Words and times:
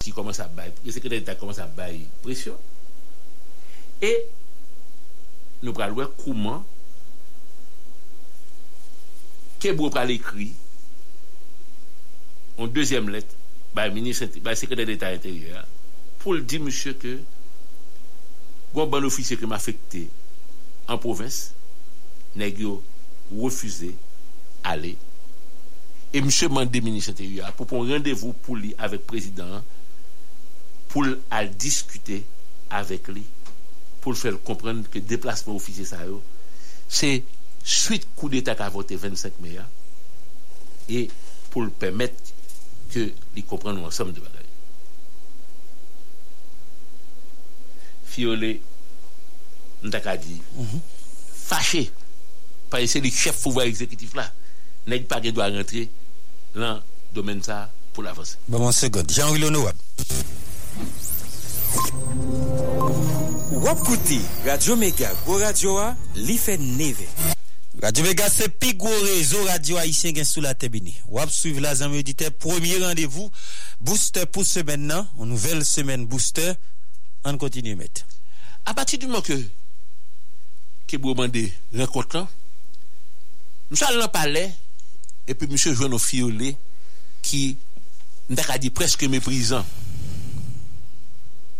ki 0.00 0.14
komanse 0.16 0.40
a 0.40 0.48
bay, 0.48 0.72
le 0.84 0.92
sekretary 0.94 1.20
d'Etat 1.20 1.40
komanse 1.40 1.60
a 1.60 1.68
bay 1.76 1.98
presyon, 2.24 2.56
e 4.00 4.12
nou 5.60 5.76
pral 5.76 5.92
wè 5.96 6.06
kouman 6.22 6.62
Kebou 9.60 9.92
pral 9.92 10.08
ekri 10.14 10.48
an 12.60 12.70
dezyem 12.72 13.10
let 13.12 13.28
bay 13.76 13.92
sekretary 14.56 14.94
d'Etat 14.94 15.18
intérieur 15.18 15.66
pou 16.20 16.32
l 16.36 16.40
di 16.48 16.60
monsye 16.60 16.94
ke 17.00 17.18
gwa 18.72 18.86
bon, 18.86 18.94
ban 18.94 19.08
ofisye 19.08 19.36
ke 19.36 19.44
m 19.48 19.52
afekte 19.56 20.06
an 20.88 21.00
provins 21.02 21.50
negyo 22.40 22.78
refuze 23.36 23.92
ale 24.64 24.94
e 26.10 26.24
monsye 26.24 26.48
mande 26.48 26.80
ministre 26.84 27.12
intérieur 27.12 27.52
pou 27.58 27.68
pon 27.68 27.84
randevou 27.88 28.32
pou 28.46 28.56
li 28.56 28.72
avek 28.80 29.04
prezident 29.12 29.60
pour 30.90 31.06
à 31.30 31.46
discuter 31.46 32.24
avec 32.68 33.08
lui, 33.08 33.24
pour 34.00 34.12
le 34.12 34.18
faire 34.18 34.40
comprendre 34.42 34.88
que 34.90 34.98
le 34.98 35.04
déplacement 35.04 35.56
officier, 35.56 35.84
ça, 35.84 35.98
c'est 36.88 37.22
suite 37.64 38.06
coup 38.16 38.28
d'État 38.28 38.54
qu'a 38.54 38.68
voté 38.68 38.96
25 38.96 39.32
mai, 39.40 39.56
et 40.88 41.08
pour 41.50 41.62
le 41.62 41.70
permettre 41.70 42.14
que 42.90 43.12
les 43.36 43.42
comprennent 43.42 43.84
ensemble 43.84 44.12
de 44.12 44.20
bagaille. 44.20 44.36
Fiolé, 48.06 48.60
n'taka 49.84 50.16
dit, 50.16 50.40
fâché, 51.32 51.90
par 52.68 52.80
essayer 52.80 53.04
le 53.04 53.10
chef 53.10 53.40
pouvoir 53.42 53.66
exécutif 53.66 54.14
là, 54.14 54.32
n'est 54.86 55.00
pas 55.00 55.20
qu'il 55.20 55.32
doit 55.32 55.48
rentrer 55.48 55.88
dans 56.54 56.74
le 56.74 56.80
domaine 57.12 57.42
ça 57.42 57.70
pour 57.92 58.02
l'avancer. 58.02 58.36
Bon, 58.48 58.58
mon 58.58 58.72
second, 58.72 59.04
Jean-Louis 59.08 59.50
Radio 64.44 64.76
Mega, 64.76 65.12
Go 65.24 65.38
Radio 65.38 65.76
a, 65.78 65.96
li 66.14 66.36
fe 66.38 66.56
neve. 66.58 67.06
Radio 67.80 68.04
Mega 68.04 68.26
se 68.28 68.48
pi 68.50 68.74
gwo 68.76 68.90
rezo 69.04 69.40
radio 69.46 69.78
haïtien 69.80 70.12
gen 70.16 70.26
sou 70.28 70.42
la 70.44 70.52
tebini. 70.58 70.92
Wap 71.08 71.30
suiv 71.32 71.60
la 71.62 71.72
audite, 71.86 72.30
premier 72.30 72.78
rendez-vous, 72.82 73.30
booster 73.80 74.26
pou 74.26 74.44
semen 74.44 74.86
nan, 74.88 75.06
ou 75.16 75.24
nouvel 75.24 75.64
semen 75.64 76.06
booster, 76.06 76.54
an 77.24 77.38
kontinye 77.38 77.76
met. 77.76 78.04
À 78.66 78.74
partir 78.74 78.98
du 78.98 79.06
moment 79.06 79.22
que 79.22 79.40
que 80.86 80.96
vous 80.96 81.14
demandez 81.14 81.52
rencontre 81.74 82.26
nous 83.70 83.84
allons 83.84 84.08
parler 84.08 84.50
et 85.28 85.34
puis 85.34 85.46
monsieur 85.46 85.72
Joël 85.74 85.96
Fiolé 85.98 86.56
qui 87.22 87.56
n'a 88.28 88.58
dit 88.58 88.70
presque 88.70 89.04
méprisant. 89.04 89.64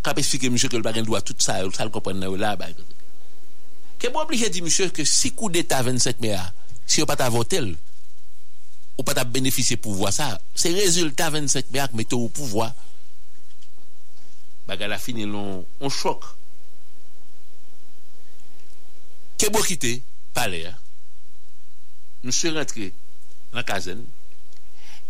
kap 0.05 0.19
esfike 0.21 0.51
msye 0.53 0.71
ke 0.71 0.79
l 0.81 0.85
bagen 0.85 1.07
dwa 1.07 1.21
tout 1.25 1.39
sa, 1.45 1.61
ou 1.67 1.75
sal 1.75 1.93
kompren 1.93 2.19
nan 2.21 2.33
ou 2.33 2.41
la, 2.41 2.55
ba. 2.59 2.71
Ke 4.01 4.09
mwen 4.09 4.25
oblige 4.25 4.49
di 4.53 4.63
msye 4.65 4.89
ke 4.95 5.05
si 5.09 5.33
kou 5.37 5.53
deta 5.53 5.83
25 5.85 6.23
mea, 6.25 6.43
si 6.87 7.03
yo 7.03 7.09
pat 7.09 7.21
avotel, 7.27 7.75
ou 8.97 9.05
pat 9.07 9.21
ap 9.23 9.33
benefise 9.33 9.77
pouvoi 9.81 10.13
sa, 10.15 10.33
se 10.57 10.73
rezultat 10.77 11.35
25 11.37 11.73
mea 11.75 11.89
k 11.91 11.99
mette 12.01 12.17
ou 12.17 12.33
pouvoi, 12.33 12.71
baga 14.69 14.89
la 14.89 15.01
fini 15.03 15.27
lon, 15.29 15.65
on 15.83 15.93
chok. 15.93 16.25
Ke 19.41 19.53
mwen 19.53 19.69
kite, 19.69 19.99
pale 20.37 20.65
ya, 20.65 20.75
msye 22.25 22.55
rentre 22.57 22.91
nan 23.53 23.67
kazen, 23.69 24.03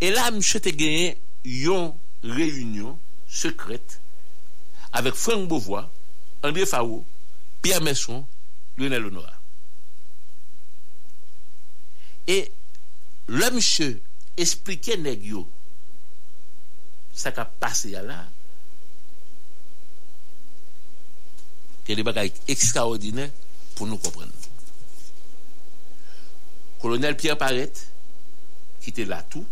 e 0.02 0.10
la 0.14 0.30
msye 0.34 0.62
te 0.64 0.74
genye 0.74 1.14
yon 1.44 1.92
reyunyon 2.26 2.98
sekret 3.30 4.00
avec 4.92 5.14
Franck 5.14 5.48
Beauvois, 5.48 5.90
André 6.42 6.66
Fao, 6.66 7.04
Pierre 7.62 7.82
Messon, 7.82 8.24
Lionel 8.76 9.06
Honora. 9.06 9.32
Et 12.26 12.50
le 13.26 13.50
monsieur 13.50 14.00
expliquait 14.36 14.98
yo 15.22 15.48
ça 17.12 17.32
qui 17.32 17.40
a 17.40 17.44
passé 17.44 17.90
là 17.90 18.24
que 21.84 21.92
des 21.92 22.02
bagages 22.02 22.32
extraordinaires 22.48 23.30
pour 23.74 23.86
nous 23.86 23.98
comprendre. 23.98 24.32
Colonel 26.80 27.16
Pierre 27.16 27.36
Parette, 27.36 27.90
qui 28.80 28.90
était 28.90 29.04
là 29.04 29.22
tout, 29.28 29.44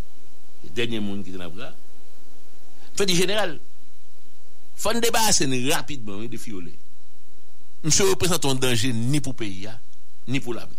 le 0.64 0.70
dernier 0.70 1.00
monde 1.00 1.24
qui 1.24 1.30
était 1.30 1.38
là, 1.38 1.74
fait 2.96 3.06
du 3.06 3.14
Fon 4.78 5.00
debase 5.02 5.48
ni 5.50 5.64
rapidman 5.70 6.22
yon 6.22 6.30
defi 6.30 6.52
yo 6.54 6.62
le. 6.62 6.74
Mse 7.84 8.06
reprezenton 8.06 8.60
denje 8.62 8.92
ni 8.94 9.20
pou 9.22 9.34
peyi 9.38 9.66
ya, 9.66 9.74
ni 10.30 10.42
pou 10.42 10.54
la 10.54 10.66
be. 10.66 10.78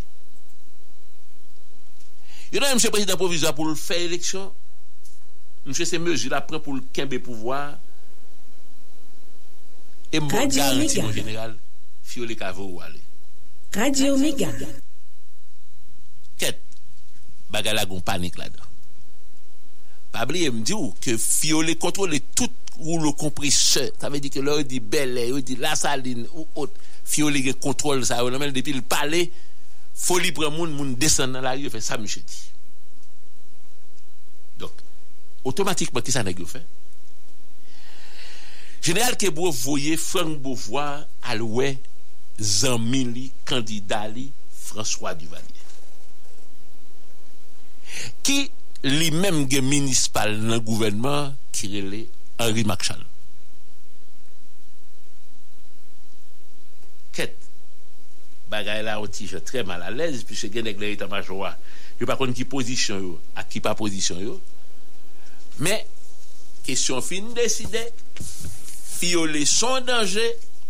Yon 2.56 2.66
an 2.66 2.80
mse 2.80 2.92
prezident 2.94 3.20
provizwa 3.20 3.54
pou 3.56 3.70
l 3.70 3.78
fè 3.80 4.00
eleksyon, 4.08 4.48
mse 5.68 5.88
se 5.88 6.00
meji 6.02 6.32
la 6.32 6.42
pren 6.46 6.64
pou 6.64 6.78
l 6.78 6.84
kembe 6.96 7.20
pouvoar, 7.24 7.76
e 10.10 10.20
mbo 10.24 10.48
garanti 10.48 11.04
mwen 11.04 11.14
general 11.14 11.54
fyo 12.10 12.26
le 12.26 12.36
kave 12.40 12.64
ou 12.64 12.80
wale. 12.80 13.04
Radio 13.76 14.16
Mega. 14.18 14.50
Ket, 16.42 16.58
bagalagon 17.54 18.02
panik 18.02 18.40
la 18.40 18.50
dan. 18.50 18.66
Pabli 20.10 20.48
e 20.48 20.54
mdi 20.54 20.74
ou 20.74 20.96
ke 21.04 21.20
fyo 21.22 21.62
le 21.62 21.76
kontrole 21.78 22.18
tout 22.34 22.59
ou 22.80 23.00
lo 23.04 23.14
komprise, 23.20 23.90
ta 24.00 24.10
ve 24.12 24.22
di 24.24 24.32
ke 24.34 24.44
lor 24.44 24.64
di 24.68 24.80
belè, 24.80 25.30
ou 25.34 25.44
di 25.46 25.58
la 25.60 25.76
saline, 25.80 26.26
ou 26.34 26.48
ot, 26.64 26.76
fyo 27.10 27.30
li 27.32 27.44
ge 27.46 27.56
kontrol 27.62 28.04
sa, 28.08 28.22
ou 28.24 28.32
nan 28.32 28.42
men 28.42 28.56
depi 28.56 28.76
l 28.76 28.84
pale, 28.88 29.26
foli 30.00 30.34
pre 30.36 30.50
moun, 30.54 30.74
moun 30.76 30.96
desen 31.00 31.36
nan 31.36 31.46
la 31.46 31.56
rye, 31.58 31.72
fe 31.74 31.82
sa 31.84 32.00
mi 32.00 32.10
che 32.12 32.24
di. 32.24 32.42
Donk, 34.64 34.84
otomatikman 35.48 36.06
ki 36.06 36.16
sa 36.16 36.26
neg 36.26 36.40
yo 36.40 36.50
fe? 36.50 36.64
General 38.82 39.18
Kebro 39.20 39.52
voye 39.52 39.98
Frank 40.00 40.40
Beauvoir 40.40 41.04
alwe 41.28 41.78
zanmili 42.40 43.32
kandidali 43.46 44.30
François 44.56 45.14
Duvalier. 45.20 45.68
Ki 48.24 48.46
li 48.88 49.10
menm 49.12 49.44
gen 49.52 49.68
minispal 49.68 50.38
nan 50.40 50.62
gouvenman 50.64 51.34
kirele 51.56 52.06
Henri 52.40 52.64
Machal. 52.64 53.02
Ket, 57.16 57.36
bagay 58.52 58.82
la 58.88 58.98
ou 59.02 59.12
ti 59.12 59.28
je 59.28 59.42
tre 59.44 59.66
mal 59.68 59.84
alèz, 59.84 60.24
pi 60.28 60.38
se 60.40 60.50
gen 60.54 60.70
ek 60.72 60.80
lè 60.80 60.94
etan 60.96 61.12
majwa, 61.12 61.52
yo 62.00 62.08
pa 62.08 62.16
kon 62.20 62.32
ki 62.36 62.48
pozisyon 62.50 63.04
yo, 63.04 63.14
a 63.36 63.44
ki 63.44 63.62
pa 63.66 63.76
pozisyon 63.78 64.24
yo, 64.24 64.38
men, 65.60 65.84
kesyon 66.64 67.04
fin 67.04 67.28
deside, 67.36 67.84
pi 69.00 69.14
yo 69.18 69.26
lè 69.28 69.44
son 69.50 69.84
danje, 69.88 70.24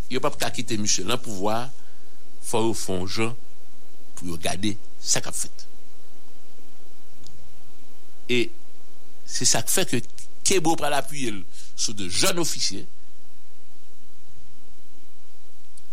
yo 0.10 0.22
pa 0.24 0.33
pou 0.33 0.42
kakite 0.42 0.80
msè 0.81 1.06
lan 1.06 1.22
pou 1.22 1.38
vwa, 1.44 1.62
fò 2.50 2.65
yo 2.65 2.74
fon 2.74 3.06
jan, 3.06 3.36
pou 4.18 4.33
yo 4.33 4.42
gade 4.42 4.74
sa 4.98 5.22
kap 5.22 5.38
fèt. 5.38 5.68
E, 8.30 8.48
se 9.30 9.45
sa 9.45 9.62
k 9.65 9.69
fè 9.69 9.86
ke 9.89 10.01
Kebo 10.50 10.74
pral 10.80 10.96
apuye 10.98 11.36
sou 11.78 11.94
de 11.94 12.07
joun 12.10 12.42
ofisye, 12.42 12.81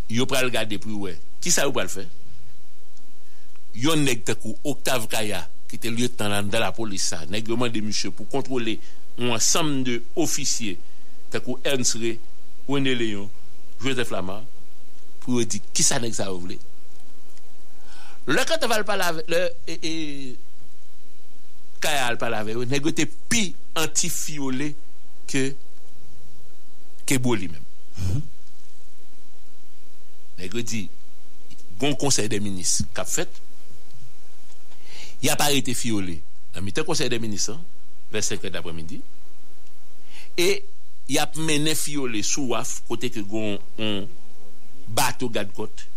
yo 0.09 0.25
pral 0.29 0.49
gade 0.49 0.79
pou 0.81 1.05
we. 1.05 1.13
Ki 1.43 1.53
sa 1.53 1.67
yo 1.67 1.73
pral 1.75 1.91
fe? 1.93 2.07
Yon 3.77 4.01
neg 4.07 4.23
te 4.25 4.33
kou 4.33 4.57
Octave 4.65 5.05
Kaya, 5.11 5.43
ki 5.69 5.77
te 5.83 5.91
lieutenant 5.93 6.47
nan 6.47 6.49
da 6.49 6.63
la 6.63 6.71
polis 6.73 7.05
sa, 7.11 7.21
neg 7.29 7.45
yo 7.45 7.57
mande 7.59 7.83
monsye 7.85 8.09
pou 8.09 8.25
kontrole 8.31 8.79
ou 9.19 9.35
ansam 9.35 9.83
de 9.85 9.99
ofisye 10.17 10.77
te 11.29 11.41
kou 11.43 11.61
Ernst 11.67 11.99
Rey, 12.01 12.17
Wene 12.67 12.95
Leon, 12.97 13.29
Joseph 13.83 14.09
Lama, 14.15 14.39
pou 15.21 15.37
yo 15.37 15.45
di 15.45 15.61
ki 15.61 15.85
sa 15.85 16.01
neg 16.01 16.17
sa 16.17 16.31
yo 16.31 16.41
vle. 16.41 16.57
Le 18.27 18.43
kante 18.47 18.67
val 18.67 18.83
palave, 18.87 19.21
le, 19.29 19.45
e, 19.69 19.77
e, 19.77 19.93
Kaya 21.83 22.09
al 22.09 22.17
palave, 22.17 22.57
yo 22.57 22.65
te 22.95 23.05
pi 23.05 23.51
anti-fiole 23.77 24.73
ke 25.29 25.47
Kebo 27.07 27.37
li 27.39 27.47
men. 27.47 27.63
Neg 30.37 30.53
yo 30.53 30.61
di, 30.61 30.83
bon 31.79 31.95
konsey 31.97 32.27
de 32.29 32.39
minis, 32.43 32.81
kap 32.93 33.07
fet, 33.09 33.39
y 35.23 35.31
a 35.31 35.37
pa 35.39 35.47
rete 35.49 35.73
fiole, 35.77 36.17
nan 36.53 36.65
mi 36.65 36.73
te 36.75 36.83
konsey 36.85 37.09
de 37.09 37.19
minis, 37.21 37.47
ve 38.11 38.21
5 38.21 38.49
d'après 38.51 38.75
midi, 38.75 38.99
e 40.37 40.49
y 41.07 41.17
ap 41.23 41.37
mene 41.39 41.73
fiole 41.79 42.21
sou 42.27 42.51
waf, 42.53 42.81
kote 42.87 43.09
ke 43.13 43.23
gon 43.27 43.55
bato 44.87 45.31
gad 45.33 45.53
kote, 45.55 45.87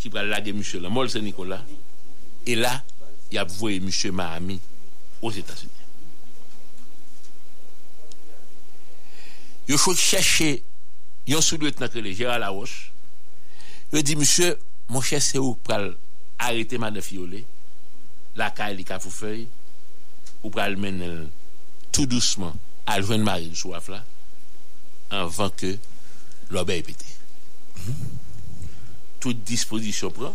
ki 0.00 0.12
pral 0.12 0.32
lage 0.32 0.54
mouche 0.56 0.80
la, 0.80 0.92
mol 0.92 1.12
se 1.12 1.20
Nikola, 1.22 1.60
e 2.48 2.56
la, 2.56 2.72
y 3.30 3.38
ap 3.38 3.52
voye 3.60 3.80
mouche 3.84 4.10
Mahami, 4.10 4.58
os 5.20 5.36
Etats-Unis. 5.36 5.79
Yo 9.70 9.76
chou 9.78 9.94
chèche, 9.94 10.64
yon 11.30 11.44
sou 11.46 11.54
dwet 11.62 11.78
nakre 11.78 12.02
Gérald 12.10 12.42
Laroche, 12.42 12.88
yo 13.92 14.00
di 14.02 14.16
mouche, 14.18 14.48
moun 14.88 15.04
chèche 15.06 15.36
se 15.36 15.38
ou 15.38 15.54
pral 15.62 15.92
arete 16.42 16.80
man 16.82 16.96
de 16.96 17.04
fiole, 17.06 17.44
la 18.34 18.48
ka 18.50 18.98
fou 18.98 19.14
fey, 19.14 19.44
ou 20.42 20.50
pral 20.50 20.74
men 20.74 20.98
el 21.06 21.14
tout 21.92 22.10
douceman 22.10 22.58
al 22.90 23.06
jwen 23.06 23.22
maril 23.22 23.54
sou 23.54 23.70
waf 23.70 23.92
la, 23.94 24.02
anvan 25.14 25.54
ke 25.54 25.76
l'obey 26.50 26.82
pete. 26.82 27.06
Tout 29.22 29.38
disposisyon 29.46 30.10
pran, 30.18 30.34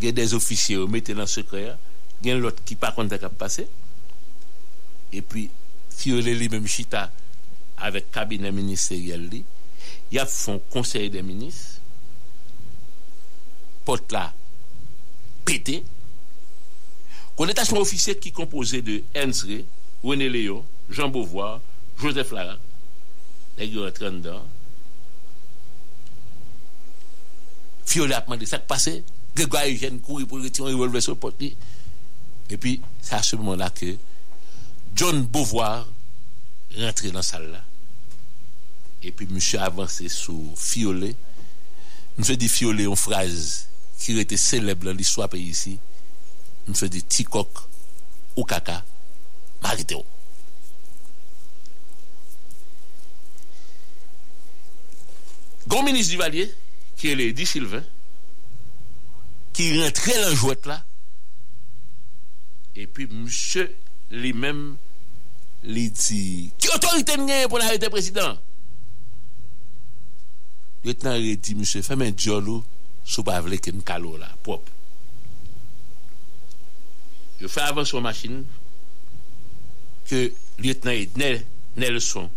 gen 0.00 0.16
des 0.16 0.32
ofisye 0.32 0.80
ou 0.80 0.88
mette 0.88 1.12
nan 1.12 1.28
sekreya, 1.28 1.76
gen 2.24 2.40
lot 2.40 2.64
ki 2.64 2.80
pa 2.80 2.96
konta 2.96 3.20
kap 3.20 3.36
pase, 3.36 3.68
e 5.12 5.20
pi 5.20 5.50
fiole 5.92 6.32
li 6.32 6.48
mem 6.48 6.64
chita 6.64 7.10
avek 7.86 8.10
kabine 8.14 8.52
ministeriel 8.54 9.26
li, 9.32 9.42
ya 10.12 10.26
fon 10.28 10.60
konsey 10.72 11.10
de 11.12 11.22
minis, 11.24 11.60
pot 13.86 14.12
la 14.14 14.28
pete, 15.48 15.80
kon 17.38 17.50
etasyon 17.50 17.80
ofisye 17.80 18.16
ki 18.20 18.34
kompose 18.36 18.82
de 18.86 19.00
Ernst 19.16 19.46
Rey, 19.48 19.64
René 20.04 20.28
Léon, 20.32 20.64
Jean 20.90 21.12
Beauvoir, 21.12 21.60
Joseph 22.00 22.32
Lara, 22.36 22.56
ek 23.60 23.70
yo 23.72 23.86
etren 23.88 24.20
dan, 24.24 24.44
fiole 27.90 28.14
apman 28.14 28.38
de 28.40 28.48
sak 28.48 28.68
pase, 28.70 29.00
Grégoire 29.34 29.70
Eugène 29.70 30.00
kouri 30.02 30.26
pou 30.26 30.42
reti 30.42 30.60
yon 30.60 30.72
revolve 30.72 31.00
sou 31.04 31.18
poti, 31.18 31.52
e 32.50 32.58
pi 32.58 32.76
sa 32.98 33.20
a 33.20 33.24
se 33.26 33.38
moun 33.38 33.60
la 33.60 33.70
ke 33.74 33.94
John 34.98 35.22
Beauvoir 35.30 35.86
rentre 36.76 37.12
nan 37.14 37.24
sal 37.26 37.46
la, 39.00 39.06
e 39.06 39.12
pi 39.12 39.26
mouche 39.26 39.56
avanse 39.56 40.08
sou 40.08 40.54
fiole, 40.56 41.14
mouche 42.16 42.36
di 42.36 42.48
fiole 42.48 42.84
yon 42.84 42.98
fraz 42.98 43.66
ki 44.00 44.16
rete 44.18 44.36
celebre 44.40 44.92
l'histoire 44.92 45.30
pe 45.32 45.40
yisi, 45.40 45.78
mouche 46.66 46.88
di 46.92 47.00
tikok 47.02 47.62
ou 48.36 48.44
kaka 48.44 48.82
marite 49.64 49.96
ou. 49.96 50.04
Gon 55.70 55.84
ministre 55.86 56.16
Duvalier, 56.16 56.50
ki 56.98 57.12
elè 57.14 57.30
di 57.36 57.46
Sylvain, 57.48 57.84
ki 59.56 59.70
rentre 59.78 60.16
l'anjouette 60.18 60.68
la, 60.68 60.80
e 62.76 62.84
pi 62.84 63.06
mouche 63.08 63.64
li 64.12 64.34
mèm 64.36 64.64
li 65.72 65.88
di, 65.94 66.50
ki 66.60 66.72
otorite 66.74 67.16
mwen 67.20 67.48
pou 67.48 67.60
l'arrete 67.60 67.88
yo 70.84 70.92
etan 70.94 71.18
redi 71.20 71.56
msè 71.58 71.82
fè 71.84 71.96
men 72.00 72.16
djolo 72.16 72.60
sou 73.04 73.24
pa 73.26 73.40
vle 73.44 73.58
ken 73.62 73.82
kalo 73.86 74.16
la, 74.20 74.28
pop. 74.44 74.68
Yo 77.40 77.48
fè 77.48 77.66
avan 77.68 77.88
sou 77.88 78.02
machin 78.04 78.42
ke 80.10 80.28
lieutenant 80.60 80.98
Ednel 80.98 81.42
Nelson 81.78 82.28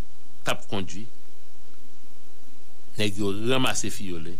tap 0.46 0.66
kondwi 0.70 1.04
neg 2.98 3.18
yo 3.18 3.32
ramase 3.50 3.90
fiyole 3.90 4.36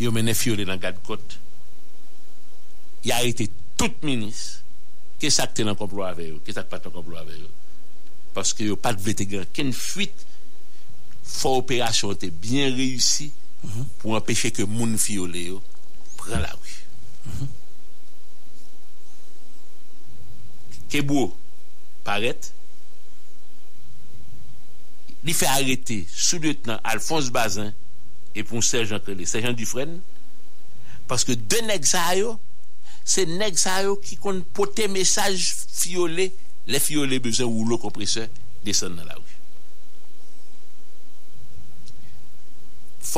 yo 0.00 0.12
mene 0.14 0.34
fiyole 0.38 0.64
nan 0.68 0.80
gad 0.80 1.00
kot 1.06 1.36
ya 3.04 3.20
ite 3.26 3.48
tout 3.78 4.00
minis 4.06 4.62
ke 5.20 5.30
sak 5.34 5.52
te 5.58 5.66
nan 5.66 5.76
komplo 5.78 6.06
ave 6.06 6.30
yo 6.30 6.40
ke 6.44 6.54
sak 6.54 6.70
pat 6.70 6.86
nan 6.86 6.94
komplo 6.94 7.18
ave 7.20 7.36
yo 7.36 7.50
paske 8.36 8.64
yo 8.70 8.78
pat 8.80 9.00
vete 9.02 9.26
gen 9.28 9.44
ken 9.52 9.74
fuit 9.76 10.24
fò 11.28 11.58
operasyon 11.60 12.18
te 12.18 12.30
bien 12.32 12.72
reyusi, 12.76 13.30
pou 14.00 14.16
empèche 14.16 14.50
ke 14.54 14.64
moun 14.68 14.96
yo, 14.96 15.60
pran 16.18 16.42
la 16.42 16.54
wè. 16.54 16.76
Ke 20.88 21.02
bou, 21.04 21.28
paret, 22.06 22.52
li 25.26 25.34
fè 25.36 25.48
arete 25.50 26.02
sou 26.08 26.40
lieutenant 26.40 26.80
Alphonse 26.88 27.32
Bazin 27.34 27.72
et 28.34 28.42
pou 28.42 28.62
Sergeant 28.62 29.02
Krele, 29.04 29.26
Sergeant 29.28 29.56
Dufresne, 29.58 30.00
paske 31.10 31.36
de 31.36 31.60
nek 31.68 31.88
sa 31.88 32.04
yo, 32.16 32.36
se 33.08 33.24
nek 33.28 33.58
sa 33.60 33.80
yo 33.84 33.96
ki 34.00 34.16
kon 34.22 34.40
pote 34.56 34.88
mesaj 34.92 35.36
fiyole, 35.74 36.30
le 36.68 36.80
fiyole 36.82 37.20
bezan 37.24 37.48
ou 37.48 37.66
lo 37.68 37.80
kompreseur, 37.82 38.28
desen 38.64 38.96
nan 38.96 39.08
la 39.08 39.18
ou. 39.18 39.27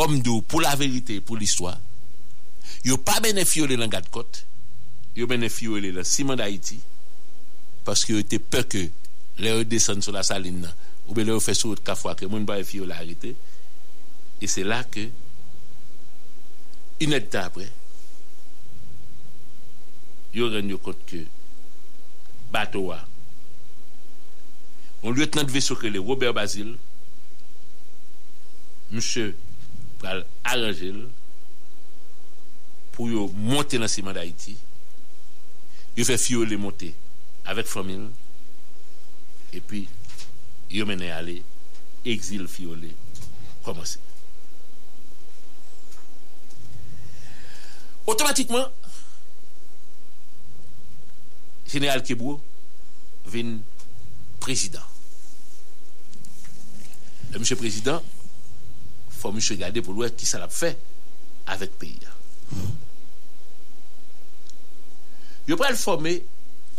Fom 0.00 0.16
do 0.24 0.38
pou 0.48 0.64
la 0.64 0.72
verite, 0.80 1.18
pou 1.20 1.36
l'histoire, 1.36 1.76
yo 2.88 2.96
pa 3.04 3.18
bene 3.20 3.44
fiyole 3.44 3.76
nan 3.76 3.92
Gadkot, 3.92 4.44
yo 5.12 5.26
bene 5.28 5.50
fiyole 5.52 5.90
la 5.92 6.06
Simon 6.08 6.40
d'Haïti, 6.40 6.78
paske 7.84 8.16
yo 8.16 8.22
te 8.24 8.40
pe 8.40 8.64
ke 8.64 8.86
le 9.44 9.58
yo 9.58 9.66
desen 9.68 10.00
sou 10.00 10.16
la 10.16 10.24
saline 10.24 10.64
nan, 10.64 10.78
ou 11.10 11.16
be 11.18 11.24
le 11.26 11.34
ou 11.34 11.42
fè 11.42 11.56
sou 11.58 11.74
ka 11.82 11.96
fwa 11.98 12.14
ke 12.18 12.28
moun 12.30 12.46
ba 12.46 12.60
e 12.60 12.64
fiyo 12.66 12.86
la 12.86 13.00
harite 13.00 13.34
e 14.40 14.48
se 14.48 14.62
la 14.62 14.78
ke 14.86 15.08
inet 17.02 17.26
ta 17.34 17.48
apre 17.48 17.66
yo 20.36 20.46
ren 20.52 20.70
yo 20.70 20.78
kont 20.78 21.02
ke 21.10 21.24
bato 22.54 22.84
wa 22.86 23.00
on 25.02 25.16
lieutenant 25.16 25.50
ve 25.50 25.62
soke 25.64 25.90
le 25.90 25.98
Robert 25.98 26.36
Basile 26.36 26.76
msè 28.94 29.26
pral 30.00 30.24
arangel 30.48 31.04
pou 32.96 33.08
yo 33.12 33.28
monte 33.36 33.78
nan 33.80 33.92
siman 33.92 34.16
da 34.16 34.26
iti 34.26 34.56
yo 35.96 36.04
fè 36.08 36.18
fiyo 36.20 36.44
le 36.48 36.58
monte 36.60 36.92
avèk 37.50 37.68
famil 37.70 38.08
e 39.54 39.60
pi 39.60 39.86
yo 40.70 40.86
mene 40.86 41.10
ale, 41.12 41.42
exil 42.04 42.46
fiole, 42.48 42.92
komanse. 43.64 43.98
Otomatikman, 48.06 48.70
General 51.70 52.02
Kebou 52.02 52.40
vin 53.30 53.58
prezident. 54.42 54.86
Le 57.30 57.42
msè 57.42 57.58
prezident, 57.58 58.02
fò 59.20 59.32
msè 59.34 59.58
gade 59.60 59.84
pou 59.84 59.96
lwè 59.96 60.10
ki 60.16 60.28
sa 60.28 60.40
la 60.40 60.48
pfe 60.50 60.72
avèk 61.50 61.76
peyi. 61.80 62.10
Yo 65.48 65.56
pral 65.58 65.78
fòmè 65.78 66.14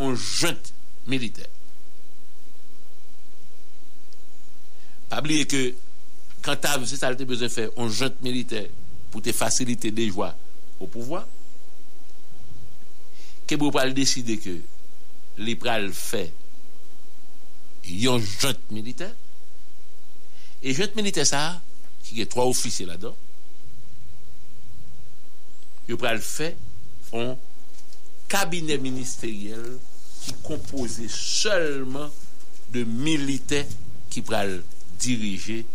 an 0.01 0.15
jant 0.15 0.71
militer. 1.11 1.47
Pabliye 5.11 5.47
ke 5.49 5.63
kantav 6.45 6.85
se 6.87 6.97
sa 6.99 7.11
te 7.17 7.27
bezon 7.27 7.51
fè 7.51 7.67
an 7.75 7.91
jant 7.91 8.21
militer 8.25 8.69
pou 9.11 9.23
te 9.23 9.33
fasilite 9.35 9.91
de 9.93 10.07
jwa 10.07 10.31
ou 10.79 10.87
pouvoi, 10.89 11.23
ke 13.49 13.57
bou 13.59 13.73
pral 13.75 13.91
deside 13.93 14.37
ke 14.39 14.55
li 15.43 15.57
pral 15.59 15.89
fè 15.95 16.29
yon 17.83 18.23
jante 18.23 18.71
militaire. 18.71 19.13
Et 20.63 20.73
jante 20.73 20.95
militaire 20.95 21.25
ça, 21.25 21.61
qui 22.11 22.21
est 22.21 22.25
trois 22.25 22.45
officiers 22.45 22.85
là-dedans, 22.85 23.15
yo 25.87 25.97
pral 25.97 26.19
fait 26.21 26.57
un 27.13 27.35
cabinet 28.27 28.77
ministériel 28.77 29.77
qui 30.21 30.33
composé 30.43 31.07
seulement 31.09 32.09
de 32.71 32.83
militaires 32.83 33.65
qui 34.09 34.21
pral 34.21 34.61
diriger 34.99 35.65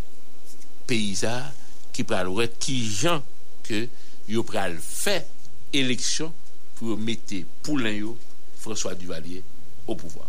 pays 0.87 1.17
ça, 1.17 1.53
qui 1.93 2.05
ouais 2.05 2.53
qui 2.59 2.89
gens 2.89 3.23
que 3.63 3.89
yo 4.29 4.43
pral 4.43 4.79
fait 4.79 5.27
élection 5.73 6.33
pour 6.77 6.99
mettre 6.99 7.35
Poulain 7.63 8.15
François 8.61 8.95
Duvalier 8.95 9.43
au 9.87 9.95
pouvoir. 9.95 10.29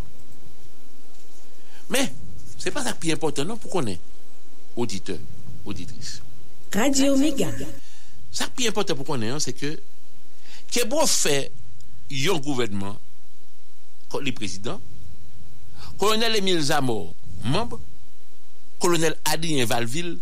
Mais, 1.89 2.13
c'est 2.57 2.71
pas 2.71 2.83
ça 2.83 2.93
qui 2.93 3.09
est 3.09 3.13
important, 3.13 3.45
non, 3.45 3.57
pour 3.57 3.71
qu'on 3.71 3.87
ait 3.87 3.99
auditeur, 4.75 5.17
auditrice. 5.67 6.21
Radio 6.73 7.15
Méga. 7.17 7.49
Ça 8.31 8.47
qui 8.55 8.65
est 8.65 8.69
important 8.69 8.95
pour 8.95 9.15
ait, 9.17 9.29
hein, 9.29 9.39
c'est 9.39 9.53
que, 9.53 9.79
que 10.71 10.85
bon 10.85 11.05
fait 11.05 11.51
un 12.11 12.37
gouvernement, 12.39 12.97
le 14.21 14.31
président, 14.31 14.79
colonel 15.97 16.35
Émile 16.35 16.61
Zamor, 16.61 17.13
membre, 17.43 17.79
colonel 18.79 19.15
Adrien 19.25 19.65
Valville, 19.65 20.19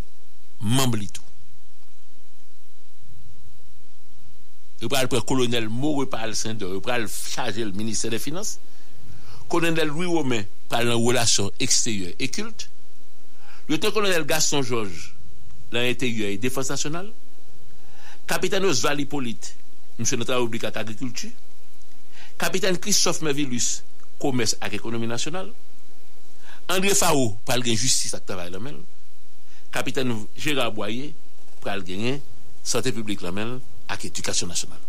membre 0.62 1.00
tout. 1.12 1.22
Il 4.82 4.90
va 4.90 5.04
le 5.04 5.22
colonel 5.22 5.70
Maurice 5.70 6.10
Paul 6.10 6.36
Saint-Denis, 6.36 6.80
il 6.86 7.08
charger 7.08 7.64
le 7.64 7.72
ministère 7.72 8.12
des 8.12 8.20
Finances. 8.20 8.60
Colonel 9.50 9.88
Louis 9.88 10.06
Romain 10.06 10.44
parle 10.70 10.92
en 10.92 11.00
relations 11.00 11.52
extérieures 11.60 12.14
et 12.20 12.28
cultes. 12.28 12.70
Lieutenant-colonel 13.68 14.26
Gaston 14.26 14.62
Georges, 14.62 15.15
l'intérieur 15.80 16.30
et 16.30 16.38
défense 16.38 16.70
nationale. 16.70 17.12
Capitaine 18.28 18.66
Oswald 18.66 19.00
Hippolyte, 19.00 19.56
monsieur 20.00 20.18
notre 20.18 20.34
République 20.34 20.64
agriculture. 20.64 21.32
Capitaine 22.38 22.78
Christophe 22.78 23.22
Mervillus, 23.22 23.84
commerce 24.20 24.58
et 24.70 24.76
économie 24.76 25.08
nationale. 25.08 25.52
André 26.68 26.96
Fao, 26.96 27.38
de 27.48 27.64
justice 27.64 28.14
et 28.14 28.20
travail. 28.20 28.52
Capitaine 29.72 30.26
Gérard 30.36 30.72
Boyer, 30.72 31.14
de 31.64 32.20
santé 32.64 32.92
publique 32.92 33.22
la 33.22 33.32
même 33.32 33.60
avec 33.88 34.06
éducation 34.06 34.48
nationale. 34.48 34.80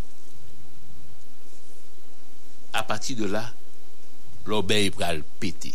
À 2.72 2.82
partir 2.82 3.16
de 3.16 3.26
là, 3.26 3.52
l'obéi 4.46 4.90
pral 4.90 5.22
péter. 5.40 5.74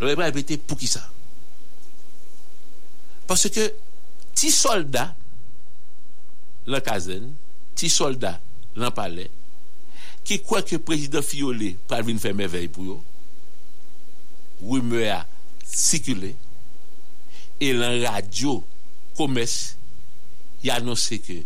L'obéi 0.00 0.16
pral 0.16 0.32
péter 0.32 0.58
pour 0.58 0.78
qui 0.78 0.86
ça? 0.86 1.08
Parce 3.28 3.50
ke 3.52 3.68
ti 4.38 4.48
soldat 4.54 5.12
lan 6.68 6.82
kazen, 6.84 7.28
ti 7.76 7.90
soldat 7.92 8.40
lan 8.78 8.92
pale, 8.96 9.28
ki 10.24 10.40
kwa 10.44 10.62
ke 10.64 10.80
prezident 10.80 11.24
Fiole 11.24 11.74
pralvin 11.90 12.20
fè 12.20 12.32
mè 12.36 12.48
vey 12.50 12.68
pou 12.72 12.88
yo, 12.88 12.96
wè 14.64 14.80
mè 14.84 15.08
a 15.12 15.22
sikule, 15.68 16.32
e 17.60 17.72
lan 17.76 17.98
radyo 18.06 18.62
komes, 19.18 19.58
y 20.64 20.72
anonsè 20.74 21.20
ke 21.22 21.42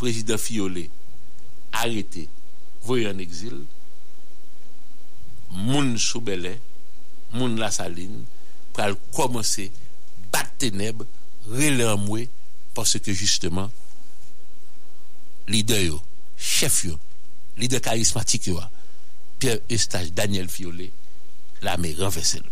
prezident 0.00 0.40
Fiole 0.40 0.86
arete 1.74 2.28
voye 2.86 3.10
an 3.10 3.18
exil, 3.24 3.58
moun 5.54 5.96
soubele, 5.98 6.54
moun 7.34 7.58
la 7.58 7.72
saline, 7.74 8.22
pral 8.74 8.94
komanse 9.14 9.68
bat 10.34 10.50
teneb 10.62 11.02
rele 11.52 11.86
an 11.88 12.00
mwe 12.06 12.28
parce 12.74 13.00
ke 13.02 13.14
justeman 13.14 13.70
lider 15.48 15.84
yo, 15.86 16.00
chef 16.38 16.84
yo 16.88 16.96
lider 17.60 17.82
karismatik 17.84 18.48
yo 18.48 18.58
a 18.62 18.70
Pierre 19.38 19.60
Eustache, 19.68 20.14
Daniel 20.14 20.48
Fiole 20.48 20.90
la 21.62 21.76
me 21.76 21.92
renvesel 21.98 22.44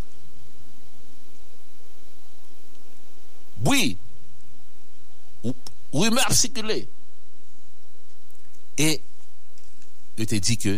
boui 3.63 3.97
ou 5.45 6.07
ime 6.07 6.23
ap 6.25 6.35
sikile 6.37 6.83
e 8.81 8.91
yo 10.19 10.27
te 10.29 10.41
di 10.43 10.59
ke 10.61 10.77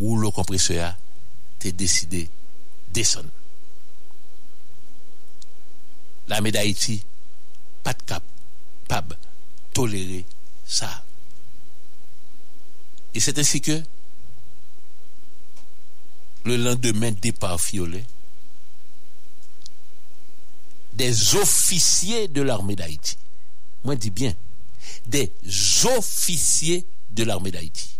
ou 0.00 0.18
lo 0.18 0.32
kompresor 0.34 0.82
a 0.88 0.92
te 1.62 1.72
deside 1.76 2.26
deson 2.94 3.28
L'armée 6.28 6.52
d'Haïti, 6.52 7.04
pas 7.82 7.92
de 7.92 8.02
cap, 8.02 8.22
pas 8.88 9.04
tolérer 9.72 10.24
ça. 10.66 11.04
Et 13.14 13.20
c'est 13.20 13.38
ainsi 13.38 13.60
que 13.60 13.82
le 16.44 16.56
lendemain 16.56 17.12
départ 17.12 17.60
Fiolet, 17.60 18.04
des 20.94 21.34
officiers 21.36 22.28
de 22.28 22.42
l'armée 22.42 22.76
d'Haïti. 22.76 23.16
Moi, 23.84 23.96
dis 23.96 24.10
bien, 24.10 24.34
des 25.06 25.32
officiers 25.84 26.86
de 27.10 27.24
l'armée 27.24 27.50
d'Haïti. 27.50 27.90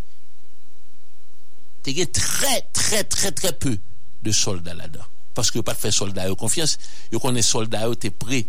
Il 1.86 1.98
y 1.98 2.02
a 2.02 2.06
très, 2.06 2.62
très, 2.72 3.04
très, 3.04 3.30
très 3.32 3.52
peu 3.52 3.78
de 4.22 4.32
soldats 4.32 4.74
là-dedans. 4.74 5.04
Parce 5.34 5.50
que 5.50 5.58
pas 5.58 5.74
de 5.74 5.78
faire 5.78 5.92
soldats 5.92 6.28
de 6.28 6.34
confiance. 6.34 6.78
Ils 7.12 7.18
connaissent 7.18 7.48
soldats, 7.48 7.86
ils 7.88 7.92
étaient 7.92 8.10
prêts, 8.10 8.46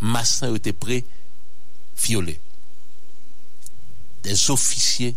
massins, 0.00 0.50
ils 0.50 0.56
étaient 0.56 0.72
prêts, 0.72 1.04
violés. 1.96 2.40
Des 4.22 4.50
officiers, 4.50 5.16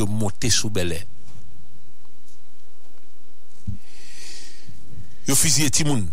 ont 0.00 0.06
monté 0.06 0.50
sous 0.50 0.70
Bel 0.70 0.92
Air. 0.92 1.04
Ont 5.28 5.34
fusillé 5.34 5.70
Timoun, 5.70 6.08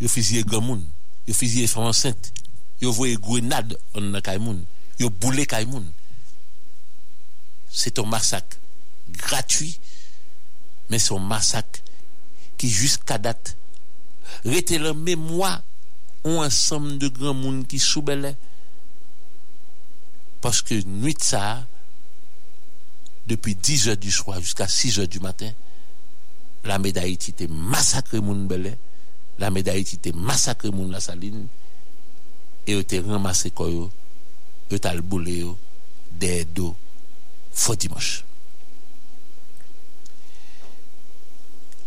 ont 0.00 0.08
fusillé 0.08 0.42
Gamoun, 0.44 0.84
ont 1.28 1.32
fusillé 1.32 1.66
femmes 1.66 1.84
enceintes, 1.84 2.32
ils 2.80 2.86
ont 2.86 2.90
envoyé 2.90 3.16
grenade 3.16 3.76
en 3.94 4.20
Kaimoun, 4.20 4.64
ont 5.02 5.10
boulé 5.20 5.44
Kaimoun. 5.44 5.84
C'est 7.70 7.98
un 7.98 8.06
massacre 8.06 8.56
gratuit, 9.10 9.80
mais 10.88 10.98
c'est 10.98 11.14
un 11.14 11.18
massacre 11.18 11.80
ki 12.64 12.72
jiska 12.72 13.18
dat 13.20 13.52
rete 14.48 14.80
la 14.80 14.94
memwa 14.96 15.58
ou 16.24 16.40
ansam 16.40 16.94
de 16.96 17.10
gran 17.12 17.36
moun 17.36 17.60
ki 17.68 17.76
soubele 17.76 18.32
paske 20.40 20.80
nuit 20.88 21.20
sa 21.20 21.60
depi 23.28 23.52
10 23.52 23.90
oe 23.92 24.00
du 24.00 24.12
swa 24.12 24.40
jiska 24.40 24.64
6 24.72 25.02
oe 25.04 25.12
du 25.12 25.20
maten 25.20 25.52
la 26.64 26.80
medayiti 26.80 27.36
te 27.36 27.44
masakre 27.52 28.24
moun 28.24 28.46
bele 28.48 28.72
la 29.36 29.52
medayiti 29.52 29.98
te 30.00 30.14
masakre 30.16 30.70
moun 30.72 30.92
la 30.94 31.00
saline. 31.04 31.44
E 32.64 32.72
yo 32.72 32.84
te 32.88 33.02
ramase 33.04 33.50
koyo 33.52 33.90
yo 34.70 34.78
talboule 34.80 35.36
yo 35.42 35.58
de 36.08 36.44
do 36.56 36.72
fo 37.52 37.76
dimanche. 37.76 38.24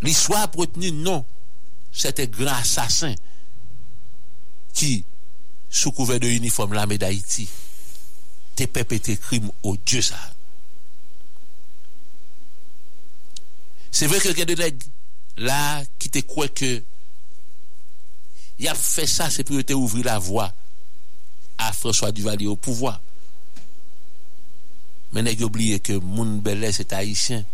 L'histoire 0.01 0.43
a 0.43 0.51
retenu 0.55 0.91
non, 0.91 1.25
c'était 1.91 2.27
grand 2.27 2.53
assassin 2.53 3.15
qui, 4.73 5.03
sous 5.69 5.91
couvert 5.91 6.19
de 6.19 6.27
uniforme 6.27 6.73
l'armée 6.73 6.97
d'Haïti, 6.97 7.49
t'es 8.55 8.67
perpétré 8.67 9.17
crime 9.17 9.51
au 9.63 9.75
Dieu 9.77 10.01
ça. 10.01 10.19
C'est 13.91 14.05
vrai 14.05 14.19
que 14.19 14.31
quelqu'un 14.31 14.45
de 14.45 14.55
là 15.37 15.83
qui 15.97 16.09
te 16.09 16.19
croit 16.19 16.47
que 16.47 16.83
il 18.59 18.67
a 18.67 18.75
fait 18.75 19.07
ça, 19.07 19.29
c'est 19.29 19.43
pour 19.43 19.57
ouvrir 19.75 20.05
la 20.05 20.19
voie 20.19 20.51
à 21.57 21.71
François 21.73 22.11
Duvalier 22.11 22.47
au 22.47 22.55
pouvoir. 22.55 23.01
Mais 25.13 25.21
n'a 25.21 25.31
oublié 25.43 25.79
que 25.79 25.93
Moun 25.93 26.39
Belé 26.39 26.71
c'est 26.71 26.91
haïtien. 26.93 27.45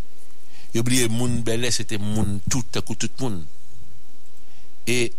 Il 0.74 0.80
oublié 0.80 1.08
Moun 1.08 1.44
c'était 1.70 1.98
Moun 1.98 2.40
tout, 2.50 2.64
tout, 2.72 2.94
tout 2.94 3.10
monde. 3.20 3.44
Et 4.86 5.12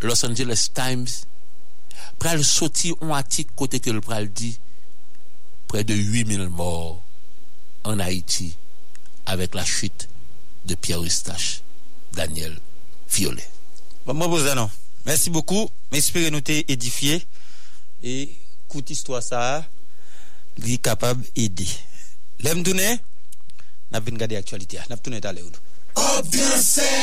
Los 0.00 0.24
Angeles 0.24 0.70
Times 0.74 1.06
pral 2.18 2.42
sorti 2.44 2.94
un 3.00 3.10
article 3.10 3.50
côté 3.54 3.80
que 3.80 3.90
le 3.90 4.00
pral 4.00 4.28
dit 4.28 4.58
près 5.68 5.84
de 5.84 5.94
8000 5.94 6.48
morts 6.48 7.02
en 7.84 7.98
Haïti 7.98 8.56
avec 9.26 9.54
la 9.54 9.64
chute 9.64 10.08
de 10.64 10.74
Pierre 10.74 11.02
Eustache, 11.02 11.62
Daniel 12.12 12.58
Violet. 13.10 13.48
Bon, 14.06 14.14
non. 14.14 14.70
Merci 15.04 15.30
beaucoup. 15.30 15.68
J'espère 15.92 16.30
nous 16.30 16.40
t'es 16.40 16.64
édifié. 16.68 17.24
Et 18.02 18.30
coûte 18.68 18.90
histoire 18.90 19.22
ça, 19.22 19.64
est 20.64 20.78
capable 20.78 21.24
d'aider. 21.34 21.68
L'aime 22.40 22.62
donner, 22.62 22.98
Nap 23.90 24.04
vin 24.06 24.18
gade 24.20 24.36
aktualite 24.38 24.80
a. 24.82 24.86
Nap 24.90 25.02
tounen 25.02 25.22
talè 25.24 25.42
ou 25.44 25.50
nou. 25.50 25.60
Kob 25.96 26.28
transfer. 26.34 26.94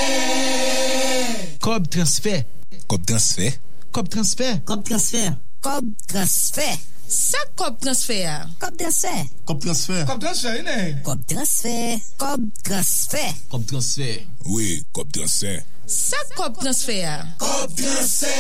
Kob 1.63 1.88
transfer. 1.90 2.44
Kob 2.88 3.06
transfer. 3.08 3.54
Kob 3.92 4.10
transfer. 4.13 4.60
Kob 4.68 4.84
transfer. 4.88 5.30
Kob 5.63 5.86
transfer. 6.12 6.74
Sa 7.13 7.38
kob 7.56 7.78
transfer 7.82 8.25
a? 8.25 8.38
Kob 8.60 8.78
transfer. 8.78 9.25
Kob 9.46 9.62
transfer. 9.62 10.06
Kob 10.10 10.22
transfer, 10.24 10.58
inè. 10.62 10.78
Kob 11.06 11.22
transfer. 11.30 12.00
Kob 12.18 12.48
transfer. 12.63 13.30
Kob 13.52 13.68
transfer. 13.70 14.18
Oui, 14.50 14.82
kob 14.92 15.12
transfer. 15.13 15.62
Sa 15.86 16.18
kob 16.36 16.58
transfer 16.62 17.06
a? 17.06 17.18
Kob 17.38 17.75
transfer. 17.78 18.34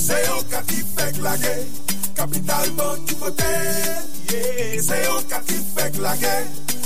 Se 0.00 0.16
yo 0.26 0.42
ka 0.50 0.64
ti 0.66 0.82
pek 0.96 1.22
lage. 1.22 1.54
Kapital 2.20 2.70
bank 2.76 3.10
ipote 3.10 3.52
Se 4.82 4.96
yo 5.04 5.22
kati 5.28 5.54
fek 5.74 5.96
lage 6.04 6.34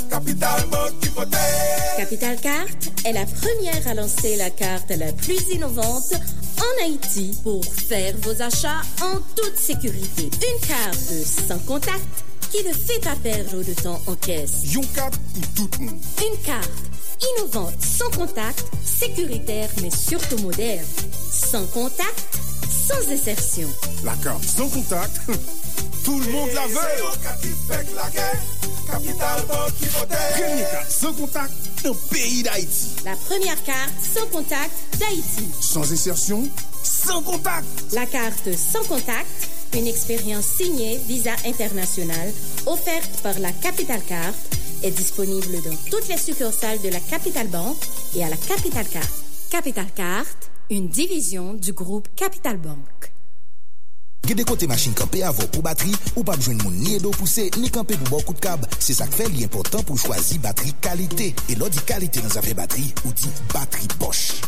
Capital 0.09 0.63
Bank 0.71 0.93
Hypothèque. 1.03 1.97
Capital 1.97 2.37
Carte 2.41 2.93
est 3.05 3.13
la 3.13 3.27
première 3.27 3.89
à 3.89 3.95
lancer 3.95 4.37
la 4.37 4.51
carte 4.51 4.91
la 4.91 5.11
plus 5.13 5.41
innovante 5.53 6.15
en 6.59 6.85
Haïti 6.85 7.37
pour 7.43 7.65
faire 7.65 8.15
vos 8.23 8.41
achats 8.41 8.83
en 9.03 9.19
toute 9.35 9.59
sécurité. 9.59 10.23
Une 10.23 10.69
carte 10.69 11.13
sans 11.49 11.59
contact 11.67 12.25
qui 12.53 12.63
ne 12.63 12.73
fait 12.73 13.01
pas 13.01 13.17
perdre 13.17 13.65
de 13.65 13.75
temps 13.75 14.01
en 14.07 14.15
caisse. 14.15 14.63
Carte 14.95 15.19
tout. 15.57 15.71
Une 15.81 16.43
carte 16.45 16.71
innovante, 17.39 17.75
sans 17.81 18.11
contact, 18.17 18.65
sécuritaire 18.85 19.71
mais 19.83 19.91
surtout 19.91 20.39
moderne. 20.39 20.87
Sans 21.33 21.67
contact, 21.67 22.39
sans 22.87 23.13
insertion. 23.13 23.69
La 24.05 24.15
carte 24.23 24.45
sans 24.45 24.69
contact 24.69 25.21
Tout 26.05 26.21
le 26.21 26.33
monde 26.33 26.51
la 26.55 26.67
veut. 26.67 26.81
Capital 28.87 29.43
Bank 29.49 29.73
Hypothèque. 29.81 30.19
Première 30.35 30.71
carte 30.71 30.91
sans 30.91 31.13
contact 31.15 31.53
dans 31.83 31.95
pays 31.95 32.43
d'Haïti. 32.43 32.89
La 33.07 33.17
première 33.17 33.63
carte 33.65 33.95
sans 34.03 34.27
contact 34.27 34.71
d'Haïti. 34.99 35.49
Sans 35.61 35.91
insertion, 35.91 36.47
sans 36.83 37.23
contact. 37.23 37.67
La 37.93 38.05
carte 38.05 38.55
sans 38.55 38.85
contact, 38.85 39.49
une 39.73 39.87
expérience 39.87 40.45
signée 40.45 41.01
Visa 41.09 41.33
International, 41.47 42.31
offerte 42.67 43.23
par 43.23 43.39
la 43.39 43.53
Capital 43.53 44.03
Carte, 44.07 44.37
est 44.83 44.91
disponible 44.91 45.63
dans 45.63 45.77
toutes 45.91 46.09
les 46.09 46.19
succursales 46.19 46.83
de 46.83 46.91
la 46.91 47.01
Capital 47.01 47.49
Bank 47.49 47.77
et 48.15 48.23
à 48.23 48.29
la 48.29 48.37
Capital 48.37 48.87
Carte. 48.87 49.23
Capital 49.49 49.87
Carte, 49.95 50.51
une 50.71 50.89
division 50.89 51.55
du 51.55 51.73
groupe 51.73 52.09
Capital 52.17 52.59
Bank. 52.59 53.13
Gede 54.25 54.45
kote 54.49 54.65
machin 54.67 54.95
kampe 54.97 55.21
avon 55.21 55.45
pou 55.53 55.61
bateri, 55.61 55.93
ou 56.15 56.25
pa 56.25 56.33
bjwen 56.39 56.57
moun 56.63 56.79
ni 56.81 56.95
edo 56.97 57.11
pousse, 57.13 57.45
ni 57.61 57.69
kampe 57.69 57.99
pou 58.01 58.15
bon 58.15 58.23
kout 58.25 58.39
kab. 58.41 58.63
Se 58.81 58.97
sak 58.97 59.13
fe 59.13 59.27
li 59.29 59.45
important 59.45 59.85
pou 59.85 60.01
chwazi 60.01 60.39
bateri 60.41 60.73
kalite. 60.81 61.27
E 61.53 61.57
lo 61.61 61.69
di 61.69 61.83
kalite 61.85 62.23
nan 62.25 62.33
zafè 62.33 62.55
bateri, 62.57 62.87
ou 63.05 63.13
di 63.13 63.29
bateri 63.53 63.91
Bosch. 64.01 64.41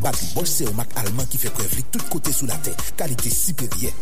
Bateri 0.00 0.30
Bosch 0.32 0.54
se 0.54 0.64
ou 0.64 0.76
mak 0.78 0.96
alman 1.02 1.28
ki 1.28 1.42
fe 1.42 1.52
prevli 1.52 1.84
tout 1.92 2.08
kote 2.08 2.32
sou 2.32 2.48
la 2.48 2.56
te. 2.64 2.72
Kalite 2.96 3.28
siperye. 3.34 3.92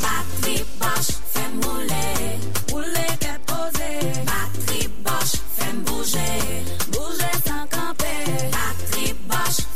Bateri 0.00 0.56
Bosch 0.80 1.20
fè 1.34 1.44
moule, 1.58 2.04
moule 2.72 3.06
ke 3.20 3.36
pose. 3.50 3.90
Bateri 4.24 4.88
Bosch 5.04 5.36
fè 5.58 5.68
mbouje, 5.82 6.28
mbouje 6.88 7.30
san 7.44 7.68
kampe. 7.76 8.16
Bateri 8.56 9.12
Bosch 9.28 9.68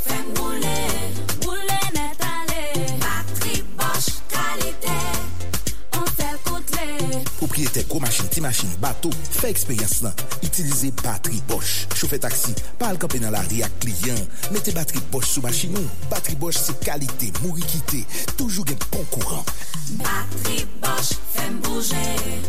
Propriété 7.55 7.85
gros 7.89 8.01
machine, 8.01 8.27
ti 8.29 8.41
machine, 8.41 8.69
bateau, 8.81 9.11
fait 9.31 9.49
expérience 9.49 10.03
là. 10.03 10.13
Utilisez 10.43 10.91
batterie 11.05 11.41
Bosch. 11.47 11.87
Chauffeur 11.95 12.19
taxi, 12.19 12.53
pas 12.81 12.97
camper 12.97 13.21
dans 13.21 13.31
la 13.31 13.43
rue 13.43 13.63
à 13.63 13.69
client. 13.79 14.17
Mettez 14.51 14.73
batterie 14.73 14.99
Bosch 15.13 15.27
sous 15.27 15.41
machine. 15.41 15.73
Batterie 16.11 16.35
Bosch 16.35 16.57
c'est 16.57 16.81
qualité, 16.81 17.33
mouri 17.45 17.63
qualité, 17.63 18.07
toujours 18.37 18.65
un 18.69 18.97
bon 18.97 19.05
courant. 19.05 19.45
Bateri 19.91 20.67
Bosch 20.83 21.13
fè 21.31 21.49
mbouje, 21.51 22.03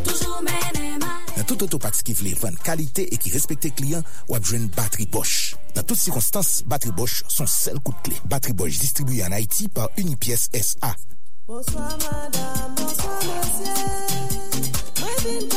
toujou 0.03 0.41
mene 0.41 0.97
male. 0.97 1.37
Dans 1.37 1.43
tout 1.43 1.63
autopax 1.63 2.01
qui 2.01 2.13
voulait 2.13 2.33
vendre 2.33 2.57
qualité 2.63 3.13
et 3.13 3.17
qui 3.17 3.29
respecte 3.29 3.75
client, 3.75 4.01
ou 4.27 4.39
besoin 4.39 4.65
batterie 4.75 5.05
Bosch. 5.05 5.55
Dans 5.75 5.83
toutes 5.83 5.99
circonstances, 5.99 6.63
batterie 6.65 6.93
Bosch 6.93 7.23
sont 7.27 7.45
seul 7.45 7.79
coup 7.79 7.91
de 7.91 8.09
clé. 8.09 8.15
Batterie 8.25 8.53
Bosch 8.53 8.79
distribuée 8.79 9.23
en 9.23 9.31
Haïti 9.31 9.67
par 9.67 9.91
Unipièce 9.97 10.49
SA. 10.59 10.95
Bonsoir 11.45 11.95
madame, 11.99 12.73
bonsoir 12.75 13.19
monsieur. 13.21 14.84
We've 15.05 15.23
been 15.23 15.55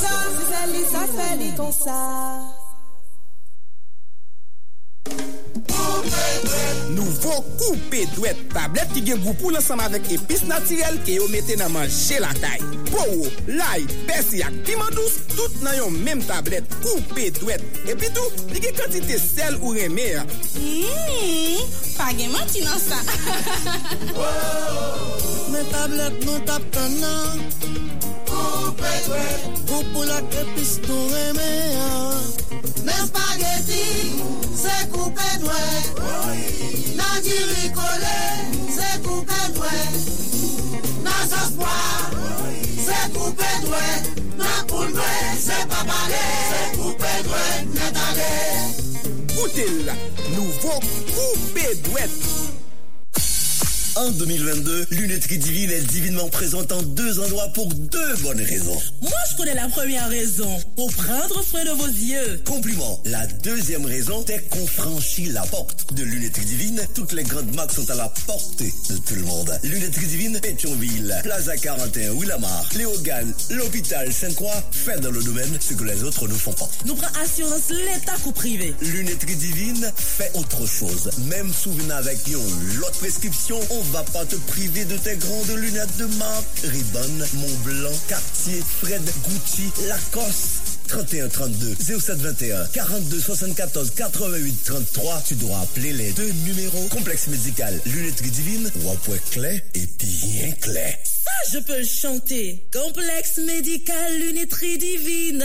ça, 0.00 1.06
ça, 1.06 1.72
ça, 1.72 2.52
Nouvo 6.92 7.40
koupe 7.58 8.02
dwet 8.16 8.38
tablet 8.52 8.90
ki 8.94 9.02
gen 9.06 9.20
goupou 9.22 9.52
lansanm 9.54 9.82
avek 9.84 10.10
epis 10.16 10.42
natirel 10.48 10.98
ke 11.06 11.16
yo 11.18 11.28
mette 11.32 11.56
nan 11.60 11.72
manje 11.74 12.18
lakay. 12.22 12.60
Pou, 12.90 13.28
lay, 13.48 13.86
besi 14.08 14.42
ak 14.44 14.58
piman 14.66 14.90
dous, 14.96 15.20
tout 15.32 15.60
nan 15.64 15.78
yon 15.78 15.96
menm 16.04 16.24
tablet 16.28 16.66
koupe 16.82 17.28
dwet. 17.38 17.64
Epi 17.88 18.10
tou, 18.16 18.44
li 18.52 18.60
gen 18.64 18.76
kantite 18.80 19.18
sel 19.22 19.56
ou 19.62 19.72
reme. 19.76 20.08
Mmm, 20.58 21.72
page 21.96 22.28
manti 22.34 22.66
nan 22.66 22.78
sa. 22.82 23.00
Men 25.52 25.72
tablet 25.72 26.22
nou 26.26 26.44
tap 26.48 26.68
tanan. 26.74 28.01
Poupoulat 29.66 30.34
epis 30.40 30.78
tou 30.86 31.08
reme 31.12 31.50
Men 32.84 33.06
spageti 33.08 33.84
Se 34.56 34.74
koupe 34.92 35.28
dwe 35.42 35.60
Nan 36.96 37.22
girikole 37.24 38.16
Se 38.76 38.88
koupe 39.04 39.40
dwe 39.56 39.74
Nan 41.04 41.22
saspoa 41.28 41.76
Se 42.86 42.98
koupe 43.16 43.50
dwe 43.66 43.84
Nan 44.38 44.66
poulbe 44.70 45.10
Se 45.46 45.58
papade 45.72 46.24
Se 46.52 46.62
koupe 46.76 47.12
dwe 47.28 47.44
Netade 47.74 48.30
Koutel 49.34 49.92
Nouvo 50.36 50.80
koupe 51.14 51.66
dwe 51.88 52.08
En 53.94 54.08
2022, 54.10 54.86
Lunetterie 54.92 55.36
Divine 55.36 55.70
est 55.70 55.82
divinement 55.82 56.26
présente 56.28 56.72
en 56.72 56.80
deux 56.80 57.20
endroits 57.20 57.48
pour 57.48 57.66
deux 57.66 58.16
bonnes 58.22 58.40
raisons. 58.40 58.80
Moi, 59.02 59.12
je 59.30 59.36
connais 59.36 59.54
la 59.54 59.68
première 59.68 60.08
raison. 60.08 60.48
Pour 60.76 60.90
prendre 60.94 61.44
soin 61.44 61.62
de 61.62 61.70
vos 61.72 61.86
yeux. 61.86 62.40
Compliment. 62.46 62.98
La 63.04 63.26
deuxième 63.26 63.84
raison, 63.84 64.24
c'est 64.26 64.48
qu'on 64.48 64.66
franchit 64.66 65.26
la 65.26 65.42
porte 65.42 65.92
de 65.92 66.04
Lunetterie 66.04 66.46
Divine. 66.46 66.80
Toutes 66.94 67.12
les 67.12 67.22
grandes 67.22 67.54
marques 67.54 67.72
sont 67.72 67.90
à 67.90 67.94
la 67.94 68.08
portée 68.26 68.72
de 68.88 68.96
tout 68.96 69.14
le 69.14 69.22
monde. 69.22 69.52
Lunetterie 69.62 70.06
Divine, 70.06 70.40
Pétionville, 70.40 71.14
Plaza 71.22 71.54
41, 71.58 72.12
Willamar, 72.14 72.70
Léogane, 72.74 73.34
l'hôpital 73.50 74.10
Sainte-Croix, 74.10 74.62
fait 74.70 75.00
dans 75.00 75.10
le 75.10 75.22
domaine 75.22 75.58
ce 75.60 75.74
que 75.74 75.84
les 75.84 76.02
autres 76.02 76.26
ne 76.28 76.34
font 76.34 76.52
pas. 76.52 76.68
Nous 76.86 76.94
prenons 76.94 77.12
assurance 77.22 77.68
l'État 77.68 78.14
ou 78.24 78.32
privé. 78.32 78.74
Lunetterie 78.80 79.36
Divine 79.36 79.92
fait 79.94 80.30
autre 80.34 80.66
chose. 80.66 81.10
Même 81.28 81.52
souvenir 81.52 81.96
avec 81.96 82.26
une 82.26 82.78
l'autre 82.78 82.98
prescription, 82.98 83.60
on 83.70 83.81
va 83.90 84.02
pas 84.04 84.24
te 84.24 84.36
priver 84.36 84.84
de 84.84 84.96
tes 84.96 85.16
grandes 85.16 85.50
lunettes 85.56 85.96
de 85.98 86.06
marque. 86.16 86.46
Ribbon, 86.64 87.24
Montblanc, 87.34 87.96
Cartier, 88.08 88.62
Fred, 88.80 89.02
Gucci, 89.24 89.70
Lacoste. 89.88 90.60
31 90.88 91.28
32 91.28 91.76
0721 92.00 92.66
42 92.74 93.20
74 93.20 93.90
88 93.92 94.64
33. 94.64 95.22
Tu 95.26 95.34
dois 95.36 95.60
appeler 95.60 95.92
les 95.92 96.12
deux 96.12 96.30
numéros. 96.44 96.86
Complexe 96.88 97.28
médical, 97.28 97.80
lunetterie 97.86 98.30
divine, 98.30 98.70
Wapwe 98.84 99.18
clé 99.30 99.62
et 99.74 99.86
bien 99.98 100.50
clé. 100.60 100.96
Ça, 101.04 101.30
je 101.52 101.58
peux 101.60 101.84
chanter. 101.84 102.66
Complexe 102.72 103.38
médical, 103.38 104.18
lunetterie 104.18 104.78
divine. 104.78 105.44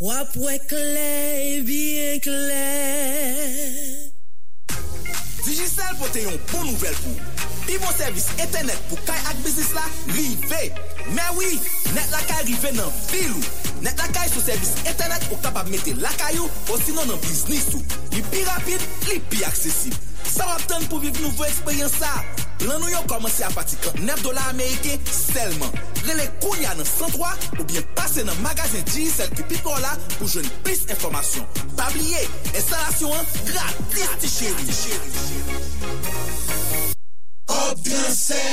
Wapwe 0.00 0.58
clair, 0.68 1.62
bien 1.62 2.18
clair. 2.18 4.17
Digicel 5.44 5.94
pote 6.00 6.24
yon 6.24 6.40
bon 6.52 6.66
nouvel 6.68 6.96
pou. 7.02 7.46
Pi 7.68 7.78
bon 7.82 7.94
servis 7.96 8.26
etenet 8.40 8.80
pou 8.88 9.00
kay 9.08 9.22
ak 9.30 9.40
bizis 9.44 9.70
la, 9.76 9.84
rive. 10.16 10.62
Mè 11.16 11.28
wii, 11.38 11.60
net 11.94 12.12
la 12.14 12.24
kay 12.28 12.44
rive 12.48 12.74
nan 12.76 12.92
vilou. 13.12 13.44
Net 13.84 14.00
la 14.00 14.10
kay 14.16 14.28
sou 14.32 14.42
servis 14.44 14.74
etenet 14.88 15.28
ou 15.30 15.38
kapab 15.44 15.70
mete 15.72 15.94
lakayou, 16.02 16.50
ou 16.68 16.82
sinon 16.84 17.08
nan 17.12 17.20
biznis 17.28 17.70
ou. 17.76 17.84
Li 18.16 18.24
pi 18.32 18.44
rapide, 18.48 18.92
li 19.08 19.22
pi 19.30 19.44
aksesib. 19.48 20.07
Sa 20.28 20.46
wap 20.46 20.64
ten 20.68 20.84
pou 20.90 21.00
viv 21.02 21.16
nouvo 21.22 21.46
eksperyans 21.48 21.94
sa? 21.98 22.10
Lan 22.66 22.80
nou 22.82 22.90
yo 22.90 23.00
komanse 23.10 23.44
a 23.46 23.50
pati 23.54 23.78
39 23.80 24.22
dola 24.26 24.44
Amerike 24.50 24.98
selman. 25.08 25.70
Rele 26.04 26.26
kounya 26.42 26.74
nan 26.78 26.86
103 26.86 27.60
ou 27.60 27.66
bien 27.70 27.86
pase 27.96 28.24
nan 28.26 28.36
magazin 28.44 28.84
GSL 28.90 29.30
ki 29.38 29.46
pi 29.48 29.60
pou 29.64 29.78
la 29.82 29.94
pou 30.18 30.28
jwen 30.28 30.46
plis 30.66 30.84
informasyon. 30.90 31.46
Pabliye, 31.78 32.24
instalasyon 32.54 33.14
an 33.16 33.24
gratis 33.48 34.10
ti 34.22 34.28
chéri. 34.36 34.66
Kob 37.48 37.82
transfer. 37.86 38.44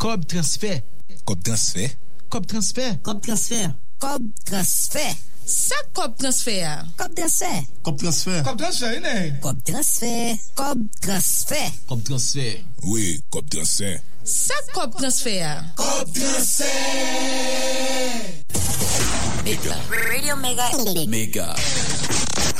Kob 0.00 0.24
transfer. 0.26 0.80
Kob 1.24 1.44
transfer. 1.44 1.90
Kob 2.30 2.46
transfer. 2.46 2.94
Kob 3.04 3.20
transfer. 3.22 3.74
Kob 4.00 4.30
transfer. 4.48 5.29
Sa 5.50 5.74
kop 5.90 6.14
transfer? 6.14 6.62
Kop 6.94 7.10
transfer. 7.18 7.66
Kop 7.82 7.98
transfer. 7.98 8.38
Kop 8.46 8.54
transfer, 8.60 8.92
inè. 9.00 9.14
Kop 9.42 9.58
transfer. 9.66 10.38
Kop 10.54 10.78
transfer. 11.02 11.66
Kop 11.90 12.04
transfer. 12.06 12.54
Oui, 12.86 13.18
kop 13.34 13.50
transfer. 13.50 13.98
Sa 14.22 14.54
kop 14.70 14.94
transfer? 14.94 15.58
Kop 15.74 16.06
transfer. 16.14 16.70
Mega. 19.42 19.74
Radio 19.90 20.38
Mega. 20.38 20.70
Mega. 21.10 21.50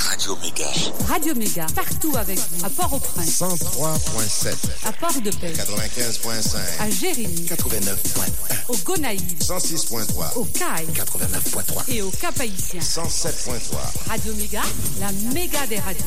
Radio 0.00 0.34
Mega 0.36 0.66
Radio 1.08 1.34
Méga, 1.34 1.66
partout 1.74 2.12
avec 2.16 2.38
vous. 2.38 2.64
À 2.64 2.70
Port-au-Prince, 2.70 3.42
103.7 3.42 4.54
à 4.86 4.92
Port-de-Paix, 4.92 5.52
95.5 5.52 6.56
à 6.80 6.90
Jérémy, 6.90 7.46
89.1 7.46 8.70
au 8.70 8.76
Gonaïves, 8.78 9.36
106.3 9.40 10.36
au 10.36 10.44
Caille 10.44 10.86
89.3 10.94 11.94
et 11.94 12.02
au 12.02 12.10
Cap-Haïtien. 12.10 12.80
107.3 12.80 14.08
Radio 14.08 14.34
Méga, 14.34 14.62
la 15.00 15.12
méga 15.34 15.66
des 15.66 15.78
radios. 15.78 16.04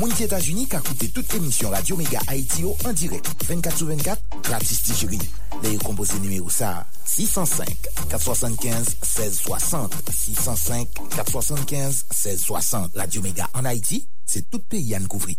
Mouni 0.00 0.16
Etats-Unis 0.24 0.64
ka 0.72 0.78
koute 0.80 1.10
tout 1.12 1.34
emisyon 1.36 1.74
Radio 1.74 1.92
Mega 1.98 2.22
Haiti 2.30 2.62
yo 2.62 2.70
en 2.88 2.94
direct 2.96 3.42
24 3.44 3.76
sous 3.76 3.86
24, 3.86 4.22
gratis 4.46 4.78
ti 4.86 4.94
chéri. 4.96 5.18
Le 5.62 5.72
yo 5.74 5.78
kompose 5.84 6.16
numéro 6.22 6.48
sa 6.48 6.86
605-475-1660 7.06 9.90
605-475-1660 10.08 12.96
Radio 12.96 13.20
Mega 13.20 13.50
en 13.52 13.66
Haiti, 13.66 14.08
c'est 14.24 14.48
tout 14.48 14.60
pays 14.60 14.94
à 14.94 15.00
couvrir. 15.00 15.36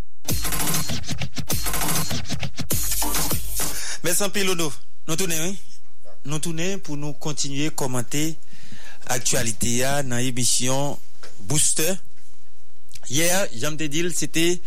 Merci 4.04 4.30
Pilono. 4.30 4.71
Nous 5.08 5.15
tournons, 5.15 5.41
oui? 5.41 5.58
Nous 6.26 6.38
tournons 6.38 6.78
pour 6.84 6.97
nous 6.97 7.13
continuer 7.13 7.65
à 7.67 7.71
commenter 7.71 8.38
l'actualité 9.10 9.80
dans 10.06 10.17
l'émission 10.17 11.00
Booster. 11.47 11.95
Hier, 13.10 13.48
j'aime 13.56 13.78
te 13.78 13.84
dire, 13.84 14.10
c'était 14.16 14.60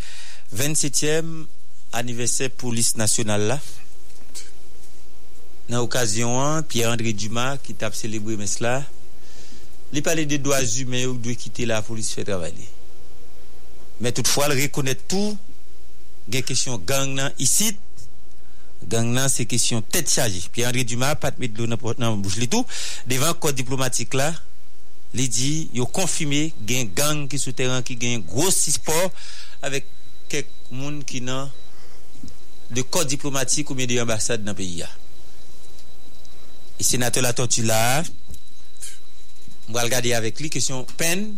27e 0.55 1.45
anniversaire 1.93 2.51
police 2.51 2.95
nationale 2.95 3.47
là. 3.47 3.59
Dans 5.69 5.77
l'occasion, 5.77 6.61
Pierre-André 6.67 7.13
Dumas 7.13 7.57
qui 7.57 7.73
t'a 7.73 7.91
célébré 7.91 8.37
mais 8.37 8.45
cela, 8.45 8.83
il 9.93 10.03
parlait 10.03 10.25
des 10.25 10.37
droits 10.37 10.61
humains 10.61 11.13
qui 11.13 11.17
doit 11.17 11.33
quitter 11.33 11.65
la 11.65 11.81
police 11.81 12.13
fait 12.13 12.23
travailler. 12.23 12.67
Mais 14.01 14.11
toutefois, 14.11 14.47
il 14.53 14.61
reconnaît 14.61 14.95
tout, 14.95 15.37
des 16.27 16.43
questions 16.43 16.77
gang 16.77 17.13
nan 17.13 17.31
ici, 17.39 17.75
gang 18.87 19.17
c'est 19.27 19.45
question 19.45 19.81
tête 19.81 20.11
chargée. 20.11 20.43
Pierre-André 20.51 20.83
Dumas, 20.83 21.15
pas 21.15 21.31
de 21.31 21.39
mettre 21.39 21.55
dans 21.55 21.65
la 21.97 22.11
bouche 22.11 22.37
tout, 22.49 22.65
devant 23.07 23.27
le 23.27 23.33
code 23.33 23.55
diplomatique 23.55 24.13
là, 24.13 24.33
il 25.23 25.29
dit, 25.29 25.69
il 25.73 25.81
a 25.81 25.85
confirmé 25.85 26.53
qu'il 26.65 26.77
y 26.77 26.79
a 26.79 26.83
un 26.83 26.85
gang 26.85 27.27
qui 27.27 27.39
souterrain 27.39 27.81
qui 27.81 27.97
a 28.01 28.15
un 28.15 28.19
gros 28.19 28.51
sport 28.51 29.11
avec 29.61 29.85
quelques 30.27 30.47
monde 30.71 31.05
qui 31.05 31.21
n'a 31.21 31.49
de 32.71 32.81
code 32.81 33.07
diplomatique 33.07 33.69
ou 33.69 33.75
bien 33.75 33.85
de 33.85 33.99
ambassade 33.99 34.43
dans 34.43 34.51
le 34.51 34.55
pays. 34.55 34.83
Et 36.79 36.83
sénateur 36.83 37.23
la 37.23 37.33
là, 37.63 38.03
on 39.69 39.73
va 39.73 39.83
regarder 39.83 40.13
avec 40.13 40.39
lui 40.39 40.49
question 40.49 40.85
peine 40.97 41.35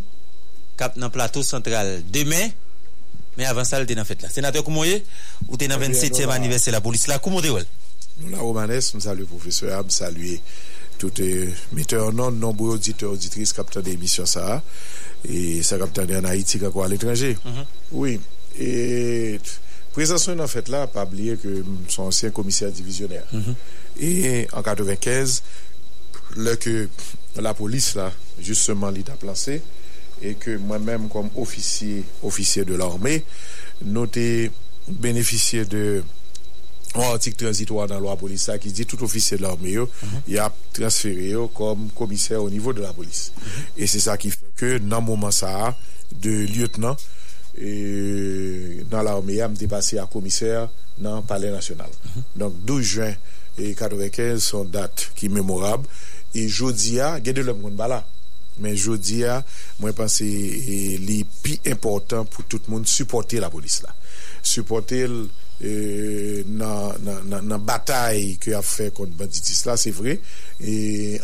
cap 0.77 0.97
dans 0.97 1.07
le 1.07 1.11
plateau 1.11 1.43
central 1.43 2.03
demain. 2.09 2.49
Mais 3.37 3.45
avant 3.45 3.63
ça, 3.63 3.79
il 3.79 3.83
était 3.83 3.93
dans 3.93 4.01
la 4.01 4.05
fête 4.05 4.21
là. 4.23 4.29
Sénateur 4.29 4.63
Koumoye, 4.63 5.03
ou 5.47 5.57
t'es 5.57 5.67
dans 5.67 5.79
27e 5.79 6.29
anniversaire 6.29 6.71
de 6.71 6.77
la 6.77 6.81
police 6.81 7.05
là, 7.07 7.19
comment 7.19 7.39
Nous, 7.39 8.29
la 8.29 8.39
Romanesque, 8.39 8.95
nous 8.95 9.01
saluons 9.01 9.21
le 9.21 9.25
professeur, 9.25 9.85
tout 10.97 11.12
les 11.17 11.49
metteurs 11.71 12.07
en 12.07 12.12
nom, 12.12 12.31
nombreux 12.31 12.75
auditeurs, 12.75 13.12
auditrices, 13.12 13.53
capteurs 13.53 13.83
d'émissions 13.83 14.25
ça, 14.25 14.62
et 15.27 15.63
ça 15.63 15.77
capteur 15.77 16.05
en 16.10 16.25
Haïti, 16.25 16.60
quoi, 16.60 16.86
à 16.86 16.88
l'étranger. 16.88 17.38
Oui. 17.91 18.19
Et, 18.60 19.39
présentation 19.93 20.36
dans 20.36 20.47
fait 20.47 20.67
là, 20.69 20.88
pas 20.88 21.03
oublier 21.05 21.38
que 21.38 21.63
son 21.88 22.03
ancien 22.03 22.29
commissaire 22.29 22.71
divisionnaire. 22.71 23.25
Et 23.99 24.47
en 24.53 24.62
95, 24.62 25.43
là 26.36 26.55
que 26.55 26.88
la 27.36 27.53
police 27.53 27.95
là, 27.95 28.12
justement, 28.39 28.89
l'idée 28.89 29.12
placé, 29.19 29.62
et 30.21 30.33
que 30.33 30.57
moi-même, 30.57 31.10
comme 31.10 31.29
officier, 31.36 32.03
officier 32.23 32.65
de 32.65 32.75
l'armée, 32.75 33.23
nous 33.83 34.03
avons 34.03 34.49
bénéficié 34.88 35.65
de 35.65 36.03
un 37.03 37.13
article 37.13 37.43
transitoire 37.45 37.88
dans 37.88 37.95
la 37.95 37.99
loi 38.01 38.15
police 38.17 38.49
qui 38.62 38.71
dit 38.71 38.86
tout 38.86 39.01
officier 39.03 39.38
de 39.38 39.43
l'armée, 39.43 39.71
il 39.71 39.79
mm 39.79 39.88
-hmm. 40.29 40.39
a 40.39 40.51
transféré 40.73 41.33
comme 41.53 41.89
commissaire 41.95 42.41
au 42.43 42.49
niveau 42.49 42.73
de 42.73 42.81
la 42.81 42.93
police. 42.93 43.31
Mm 43.36 43.41
-hmm. 43.41 43.81
Et 43.83 43.88
c'est 43.88 43.99
ça 43.99 44.17
qui 44.17 44.29
fait 44.31 44.51
que, 44.55 44.77
dans 44.79 44.99
le 44.99 45.05
moment 45.05 45.31
ça, 45.31 45.75
de 46.21 46.31
lieutenant, 46.55 46.95
et, 47.60 48.83
dans 48.89 49.01
l'armée, 49.03 49.39
je 49.51 49.55
suis 49.57 49.67
passé 49.67 49.97
à 49.97 50.05
commissaire 50.05 50.69
dans 50.97 51.17
le 51.17 51.23
palais 51.23 51.51
national. 51.51 51.89
Mm 51.89 52.10
-hmm. 52.10 52.39
Donc, 52.39 52.53
12 52.65 52.81
juin 52.93 53.13
1995, 53.57 54.39
sont 54.43 54.65
date 54.65 55.12
qui 55.15 55.25
est 55.25 55.29
mémorable. 55.29 55.88
Et 56.36 56.47
jeudi, 56.47 56.89
il 56.89 56.95
y 56.95 56.99
a 57.01 57.19
de 57.19 57.41
l'homme 57.41 57.75
là. 57.77 58.05
Mais 58.60 58.75
jeudi, 58.75 59.23
moi, 59.79 59.89
je 59.91 59.95
pense 59.95 60.17
que 60.19 60.25
c'est 60.25 60.97
le 60.99 61.23
plus 61.43 61.60
important 61.67 62.25
pour 62.25 62.43
tout 62.45 62.60
le 62.67 62.73
monde 62.73 62.88
supporter 62.88 63.39
la 63.39 63.49
police 63.49 63.81
là. 63.83 63.93
Supporter 64.41 65.07
Euh, 65.57 66.43
nan, 66.45 66.93
nan, 67.01 67.23
nan, 67.25 67.47
nan 67.49 67.63
batay 67.65 68.35
ki 68.37 68.53
a 68.53 68.59
fè 68.61 68.91
kont 68.93 69.15
banditis 69.17 69.63
la, 69.65 69.73
se 69.73 69.89
vre 69.89 70.19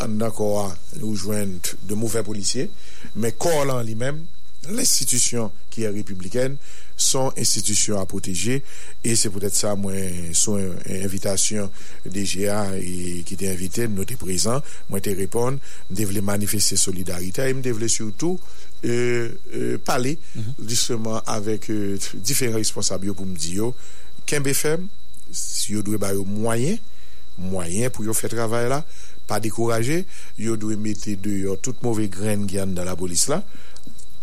an 0.02 0.16
nan 0.18 0.34
kor 0.34 0.56
a 0.64 0.70
nou 0.98 1.14
jwen 1.14 1.60
de 1.86 1.94
mouvè 1.94 2.24
polisye 2.26 2.66
men 3.14 3.36
kor 3.38 3.62
lan 3.70 3.86
li 3.86 3.94
men 3.94 4.24
l'institisyon 4.72 5.52
ki 5.70 5.86
a 5.86 5.92
republiken 5.94 6.58
son 6.98 7.30
institisyon 7.38 8.02
a 8.02 8.08
proteje 8.10 8.60
e 9.04 9.16
se 9.20 9.30
pou 9.30 9.42
tèt 9.44 9.54
sa 9.54 9.76
mwen 9.78 10.34
son 10.38 10.62
invitasyon 10.88 11.70
DGA 12.06 12.60
ki 13.28 13.38
te 13.38 13.50
invite, 13.50 13.86
nou 13.92 14.08
te 14.08 14.18
prezant 14.18 14.66
mwen 14.90 15.04
te 15.04 15.14
repon, 15.18 15.60
mwen 15.62 16.00
devle 16.00 16.26
manifeste 16.26 16.78
solidarite, 16.80 17.50
mwen 17.52 17.66
devle 17.66 17.90
surtout 17.92 18.40
euh, 18.86 19.30
euh, 19.54 19.78
pale 19.78 20.18
mm 20.18 20.42
-hmm. 20.42 20.70
justement 20.70 21.22
avèk 21.26 21.70
euh, 21.70 21.98
diferent 22.16 22.58
responsabio 22.58 23.14
pou 23.14 23.26
mdi 23.26 23.62
yo 23.62 23.76
kenbe 24.30 24.54
feb, 24.58 24.86
si 25.34 25.74
yo 25.76 25.84
dwe 25.86 26.00
ba 26.02 26.14
yo 26.14 26.26
mwayen, 26.28 26.80
mwayen 27.38 27.92
pou 27.94 28.06
yo 28.08 28.16
fè 28.18 28.30
travay 28.32 28.70
la, 28.72 28.84
pa 29.30 29.40
dekouraje, 29.44 30.04
yo 30.40 30.58
dwe 30.60 30.78
mette 30.80 31.16
de 31.24 31.38
yo 31.46 31.58
tout 31.58 31.80
mouve 31.86 32.10
gren 32.12 32.48
gyan 32.50 32.76
dan 32.78 32.90
la 32.90 32.98
polis 33.00 33.28
la, 33.32 33.42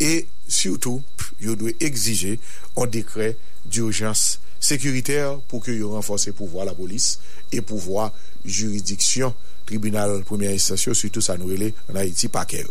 e 0.01 0.25
surtout, 0.47 1.01
yo 1.41 1.55
dwe 1.57 1.73
exije 1.83 2.37
an 2.79 2.89
dekret 2.91 3.39
d'urjans 3.65 4.37
sekuriter 4.61 5.39
pou 5.49 5.61
ke 5.63 5.73
yo 5.73 5.95
renfonse 5.95 6.33
pouvoi 6.37 6.65
la 6.67 6.75
polis 6.77 7.15
e 7.51 7.61
pouvoi 7.65 8.09
juridiksyon 8.45 9.33
tribunal 9.71 10.23
première 10.23 10.51
instance 10.51 10.91
surtout 10.93 11.21
ça 11.21 11.37
nous 11.37 11.47
relève 11.47 11.71
en 11.91 11.95
Haïti 11.95 12.27
pas 12.27 12.45
qu'elle. 12.45 12.67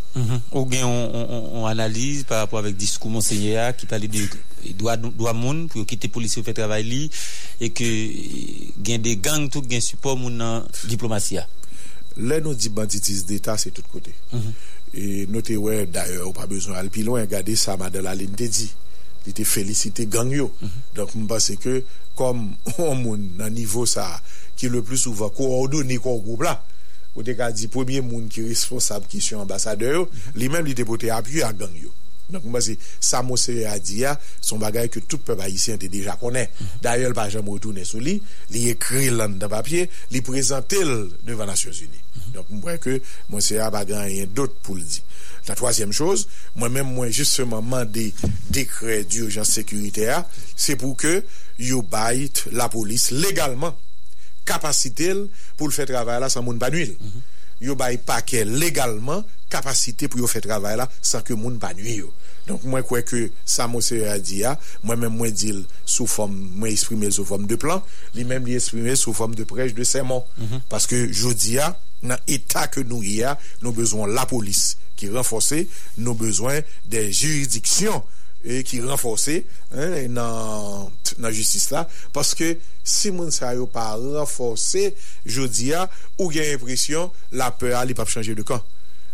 Ou 0.52 0.64
bien 0.66 0.86
on, 0.86 1.64
analyse 1.66 2.24
par 2.24 2.38
rapport 2.38 2.58
avec 2.58 2.76
discours 2.76 3.10
monseigneur 3.10 3.74
qui 3.74 3.86
parlait 3.86 4.08
de 4.08 4.20
droit 4.76 4.96
droit 4.96 5.32
monde 5.32 5.68
pour 5.68 5.86
quitter 5.86 6.08
police 6.08 6.40
fait 6.42 6.52
travail 6.54 6.84
li 6.84 7.10
et 7.60 7.70
que 7.70 7.84
gain 8.82 8.98
des 8.98 9.16
gangs 9.16 9.48
tout 9.48 9.62
gain 9.62 9.80
support 9.80 10.16
mon 10.16 10.30
dans 10.30 10.64
diplomatie. 10.88 11.38
Lè 12.18 12.40
nou 12.42 12.56
di 12.58 12.70
banditis 12.74 13.24
d'Etat, 13.28 13.60
se 13.60 13.70
tout 13.74 13.86
kote. 13.92 14.12
E 14.90 15.26
nou 15.30 15.44
te 15.46 15.54
wè, 15.60 15.84
d'ailleurs, 15.86 16.26
ou 16.28 16.36
pa 16.36 16.48
bezon 16.50 16.76
al 16.78 16.90
pi 16.92 17.04
loin, 17.06 17.26
gade 17.30 17.54
sa 17.58 17.76
Madela 17.80 18.16
Lin 18.18 18.34
te 18.36 18.48
di. 18.50 18.66
Li 19.26 19.34
te 19.36 19.44
felicite 19.46 20.08
gang 20.10 20.32
yo. 20.34 20.48
Donk 20.96 21.14
m'pase 21.16 21.56
ke, 21.60 21.80
kom 22.18 22.48
on 22.76 22.98
moun 22.98 23.28
nan 23.38 23.54
nivou 23.54 23.88
sa, 23.88 24.08
ki 24.58 24.72
le 24.72 24.82
plus 24.84 25.06
souvan, 25.06 25.32
ko 25.36 25.52
ordo 25.60 25.84
ni 25.86 26.00
ko 26.02 26.18
group 26.24 26.44
la, 26.48 26.56
ou 27.14 27.24
te 27.26 27.34
ka 27.38 27.50
di 27.54 27.70
premier 27.72 28.04
moun 28.04 28.28
ki 28.30 28.46
responsable 28.48 29.10
ki 29.10 29.22
sou 29.24 29.42
ambassadeur, 29.42 30.06
mhm. 30.06 30.38
li 30.38 30.52
men 30.52 30.66
li 30.66 30.76
te 30.78 30.86
pote 30.88 31.10
apuy 31.14 31.44
a 31.46 31.52
gang 31.54 31.74
yo. 31.80 31.92
Donc, 32.30 32.44
moi, 32.44 32.60
c'est 32.60 32.78
ça, 33.00 33.22
mon 33.22 33.34
a 33.34 33.78
dit, 33.78 34.04
son 34.40 34.58
bagage 34.58 34.90
que 34.90 35.00
tout 35.00 35.18
peuple 35.18 35.42
haïtien 35.42 35.74
était 35.74 35.88
déjà 35.88 36.12
connaît. 36.16 36.50
Mhm. 36.60 36.66
D'ailleurs, 36.82 37.12
pas 37.12 37.28
jamais 37.28 37.50
retourné 37.50 37.84
sur 37.84 37.98
lui, 37.98 38.22
il 38.50 38.68
écrit 38.68 39.10
dans 39.10 39.26
le 39.26 39.48
papier, 39.48 39.90
il 40.10 40.22
présente 40.22 40.70
devant 40.70 41.44
les 41.44 41.50
Nations 41.50 41.72
Unies. 41.72 41.88
Mhm. 42.28 42.32
Donc, 42.34 42.46
je 42.52 42.58
crois 42.58 42.78
que 42.78 43.00
mon 43.28 43.40
CA 43.40 43.70
n'a 43.70 44.02
rien 44.02 44.26
d'autre 44.26 44.54
pour 44.62 44.76
le 44.76 44.82
dire. 44.82 45.02
La 45.48 45.54
troisième 45.54 45.92
chose, 45.92 46.28
moi-même, 46.54 46.86
moi, 46.92 47.08
justement, 47.08 47.62
mandé 47.62 48.12
décret 48.50 49.04
d'urgence 49.04 49.48
sécuritaire, 49.48 50.24
c'est 50.54 50.76
pour 50.76 50.96
que 50.96 51.24
you 51.58 51.82
bite 51.82 52.44
la 52.52 52.68
police 52.68 53.10
légalement. 53.10 53.74
kapasite 54.48 55.10
l 55.14 55.26
pou 55.58 55.68
l 55.68 55.74
fè 55.74 55.86
travay 55.88 56.20
la 56.22 56.30
san 56.32 56.44
moun 56.46 56.58
panuil. 56.58 56.96
Mm 56.98 57.06
-hmm. 57.06 57.28
Yo 57.60 57.74
bay 57.76 57.98
pake 57.98 58.44
legalman 58.44 59.24
kapasite 59.52 60.08
pou 60.08 60.18
yo 60.18 60.26
fè 60.26 60.40
travay 60.40 60.76
la 60.76 60.88
san 61.02 61.22
ke 61.22 61.34
moun 61.34 61.58
panuil 61.58 62.06
yo. 62.06 62.12
Donk 62.46 62.64
mwen 62.64 62.84
kwe 62.86 63.02
ke 63.06 63.20
sa 63.44 63.66
monser 63.70 64.08
a 64.10 64.18
di 64.18 64.40
ya, 64.40 64.56
mwen 64.82 64.98
men 64.98 65.12
mwen 65.12 65.34
dil 65.34 65.60
sou 65.84 66.08
fòm, 66.08 66.32
mwen 66.56 66.72
esprime 66.72 67.10
sou 67.12 67.28
fòm 67.28 67.46
de 67.50 67.58
plan, 67.60 67.82
li 68.16 68.24
men 68.24 68.44
li 68.44 68.56
esprime 68.56 68.96
sou 68.96 69.14
fòm 69.16 69.36
de 69.38 69.44
prej 69.44 69.74
de 69.76 69.84
seman. 69.84 70.22
Mm 70.36 70.46
-hmm. 70.46 70.60
Paske 70.68 71.12
jodi 71.12 71.54
ya, 71.58 71.76
nan 72.02 72.18
etat 72.26 72.72
ke 72.74 72.84
nou 72.86 73.04
ya, 73.04 73.36
nou 73.60 73.72
bezwen 73.76 74.14
la 74.14 74.26
polis 74.26 74.76
ki 74.96 75.10
renfose, 75.12 75.66
nou 75.96 76.14
bezwen 76.14 76.64
de 76.88 77.04
juridiksyon 77.10 78.00
ki 78.40 78.80
renfose 78.86 79.40
nan 79.70 81.30
justis 81.30 81.68
la 81.74 81.84
paske 82.14 82.54
si 82.80 83.12
moun 83.12 83.32
sa 83.34 83.52
yo 83.56 83.66
pa 83.70 83.92
renfose 84.00 84.90
jodi 85.28 85.70
ya 85.74 85.86
ou 86.16 86.30
gen 86.32 86.54
impresyon 86.56 87.10
la 87.36 87.50
pe 87.52 87.74
a 87.76 87.84
li 87.84 87.96
pap 87.96 88.10
chanje 88.12 88.36
de 88.36 88.46
kan 88.46 88.62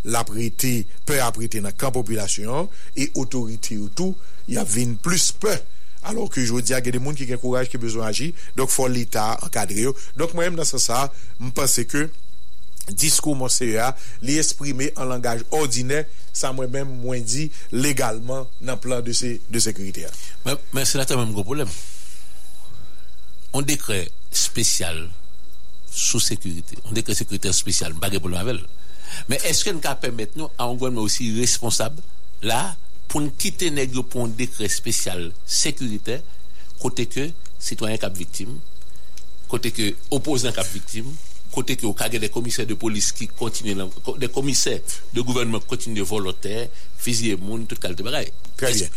la 0.06 0.22
prete, 0.22 0.84
pe 1.06 1.18
a 1.18 1.32
prete 1.34 1.58
nan 1.62 1.74
kan 1.74 1.94
populasyon 1.94 2.68
e 2.94 3.08
otorite 3.18 3.78
ou 3.80 3.90
tou 3.90 4.14
ya 4.46 4.62
vin 4.62 4.94
plus 5.02 5.32
pe 5.34 5.56
alor 6.06 6.30
ke 6.30 6.44
jodi 6.46 6.76
ya 6.76 6.78
gen 6.84 6.94
de 6.94 7.02
moun 7.02 7.18
ki 7.18 7.26
gen 7.26 7.40
kouraj 7.42 7.66
ki 7.72 7.80
bezon 7.82 8.06
aji, 8.06 8.30
dok 8.54 8.70
fol 8.70 8.94
l'Etat 8.94 9.42
ankadre 9.42 9.88
yo, 9.88 9.96
dok 10.14 10.36
mwen 10.38 10.54
m 10.54 10.60
nan 10.60 10.68
sa 10.68 10.78
sa 10.78 11.00
m 11.42 11.50
pense 11.56 11.82
ke 11.90 12.06
diskou 12.92 13.35
monse 13.38 13.66
ya, 13.72 13.90
li 14.22 14.38
esprime 14.40 14.90
an 14.94 15.11
langaj 15.11 15.44
ordine, 15.57 16.05
sa 16.37 16.53
mwen 16.55 16.70
mwen 16.72 16.96
mwen 17.03 17.27
di 17.27 17.49
legalman 17.75 18.46
nan 18.64 18.81
plan 18.83 19.05
de 19.05 19.14
sekurite 19.14 20.05
ya. 20.05 20.12
Men 20.46 20.85
senatè 20.85 21.16
mwen 21.16 21.31
mwen 21.31 21.37
gwo 21.38 21.46
problem. 21.49 21.70
On 23.57 23.64
dekre 23.64 24.03
spesyal 24.37 25.07
sou 25.88 26.20
sekurite. 26.20 26.77
On 26.85 26.96
dekre 26.96 27.16
sekurite 27.16 27.53
spesyal, 27.57 27.96
bagè 27.96 28.20
pou 28.20 28.33
l'anvel. 28.33 28.61
Men 29.31 29.42
eske 29.49 29.72
n 29.72 29.81
ka 29.83 29.94
pèmèt 30.01 30.37
nou 30.37 30.53
an 30.61 30.77
gwen 30.77 30.96
mwen 30.96 31.07
osi 31.09 31.31
responsab 31.38 31.96
la 32.44 32.77
pou 33.09 33.22
n 33.22 33.31
kite 33.40 33.70
negyo 33.72 34.05
pou 34.05 34.27
n 34.27 34.35
dekre 34.37 34.68
spesyal 34.70 35.31
sekurite 35.49 36.20
kote 36.83 37.07
ke 37.09 37.31
sitwanyen 37.62 38.01
kap 38.03 38.16
viktim, 38.16 38.59
kote 39.49 39.72
ke 39.72 39.94
oposan 40.12 40.53
kap 40.55 40.68
viktim, 40.68 41.09
kote 41.57 41.79
ke 41.81 41.88
ou 41.88 41.97
kage 41.97 42.21
de 42.23 42.31
komisè 42.33 42.66
de 42.69 42.77
polis 42.79 43.12
ki 43.16 43.31
kontine, 43.38 43.88
de 44.21 44.29
komisè 44.33 44.77
de 45.14 45.25
gouvernement 45.25 45.64
kontine 45.66 46.05
volote, 46.07 46.66
fizye 47.01 47.40
moun, 47.40 47.64
tout 47.71 47.81
kalte 47.81 48.05
bagay. 48.07 48.31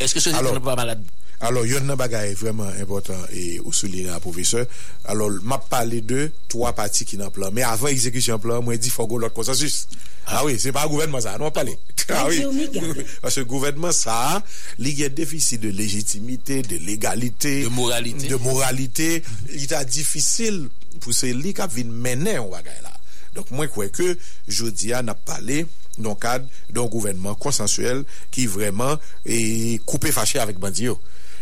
Eske 0.04 0.22
se 0.24 0.36
nan 0.36 0.60
pa 0.63 0.76
malade? 0.80 1.08
Alors, 1.39 1.63
yon 1.63 1.86
nan 1.88 1.95
bagay 1.95 2.34
vreman 2.36 2.74
important 2.82 3.19
e 3.32 3.62
ou 3.63 3.72
souli 3.72 4.04
nan 4.04 4.19
profeseur. 4.19 4.65
Alors, 5.08 5.32
map 5.48 5.69
pale 5.72 6.02
de 6.04 6.26
3 6.52 6.74
pati 6.76 7.08
ki 7.08 7.19
nan 7.22 7.32
plan. 7.32 7.54
Me 7.56 7.63
avan 7.63 7.93
ekzekisyon 7.93 8.41
plan, 8.43 8.60
mwen 8.65 8.82
di 8.82 8.91
fogo 8.91 9.22
lot 9.22 9.32
konsensus. 9.36 9.86
Ah 10.28 10.43
oui, 10.43 10.60
se 10.60 10.74
pa 10.76 10.84
gouvernement 10.91 11.24
sa, 11.24 11.38
nan 11.39 11.54
pale. 11.56 11.78
Ah 12.12 12.26
oui, 12.28 12.43
parce 13.22 13.36
que 13.36 13.48
gouvernement 13.48 13.95
sa, 13.95 14.41
li 14.84 14.91
gen 14.98 15.15
defisi 15.15 15.62
de 15.63 15.72
legitimite, 15.72 16.60
de 16.67 16.82
legalite, 16.84 17.56
de 17.63 17.72
moralite, 17.72 18.28
de 18.28 18.39
moralite, 18.43 19.10
li 19.54 19.69
ta 19.72 19.86
difisil 19.88 20.65
pou 20.97 21.13
se 21.15 21.32
li 21.36 21.54
kap 21.58 21.71
vin 21.73 21.91
menen 21.91 22.41
ou 22.41 22.56
bagay 22.56 22.82
la. 22.84 22.95
Donk 23.36 23.52
mwen 23.54 23.69
kwe 23.71 23.89
ke 23.93 24.15
jodia 24.49 25.04
nap 25.06 25.21
pale 25.28 25.63
don 25.99 26.17
kad 26.19 26.45
don 26.73 26.89
gouvenman 26.91 27.38
konsensuel 27.41 28.06
ki 28.34 28.47
vreman 28.49 28.97
e 29.28 29.78
koupe 29.88 30.13
fache 30.15 30.41
avik 30.41 30.62
bandi 30.62 30.89
yo. 30.89 30.97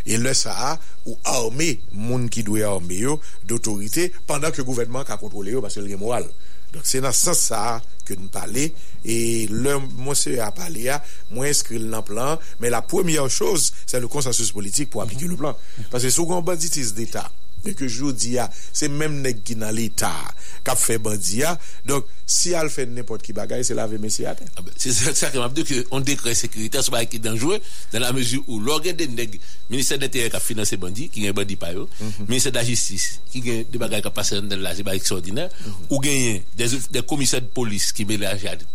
E 0.07 0.15
lè 0.19 0.33
sa 0.37 0.53
a 0.71 0.73
ou 1.05 1.17
arme 1.27 1.73
moun 1.91 2.27
ki 2.31 2.43
dwe 2.47 2.63
arme 2.67 2.99
yo 2.99 3.17
d'autorite 3.47 4.09
pandan 4.27 4.53
ke 4.55 4.65
gouvenman 4.67 5.07
ka 5.07 5.19
kontrole 5.21 5.55
yo 5.55 5.63
basel 5.63 5.87
gen 5.89 6.01
moral. 6.01 6.27
Donk 6.73 6.87
se 6.87 6.99
nan 7.03 7.15
sens 7.15 7.45
sa 7.49 7.63
a 7.75 7.79
ke 8.07 8.15
nou 8.19 8.31
pale 8.31 8.69
e 9.07 9.17
lè 9.51 9.75
mwen 9.79 10.17
se 10.17 10.37
a 10.43 10.51
pale 10.55 10.87
a 10.91 10.99
mwen 11.31 11.51
eskril 11.51 11.87
nan 11.91 12.03
plan 12.07 12.39
men 12.59 12.73
la 12.73 12.83
premiye 12.83 13.23
chose 13.31 13.71
se 13.85 13.99
le 13.99 14.11
konsensus 14.11 14.51
politik 14.55 14.91
pou 14.91 15.03
aplike 15.03 15.27
le 15.27 15.39
plan. 15.39 15.55
Pase 15.91 16.11
sou 16.11 16.27
kon 16.27 16.43
banditis 16.43 16.95
d'Etat 16.97 17.31
men 17.65 17.75
ke 17.77 17.89
jodi 17.91 18.35
ya 18.37 18.47
se 18.53 18.89
menm 18.91 19.21
nek 19.23 19.43
gina 19.47 19.71
l'Etat 19.75 20.35
kap 20.67 20.79
fe 20.79 20.97
bandi 21.01 21.41
ya 21.41 21.55
donk 21.87 22.07
si 22.27 22.53
al 22.57 22.69
fe 22.73 22.85
nepot 22.89 23.23
ki 23.23 23.35
bagay 23.35 23.63
se 23.63 23.75
la 23.77 23.87
ve 23.87 23.99
mesi 24.01 24.25
ate. 24.27 24.45
Se 24.75 24.91
sa 24.91 25.31
ke 25.31 25.39
mabde 25.39 25.63
ke 25.67 25.83
on 25.95 26.03
dekre 26.05 26.35
sekurite 26.37 26.83
se 26.83 26.93
ba 26.93 27.03
ki 27.07 27.21
danjwe 27.23 27.61
dan 27.93 28.03
la 28.03 28.13
mezu 28.15 28.41
ou 28.45 28.59
lor 28.63 28.83
gen 28.85 28.97
den 28.99 29.15
neg 29.17 29.39
Ministère 29.67 29.99
d'Intérieur 29.99 30.31
kap 30.31 30.43
finanse 30.43 30.77
bandi 30.79 31.09
ki 31.11 31.25
gen 31.25 31.35
bandi 31.35 31.57
payo 31.59 31.87
Ministère 32.27 32.53
de 32.53 32.59
la 32.59 32.65
Justice 32.67 33.21
ki 33.31 33.43
gen 33.43 33.65
de 33.71 33.81
bagay 33.81 34.03
kap 34.05 34.15
pase 34.15 34.39
nan 34.43 34.63
la 34.63 34.75
ziba 34.77 34.95
ekstraordinaire 34.95 35.51
ou 35.89 36.01
gen 36.03 36.43
de 36.55 37.03
komisè 37.07 37.41
de 37.43 37.51
polis 37.53 37.91
ki 37.95 38.07
me 38.07 38.19
la 38.21 38.35
jade 38.39 38.67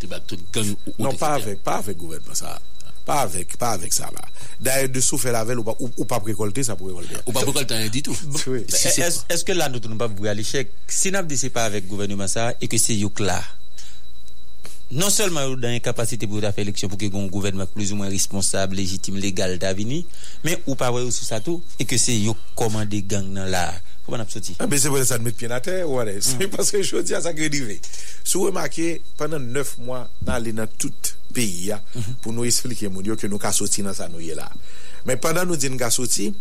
Non 0.98 1.16
pa 1.18 1.36
avek, 1.36 1.62
pa 1.64 1.78
avek 1.80 1.96
gouvernement 1.98 2.36
sa 2.36 2.56
Pa 3.06 3.22
avek, 3.24 3.56
pa 3.58 3.72
avek 3.76 3.94
sa 3.94 4.10
la 4.14 4.22
Daye 4.62 4.90
de 4.92 5.02
sou 5.02 5.18
fe 5.18 5.32
lavel 5.34 5.62
ou 5.62 6.06
pa 6.08 6.20
prekolte 6.22 6.62
sa 6.66 6.76
pou 6.78 6.90
prekolte 6.90 7.22
Ou 7.24 7.34
pa 7.34 7.42
prekolte 7.42 7.78
an 7.78 7.88
di 7.92 8.04
tou 8.04 8.14
Eske 9.32 9.56
la 9.56 9.70
nou 9.72 9.82
tou 9.82 9.90
nou 9.90 9.98
pa 10.00 10.10
vou 10.10 10.30
alishek 10.30 10.70
Si 10.86 11.10
nap 11.14 11.26
disi 11.30 11.50
pa 11.54 11.66
avek 11.70 11.88
gouvernement 11.90 12.30
sa 12.30 12.52
E 12.58 12.70
ke 12.70 12.80
se 12.80 12.96
youk 12.98 13.24
la 13.24 13.40
Non 14.92 15.08
selman 15.08 15.48
ou 15.48 15.56
dan 15.56 15.72
yon 15.72 15.82
kapasite 15.82 16.28
pou 16.28 16.42
ta 16.44 16.52
fe 16.54 16.66
leksyon 16.68 16.92
Pou 16.92 17.00
ke 17.00 17.08
yon 17.08 17.30
gouvernement 17.32 17.70
plus 17.74 17.94
ou 17.94 17.98
mwen 17.98 18.12
responsable 18.12 18.78
Legitime, 18.78 19.22
legal 19.22 19.56
ta 19.62 19.72
vini 19.76 20.02
Men 20.46 20.60
ou 20.66 20.76
pa 20.78 20.92
vwe 20.92 21.06
ou 21.08 21.14
sou 21.14 21.26
sa 21.26 21.40
tou 21.42 21.64
E 21.80 21.88
ke 21.88 21.98
se 21.98 22.14
youk 22.18 22.38
komande 22.58 23.02
gang 23.08 23.34
nan 24.02 24.18
la 24.18 24.22
Kouman 24.22 24.24
ap 24.24 24.30
soti 24.32 24.56
Be 24.58 24.78
se 24.80 24.90
vwe 24.90 25.02
sa 25.06 25.18
nmet 25.20 25.36
pien 25.38 25.52
ate 25.54 25.82
ou 25.86 25.98
wane 26.00 26.16
Se 26.24 26.48
paske 26.50 26.82
chodi 26.86 27.14
a 27.14 27.22
sa 27.22 27.34
kredive 27.36 27.78
Sou 28.24 28.48
remake, 28.48 29.00
pandan 29.18 29.44
9 29.54 29.76
mwa 29.86 30.04
Nan 30.26 30.42
li 30.42 30.54
nan 30.56 30.70
tout 30.74 31.12
peyi 31.34 31.70
ya 31.70 31.78
Pou 32.22 32.34
nou 32.34 32.46
esplike 32.48 32.90
moun 32.90 33.06
yo 33.06 33.18
ke 33.18 33.30
nou 33.30 33.42
ka 33.42 33.52
soti 33.54 33.84
nan 33.86 33.96
sa 33.96 34.10
nou 34.10 34.22
ye 34.22 34.34
la 34.38 34.48
Men 35.06 35.20
pandan 35.22 35.46
nou 35.50 35.60
din 35.60 35.78
ka 35.80 35.92
soti 35.94 36.32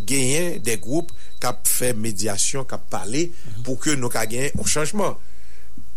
Genyen 0.00 0.60
de 0.64 0.78
group 0.80 1.12
Kap 1.42 1.66
fe 1.68 1.92
medyasyon, 1.96 2.68
kap 2.68 2.88
pale 2.92 3.28
Pou 3.66 3.76
ke 3.80 3.98
nou 4.00 4.12
ka 4.12 4.24
genyen 4.30 4.56
ou 4.60 4.68
chanjman 4.68 5.18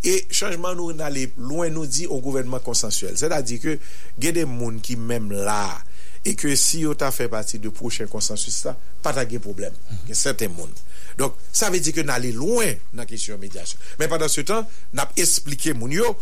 E 0.03 0.17
chanjman 0.36 0.75
nou 0.75 0.91
nan 0.97 1.13
li 1.15 1.29
Louen 1.39 1.71
nou 1.71 1.88
di 1.88 2.09
ou 2.09 2.19
gouvernement 2.23 2.63
konsensuel 2.63 3.15
Se 3.19 3.31
da 3.31 3.39
di 3.45 3.62
ke 3.63 3.79
gen 4.19 4.41
de 4.41 4.47
moun 4.49 4.83
ki 4.83 4.99
mem 4.99 5.31
la 5.31 5.79
E 6.23 6.36
ke 6.39 6.51
si 6.59 6.83
yo 6.83 6.95
ta 6.99 7.09
fe 7.15 7.29
pati 7.31 7.59
De 7.63 7.71
prochen 7.71 8.12
konsensus 8.12 8.65
sa 8.65 8.75
Pata 9.03 9.23
gen 9.27 9.43
problem, 9.43 9.71
gen 10.07 10.19
certain 10.19 10.51
moun 10.51 10.71
Donk, 11.19 11.38
sa 11.54 11.69
ve 11.73 11.82
di 11.84 11.93
ke 11.95 12.06
nan 12.06 12.15
ale 12.17 12.32
loin 12.36 12.80
nan 12.97 13.10
kesyon 13.10 13.41
medyasyon. 13.41 13.82
Men 13.99 14.10
padan 14.12 14.32
se 14.32 14.45
tan, 14.47 14.65
nap 14.95 15.13
esplike 15.19 15.76
moun 15.78 15.93
yo, 15.93 16.15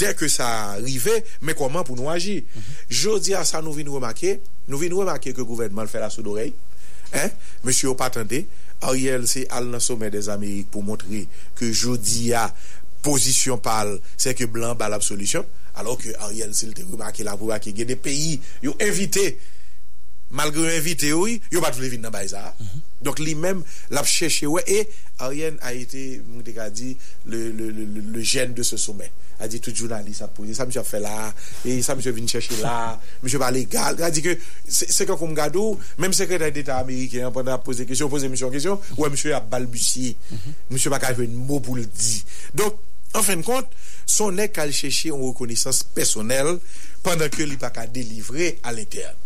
dek 0.00 0.18
ke 0.22 0.28
sa 0.32 0.48
rive, 0.80 1.20
men 1.44 1.56
koman 1.58 1.86
pou 1.86 1.98
nou 1.98 2.10
aji. 2.10 2.40
Mm 2.42 2.60
-hmm. 2.60 2.82
Jodi 3.02 3.34
a 3.38 3.44
sa 3.44 3.60
nou 3.60 3.72
vi 3.72 3.84
nou 3.84 4.00
remake, 4.00 4.40
nou 4.66 4.78
vi 4.78 4.88
nou 4.88 5.04
remake 5.04 5.32
ke 5.32 5.42
gouvenman 5.42 5.88
fè 5.88 6.00
la 6.00 6.10
sou 6.10 6.22
dorey, 6.22 6.52
monsi 7.62 7.86
yo 7.86 7.94
patande, 7.94 8.46
Ariel 8.82 9.28
se 9.28 9.46
al 9.50 9.68
nan 9.70 9.80
somè 9.80 10.10
des 10.10 10.28
Amerik 10.28 10.70
pou 10.70 10.82
montre 10.82 11.26
ke 11.58 11.70
jodi 11.72 12.32
a 12.34 12.48
posisyon 13.02 13.60
pal, 13.62 14.00
se 14.16 14.34
ke 14.34 14.46
blan 14.50 14.74
bal 14.78 14.92
absolisyon, 14.92 15.44
alor 15.74 15.98
ke 15.98 16.14
Ariel 16.18 16.54
se 16.54 16.66
lte 16.66 16.82
remake 16.90 17.22
la 17.22 17.36
pou 17.36 17.50
remake 17.50 17.74
gen 17.76 17.86
de 17.86 17.94
peyi, 17.94 18.40
yo 18.62 18.74
evite, 18.78 19.36
malgre 20.30 20.74
evite 20.76 21.12
yo, 21.12 21.26
yo 21.28 21.60
pat 21.60 21.76
vle 21.78 21.92
vin 21.92 22.02
nan 22.02 22.14
bay 22.14 22.26
za 22.26 22.40
a. 22.48 22.54
Mm 22.58 22.66
-hmm. 22.66 22.91
Li 23.22 23.34
men, 23.38 23.62
lap 23.90 24.06
chèche 24.08 24.46
we 24.50 24.62
E 24.66 24.84
Ariel 25.22 25.58
a 25.62 25.72
ete, 25.74 26.22
moun 26.28 26.44
te 26.46 26.54
ka 26.56 26.68
di 26.70 26.92
Le 27.26 28.22
jen 28.22 28.54
de 28.54 28.66
se 28.66 28.78
somè 28.80 29.10
a 29.42 29.48
di 29.50 29.58
tout 29.58 29.74
jounalist 29.74 30.22
ap 30.22 30.36
pose, 30.36 30.54
sa 30.54 30.68
msè 30.68 30.84
fè 30.86 31.00
la 31.02 31.32
e 31.66 31.80
sa 31.82 31.96
msè 31.98 32.12
vin 32.14 32.28
chèche 32.30 32.60
la 32.60 32.94
msè 33.24 33.40
pa 33.42 33.48
legal, 33.50 33.98
a 34.06 34.10
di 34.14 34.22
ke, 34.22 34.36
se 34.70 35.02
kon 35.08 35.18
kon 35.18 35.34
gado 35.34 35.64
mèm 35.98 36.14
sekretary 36.14 36.54
d'Etat 36.54 36.78
Amerikè 36.78 37.24
an 37.26 37.34
pwè 37.34 37.58
pose 37.66 37.88
kèsyon, 37.88 38.12
pose 38.12 38.30
msè 38.30 38.46
an 38.46 38.54
kèsyon 38.54 38.94
wè 39.00 39.10
msè 39.10 39.34
ap 39.34 39.50
balbusi, 39.50 40.12
msè 40.70 40.94
pa 40.94 41.02
kajwe 41.02 41.26
n 41.26 41.34
mò 41.48 41.58
pou 41.58 41.74
l 41.80 41.88
di 41.90 42.22
donk, 42.54 42.78
En 43.14 43.22
fin 43.22 43.36
de 43.36 43.42
compte, 43.42 43.68
son 44.06 44.32
nèg 44.32 44.54
kal 44.56 44.72
chercher 44.72 45.10
une 45.10 45.22
reconnaissance 45.22 45.82
personnelle 45.82 46.58
pendant 47.02 47.28
que 47.28 47.44
li 47.44 47.58
pa 47.60 47.68
ka 47.70 47.86
délivrer 47.86 48.58
à 48.62 48.72
l'interne. 48.72 49.16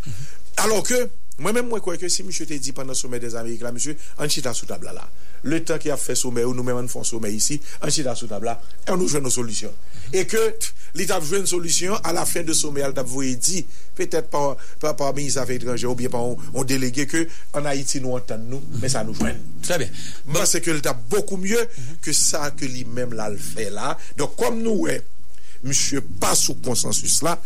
Alors 0.57 0.83
que, 0.83 1.09
moi-même, 1.39 1.69
moi, 1.69 1.81
crois 1.81 1.97
que 1.99 2.09
si 2.09 2.23
monsieur 2.23 2.47
te 2.47 2.55
dit 2.55 2.73
pendant 2.73 2.89
le 2.89 2.95
sommet 2.95 3.21
des 3.21 3.35
Amériques, 3.35 3.61
là, 3.61 3.71
monsieur, 3.71 3.97
en 4.19 4.29
chita 4.29 4.55
sous 4.55 4.67
table 4.67 4.91
là. 4.95 5.09
Le 5.43 5.63
temps 5.63 5.77
qui 5.77 5.91
a 5.91 5.97
fait 5.97 6.15
sommet, 6.15 6.45
ou 6.45 6.55
nous-mêmes, 6.55 6.77
on 6.77 6.89
fait 6.89 7.05
sommet 7.05 7.33
ici, 7.33 7.61
en 7.83 7.91
chita 7.91 8.15
sous 8.15 8.27
table 8.27 8.47
là, 8.47 8.61
et 8.89 8.91
on 8.91 8.97
nous 8.97 9.07
joue 9.07 9.21
nos 9.21 9.29
solutions. 9.29 9.73
Et 10.15 10.27
que, 10.27 10.55
l'État 10.95 11.21
joué 11.21 11.39
une 11.39 11.47
solution, 11.47 11.95
à 11.97 12.13
la 12.15 12.25
fin 12.25 12.43
de 12.43 12.53
sommet, 12.55 12.81
elle 12.81 12.95
t'a 12.95 13.03
voué 13.03 13.35
dit, 13.37 13.67
peut-être 13.95 14.29
par, 14.29 14.57
par, 14.81 14.97
par 14.97 15.15
ministre 15.15 15.41
des 15.41 15.43
Affaires 15.43 15.57
étrangères, 15.57 15.91
ou 15.91 15.95
bien 15.95 16.09
par 16.09 16.23
un, 16.23 16.37
un 16.55 16.65
délégué, 16.65 17.07
que 17.07 17.29
en 17.53 17.67
Haïti, 17.67 18.01
nous 18.01 18.13
entendons 18.13 18.45
nous, 18.49 18.63
mais 18.81 18.89
ça 18.89 19.05
nous 19.05 19.13
joue. 19.13 19.27
Très 19.63 19.79
bien. 19.79 19.89
Moi, 20.25 20.47
c'est 20.47 20.63
que 20.63 20.71
l'État 20.71 20.95
beaucoup 20.95 21.37
mieux 21.37 21.69
que 22.01 22.13
ça 22.13 22.51
que 22.51 22.65
lui-même 22.65 23.13
le 23.13 23.37
fait 23.37 23.69
là. 23.69 23.99
Donc, 24.17 24.37
comme 24.37 24.63
nous, 24.63 24.71
ouais, 24.71 25.03
monsieur 25.65 26.01
pas 26.01 26.35
sous 26.35 26.55
consensus 26.55 27.23
là, 27.23 27.41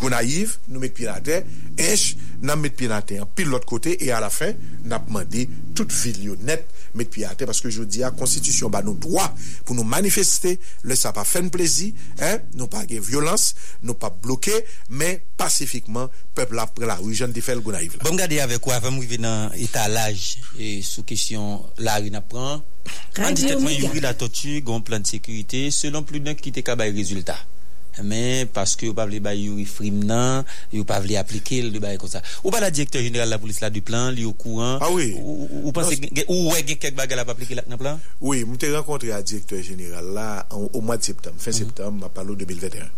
Kou 0.00 0.08
naiv, 0.08 0.56
nou 0.70 0.80
met 0.80 0.94
pi 0.96 1.04
nan 1.04 1.20
te, 1.20 1.42
enj 1.76 2.14
nan 2.40 2.60
met 2.62 2.72
pi 2.72 2.86
nan 2.88 3.04
te, 3.04 3.18
an 3.20 3.28
pil 3.36 3.50
lot 3.52 3.66
kote, 3.68 3.92
e 4.00 4.08
a 4.16 4.20
la 4.22 4.30
fin, 4.32 4.56
nan 4.88 5.02
pman 5.04 5.26
de 5.28 5.44
tout 5.76 5.92
vil 6.00 6.22
yo 6.30 6.36
net 6.48 6.64
met 6.96 7.10
pi 7.12 7.26
nan 7.26 7.36
te, 7.36 7.44
paske 7.48 7.68
je 7.68 7.84
di 7.84 8.00
a 8.06 8.08
konstitusyon 8.16 8.72
ba 8.72 8.80
nou 8.86 8.96
dwa 8.96 9.26
pou 9.68 9.76
nou 9.76 9.84
manifeste, 9.84 10.54
le 10.88 10.96
sa 10.96 11.12
pa 11.16 11.26
fen 11.28 11.52
plezi, 11.52 11.90
nou 12.56 12.70
pa 12.72 12.86
gen 12.88 13.04
violans, 13.04 13.50
nou 13.84 13.98
pa 14.00 14.08
bloke, 14.24 14.56
men 14.88 15.20
pasifikman, 15.36 16.08
pepl 16.36 16.64
apre 16.64 16.88
la 16.88 16.96
ou, 17.04 17.12
jen 17.12 17.36
di 17.36 17.44
fel 17.44 17.60
kou 17.60 17.76
naiv 17.76 18.00
la. 18.00 18.04
Bon 18.08 18.16
gade 18.16 18.40
ave 18.40 18.56
kwa, 18.64 18.80
fèm 18.80 18.96
wive 19.02 19.20
nan 19.20 19.52
etalaj, 19.60 20.32
e 20.56 20.78
sou 20.86 21.04
kisyon 21.04 21.60
la 21.84 22.00
ou 22.00 22.16
nan 22.16 22.24
pran, 22.24 22.64
an 23.20 23.36
ditetman 23.36 23.76
youri 23.76 24.00
la 24.08 24.16
totu, 24.16 24.62
gon 24.64 24.80
plan 24.80 25.04
de 25.04 25.12
sekurite, 25.12 25.66
selon 25.76 26.08
plouden 26.08 26.40
ki 26.40 26.56
te 26.56 26.64
kabay 26.64 26.96
rezultat. 26.96 27.59
men 28.06 28.48
paske 28.54 28.88
yo 28.88 28.94
pa 28.96 29.06
vle 29.08 29.20
bay 29.24 29.44
yo 29.46 29.56
ifrim 29.60 30.02
nan, 30.06 30.46
yo 30.74 30.84
pa 30.88 31.00
vle 31.02 31.18
aplike 31.20 31.60
l 31.64 31.70
de 31.74 31.82
bay 31.82 31.98
kon 32.00 32.10
sa. 32.12 32.22
Ou 32.44 32.52
pa 32.54 32.62
la 32.62 32.70
direktor 32.74 33.04
general 33.04 33.30
la 33.32 33.40
polis 33.42 33.60
la 33.62 33.70
du 33.72 33.82
plan, 33.86 34.10
li 34.14 34.26
yo 34.26 34.32
kouan, 34.38 34.78
ah, 34.80 34.90
oui. 34.92 35.12
ou, 35.20 35.48
ou 35.64 35.72
pense, 35.76 35.94
non, 36.00 36.22
ou 36.26 36.54
wè 36.54 36.62
gen 36.64 36.80
kek 36.80 36.96
bagay 36.98 37.18
la 37.18 37.26
pa 37.28 37.36
aplike 37.36 37.58
lak 37.58 37.68
nan 37.70 37.80
plan? 37.80 38.00
Oui, 38.20 38.44
mwen 38.46 38.60
te 38.60 38.70
renkontre 38.72 39.12
la 39.12 39.22
direktor 39.22 39.62
general 39.66 40.12
la 40.16 40.28
ou 40.56 40.82
mwa 40.84 40.98
de 41.00 41.10
septem, 41.10 41.36
fin 41.36 41.50
mm 41.50 41.54
-hmm. 41.54 41.58
septem, 41.58 42.00
ma 42.00 42.08
palo 42.08 42.34
2021. 42.34 42.88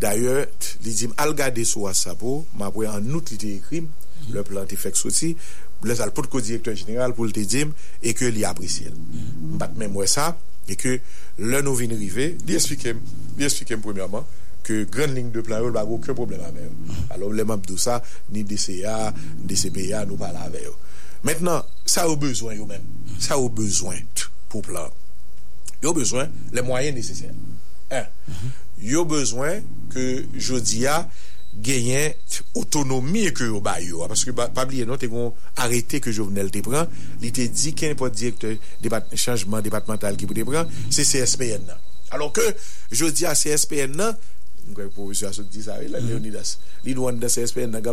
D'ayor, 0.00 0.46
li 0.84 0.94
di 0.94 1.06
m 1.06 1.12
al 1.16 1.34
gade 1.34 1.64
sou 1.64 1.86
a 1.86 1.94
sapo, 1.94 2.46
ma 2.56 2.70
apwe 2.70 2.88
an 2.88 3.12
out 3.14 3.30
li 3.30 3.36
te 3.36 3.54
ekrim, 3.56 3.84
mhm. 3.84 3.92
mm 3.92 4.26
-hmm. 4.26 4.34
le 4.34 4.42
plan 4.42 4.66
te 4.66 4.76
fek 4.76 4.96
soti, 4.96 5.36
le 5.82 5.94
sal 5.94 6.12
pou 6.12 6.22
de 6.22 6.28
ko 6.28 6.40
direktor 6.40 6.74
general 6.74 7.14
pou 7.14 7.30
te 7.30 7.44
dim, 7.44 7.74
e 8.00 8.12
ke 8.12 8.30
li 8.30 8.44
aprisye. 8.44 8.90
Mbat 9.54 9.70
mhm. 9.70 9.78
men 9.78 9.90
mwen 9.90 10.08
sa, 10.08 10.36
e 10.66 10.76
ke 10.78 11.00
le 11.38 11.62
nou 11.62 11.74
vin 11.74 11.92
rive, 11.98 12.36
li 12.46 12.54
esplikem, 12.54 13.00
li 13.36 13.44
esplikem 13.44 13.80
premiyaman, 13.80 14.24
que 14.62 14.84
grande 14.84 15.14
ligne 15.14 15.30
de 15.30 15.40
plan, 15.40 15.58
il 15.64 15.70
n'y 15.70 15.78
a 15.78 15.84
aucun 15.84 16.14
problème 16.14 16.40
avec 16.40 16.64
eux. 16.64 16.94
Alors, 17.10 17.32
les 17.32 17.44
membres 17.44 17.66
de 17.66 17.76
ça, 17.76 18.02
ni 18.30 18.44
DCA, 18.44 19.12
ni 19.38 19.46
DCPA, 19.46 20.06
nous 20.06 20.16
parlons 20.16 20.40
avec 20.40 20.64
eux. 20.64 20.74
Maintenant, 21.24 21.64
ça 21.86 22.02
a 22.02 22.16
besoin 22.16 22.54
eux-mêmes. 22.54 22.82
Ça 23.18 23.34
a 23.34 23.48
besoin 23.48 23.96
pour 24.48 24.62
plan. 24.62 24.88
Ils 25.82 25.88
ont 25.88 25.92
besoin 25.92 26.28
les 26.52 26.62
moyens 26.62 26.94
nécessaires. 26.94 27.34
Un, 27.90 28.04
ils 28.82 28.96
ont 28.96 29.04
besoin 29.04 29.60
que 29.90 30.24
Jodia 30.34 31.08
gagne 31.54 32.14
autonomie 32.54 33.32
que 33.32 33.44
yo 33.44 33.60
Parce 34.08 34.24
que, 34.24 34.30
pas 34.30 34.50
oublier, 34.64 34.86
non, 34.86 34.94
avons 34.94 35.34
arrêté 35.56 36.00
que 36.00 36.10
Jovenel 36.10 36.50
te 36.50 36.58
prend. 36.60 36.86
Il 37.20 37.32
te 37.32 37.42
dit 37.42 37.74
qu'importe 37.74 38.14
directeur 38.14 38.56
débat, 38.80 39.04
changement 39.14 39.60
départemental 39.60 40.16
qui 40.16 40.24
vous 40.24 40.34
te 40.34 40.42
prend, 40.42 40.64
c'est 40.90 41.04
CSPN. 41.04 41.66
nan. 41.66 41.76
Alors 42.10 42.32
que, 42.32 42.42
je 42.90 43.06
dis 43.06 43.26
à 43.26 43.34
CSPN, 43.34 44.14
nan 44.66 44.74
le 44.76 44.88
professeur 44.88 45.30
a 45.38 45.42
dit 45.42 45.62
ça 45.62 45.80
là 45.82 45.98
Leonidas 46.00 46.58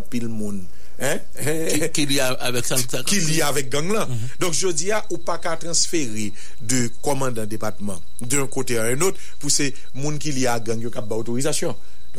pile 0.09 0.27
monde 0.27 0.61
hein? 0.99 1.19
Li 1.43 3.41
a 3.41 3.61
gang 3.63 3.91
là. 3.91 4.07
Donc 4.39 4.53
je 4.53 4.67
dis 4.67 4.91
à 4.91 5.05
ou 5.09 5.17
pas 5.17 5.37
qu'à 5.37 5.57
transférer 5.57 6.33
de 6.61 6.89
commandant 7.01 7.45
département 7.45 7.99
d'un 8.21 8.47
côté 8.47 8.77
à 8.77 8.83
un 8.83 9.01
autre 9.01 9.17
pour 9.39 9.51
ces 9.51 9.73
moun 9.93 10.17
qui 10.19 10.31
lié 10.31 10.47
à 10.47 10.59
gang 10.59 10.79
yo 10.79 10.89
k'ap 10.89 11.07
ba 11.07 11.15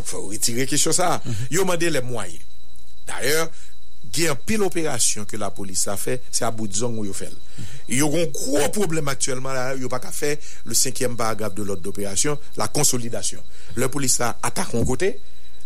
faut 0.04 0.28
retirer 0.28 0.66
quelque 0.66 0.78
chose 0.78 0.96
ça. 0.96 1.20
Yo 1.50 1.64
mandé 1.64 1.90
les 1.90 2.00
moyens. 2.00 2.38
D'ailleurs, 3.06 3.50
il 4.16 4.24
y 4.24 4.28
a 4.28 4.32
un 4.32 4.34
pile 4.34 4.62
opération 4.62 5.24
que 5.24 5.36
la 5.36 5.50
police 5.50 5.86
a 5.88 5.96
fait, 5.96 6.22
c'est 6.30 6.44
à 6.44 6.50
bout 6.50 6.68
de 6.68 6.74
zone 6.74 6.98
où 6.98 7.04
yo 7.04 7.12
fait. 7.12 7.30
Il 7.88 7.98
y 7.98 8.02
a 8.02 8.06
un 8.06 8.26
gros 8.26 8.68
problème 8.70 9.08
actuellement 9.08 9.52
là, 9.52 9.74
yo 9.74 9.88
pas 9.88 9.98
qu'à 10.00 10.12
faire 10.12 10.36
le 10.64 10.74
cinquième 10.74 11.16
paragraphe 11.16 11.54
de 11.54 11.62
l'ordre 11.62 11.82
d'opération, 11.82 12.38
la 12.56 12.68
consolidation. 12.68 13.40
Le 13.74 13.88
police 13.88 14.20
a 14.20 14.36
attaque 14.42 14.74
un 14.74 14.84
côté, 14.84 15.18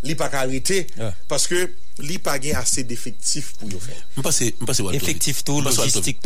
li 0.02 0.14
pas 0.14 0.28
qu'à 0.28 0.40
arrêter 0.40 0.86
parce 1.28 1.46
que 1.46 1.72
li 1.98 2.18
pas 2.18 2.38
gain 2.38 2.58
assez 2.58 2.84
d'effectifs 2.84 3.54
pour 3.58 3.70
yo 3.70 3.78
faire. 3.78 3.96
Je 4.16 4.20
pense 4.22 4.38
que 4.38 4.82
Walter- 4.82 4.96
Effectif 4.96 5.42
tout, 5.44 5.60
logistique. 5.60 6.18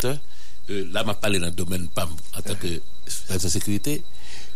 Euh, 0.71 0.85
là, 0.93 1.03
je 1.07 1.13
parlé 1.15 1.39
dans 1.39 1.47
le 1.47 1.53
domaine 1.53 1.89
PAM 1.89 2.11
en 2.37 2.43
tant 2.43 2.55
que 2.55 2.67
responsable 3.07 3.43
de 3.43 3.49
sécurité. 3.49 4.03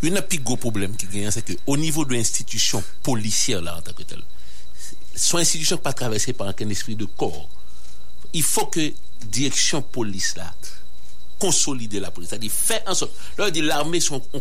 Un 0.02 0.10
des 0.10 0.20
plus 0.20 0.40
gros 0.40 0.56
problème 0.58 0.94
qui 0.94 1.06
gagne, 1.06 1.30
c'est 1.30 1.42
qu'au 1.56 1.76
niveau 1.78 2.04
de 2.04 2.12
l'institution 2.12 2.82
policière, 3.02 3.62
là, 3.62 3.78
en 3.78 3.80
tant 3.80 3.92
que 3.94 4.02
telle, 4.02 4.22
son 5.14 5.38
institution 5.38 5.76
pas 5.76 5.92
traversée 5.92 6.32
par 6.32 6.48
un 6.48 6.68
esprit 6.68 6.96
de 6.96 7.04
corps. 7.04 7.48
Il 8.32 8.42
faut 8.42 8.66
que 8.66 8.92
direction 9.26 9.82
police, 9.82 10.36
là, 10.36 10.52
consolider 11.38 11.98
la 11.98 12.10
police. 12.10 12.30
C'est-à-dire 12.30 12.52
faire 12.52 12.82
en 12.86 12.94
sorte. 12.94 13.12
Là, 13.36 13.50
dit 13.50 13.62
l'armée 13.62 13.98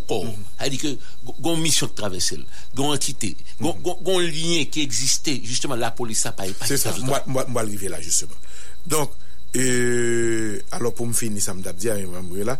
corps. 0.07 0.25
C'est-à-dire 0.59 0.81
que, 0.81 0.97
gon 1.41 1.57
mission 1.57 1.87
de 1.87 1.91
traverser, 1.91 2.39
gon 2.75 2.93
entité, 2.93 3.35
gon, 3.59 3.75
gon 4.01 4.19
lien 4.19 4.65
qui 4.65 4.81
existait, 4.81 5.41
justement, 5.43 5.75
la 5.75 5.91
police, 5.91 6.19
ça 6.19 6.31
pas 6.31 6.43
C'est 6.65 6.77
ça, 6.77 6.93
moi, 7.01 7.23
moi, 7.25 7.45
moi 7.47 7.63
arriver 7.63 7.89
là 7.89 7.99
justement. 7.99 8.35
Donc, 8.85 9.11
euh, 9.55 10.61
alors 10.71 10.93
pour 10.93 11.07
me 11.07 11.13
finir, 11.13 11.41
ça 11.41 11.53
me 11.53 11.61
dit, 11.73 11.89
hein, 11.89 11.97
moi, 12.05 12.43
là, 12.43 12.59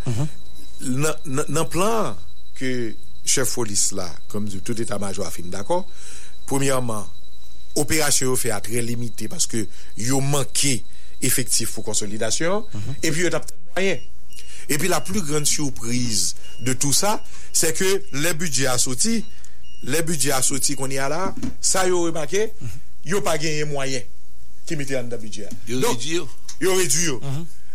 dans 0.82 1.64
le 1.64 1.70
plan 1.70 2.16
que 2.56 2.96
chef 3.24 3.54
police 3.54 3.92
là, 3.92 4.10
comme 4.28 4.50
tout 4.50 4.82
état-major 4.82 5.26
a 5.26 5.32
fini, 5.32 5.50
d'accord? 5.50 5.86
Premièrement, 6.48 7.08
opération 7.76 8.36
fait 8.36 8.52
à 8.52 8.62
très 8.62 8.82
limité 8.82 9.28
parce 9.28 9.48
que 9.48 9.68
yo 9.98 10.20
manqué 10.20 10.84
effectif 11.22 11.72
pour 11.72 11.84
consolidation 11.84 12.66
et 13.04 13.12
puis 13.12 13.22
yo 13.22 13.30
t'a 13.30 13.42
moyen. 13.76 13.98
Et 14.70 14.78
puis 14.78 14.88
la 14.88 15.02
plus 15.02 15.22
grande 15.22 15.46
surprise 15.46 16.36
de 16.62 16.74
tout 16.74 16.94
ça, 16.94 17.24
c'est 17.52 17.76
que 17.76 18.04
les 18.14 18.34
budgets 18.34 18.68
a 18.68 18.78
sorti, 18.78 19.26
les 19.84 20.02
budgets 20.02 20.32
a 20.32 20.42
sorti 20.42 20.76
qu'on 20.76 20.90
y 20.90 20.98
a 20.98 21.10
là, 21.10 21.36
ça 21.60 21.88
yo 21.88 22.04
remarqué, 22.04 22.52
yo 23.04 23.22
pas 23.22 23.38
gagné 23.38 23.66
moyen 23.66 24.02
qui 24.66 24.76
mettait 24.76 24.98
en 24.98 25.04
dans 25.04 25.18
le 25.18 25.18
budget. 25.18 25.50
Yo 25.68 25.82
réduit 25.82 26.16
yo. 26.62 26.76
réduit 26.76 27.06
yo. 27.06 27.22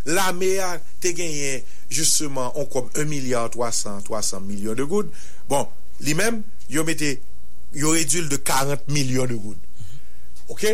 L'armée 0.06 0.58
a 0.60 0.80
gagné 1.02 1.64
justement 1.90 2.52
on 2.54 2.64
comme 2.64 2.88
1 2.94 3.04
milliard 3.04 3.50
300 3.50 4.02
300 4.02 4.40
millions 4.40 4.74
de 4.74 4.84
gouttes. 4.84 5.10
Bon, 5.48 5.68
lui-même, 6.00 6.42
yo 6.70 6.84
mettait 6.84 7.20
yo 7.74 7.90
réduit 7.90 8.28
de 8.28 8.36
40 8.36 8.88
millions 8.88 9.26
de 9.26 9.34
gouttes. 9.34 9.58
OK? 10.48 10.66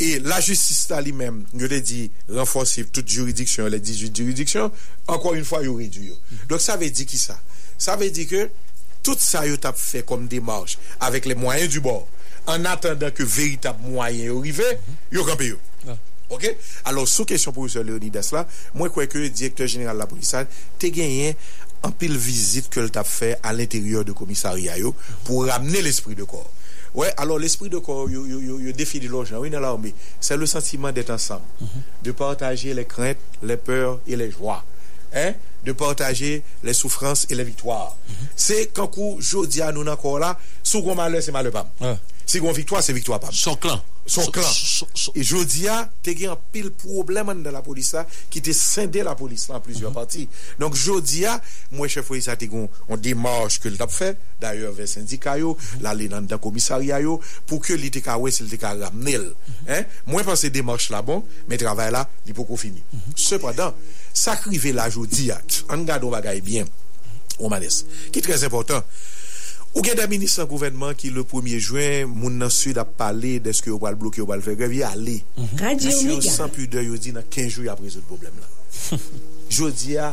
Et 0.00 0.20
la 0.20 0.40
justice 0.40 0.88
là 0.90 1.00
lui-même, 1.00 1.44
je 1.56 1.66
te 1.66 1.74
dit 1.74 2.10
renforcer 2.28 2.84
toute 2.84 3.08
juridiction, 3.08 3.66
les 3.66 3.80
18 3.80 4.16
juridictions, 4.16 4.70
encore 5.08 5.34
une 5.34 5.44
fois, 5.44 5.62
yo 5.62 5.74
réduit. 5.74 6.12
Donc 6.48 6.60
ça 6.60 6.76
veut 6.76 6.88
dire 6.88 7.06
qui 7.06 7.18
ça? 7.18 7.40
Ça 7.76 7.96
veut 7.96 8.10
dire 8.10 8.28
que 8.28 8.50
tout 9.02 9.16
ça 9.18 9.46
yo 9.46 9.56
t'a 9.56 9.72
fait 9.72 10.04
comme 10.04 10.28
démarche 10.28 10.78
avec 11.00 11.26
les 11.26 11.34
moyens 11.34 11.68
du 11.68 11.80
bord 11.80 12.06
en 12.46 12.64
attendant 12.64 13.10
que 13.10 13.22
véritable 13.24 13.82
moyen 13.88 14.36
arrive, 14.36 14.62
yo 15.10 15.24
campé 15.24 15.48
yo. 15.48 15.56
OK? 16.30 16.56
Alors 16.84 17.08
sous 17.08 17.24
question 17.24 17.52
professeur 17.52 17.82
Leonidas 17.82 18.30
là, 18.32 18.46
moi 18.74 18.88
je 18.88 18.90
crois 18.90 19.06
que 19.06 19.18
le 19.18 19.30
directeur 19.30 19.66
général 19.66 19.96
de 19.96 20.00
la 20.00 20.06
police 20.06 20.34
a 20.34 20.46
gagné 20.80 21.36
en 21.82 21.90
pile 21.90 22.16
visite 22.16 22.68
que 22.68 22.86
t'a 22.86 23.02
fait 23.02 23.38
à 23.42 23.52
l'intérieur 23.52 24.04
de 24.04 24.12
commissariat 24.12 24.74
pour 25.24 25.46
ramener 25.46 25.80
l'esprit 25.80 26.14
de 26.14 26.24
corps. 26.24 26.52
Ouais, 26.98 27.14
alors 27.16 27.38
l'esprit 27.38 27.68
de 27.68 27.78
corps, 27.78 28.08
l'argent, 28.08 29.38
oui, 29.38 29.50
dans 29.50 29.60
l'armée, 29.60 29.94
c'est 30.18 30.36
le 30.36 30.46
sentiment 30.46 30.90
d'être 30.90 31.10
ensemble, 31.10 31.44
de 32.02 32.10
partager 32.10 32.74
les 32.74 32.86
craintes, 32.86 33.18
les 33.40 33.56
peurs 33.56 34.00
et 34.08 34.16
les 34.16 34.32
joies, 34.32 34.64
hein, 35.14 35.32
de 35.64 35.70
partager 35.70 36.42
les 36.64 36.72
souffrances 36.72 37.24
et 37.30 37.36
les 37.36 37.44
victoires. 37.44 37.96
C'est 38.34 38.72
quand 38.74 38.88
coup, 38.88 39.16
jodi 39.20 39.62
à 39.62 39.70
nous 39.70 39.86
encore 39.86 40.18
là, 40.18 40.36
sous 40.64 40.82
malheur, 40.92 41.22
c'est 41.22 41.30
malheur 41.30 41.52
pas. 41.52 41.70
Si 42.28 42.42
yon 42.42 42.52
victoire, 42.52 42.82
se 42.82 42.92
victoire 42.92 43.18
pam. 43.20 43.32
Son 43.32 43.56
clan. 43.56 43.80
Son 44.04 44.26
clan. 44.28 44.44
E 45.16 45.22
jodi 45.24 45.64
a, 45.72 45.78
te 46.04 46.12
gen 46.16 46.36
pil 46.52 46.68
problem 46.76 47.30
an 47.32 47.40
de 47.40 47.52
la 47.54 47.62
polis 47.64 47.94
la, 47.96 48.02
ki 48.28 48.42
te 48.44 48.52
sende 48.56 49.00
la 49.04 49.14
polis 49.16 49.46
la 49.48 49.56
an 49.56 49.64
plusieurs 49.64 49.94
mhm. 49.94 49.96
parti. 49.96 50.26
Donk 50.60 50.76
jodi 50.76 51.24
a, 51.24 51.38
mwen 51.72 51.88
chef 51.88 52.04
polis 52.10 52.28
a 52.28 52.36
te 52.36 52.50
gen, 52.52 52.68
on 52.92 53.00
demarche 53.00 53.64
ke 53.64 53.72
l 53.72 53.80
tap 53.80 53.94
fe, 53.96 54.10
d'ayor 54.44 54.76
ve 54.76 54.84
syndika 54.90 55.38
yo, 55.40 55.54
mhm. 55.56 55.86
la 55.88 55.96
le 55.96 56.10
nan 56.12 56.28
da 56.28 56.36
komisaria 56.36 57.00
yo, 57.00 57.16
pou 57.48 57.64
ke 57.64 57.80
li 57.80 57.88
te 57.94 58.04
ka 58.04 58.18
wes, 58.20 58.42
li 58.44 58.52
te 58.52 58.60
ka 58.60 58.74
ramnel. 58.76 59.30
Mwen 59.64 59.88
mhm. 60.12 60.28
pan 60.28 60.36
se 60.36 60.52
demarche 60.52 60.92
la 60.92 61.00
bon, 61.00 61.24
men 61.48 61.64
travay 61.64 61.94
la, 61.96 62.04
li 62.28 62.36
pou 62.36 62.44
kon 62.44 62.60
fini. 62.60 62.84
Sepadan, 63.16 63.72
sakrive 64.12 64.76
la 64.76 64.90
jodi 64.92 65.30
a, 65.32 65.40
an 65.72 65.88
gado 65.88 66.12
bagay 66.12 66.44
bien, 66.44 66.68
omanes, 67.40 67.86
ki 68.12 68.20
trez 68.20 68.44
important, 68.44 68.84
Ou 69.76 69.82
gen 69.84 69.94
da 69.98 70.06
ministre 70.10 70.42
an 70.42 70.48
gouvernement 70.50 70.96
ki 70.98 71.10
le 71.14 71.22
1er 71.28 71.58
juin, 71.62 72.06
moun 72.10 72.38
nan 72.40 72.50
sud 72.50 72.78
ap 72.80 72.94
pale 72.98 73.36
deske 73.44 73.68
yo 73.70 73.76
pal 73.82 73.94
bloke, 74.00 74.18
yo 74.18 74.26
pal 74.26 74.40
fe 74.42 74.56
grev, 74.58 74.72
yi 74.74 74.82
ale. 74.86 75.18
Radio 75.60 75.90
Monsieur 75.92 76.14
Omega. 76.16 76.30
sans 76.32 76.48
pudeur, 76.48 76.82
yo 76.86 76.96
di 76.98 77.12
nan 77.14 77.22
15 77.30 77.52
jou 77.60 77.68
ap 77.70 77.82
rezout 77.84 78.06
problem 78.08 78.32
la. 78.40 78.48
Jodi 79.48 79.94
a, 79.96 80.10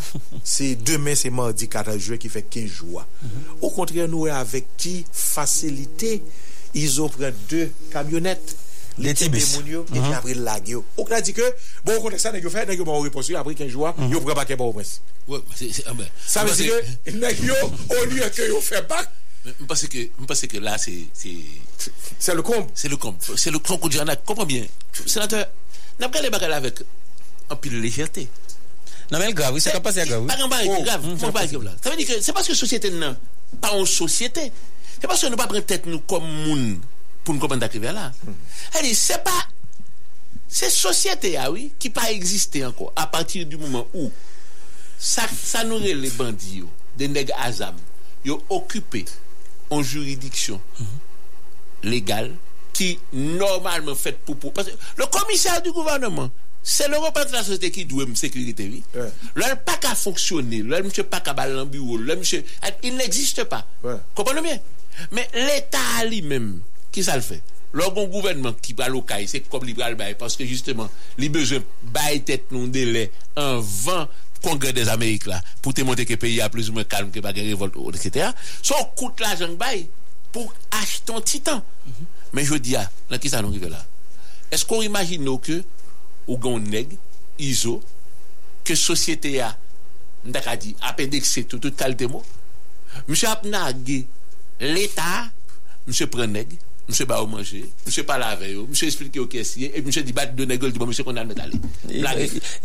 se 0.48 0.74
demen 0.80 1.18
se 1.20 1.32
mardi 1.34 1.68
4 1.72 1.96
juin 2.00 2.20
ki 2.22 2.30
fe 2.32 2.44
15 2.46 2.70
jou 2.82 3.00
a. 3.02 3.08
Au 3.62 3.72
kontre 3.74 4.06
nou 4.12 4.30
e 4.30 4.32
avek 4.36 4.68
ki 4.80 5.00
fasilite, 5.12 6.20
izo 6.76 7.10
pren 7.16 7.34
2 7.52 7.66
kamyonet, 7.96 8.56
Des 8.96 9.10
li 9.10 9.14
tibus. 9.26 9.50
moun 9.58 9.68
yo, 9.68 9.82
e 9.92 9.98
pi 10.00 10.14
apre 10.16 10.36
lag 10.40 10.70
yo. 10.72 10.86
Ou 10.96 11.04
kla 11.08 11.20
di 11.26 11.34
ke, 11.36 11.44
bon 11.84 12.14
sa, 12.20 12.32
neg 12.32 12.46
yo 12.48 12.52
fe, 12.54 12.64
neg 12.70 12.80
yo 12.80 12.86
ba 12.88 12.94
ou 12.96 13.04
reponsu, 13.04 13.36
apre 13.36 13.56
15 13.60 13.72
jou 13.74 13.84
a, 13.90 13.96
yo 14.12 14.22
pren 14.24 14.38
bake 14.40 14.56
ba 14.56 14.64
ou 14.70 14.76
pres. 14.78 15.02
Ouais, 15.28 15.40
c'est- 15.56 15.74
c'est- 15.74 15.84
ah 15.88 15.94
ben, 15.94 16.08
Sa 16.28 16.44
ve 16.46 16.48
parce 16.54 16.62
di 16.62 16.70
que- 16.70 17.12
neg 17.18 17.44
yo, 17.44 17.56
au 17.66 18.62
je 19.46 19.66
pense 19.66 19.88
que, 19.88 19.98
je 20.00 20.26
pense 20.26 20.42
que 20.42 20.58
là, 20.58 20.78
c'est. 20.78 21.06
C'est 22.20 22.34
le 22.34 22.42
comble. 22.42 22.68
C'est 22.74 22.90
le 22.90 22.98
comble. 22.98 23.18
C'est 23.38 23.52
le 23.52 23.60
comble 23.60 23.80
qu'on 23.90 24.08
a. 24.08 24.16
Comprends 24.16 24.46
bien. 24.46 24.66
Sénateur, 25.06 25.46
n'a 26.00 26.10
pas 26.10 26.22
les 26.22 26.30
bagages 26.30 26.52
avec 26.52 26.80
un 27.50 27.56
peu 27.56 27.70
de 27.70 27.78
légèreté. 27.78 28.28
Non, 29.12 29.20
mais 29.20 29.28
le 29.28 29.34
grave, 29.34 29.54
oui, 29.54 29.62
c'est 29.62 29.80
pas 29.80 29.92
c'est 29.92 30.08
grave. 30.08 30.22
oui. 30.22 30.28
Pas 30.28 30.48
bagage 30.48 30.68
Oh, 30.68 30.84
grave. 30.84 31.62
grave. 31.62 31.78
Ça 31.84 31.90
veut 31.92 31.96
dire 31.96 32.08
que 32.08 32.22
c'est 32.22 32.34
parce 32.34 32.48
que 32.48 32.54
la 32.54 32.58
société 32.58 32.90
n'a 32.90 33.16
pas 33.62 33.76
une 33.78 33.86
société. 33.86 34.52
C'est 35.00 35.08
parce 35.08 35.22
que 35.22 35.26
nous 35.28 35.34
ne 35.34 35.38
pas 35.38 35.46
prendre 35.46 35.64
tête 35.64 35.86
nous 35.86 36.00
comme 36.00 36.24
monde 36.24 36.80
pour 37.24 37.34
nous 37.36 37.40
comprendre 37.40 37.62
d'arriver 37.62 37.92
là. 37.92 38.12
Elle 38.74 38.84
dit, 38.86 38.96
c'est 38.96 39.24
pas. 39.24 39.48
C'est 40.48 40.70
société, 40.70 41.38
ah 41.38 41.52
oui, 41.52 41.74
qui 41.78 41.90
pas 41.90 42.12
existé 42.12 42.66
encore 42.66 42.94
à 42.96 43.08
partir 43.08 43.46
du 43.46 43.58
moment 43.58 43.86
où 43.94 44.10
ça, 44.98 45.24
ça 45.44 45.64
nous 45.64 45.80
les 45.80 46.10
bandits, 46.12 46.64
des 46.98 47.08
nègres 47.08 47.34
azam, 47.42 47.76
ils 48.24 48.32
occupé 48.50 49.06
en 49.70 49.82
juridiction 49.84 50.60
légale 51.84 52.32
qui 52.74 53.00
normalement 53.14 53.96
fait 53.96 54.18
pour, 54.26 54.38
pour 54.38 54.52
parce 54.54 54.68
que 54.68 54.74
le 54.98 55.06
commissaire 55.06 55.62
du 55.62 55.72
gouvernement 55.72 56.30
c'est 56.68 56.88
le 56.88 56.98
représentant 56.98 57.32
de 57.32 57.38
la 57.38 57.44
société 57.44 57.70
qui 57.72 57.86
doit 57.86 58.06
me 58.08 58.16
sécurité 58.16 58.64
oui. 58.72 58.84
Ouais. 59.00 59.10
là 59.36 59.56
pas 59.56 59.78
qu'à 59.78 59.94
fonctionner. 59.94 60.64
Là 60.64 60.82
monsieur 60.82 61.04
pas 61.04 61.20
qu'à 61.20 61.34
baller 61.34 61.54
le 61.54 61.66
bureau. 61.66 61.98
Là 61.98 62.16
monsieur 62.16 62.44
il 62.82 62.96
n'existe 62.96 63.44
pas. 63.44 63.68
Ouais. 63.84 63.94
comprenez 64.16 64.42
bien? 64.42 64.60
Mais 65.12 65.30
l'état 65.34 66.06
lui-même 66.10 66.62
qui 66.92 67.04
ça 67.04 67.16
le 67.16 67.22
fait? 67.22 67.42
Le 67.72 67.84
gouvernement 68.08 68.54
qui 68.54 68.74
va 68.74 68.88
local 68.90 69.28
c'est 69.28 69.42
comme 69.42 69.64
libéral 69.64 69.96
bail 69.96 70.16
parce 70.18 70.36
que 70.36 70.46
justement 70.46 70.90
les 71.18 71.30
besoins 71.30 71.62
bail 71.84 72.24
tête 72.24 72.52
non 72.52 72.66
délai 72.68 73.12
en 73.36 73.60
vent 73.60 74.08
congrès 74.46 74.74
des 74.74 74.88
Amériques 74.90 75.26
là 75.26 75.42
pour 75.64 75.74
te 75.74 75.82
montrer 75.82 76.06
que 76.06 76.14
le 76.14 76.18
pays 76.18 76.40
a 76.40 76.50
plus 76.50 76.70
ou 76.70 76.74
moins 76.74 76.84
calme 76.84 77.10
que 77.10 77.20
pas 77.20 77.34
de 77.34 77.42
révolte 77.42 77.76
etc 77.96 78.30
son 78.62 78.76
coûte 78.96 79.20
l'argent 79.20 79.52
bail 79.54 79.90
pour 80.32 80.54
acheter 80.70 81.14
un 81.14 81.22
titan 81.22 81.64
mais 82.32 82.46
je 82.46 82.54
dis 82.54 82.76
ah 82.76 82.88
dans 83.10 83.18
qui 83.18 83.28
ça 83.28 83.42
nous 83.42 83.50
arrive 83.50 83.68
là 83.68 83.84
est-ce 84.52 84.64
qu'on 84.64 84.84
imagine 84.84 85.40
que 85.40 85.64
ou 86.28 86.38
gon 86.38 86.60
nèg 86.60 86.96
ISO 87.40 87.82
que 88.64 88.76
société 88.76 89.42
a 89.42 89.58
ndaka 90.26 90.56
dit 90.58 90.76
appendixé 90.82 91.46
tout 91.46 91.58
toute 91.58 91.76
qualité 91.76 92.06
mot 92.06 92.24
monsieur 93.08 93.30
a 93.30 93.42
l'état 94.60 95.32
monsieur 95.88 96.06
prend 96.06 96.28
nèg 96.28 96.54
monsieur 96.88 97.06
ou 97.06 97.28
manger 97.28 97.66
monsieur 97.86 98.04
pas 98.04 98.18
laver 98.18 98.56
monsieur 98.70 98.88
expliquer 98.88 99.20
au 99.20 99.28
caissier 99.28 99.72
et 99.76 99.82
monsieur 99.82 100.04
dit 100.04 100.14
bat 100.14 100.26
de 100.28 100.46
nèg 100.46 100.64
dit 100.64 100.80
bon 100.80 100.86
monsieur 100.86 101.04
qu'on 101.04 101.16
a 101.18 101.24
mettre 101.24 101.42
aller 101.42 101.60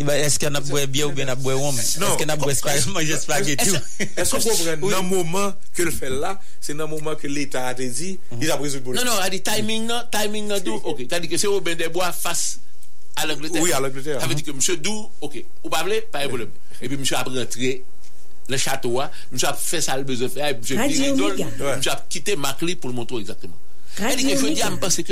Est-ce 0.09 0.39
qu'on 0.39 0.55
a 0.55 0.61
boire 0.61 0.87
bien 0.87 1.07
ou 1.07 1.13
bien 1.13 1.29
a 1.29 1.35
boire 1.35 1.59
rhum? 1.59 1.79
Est-ce 1.79 1.99
qu'on 1.99 2.29
a 2.29 2.37
boire 2.37 2.55
manger 2.93 3.17
spaghetti? 3.17 3.71
Est-ce 4.17 4.31
qu'on 4.31 4.41
comprend? 4.41 4.77
Oui. 4.83 4.93
nan 4.93 5.07
mouman 5.07 5.55
ke 5.77 5.85
l 5.87 5.91
fè 5.95 6.11
la, 6.13 6.35
se 6.61 6.75
nan 6.77 6.89
mouman 6.91 7.17
ke 7.21 7.29
l'Etat 7.31 7.69
a 7.71 7.75
te 7.77 7.87
di, 7.87 8.19
il 8.41 8.51
a 8.51 8.57
rezout 8.57 8.85
non 8.85 9.05
non 9.05 9.17
a 9.21 9.29
dit 9.31 9.43
timing 9.43 9.87
non 9.89 10.03
timing 10.11 10.49
non 10.49 10.61
dou 10.65 10.81
ok 10.85 11.07
t'as 11.09 11.21
dit 11.21 11.29
que 11.29 11.37
c'est 11.37 11.47
Robin 11.47 11.75
des 11.75 11.89
Bois 11.89 12.13
face 12.13 12.61
à 13.17 13.27
l'Angleterre. 13.27 13.63
Oui, 13.63 13.73
à 13.73 13.81
l'Angleterre. 13.81 14.21
ça 14.21 14.27
veut 14.27 14.35
dire 14.35 14.45
que 14.45 14.53
monsieur 14.53 14.77
Dou 14.77 15.09
ok 15.21 15.45
ou 15.65 15.69
pas 15.69 15.85
pas 16.11 16.23
de 16.23 16.29
problème. 16.29 16.49
Et 16.81 16.89
puis 16.89 16.97
monsieur 16.97 17.17
a 17.17 17.23
rentré 17.23 17.83
le 18.49 18.57
château 18.57 19.01
a 19.01 19.11
monsieur 19.31 19.49
a 19.49 19.55
fait 19.55 19.81
ça 19.81 19.97
le 19.97 20.05
besoin 20.05 20.29
de 20.29 20.33
faire 20.33 20.49
et 20.49 20.55
puis 20.55 20.77
monsieur 20.77 21.91
a 21.93 22.05
quitté 22.09 22.37
Macli 22.37 22.75
pour 22.77 22.91
le 22.91 22.97
montrer 22.97 23.19
exactement 23.19 23.57
Elle 23.99 24.17
dit 24.17 24.23
que 24.25 24.37
je 24.37 24.47
dis, 24.47 24.61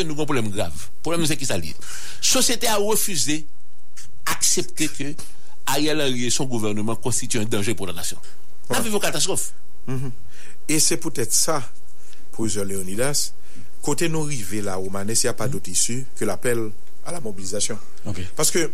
nous 0.04 0.12
avons 0.12 0.22
un 0.22 0.24
problème 0.24 0.48
grave. 0.50 0.72
Le 0.74 1.02
problème, 1.02 1.26
c'est 1.26 1.36
qui 1.36 1.46
ça 1.46 1.58
lié. 1.58 1.74
Société 2.20 2.66
a 2.68 2.76
refusé 2.76 3.46
accepter 4.26 4.88
que 4.88 5.14
Ariel 5.66 6.00
Henry 6.00 6.26
et 6.26 6.30
son 6.30 6.44
gouvernement 6.44 6.96
constituent 6.96 7.40
un 7.40 7.44
danger 7.44 7.74
pour 7.74 7.86
la 7.86 7.92
nation. 7.92 8.16
On 8.70 8.74
a 8.74 8.80
vu 8.80 8.90
une 8.90 9.00
catastrophe. 9.00 9.52
Et 10.68 10.78
c'est 10.78 10.98
peut-être 10.98 11.32
ça, 11.32 11.62
professeur 12.32 12.64
Leonidas, 12.64 13.32
côté 13.82 14.08
nous 14.08 14.22
rivé 14.22 14.60
là, 14.60 14.78
au 14.78 14.90
Manès, 14.90 15.22
il 15.22 15.26
n'y 15.26 15.30
a 15.30 15.34
pas 15.34 15.48
d'autre 15.48 15.68
issue 15.68 16.04
que 16.16 16.24
l'appel 16.24 16.70
à 17.06 17.12
la 17.12 17.20
mobilisation. 17.20 17.78
Parce 18.36 18.50
que 18.50 18.70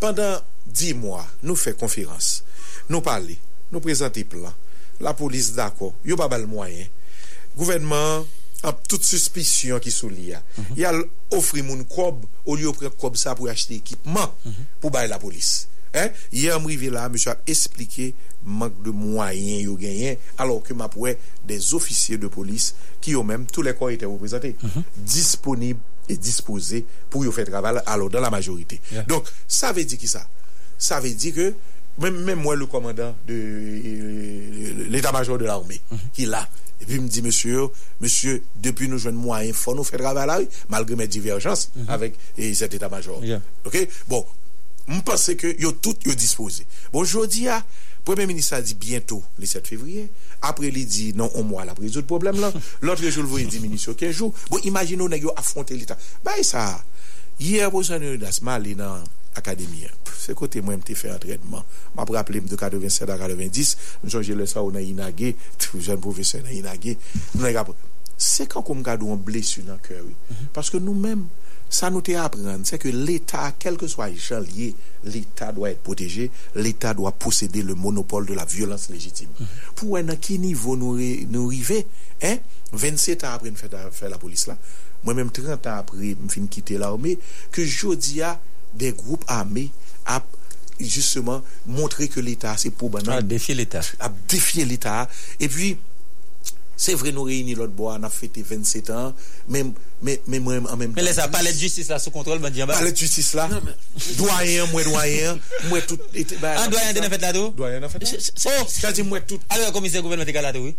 pendant 0.00 0.38
dix 0.66 0.94
mois, 0.94 1.26
nous 1.42 1.56
faisons 1.56 1.76
conférence, 1.76 2.44
nous 2.88 3.00
parlons, 3.00 3.36
nous 3.72 3.80
présentons 3.80 4.22
plan, 4.22 4.52
la 5.00 5.14
police 5.14 5.54
d'accord, 5.54 5.94
il 6.04 6.14
n'y 6.14 6.20
a 6.20 6.28
pas 6.28 6.38
de 6.38 6.44
moyen. 6.44 6.86
Gouvernement, 7.56 8.26
en 8.64 8.72
toute 8.72 9.04
suspicion 9.04 9.78
qui 9.78 9.90
sous 9.90 10.08
lié, 10.08 10.36
il 10.76 10.84
a 10.84 10.92
offert 11.30 11.62
mon 11.64 11.84
cob 11.84 12.24
au 12.44 12.56
lieu 12.56 12.70
de 12.80 12.88
prendre 12.88 13.16
ça 13.16 13.34
pour 13.34 13.48
acheter 13.48 13.76
équipement 13.76 14.34
pour 14.80 14.90
bailler 14.90 15.08
la 15.08 15.18
police. 15.18 15.68
Hein? 15.94 16.10
Hier, 16.32 16.58
là, 16.90 17.08
monsieur 17.08 17.30
a 17.30 17.38
expliqué 17.46 18.14
manque 18.44 18.82
de 18.82 18.90
moyens 18.90 19.62
yo 19.62 19.74
gagné 19.74 20.18
alors 20.36 20.62
que 20.62 20.74
m'a 20.74 20.88
poué 20.88 21.18
des 21.46 21.74
officiers 21.74 22.18
de 22.18 22.28
police 22.28 22.74
qui 23.00 23.14
eux 23.14 23.22
même 23.22 23.46
tous 23.46 23.62
les 23.62 23.74
corps 23.74 23.90
étaient 23.90 24.06
représentés 24.06 24.56
disponibles 24.96 25.80
et 26.08 26.16
disposés 26.16 26.84
pour 27.10 27.24
y 27.24 27.32
faire 27.32 27.46
travail 27.46 27.80
alors 27.86 28.10
dans 28.10 28.20
la 28.20 28.30
majorité. 28.30 28.80
Yeah. 28.92 29.02
Donc 29.04 29.24
ça 29.46 29.72
veut 29.72 29.84
dire 29.84 29.98
qui 29.98 30.08
ça? 30.08 30.26
Ça 30.78 31.00
veut 31.00 31.10
dire 31.10 31.34
que 31.34 31.54
même, 31.98 32.34
moi 32.40 32.54
le 32.54 32.66
commandant 32.66 33.14
de 33.26 33.34
euh, 33.34 34.86
l'état-major 34.88 35.36
de 35.38 35.44
l'armée 35.44 35.80
qui 36.12 36.24
est 36.24 36.26
là 36.26 36.48
Et 36.80 36.84
puis, 36.84 36.94
il 36.96 37.00
me 37.02 37.08
dit, 37.08 37.22
monsieur, 37.22 37.66
monsieur, 38.00 38.42
depuis 38.62 38.88
nous 38.88 38.98
jeunes 38.98 39.16
moyens, 39.16 39.48
il 39.48 39.54
faut 39.54 39.74
nous 39.74 39.84
faire 39.84 39.98
travailler, 40.00 40.48
malgré 40.68 40.94
mes 40.96 41.08
divergences 41.08 41.70
mm 41.74 41.82
-hmm. 41.82 41.88
avec 41.92 42.14
et 42.36 42.54
cet 42.54 42.74
état-major. 42.74 43.24
Yeah. 43.24 43.40
OK? 43.64 43.88
Bon, 44.08 44.24
je 44.88 45.00
pense 45.00 45.34
que 45.36 45.54
yo 45.58 45.72
tout 45.72 45.96
yo 46.04 46.14
disposé. 46.14 46.64
Bon, 46.92 47.04
jodi 47.04 47.44
le 47.44 48.14
Premier 48.14 48.26
ministre 48.26 48.54
a 48.54 48.62
dit 48.62 48.74
bientôt, 48.74 49.22
le 49.38 49.44
7 49.44 49.66
février. 49.66 50.08
Après, 50.40 50.68
il 50.68 50.86
dit 50.86 51.12
non, 51.14 51.30
on 51.34 51.42
mois, 51.42 51.66
la 51.66 51.74
prise 51.74 51.94
le 51.94 52.02
problème 52.02 52.40
là. 52.40 52.50
L'autre 52.80 53.06
jour, 53.10 53.38
il 53.38 53.48
dit 53.48 53.60
ministre, 53.60 53.92
15 53.92 54.14
jours. 54.14 54.32
Bon, 54.50 54.56
imaginons, 54.64 55.08
nous 55.10 55.30
affronté 55.36 55.76
l'État. 55.76 55.98
Ben, 56.24 56.42
ça, 56.42 56.82
hier, 57.38 57.70
vous 57.70 57.92
avez 57.92 58.14
eu 58.14 58.18
d'asma, 58.18 58.58
dans 58.58 59.04
akademiyen. 59.38 59.94
Se 60.18 60.34
kote 60.38 60.62
mwen 60.64 60.82
mte 60.82 60.96
fè 60.98 61.12
entredman. 61.14 61.64
M 61.94 62.02
ap 62.02 62.10
rappele 62.14 62.42
m 62.44 62.50
de 62.50 62.58
87 62.58 63.14
a 63.14 63.18
90, 63.20 63.76
m 64.04 64.10
chanje 64.12 64.36
le 64.36 64.48
sa 64.50 64.64
ou 64.66 64.74
nan 64.74 64.84
inage, 64.84 65.34
joun 65.78 66.02
profesyon 66.04 66.44
nan 66.44 66.58
inage, 66.58 66.98
m 67.34 67.46
nan 67.46 67.54
rappele. 67.56 67.88
Se 68.18 68.48
kan 68.50 68.64
kon 68.66 68.80
m 68.80 68.82
gado 68.82 69.12
an 69.14 69.20
blesu 69.22 69.62
nan 69.62 69.78
kèwi. 69.78 70.10
Oui. 70.10 70.16
Mm 70.30 70.36
-hmm. 70.36 70.48
Paske 70.52 70.80
nou 70.82 70.94
mèm, 70.94 71.22
sa 71.70 71.90
nou 71.90 72.02
te 72.02 72.16
apren, 72.18 72.64
se 72.64 72.78
ke 72.82 72.90
l'Etat, 72.90 73.54
kelke 73.62 73.86
que 73.86 73.88
swa 73.88 74.08
jan 74.10 74.42
liye, 74.42 74.74
l'Etat 75.04 75.52
doit 75.52 75.70
être 75.70 75.82
protégé, 75.82 76.30
l'Etat 76.54 76.94
doit 76.94 77.12
posséder 77.12 77.62
le 77.62 77.74
monopole 77.74 78.26
de 78.26 78.34
la 78.34 78.44
violence 78.44 78.88
légitime. 78.90 79.30
Mm 79.38 79.46
-hmm. 79.46 79.74
Pou 79.74 79.94
wè 79.94 80.02
nan 80.02 80.18
ki 80.18 80.38
nivou 80.38 80.76
nou 80.76 81.48
rive, 81.48 81.84
hein, 82.20 82.40
27 82.72 83.24
an 83.24 83.32
apren 83.32 83.54
fè 83.54 84.08
la 84.08 84.18
polis 84.18 84.46
la, 84.46 84.58
mwen 85.04 85.16
mèm 85.16 85.30
30 85.30 85.66
an 85.66 85.78
apren 85.78 86.16
m 86.20 86.28
fin 86.28 86.46
kite 86.48 86.70
l'armée, 86.78 87.18
ke 87.50 87.64
jodi 87.64 88.22
a, 88.22 88.40
des 88.74 88.92
groupes 88.92 89.24
armés 89.28 89.70
à 90.06 90.22
justement 90.80 91.42
montrer 91.66 92.08
que 92.08 92.20
l'État 92.20 92.56
c'est 92.56 92.70
pour 92.70 92.90
banal. 92.90 93.18
À 93.18 93.22
défier 93.22 93.54
l'État. 93.54 93.80
À 94.00 94.10
défier 94.28 94.64
l'État. 94.64 95.08
Et 95.40 95.48
puis, 95.48 95.76
c'est 96.80 96.94
vrai, 96.94 97.10
nous 97.10 97.24
réunis 97.24 97.56
l'autre 97.56 97.72
bois, 97.72 97.96
on 97.98 98.04
a 98.04 98.08
fêté 98.08 98.40
27 98.40 98.90
ans, 98.90 99.12
mais, 99.48 99.64
mais, 100.00 100.20
mais 100.28 100.38
moi, 100.38 100.54
en 100.70 100.76
même 100.76 100.90
temps. 100.90 100.94
Mais 100.94 101.02
laisse 101.02 101.16
ça, 101.16 101.26
palais 101.26 101.52
de 101.52 101.58
justice 101.58 101.88
là 101.88 101.98
sous 101.98 102.12
contrôle, 102.12 102.38
ben, 102.38 102.50
dis, 102.50 102.60
bah. 102.60 102.74
Palais 102.74 102.92
de 102.92 102.96
justice 102.96 103.34
là, 103.34 103.48
doyen, 104.16 104.64
moi 104.66 104.84
doyen, 104.84 105.38
moi 105.68 105.80
tout. 105.80 105.98
Un 106.14 106.68
doyen 106.68 106.92
de 106.92 107.00
fait 107.00 107.20
là 107.20 107.32
tout? 107.32 107.52
Doyen 107.56 107.82
a 107.82 107.88
fait 107.88 107.98
là. 107.98 108.18
Oh! 108.46 108.64
C'est-à-dire, 108.68 109.04
moi 109.04 109.20
tout. 109.20 109.40
Alors, 109.48 109.72
commissaire 109.72 110.02
gouvernement 110.02 110.28
était 110.28 110.40
là 110.40 110.52
oui? 110.54 110.76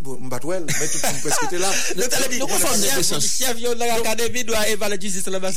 Bon, 0.00 0.18
m'batouel, 0.20 0.64
mais 0.66 0.88
tout 0.88 0.98
le 1.02 1.08
monde 1.12 1.20
presque 1.22 1.42
était 1.44 1.58
là. 1.58 1.72
Nous 2.38 2.46
conforme 2.46 2.76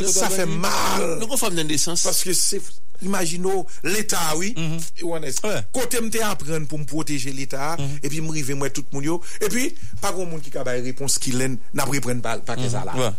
Ça 0.07 0.29
fait 0.29 0.45
mal. 0.45 1.17
Nous 1.19 1.27
conforme. 1.27 1.55
Parce 1.57 2.23
que 2.23 2.33
c'est, 2.33 2.61
imaginons, 3.01 3.65
l'État, 3.83 4.35
oui, 4.37 4.55
et 4.97 5.03
on 5.03 5.21
est, 5.21 5.45
Ouais. 5.45 5.61
côté 5.73 5.99
m'te 6.01 6.21
apprendre 6.21 6.67
pour 6.67 6.79
me 6.79 6.85
protéger 6.85 7.31
l'État, 7.31 7.77
et 8.01 8.09
puis 8.09 8.21
m'rive 8.21 8.53
moi 8.55 8.69
tout 8.69 8.83
le 8.91 9.01
monde 9.01 9.19
et 9.41 9.49
puis, 9.49 9.75
pas 10.01 10.11
grand 10.11 10.25
monde 10.25 10.41
qui 10.41 10.55
a 10.57 10.77
une 10.77 10.83
réponse 10.85 11.17
qui 11.19 11.31
l'aine, 11.31 11.57
n'a 11.73 11.85
pas 11.85 11.99
prendre 11.99 12.21
pas, 12.21 12.37
pas 12.37 12.55
que 12.55 12.69
ça 12.69 12.83
là. 12.85 13.13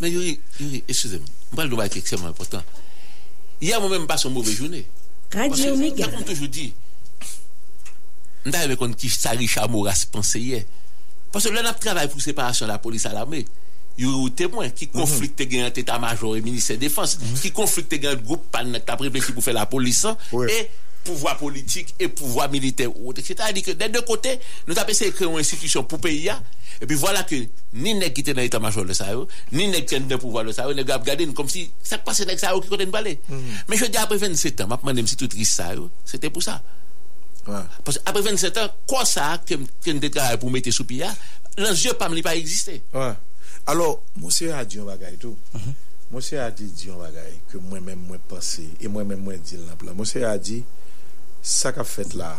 Mais, 0.00 0.10
Yuri, 0.10 0.40
Yuri, 0.60 0.84
excusez-moi. 0.88 1.26
Je 1.50 1.56
parle 1.56 1.70
de 1.70 1.76
bail 1.76 1.90
qui 1.90 1.98
est 1.98 2.00
extrêmement 2.00 2.28
important. 2.28 2.62
Hier, 3.60 3.80
moi-même, 3.80 4.06
passe 4.06 4.24
une 4.24 4.32
mauvaise 4.32 4.54
journée. 4.56 4.86
Radio 5.34 5.64
que, 5.64 5.70
Omega. 5.70 6.08
comme 6.08 6.24
toujours 6.24 6.48
dit, 6.48 6.72
nous 8.44 8.54
avons 8.54 8.76
compte 8.76 8.96
qui 8.96 9.08
ça 9.08 9.30
Richard 9.30 9.68
Moras 9.68 10.06
pensait 10.10 10.40
hier. 10.40 10.64
Parce 11.30 11.48
que 11.48 11.52
là, 11.52 11.62
on 11.64 11.78
travaille 11.78 12.08
pour 12.08 12.20
séparation 12.20 12.66
de 12.66 12.72
la 12.72 12.78
police 12.78 13.06
à 13.06 13.12
l'armée. 13.12 13.44
Il 13.98 14.06
y 14.06 14.08
a 14.08 14.26
eu 14.26 14.30
témoin 14.30 14.70
qui 14.70 14.88
conflicte 14.88 15.50
gen 15.50 15.66
entre 15.66 15.78
état-major 15.78 16.36
et 16.36 16.40
ministère 16.40 16.76
de 16.76 16.80
défense, 16.80 17.18
qui 17.42 17.50
conflicte 17.52 18.02
gen 18.02 18.14
groupe 18.20 18.50
pan 18.50 18.64
t'a 18.84 18.94
réfléchi 18.96 19.32
pour 19.32 19.44
faire 19.44 19.54
la 19.54 19.66
police 19.66 20.06
hein, 20.06 20.16
et 20.48 20.70
pouvoir 21.04 21.36
politique 21.36 21.94
et 21.98 22.08
pouvoir 22.08 22.50
militaire. 22.50 22.88
C'est-à-dire 23.22 23.62
que 23.62 23.72
des 23.72 23.90
deux 23.90 24.00
côtés, 24.00 24.38
nous 24.66 24.78
avons 24.78 24.88
essayé 24.88 25.10
de 25.10 25.16
créer 25.16 25.28
une 25.28 25.38
institution 25.38 25.84
pour 25.84 26.00
pays 26.00 26.24
là, 26.24 26.40
et 26.80 26.86
puis 26.86 26.96
voilà 26.96 27.22
que 27.22 27.36
ni 27.74 27.92
nèg 27.94 28.14
qui 28.14 28.22
était 28.22 28.32
dans 28.32 28.40
l'état-major 28.40 28.86
de 28.86 28.94
yo, 29.12 29.28
ni 29.52 29.68
nèg 29.68 29.84
qui 29.84 29.94
était 29.94 30.00
dans 30.00 30.16
le 30.16 30.18
pouvoir 30.18 30.44
de 30.44 30.52
yo, 30.52 30.72
nèg 30.72 30.90
a 30.90 30.96
regardé 30.96 31.26
comme 31.34 31.50
si 31.50 31.70
ça 31.82 31.98
passait 31.98 32.24
nèg 32.24 32.38
yo 32.40 32.60
qui 32.62 32.68
côté 32.70 32.86
balai. 32.86 33.20
Mais 33.68 33.76
je 33.76 33.84
dis 33.84 33.98
après 33.98 34.16
27 34.16 34.62
ans, 34.62 34.68
m'a 34.68 34.78
demandé 34.78 35.06
si 35.06 35.16
tout 35.16 35.28
triste 35.28 35.62
c'était 36.06 36.30
pour 36.30 36.42
ça. 36.42 36.62
Ouais. 37.46 37.54
Parce 37.84 37.98
qu'après 37.98 38.22
27 38.22 38.56
ans, 38.58 38.68
quoi 38.86 39.04
ça 39.04 39.38
que 39.44 39.54
que 39.82 39.90
me 39.90 39.98
déclare 39.98 40.38
pour 40.38 40.50
mettre 40.50 40.70
sous 40.70 40.84
pied, 40.84 41.04
l'enjeu 41.58 41.92
pas 41.94 42.08
pas 42.22 42.36
existé. 42.36 42.82
Ouais. 42.94 43.12
Alors, 43.66 44.02
monsieur 44.16 44.54
a 44.54 44.64
dit 44.64 44.78
un 44.78 44.84
bagage 44.84 45.18
tout. 45.18 45.36
Mm 45.54 45.58
-hmm. 45.58 45.74
Monsieur 46.12 46.40
a 46.40 46.50
dit, 46.50 46.66
dit 46.66 46.90
un 46.90 46.98
bagage 46.98 47.40
que 47.50 47.58
moi-même 47.58 48.00
moi 48.06 48.18
pensé 48.28 48.68
et 48.80 48.88
moi-même 48.88 49.20
moi 49.20 49.34
dit 49.36 49.56
là 49.56 49.74
plan. 49.76 49.94
Monsieur 49.94 50.26
a 50.26 50.38
dit 50.38 50.64
ça 51.42 51.72
qu'a 51.72 51.84
fait 51.84 52.14
là. 52.14 52.36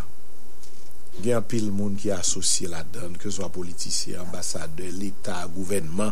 Il 1.20 1.28
y 1.28 1.34
a 1.34 1.38
un 1.38 1.42
pile 1.42 1.72
monde 1.72 1.98
qui 1.98 2.10
est 2.10 2.12
associé 2.12 2.68
là-dedans, 2.68 3.14
que 3.20 3.30
ce 3.30 3.38
soit 3.38 3.50
politicien, 3.50 4.22
ambassadeur, 4.22 4.92
l'État, 4.92 5.48
gouvernement. 5.48 6.12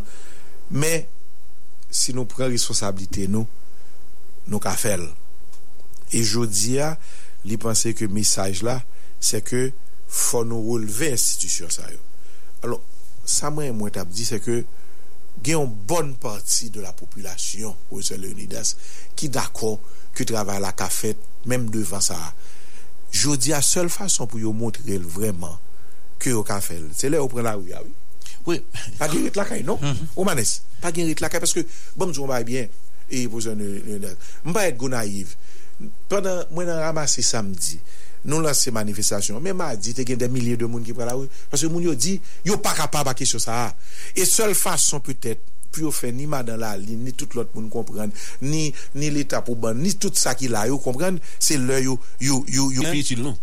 Mais 0.70 1.10
si 1.90 2.14
nous 2.14 2.26
prenons 2.26 2.50
responsabilité, 2.50 3.28
nous, 3.28 3.48
nous 4.48 4.60
qu'a 4.60 4.76
fait. 4.76 5.00
Et 6.12 6.24
je 6.24 6.46
dis, 6.46 6.78
li 7.48 7.58
panse 7.62 7.94
ke 7.98 8.08
mesaj 8.12 8.62
la, 8.66 8.80
se 9.22 9.42
ke 9.46 9.70
fò 10.12 10.44
nou 10.48 10.76
releve 10.76 11.12
institisyon 11.16 11.72
sa 11.74 11.88
yo. 11.92 12.02
Alors, 12.66 12.84
sa 13.26 13.52
mwen 13.54 13.76
mwen 13.78 13.94
tap 13.96 14.12
di 14.14 14.26
se 14.28 14.42
ke 14.44 14.62
gen 15.42 15.56
yon 15.56 15.74
bon 15.88 16.14
parti 16.22 16.70
de 16.74 16.84
la 16.84 16.92
populasyon 16.98 17.74
ou 17.90 18.04
se 18.06 18.18
leonidas 18.20 18.76
ki 19.18 19.32
dako 19.34 19.78
ki 20.18 20.28
travay 20.28 20.60
la 20.62 20.74
ka 20.78 20.90
fet 20.92 21.20
menm 21.50 21.70
devan 21.74 22.04
sa. 22.04 22.20
Jodi 23.12 23.56
a 23.56 23.62
sol 23.66 23.90
fason 23.92 24.30
pou 24.30 24.42
yo 24.42 24.54
montre 24.56 24.86
el 24.94 25.08
vreman 25.08 25.58
ki 26.22 26.36
yo 26.36 26.46
ka 26.48 26.60
fel. 26.64 26.90
Se 26.96 27.10
le 27.10 27.20
yo 27.20 27.28
pren 27.32 27.48
la 27.48 27.58
ou 27.60 27.68
ya 27.68 27.80
ah 27.80 27.88
ou. 27.88 27.98
Oui. 28.46 28.62
Pa 28.98 29.08
gen 29.10 29.28
rit 29.28 29.38
lakay, 29.38 29.64
non? 29.64 29.78
Mm 29.82 29.92
-hmm. 29.92 30.08
Ou 30.16 30.26
manes? 30.26 30.62
Pa 30.82 30.92
gen 30.92 31.06
rit 31.06 31.22
lakay, 31.22 31.40
paske, 31.40 31.66
bon, 31.96 32.10
mzou 32.10 32.26
mba 32.26 32.42
e 32.42 32.44
bien, 32.44 32.70
e 33.10 33.28
pou 33.28 33.42
se 33.42 33.54
leonidas. 33.56 34.18
Mba 34.44 34.68
et 34.68 34.78
go 34.78 34.90
naiv. 34.90 35.36
Pendant, 36.10 36.44
moi, 36.52 36.66
dans 36.66 36.80
ramassé 36.80 37.22
samedi, 37.22 37.80
nous 38.26 38.40
lancer 38.40 38.72
manifestation. 38.72 39.40
Mais 39.40 39.54
m'a 39.54 39.76
dit, 39.76 39.92
il 39.98 40.10
y 40.10 40.14
a 40.14 40.16
des 40.16 40.28
milliers 40.28 40.58
de 40.58 40.66
monde 40.66 40.84
qui 40.84 40.94
prennent 40.94 41.08
la 41.08 41.14
rue. 41.14 41.28
Parce 41.50 41.62
que 41.62 41.68
moun 41.68 41.84
yo 41.84 41.96
dit, 41.96 42.22
yo 42.46 42.58
pas 42.58 42.74
capable 42.74 43.10
à 43.10 43.14
question 43.14 43.40
ça. 43.40 43.74
Et 44.16 44.26
seule 44.26 44.54
façon 44.54 45.00
peut-être, 45.00 45.42
pour 45.72 45.96
faire 45.96 46.12
ni 46.12 46.28
dans 46.28 46.44
la 46.58 46.78
ligne, 46.78 47.00
ni 47.00 47.14
tout 47.14 47.30
l'autre 47.34 47.52
monde 47.56 47.70
comprendre, 47.70 48.14
ni, 48.42 48.74
ni 48.94 49.10
l'État 49.10 49.42
pour 49.42 49.56
ban, 49.56 49.74
ni 49.74 49.96
tout 49.96 50.12
ça 50.14 50.36
qui 50.36 50.48
là, 50.48 50.68
yo 50.68 50.78
comprendre, 50.78 51.20
c'est 51.40 51.58
là, 51.58 51.80
yo, 51.80 52.00
yo, 52.20 52.46
yo, 52.48 52.72
yo. 52.72 52.84
Utile, 52.92 53.24
non? 53.24 53.38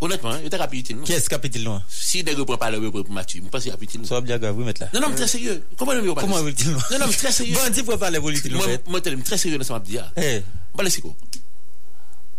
Honnêtement, 0.00 0.36
il 0.40 0.46
était 0.46 0.58
plus 0.66 0.78
utile, 0.78 0.96
non? 0.96 1.04
Qui 1.04 1.12
est-ce 1.12 1.28
qui 1.28 1.34
est 1.34 1.44
utile, 1.44 1.62
non? 1.62 1.80
Si 1.88 2.24
des 2.24 2.34
reprend 2.34 2.56
pas 2.56 2.72
le 2.72 2.90
pour 2.90 3.08
Mathieu, 3.10 3.40
je 3.44 3.48
pense 3.48 3.62
qu'il 3.62 3.70
a 3.70 3.76
utile. 3.80 4.04
Ça 4.04 4.16
va 4.16 4.20
bien 4.20 4.36
grave, 4.36 4.54
vous 4.54 4.64
mettre 4.64 4.80
là. 4.80 4.88
Non, 4.94 5.00
non, 5.00 5.10
mais 5.10 5.14
très 5.14 5.28
sérieux. 5.28 5.62
Comment 5.78 5.94
vous 5.94 6.14
Comment 6.14 6.42
vous 6.42 6.48
utile, 6.48 6.72
Non, 6.72 6.98
non, 6.98 7.06
mais 7.06 7.12
très 7.12 7.30
sérieux. 7.30 7.54
Bon, 7.54 7.72
dis 7.72 7.84
pour 7.84 7.96
parler 7.98 8.18
pour 8.18 8.30
utile, 8.30 8.56
Moi, 8.56 8.66
moi, 8.88 9.00
je 9.04 9.10
suis 9.10 9.22
très 9.22 9.38
sérieux 9.38 9.58
dans 9.58 9.64
ce 9.64 9.72
que 9.72 9.78
je 9.78 9.92
dis. 9.92 9.98
Eh. 10.16 10.42
Bon, 10.74 10.84
c'est 10.88 11.02
quoi? 11.02 11.14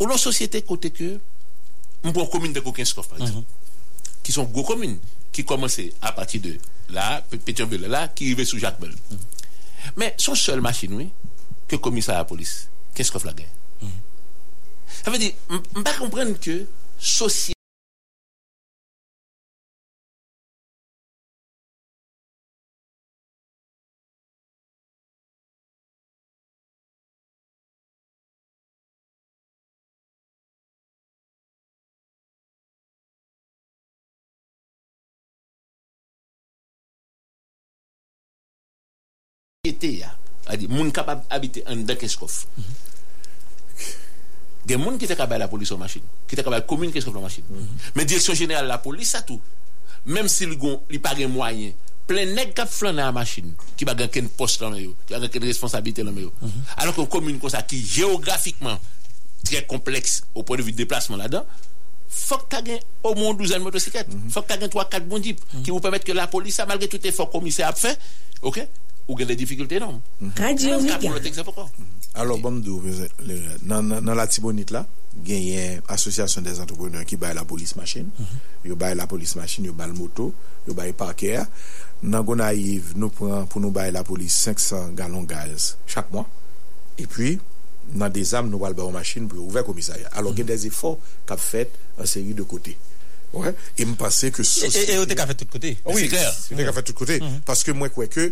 Ou 0.03 0.07
la 0.07 0.17
société 0.17 0.61
côté 0.61 0.91
que, 0.91 1.17
prend 2.11 2.25
commune 2.25 2.51
de 2.51 2.59
par 2.59 2.73
exemple, 2.73 3.47
qui 4.21 4.33
sont 4.33 4.43
gros 4.43 4.65
communes, 4.65 4.99
qui 5.31 5.45
commençaient 5.45 5.93
à 6.01 6.11
partir 6.11 6.41
de 6.41 6.57
là, 6.89 7.23
Pétionville, 7.45 7.83
là, 7.83 8.09
qui 8.09 8.25
arrivaient 8.25 8.43
sous 8.43 8.59
Jacques 8.59 8.81
Bell. 8.81 8.93
Mais 9.95 10.13
son 10.17 10.35
seule 10.35 10.59
machine, 10.59 10.93
oui, 10.93 11.07
que 11.69 11.77
commissaire 11.77 12.15
à 12.15 12.17
la 12.17 12.25
police, 12.25 12.67
qu'est-ce 12.93 13.13
qu'on 13.13 13.19
fait 13.19 13.33
guerre 13.33 13.47
Ça 15.05 15.09
veut 15.09 15.17
dire, 15.17 15.31
je 15.49 15.55
ne 15.55 15.83
pas 15.83 15.93
comprendre 15.93 16.37
que 16.37 16.65
société. 16.99 17.52
Société, 39.73 39.99
ya, 39.99 40.15
a 40.47 40.57
dit, 40.57 40.67
moun 40.67 40.91
capable 40.91 41.23
d'habiter 41.29 41.63
en 41.67 41.75
dedans 41.75 41.95
Keskof. 41.95 42.47
Il 44.65 44.71
y 44.71 44.73
a 44.73 44.77
des 44.77 44.83
gens 44.83 44.97
qui 44.97 45.05
étaient 45.05 45.15
capables 45.15 45.39
la 45.39 45.47
police 45.47 45.71
en 45.71 45.77
machine, 45.77 46.03
qui 46.27 46.35
étaient 46.35 46.43
capables 46.43 46.63
de 46.63 46.67
commune 46.67 46.91
Keskof 46.91 47.15
en 47.15 47.21
machine. 47.21 47.43
Mais 47.95 48.05
direction 48.05 48.33
générale 48.33 48.67
la 48.67 48.77
police, 48.77 49.09
ça 49.09 49.21
tout. 49.21 49.41
Même 50.05 50.27
s'il 50.27 50.49
n'y 50.49 50.55
a 50.55 50.99
pas 50.99 51.15
de 51.15 51.25
moyens, 51.25 51.73
plein 52.07 52.25
de 52.25 52.35
gens 52.35 52.45
qui 52.55 52.67
flanent 52.67 52.95
la 52.95 53.11
machine, 53.11 53.53
qui 53.77 53.85
n'ont 53.85 53.95
pas 53.95 54.07
de 54.07 54.27
poste 54.27 54.61
dans 54.61 54.69
le 54.69 54.77
qui 54.77 55.13
n'ont 55.13 55.19
pas 55.19 55.27
de 55.27 55.45
responsabilité 55.45 56.03
dans 56.03 56.11
le 56.11 56.29
Alors 56.77 56.95
qu'une 56.95 57.07
commune 57.07 57.39
comme 57.39 57.49
ça, 57.49 57.61
qui 57.61 57.85
géographiquement 57.85 58.77
très 59.43 59.65
complexe 59.65 60.23
au 60.35 60.43
point 60.43 60.57
de 60.57 60.61
vue 60.61 60.71
de 60.71 60.77
déplacement 60.77 61.17
là-dedans, 61.17 61.45
faut 62.09 62.37
que 62.37 62.61
tu 62.61 62.71
au 63.03 63.15
moins 63.15 63.33
12 63.33 63.57
motocyclettes. 63.57 64.07
faut 64.29 64.41
que 64.43 64.53
tu 64.53 64.63
aies 64.63 64.67
3-4 64.67 64.99
bons 65.01 65.23
jeeps 65.23 65.41
qui 65.63 65.71
vous 65.71 65.79
permettent 65.79 66.03
que 66.03 66.11
la 66.11 66.27
police, 66.27 66.61
malgré 66.67 66.87
tout 66.87 67.05
effort 67.05 67.29
commissaire 67.29 67.69
a 67.69 67.73
fait, 67.73 67.97
ok, 68.41 68.67
ou 69.07 69.15
il 69.17 69.21
y 69.21 69.23
a 69.23 69.25
des 69.27 69.35
difficultés 69.35 69.75
énormes. 69.75 69.99
Radio 70.37 70.79
Méga. 70.79 70.97
Méga. 70.99 71.43
Alors, 72.15 72.37
bon, 72.37 72.61
dans, 73.63 74.13
la 74.13 74.27
Tibonite 74.27 74.71
là, 74.71 74.85
il 75.25 75.43
y 75.49 75.57
a 75.57 75.73
une 75.73 75.81
association 75.87 76.41
des 76.41 76.59
entrepreneurs 76.59 77.05
qui 77.05 77.17
baille 77.17 77.35
la 77.35 77.43
police 77.45 77.75
machine. 77.75 78.09
Ils 78.65 78.73
baillent 78.73 78.95
la 78.95 79.07
police 79.07 79.35
machine, 79.35 79.65
ils 79.65 79.71
baillent 79.71 79.87
le 79.89 79.93
moto, 79.93 80.33
ils 80.67 80.73
baillent 80.73 80.93
parquet. 80.93 81.39
Dans 82.01 82.23
Gonaïve, 82.23 82.93
nous 82.95 83.09
prenons 83.09 83.45
pour 83.45 83.61
nous 83.61 83.71
bailler 83.71 83.91
la 83.91 84.03
police 84.03 84.33
500 84.35 84.89
gallons 84.89 85.23
de 85.23 85.27
gaz 85.27 85.77
chaque 85.87 86.11
mois. 86.11 86.27
Et 86.97 87.07
puis, 87.07 87.39
dans 87.93 88.09
des 88.09 88.33
armes, 88.35 88.49
nous 88.49 88.63
allons 88.65 88.75
bailler 88.75 88.91
machine 88.91 89.27
pour 89.27 89.39
ouvrir 89.39 89.61
le 89.63 89.67
commissariat. 89.67 90.09
Alors, 90.13 90.33
il 90.33 90.39
y 90.39 90.41
a 90.41 90.45
des 90.45 90.67
efforts 90.67 90.97
qu'a 91.25 91.37
fait 91.37 91.71
en 91.99 92.05
série 92.05 92.33
de 92.33 92.43
côtés. 92.43 92.77
Ouais. 93.33 93.53
Et 93.79 93.85
me 93.85 93.95
penser 93.95 94.29
que 94.29 94.43
Et- 94.43 94.77
Et 94.77 94.91
et 94.93 94.97
vous 94.97 95.03
avez 95.03 95.15
fait 95.25 95.33
tout 95.33 95.45
côté. 95.45 95.77
oui, 95.85 96.01
C'est 96.03 96.07
clair. 96.09 96.33
C'est 96.33 96.55
clair. 96.55 96.73
fait 96.73 96.83
tout 96.83 96.93
côté. 96.93 97.19
Parce 97.45 97.63
que 97.63 97.71
moi, 97.71 97.89
quoi 97.89 98.05
que, 98.05 98.31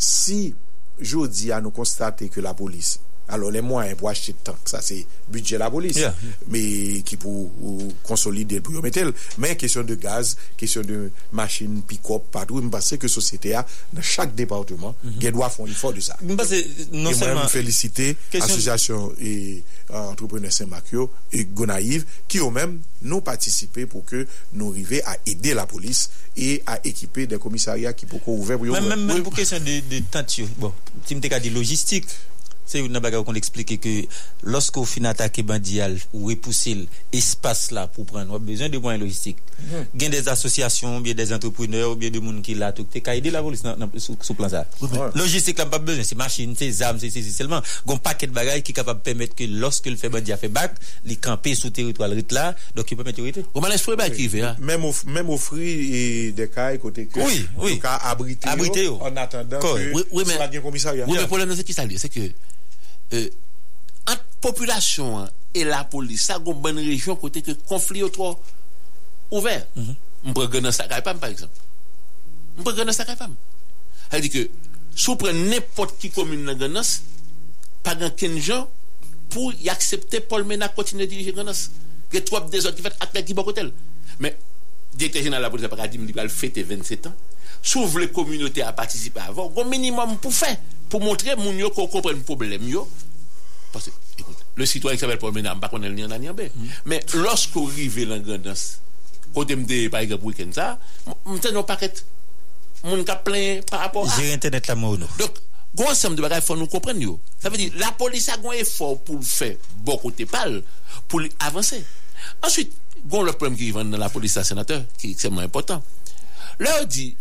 si 0.00 0.54
jodi 1.00 1.52
a 1.52 1.60
nou 1.60 1.74
konstate 1.76 2.30
ke 2.32 2.42
la 2.44 2.56
polis 2.56 2.96
alors 3.30 3.50
les 3.50 3.60
moyens 3.60 3.96
pour 3.96 4.08
acheter 4.10 4.34
tant 4.44 4.52
que 4.64 4.68
ça, 4.70 4.80
c'est 4.82 5.06
budget 5.28 5.58
la 5.58 5.70
police, 5.70 5.96
Yeah. 5.96 6.14
mais 6.48 7.02
qui 7.04 7.16
pour 7.16 7.32
ou 7.62 7.92
consolider 8.02 8.60
pour 8.60 8.82
mettre. 8.82 9.12
Mais 9.38 9.56
question 9.56 9.82
de 9.82 9.94
gaz, 9.94 10.36
question 10.56 10.82
de 10.82 11.10
machine, 11.32 11.82
pick-up, 11.82 12.22
partout, 12.32 12.60
je 12.62 12.68
pense 12.68 12.96
que 12.96 13.08
société 13.08 13.54
a, 13.54 13.64
dans 13.92 14.02
chaque 14.02 14.34
département, 14.34 14.94
qui 15.18 15.30
doit 15.30 15.48
faire 15.50 15.64
un 15.66 15.68
effort 15.70 15.92
de 15.92 16.00
ça. 16.00 16.16
Que 16.20 16.96
non 16.96 17.10
et 17.10 17.14
moi, 17.34 17.42
me 17.44 17.48
féliciter 17.48 18.16
Question- 18.30 18.54
Association 18.54 19.12
et 19.20 19.62
euh, 19.90 19.94
Entrepreneurs 20.10 20.52
Saint-Macchio 20.52 21.10
et 21.32 21.44
Gonaïve 21.44 22.04
qui 22.28 22.38
eux-mêmes 22.38 22.80
nous 23.02 23.20
participé 23.20 23.86
pour 23.86 24.04
que 24.04 24.26
nous 24.52 24.70
arrivions 24.70 25.00
à 25.06 25.16
aider 25.26 25.54
la 25.54 25.66
police 25.66 26.10
et 26.36 26.62
à 26.66 26.78
équiper 26.84 27.26
des 27.26 27.38
commissariats 27.38 27.92
qui 27.92 28.06
pourquoi 28.06 28.34
ouvert 28.34 28.58
pour 28.58 28.66
Même, 28.66 28.86
même, 28.88 29.04
même 29.04 29.22
pour 29.22 29.34
question 29.34 29.58
de, 29.58 29.64
de 29.64 30.02
tu- 30.26 30.44
bon, 30.58 30.72
si 31.06 31.14
je 31.20 31.38
dit 31.38 31.50
logistique, 31.50 32.06
c'est 32.70 32.78
une 32.78 32.98
bagarre 33.00 33.24
qu'on 33.24 33.34
explique 33.34 33.80
que 33.80 34.04
lorsqu'on 34.44 34.84
finit 34.84 35.08
attaquer 35.08 35.42
bandial 35.42 35.98
ou 36.12 36.26
repousser 36.28 36.86
l'espace 37.12 37.72
là 37.72 37.88
pour 37.88 38.06
prendre, 38.06 38.32
on 38.32 38.36
a 38.36 38.38
besoin 38.38 38.68
de 38.68 38.78
moyens 38.78 39.02
logistiques. 39.02 39.38
Il 39.94 40.02
y 40.02 40.06
a 40.06 40.08
des 40.08 40.28
associations, 40.28 41.00
bien 41.00 41.14
des 41.14 41.32
entrepreneurs, 41.32 41.96
bien 41.96 42.10
des 42.10 42.20
gens 42.20 42.40
qui 42.42 42.54
là, 42.54 42.72
tout, 42.72 42.84
qu'à 42.84 43.16
aider 43.16 43.30
la 43.32 43.42
police 43.42 43.62
sous 44.20 44.34
plan 44.34 44.48
ça. 44.48 44.66
Logistique 45.16 45.58
là, 45.58 45.66
pas 45.66 45.78
besoin, 45.78 46.04
c'est 46.04 46.14
machine, 46.16 46.54
c'est 46.56 46.80
armes, 46.82 46.98
c'est 47.00 47.10
c'est- 47.10 47.22
c'est 47.22 47.30
seulement, 47.30 47.60
il 47.86 47.90
y 47.90 47.92
a 47.92 47.94
un 47.96 47.98
paquet 47.98 48.26
de 48.28 48.32
bagages 48.32 48.62
qui 48.62 48.70
est 48.70 48.74
capable 48.74 49.00
de 49.00 49.04
permettre 49.04 49.34
que 49.34 49.44
lorsque 49.44 49.86
le 49.86 49.96
fait 49.96 50.08
bandial 50.08 50.38
fait 50.38 50.48
bac, 50.48 50.72
il 51.04 51.18
camper 51.18 51.54
sous 51.56 51.70
territoire 51.70 52.08
là, 52.30 52.54
donc 52.76 52.90
il 52.90 52.96
peut 52.96 53.02
mettre 53.04 53.20
arrêter. 53.20 53.44
Au 53.52 53.60
mal 53.60 53.72
esprit, 53.72 53.96
bah, 53.96 54.08
qui 54.10 54.28
fait, 54.28 54.42
hein. 54.42 54.56
Même, 54.60 54.82
même 55.06 55.28
offrir 55.30 55.60
et 55.60 56.32
des 56.32 56.48
cas 56.48 56.76
côté 56.78 57.06
que 57.06 57.18
Oui, 57.20 57.46
oui. 57.58 57.80
abriter, 58.04 58.48
en 58.88 59.16
attendant 59.16 59.58
que 59.58 59.92
Oui, 60.12 60.24
mais- 60.26 60.60
commissariat. 60.62 61.04
Oui, 61.06 61.14
mais 61.16 61.22
le 61.22 61.26
problème, 61.26 61.52
c'est 61.56 61.64
qui 61.64 61.72
ça? 61.72 61.82
C'est 61.96 62.08
que, 62.08 62.20
euh, 63.12 63.28
entre 64.08 64.24
population 64.40 65.18
hein, 65.18 65.30
et 65.54 65.64
la 65.64 65.84
police, 65.84 66.22
ça 66.26 66.36
a 66.36 66.38
une 66.38 66.60
bonne 66.60 66.78
région 66.78 67.16
côté 67.16 67.42
que 67.42 67.52
conflit 67.52 68.02
est 68.02 68.10
trop 68.10 68.38
ouvert. 69.30 69.66
On 70.24 70.32
peut 70.32 70.46
gagner 70.46 70.72
ça, 70.72 70.84
par 70.84 71.30
exemple. 71.30 71.58
On 72.58 72.62
peut 72.62 72.72
gagner 72.72 72.92
ça, 72.92 73.04
Ça 73.04 74.20
dit 74.20 74.30
que, 74.30 74.48
si 74.94 75.08
on 75.08 75.16
prend 75.16 75.32
n'importe 75.32 75.98
qui 75.98 76.10
commune 76.10 76.44
dans 76.44 76.54
Ganas, 76.54 77.02
pas 77.82 77.94
grand 77.94 78.10
gens 78.38 78.68
pour 79.28 79.52
y 79.54 79.68
accepter 79.68 80.20
Paul 80.20 80.44
Mena 80.44 80.68
continuer 80.68 81.04
à 81.04 81.06
diriger 81.06 81.32
Ganas. 81.32 81.70
Il 82.12 82.16
y 82.16 82.18
a 82.18 82.22
trop 82.22 82.40
des 82.40 82.66
autres 82.66 82.76
qui 82.76 82.82
fait 82.82 82.94
acte 83.00 83.24
qui 83.24 83.34
bon 83.34 83.44
côté. 83.44 83.62
Mais, 84.18 84.36
Direkter 84.94 85.22
jeneral 85.22 85.42
la 85.42 85.50
polis 85.50 85.64
apakadim 85.66 86.06
li 86.06 86.14
pral 86.14 86.30
fete 86.34 86.64
27 86.66 87.06
an. 87.06 87.14
Souv 87.62 87.98
le 88.00 88.08
komunote 88.14 88.64
a 88.64 88.72
patisipe 88.72 89.20
avon. 89.22 89.50
Gon 89.54 89.68
minimum 89.68 90.16
pou 90.18 90.32
fe. 90.34 90.54
Pou 90.90 91.02
montre 91.02 91.36
moun 91.38 91.58
yo 91.60 91.70
kon 91.74 91.90
kompren 91.92 92.22
problem 92.26 92.68
yo. 92.68 92.88
Parce, 93.72 93.90
écoute, 94.18 94.36
le 94.56 94.66
citoyen 94.66 94.96
qui 94.96 95.00
s'appelle 95.00 95.18
Paul 95.18 95.32
pas 95.60 95.68
qu'on 95.68 95.82
ait 95.82 95.88
le 95.88 95.94
lien 95.94 96.08
dans 96.08 96.18
Mais 96.86 97.04
lorsqu'on 97.14 97.68
arrive 97.68 98.08
dans 98.08 98.18
grandance, 98.18 98.80
côté 99.32 99.54
m'de, 99.54 99.88
par 99.88 100.00
exemple, 100.00 100.24
week-end 100.24 100.50
ça, 100.52 100.78
m'te 101.24 101.52
non 101.52 101.62
paquet, 101.62 101.92
moun 102.82 103.04
ka 103.04 103.16
plein 103.16 103.60
par 103.70 103.80
rapport 103.80 104.10
à... 104.10 104.20
J'ai 104.20 104.32
internet 104.32 104.66
la 104.66 104.74
non. 104.74 104.96
Donc, 104.96 105.38
gros 105.74 105.88
ensemble 105.88 106.16
de 106.16 106.22
bagages, 106.22 106.42
faut 106.42 106.56
nous 106.56 106.66
comprendre, 106.66 107.00
yo. 107.00 107.20
Ça 107.38 107.48
veut 107.48 107.56
dire, 107.56 107.72
la 107.76 107.92
police 107.92 108.28
a 108.28 108.34
un 108.44 108.52
effort 108.52 108.98
pour 108.98 109.16
le 109.16 109.22
faire, 109.22 109.56
bon 109.76 109.96
côté 109.98 110.26
pal, 110.26 110.62
pour 111.06 111.20
avancer. 111.38 111.84
Ensuite, 112.42 112.72
gros 113.06 113.22
le 113.22 113.32
problème 113.32 113.56
qui 113.56 113.70
vient 113.70 113.84
dans 113.84 113.98
la 113.98 114.08
police, 114.08 114.36
à 114.36 114.42
sénateur, 114.42 114.82
qui 114.98 115.08
est 115.08 115.10
extrêmement 115.12 115.42
important. 115.42 115.80
On 116.58 116.84
dit, 116.84 117.16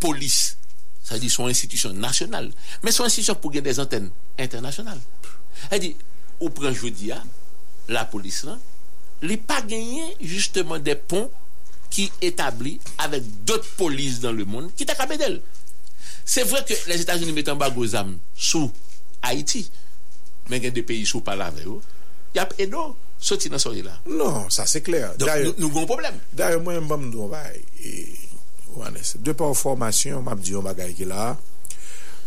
polis, 0.00 0.56
sa 1.04 1.18
di 1.20 1.30
son 1.32 1.50
institusyon 1.50 1.98
nasyonal, 2.00 2.50
men 2.84 2.94
son 2.94 3.08
institusyon 3.08 3.38
pou 3.40 3.52
gen 3.54 3.66
des 3.66 3.80
anten 3.82 4.08
internasyonal. 4.40 5.00
E 5.70 5.80
di, 5.82 5.92
ou 6.40 6.52
pren 6.54 6.74
jodi 6.76 7.10
ya, 7.10 7.20
la 7.90 8.06
polis 8.10 8.42
lan, 8.46 8.60
li 9.26 9.36
pa 9.36 9.60
genyen 9.66 10.14
justement 10.22 10.80
de 10.80 10.94
pon 10.96 11.28
ki 11.90 12.06
etabli 12.24 12.76
avek 13.02 13.26
dot 13.48 13.66
polis 13.76 14.20
dan 14.22 14.36
le 14.38 14.46
moun 14.48 14.70
ki 14.78 14.86
tak 14.88 15.02
apedel. 15.02 15.40
Se 16.24 16.44
vre 16.46 16.62
ke 16.68 16.76
les 16.88 17.02
Etats-Unis 17.02 17.34
metan 17.34 17.58
bago 17.60 17.84
zam 17.90 18.14
sou 18.38 18.70
Haiti, 19.26 19.64
men 20.48 20.62
gen 20.62 20.74
de 20.74 20.84
peyi 20.86 21.04
sou 21.08 21.24
palave 21.26 21.66
oh. 21.66 21.80
yo, 21.80 21.80
yap 22.38 22.54
edo 22.62 22.92
soti 23.20 23.50
nan 23.52 23.60
sori 23.60 23.82
la. 23.84 23.98
Non, 24.08 24.48
sa 24.54 24.64
se 24.70 24.84
kler. 24.86 25.18
Nou 25.58 25.68
goun 25.68 25.88
problem. 25.90 26.16
Daryo 26.32 26.62
mwen 26.64 26.86
mbam 26.86 27.10
do 27.12 27.28
vay, 27.32 27.60
e... 27.82 28.29
Wanes. 28.78 29.16
De 29.22 29.34
pa 29.36 29.48
ou 29.48 29.58
formasyon, 29.58 30.22
map 30.26 30.40
diyon 30.42 30.64
bagay 30.66 30.94
ki 30.96 31.08
la, 31.08 31.34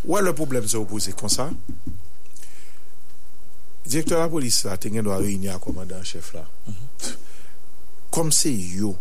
wè 0.03 0.21
le 0.23 0.33
problem 0.35 0.67
se 0.67 0.79
opose 0.79 1.13
kon 1.19 1.31
sa, 1.31 1.49
direktor 3.83 4.19
la 4.19 4.29
polis 4.31 4.61
la 4.67 4.77
te 4.79 4.91
gen 4.91 5.05
do 5.05 5.13
a 5.13 5.19
reyni 5.21 5.51
a 5.51 5.59
komandan 5.61 6.03
chef 6.07 6.33
la. 6.33 6.43
Mm 6.43 6.73
-hmm. 6.73 7.15
Kom 8.09 8.31
se 8.31 8.49
yo 8.49 8.95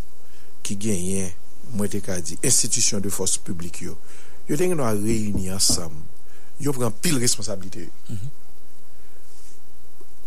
ki 0.62 0.76
genyen, 0.80 1.32
mwen 1.72 1.90
te 1.90 2.00
ka 2.00 2.20
di, 2.20 2.38
institisyon 2.42 3.00
de 3.00 3.10
fos 3.10 3.38
publik 3.38 3.82
yo, 3.82 3.96
yo 4.48 4.56
te 4.56 4.68
gen 4.68 4.76
do 4.76 4.84
a 4.84 4.92
reyni 4.92 5.50
ansam, 5.50 5.92
yo 6.60 6.72
pren 6.72 6.92
pil 6.92 7.18
responsabilite. 7.18 7.88
Mm 8.08 8.16
-hmm. 8.16 8.30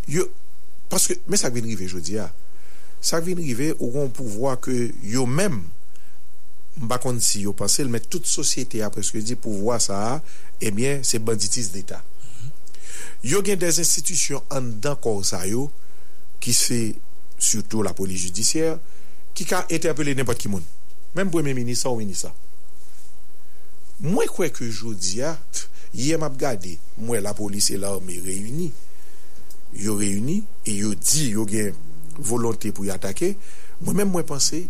Yo, 0.06 0.28
paske, 0.88 1.18
men 1.26 1.38
sa 1.38 1.50
kvin 1.50 1.66
rive 1.66 1.88
jodi 1.88 2.14
ya, 2.14 2.30
sa 3.00 3.20
kvin 3.20 3.38
rive 3.42 3.72
ou 3.78 3.90
kon 3.92 4.10
pou 4.14 4.28
vwa 4.28 4.56
ke 4.62 4.92
yo 5.02 5.26
menm 5.26 5.64
mbakon 6.82 7.20
si 7.24 7.46
yo 7.46 7.54
pase, 7.56 7.84
l 7.84 7.90
met 7.92 8.04
tout 8.10 8.24
sosyete 8.28 8.82
apre 8.84 9.04
skwe 9.06 9.24
di 9.24 9.36
pou 9.40 9.64
vwa 9.64 9.80
sa, 9.82 10.20
ebyen, 10.60 11.00
eh 11.00 11.06
se 11.06 11.20
banditis 11.22 11.72
d'Etat. 11.72 12.02
Mm 12.02 12.28
-hmm. 12.28 13.30
Yo 13.32 13.42
gen 13.44 13.58
des 13.58 13.80
institusyon 13.80 14.42
an 14.50 14.72
dan 14.80 14.96
kon 15.00 15.22
sa 15.24 15.46
yo, 15.46 15.70
ki 16.40 16.52
se, 16.52 16.80
surtout 17.38 17.82
la 17.82 17.94
poli 17.96 18.16
judisyèr, 18.16 18.78
ki 19.36 19.44
ka 19.48 19.64
eterpele 19.72 20.14
nepot 20.16 20.38
ki 20.38 20.48
moun. 20.48 20.64
Mem 21.16 21.30
pou 21.30 21.40
eme 21.40 21.54
mini 21.56 21.76
sa 21.76 21.90
ou 21.90 22.00
mini 22.00 22.16
sa. 22.16 22.32
Mwen 24.04 24.28
kwe 24.28 24.50
ke 24.52 24.68
jodi 24.68 25.20
ya, 25.22 25.36
yem 25.96 26.24
ap 26.26 26.36
gade, 26.40 26.76
mwen 27.00 27.24
la 27.24 27.32
poli 27.36 27.62
se 27.64 27.78
la 27.80 27.94
ome 27.96 28.18
reyuni, 28.24 28.70
yo 29.76 29.96
reyuni, 29.96 30.42
e 30.68 30.76
yo 30.82 30.92
di 30.94 31.30
yo 31.32 31.46
gen 31.48 31.74
volonté 32.16 32.72
pou 32.72 32.88
yatake, 32.88 33.34
mwen 33.80 34.02
men 34.02 34.12
mwen 34.12 34.26
pense 34.28 34.66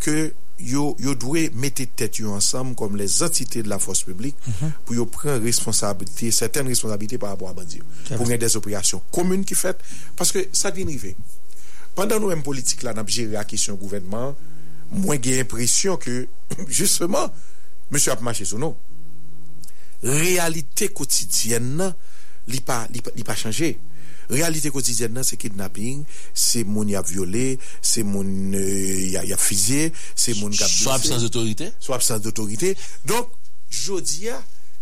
ke 0.00 0.30
yo, 0.60 0.94
yo 1.00 1.14
dwe 1.18 1.46
mette 1.56 1.86
tet 1.96 2.20
yo 2.20 2.34
ansam 2.36 2.74
kom 2.78 2.96
les 2.98 3.20
entite 3.24 3.62
de 3.64 3.70
la 3.70 3.78
fos 3.82 4.02
publik 4.04 4.36
mm 4.46 4.52
-hmm. 4.52 4.72
pou 4.84 4.94
yo 4.94 5.06
pren 5.06 5.40
responsabilite, 5.42 6.30
seten 6.32 6.66
responsabilite 6.68 7.18
par 7.18 7.30
rapport 7.30 7.48
a 7.48 7.54
bandi 7.54 7.78
yo. 7.78 7.84
Pou 8.16 8.26
gen 8.28 8.38
des 8.38 8.56
operasyon 8.56 9.00
komune 9.10 9.44
ki 9.44 9.54
fet, 9.54 9.76
paske 10.16 10.48
sa 10.52 10.70
di 10.70 10.84
nive. 10.84 11.14
Pendan 11.94 12.20
nou 12.20 12.30
em 12.30 12.42
politik 12.42 12.82
la 12.82 12.92
nap 12.92 13.08
jere 13.08 13.38
akisyon 13.38 13.76
gouvenman, 13.76 14.34
mwen 14.90 15.22
gen 15.22 15.42
impresyon 15.44 15.96
ke, 15.96 16.26
justement, 16.80 17.32
monsye 17.90 18.12
ap 18.12 18.20
mache 18.20 18.44
sou 18.44 18.58
nou. 18.58 18.76
Realite 20.02 20.88
kotidyen 20.88 21.76
nan, 21.76 21.92
li 22.46 22.60
pa, 22.60 22.86
li 22.92 23.00
pa, 23.00 23.10
li 23.16 23.24
pa 23.26 23.34
chanje. 23.34 23.76
Realite 24.30 24.70
kotidyen 24.74 25.14
nan 25.16 25.26
se 25.26 25.38
kidnapping, 25.40 26.04
se 26.34 26.62
moun 26.68 26.90
ya 26.92 27.02
viole, 27.06 27.58
se 27.82 28.04
moun 28.06 28.54
euh, 28.54 29.10
ya 29.10 29.38
fize, 29.40 29.90
se 30.14 30.36
moun... 30.38 30.54
Swap 30.54 31.04
sans 31.04 31.26
otorite? 31.26 31.72
Swap 31.82 32.02
sans 32.06 32.30
otorite. 32.30 32.76
Donk, 33.10 33.28
jodi 33.70 34.30
ya... 34.30 34.40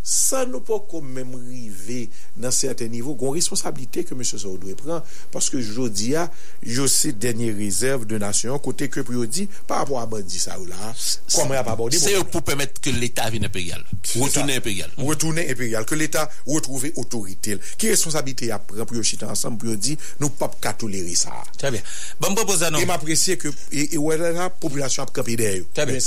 sa 0.08 0.44
nou 0.48 0.64
pou 0.64 0.80
kon 0.88 1.04
mèm 1.04 1.34
rive 1.50 2.06
nan 2.40 2.54
certain 2.54 2.88
nivou, 2.92 3.18
kon 3.20 3.34
responsabilite 3.36 4.06
ke 4.08 4.16
M. 4.16 4.24
Sordoué 4.28 4.74
pran, 4.78 5.04
paske 5.34 5.60
jodi 5.60 6.14
a, 6.16 6.26
jose 6.64 7.12
denye 7.12 7.50
rezerv 7.56 8.06
de 8.08 8.20
nasyon, 8.22 8.56
kote 8.64 8.88
ke 8.92 9.04
pou 9.04 9.18
yo 9.18 9.28
di, 9.28 9.44
pa 9.68 9.82
apwa 9.84 10.02
abadi 10.04 10.40
sa 10.40 10.56
ou 10.60 10.68
la, 10.68 10.94
kon 11.34 11.50
mè 11.50 11.58
ap 11.60 11.68
abadi. 11.74 12.00
Se 12.00 12.14
yo 12.14 12.24
pou 12.28 12.44
pèmèt 12.46 12.80
ke 12.84 12.94
l'Etat 12.96 13.32
vin 13.34 13.44
imperial, 13.48 13.84
retoune 14.14 14.56
imperial. 14.56 14.94
Retoune 15.02 15.44
imperial, 15.44 15.84
ke 15.88 15.98
l'Etat 15.98 16.32
retrouve 16.48 16.94
otorite. 17.00 17.58
Ki 17.76 17.92
responsabilite 17.92 18.48
ap 18.54 18.68
pran 18.72 18.88
pou 18.88 18.96
yo 18.96 19.04
chita 19.06 19.28
ansam, 19.28 19.58
pou 19.60 19.72
yo 19.72 19.76
di, 19.76 19.98
nou 20.22 20.32
pap 20.40 20.56
katoleri 20.64 21.16
sa. 21.18 21.36
Très 21.58 21.72
bien. 21.74 21.84
Bon, 22.22 22.36
proposa 22.38 22.72
nou. 22.72 22.80
E 22.80 22.88
m'apresye 22.88 23.36
ke, 23.40 23.52
e 23.74 24.00
wè 24.00 24.18
la 24.22 24.48
populasyon 24.62 25.04
ap 25.04 25.12
kapide 25.16 25.52
yo. 25.58 25.68
Très 25.76 25.88
bien. 25.88 26.00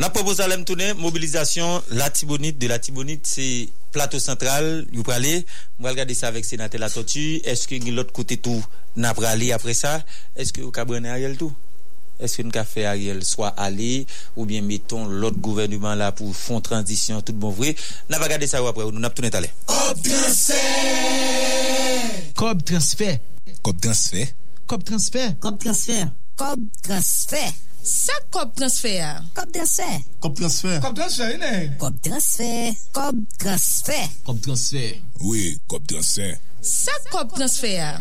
Nan 0.00 0.12
proposa 0.14 0.48
lèm 0.48 0.64
toune, 0.68 0.92
mobilizasyon 1.00 1.92
la 1.98 2.08
tibonite 2.14 2.60
de 2.62 2.70
la 2.72 2.80
tibonite, 2.82 3.28
se 3.28 3.41
c'est 3.42 3.68
plateau 3.90 4.18
central, 4.18 4.86
vous 4.92 5.02
parlez, 5.02 5.44
on 5.78 5.82
va 5.82 5.90
regarder 5.90 6.14
ça 6.14 6.28
avec 6.28 6.44
sénateur 6.44 6.80
La 6.80 6.88
Tortue, 6.88 7.40
est-ce 7.44 7.68
que 7.68 7.74
l'autre 7.90 8.12
côté 8.12 8.36
tout, 8.36 8.64
n'a 8.96 9.12
pas 9.14 9.30
aller 9.30 9.52
après 9.52 9.74
ça, 9.74 10.02
est-ce 10.36 10.52
que 10.52 10.60
vous 10.60 10.72
avez 10.74 11.08
Ariel 11.08 11.36
tout? 11.36 11.52
Est-ce 12.20 12.38
que 12.38 12.42
nous 12.42 12.52
avons 12.54 12.64
fait 12.64 12.84
Ariel 12.84 13.24
soit 13.24 13.48
aller, 13.48 14.06
ou 14.36 14.46
bien 14.46 14.62
mettons 14.62 15.06
l'autre 15.06 15.38
gouvernement 15.38 15.94
là 15.94 16.12
pour 16.12 16.34
fond 16.34 16.60
transition, 16.60 17.20
tout 17.20 17.32
bon 17.32 17.50
vrai, 17.50 17.74
n'a 18.08 18.18
pas 18.18 18.24
regardé 18.24 18.46
ça 18.46 18.58
après, 18.66 18.84
nous 18.84 18.98
n'a 18.98 19.10
pas 19.10 19.14
tourné 19.14 19.34
à 19.34 19.40
l'air. 19.40 19.50
Cob 22.34 22.62
transfert. 22.64 23.18
Cob 23.62 23.80
transfert. 23.80 24.28
Cob 24.66 24.84
transfert. 24.84 25.38
Cob 25.40 25.58
transfert. 25.58 26.08
Cob 26.36 26.60
transfert. 26.82 27.52
Sa 27.82 28.12
cob 28.30 28.54
transfert. 28.54 29.24
Cob 29.34 29.50
transfert. 29.50 30.02
Cob 30.20 30.36
transfert. 30.36 30.80
Cob 30.80 30.94
transfert, 30.94 31.38
ne? 31.38 31.76
Cob 31.78 32.00
transfert. 32.00 32.76
Cob 32.92 33.16
transfert. 33.38 34.10
Cob 34.24 34.40
transfert. 34.40 35.02
Oui, 35.20 35.58
cob 35.66 35.82
transfert. 35.86 36.38
Sa 36.62 36.92
cob 37.10 37.34
transfert. 37.34 37.98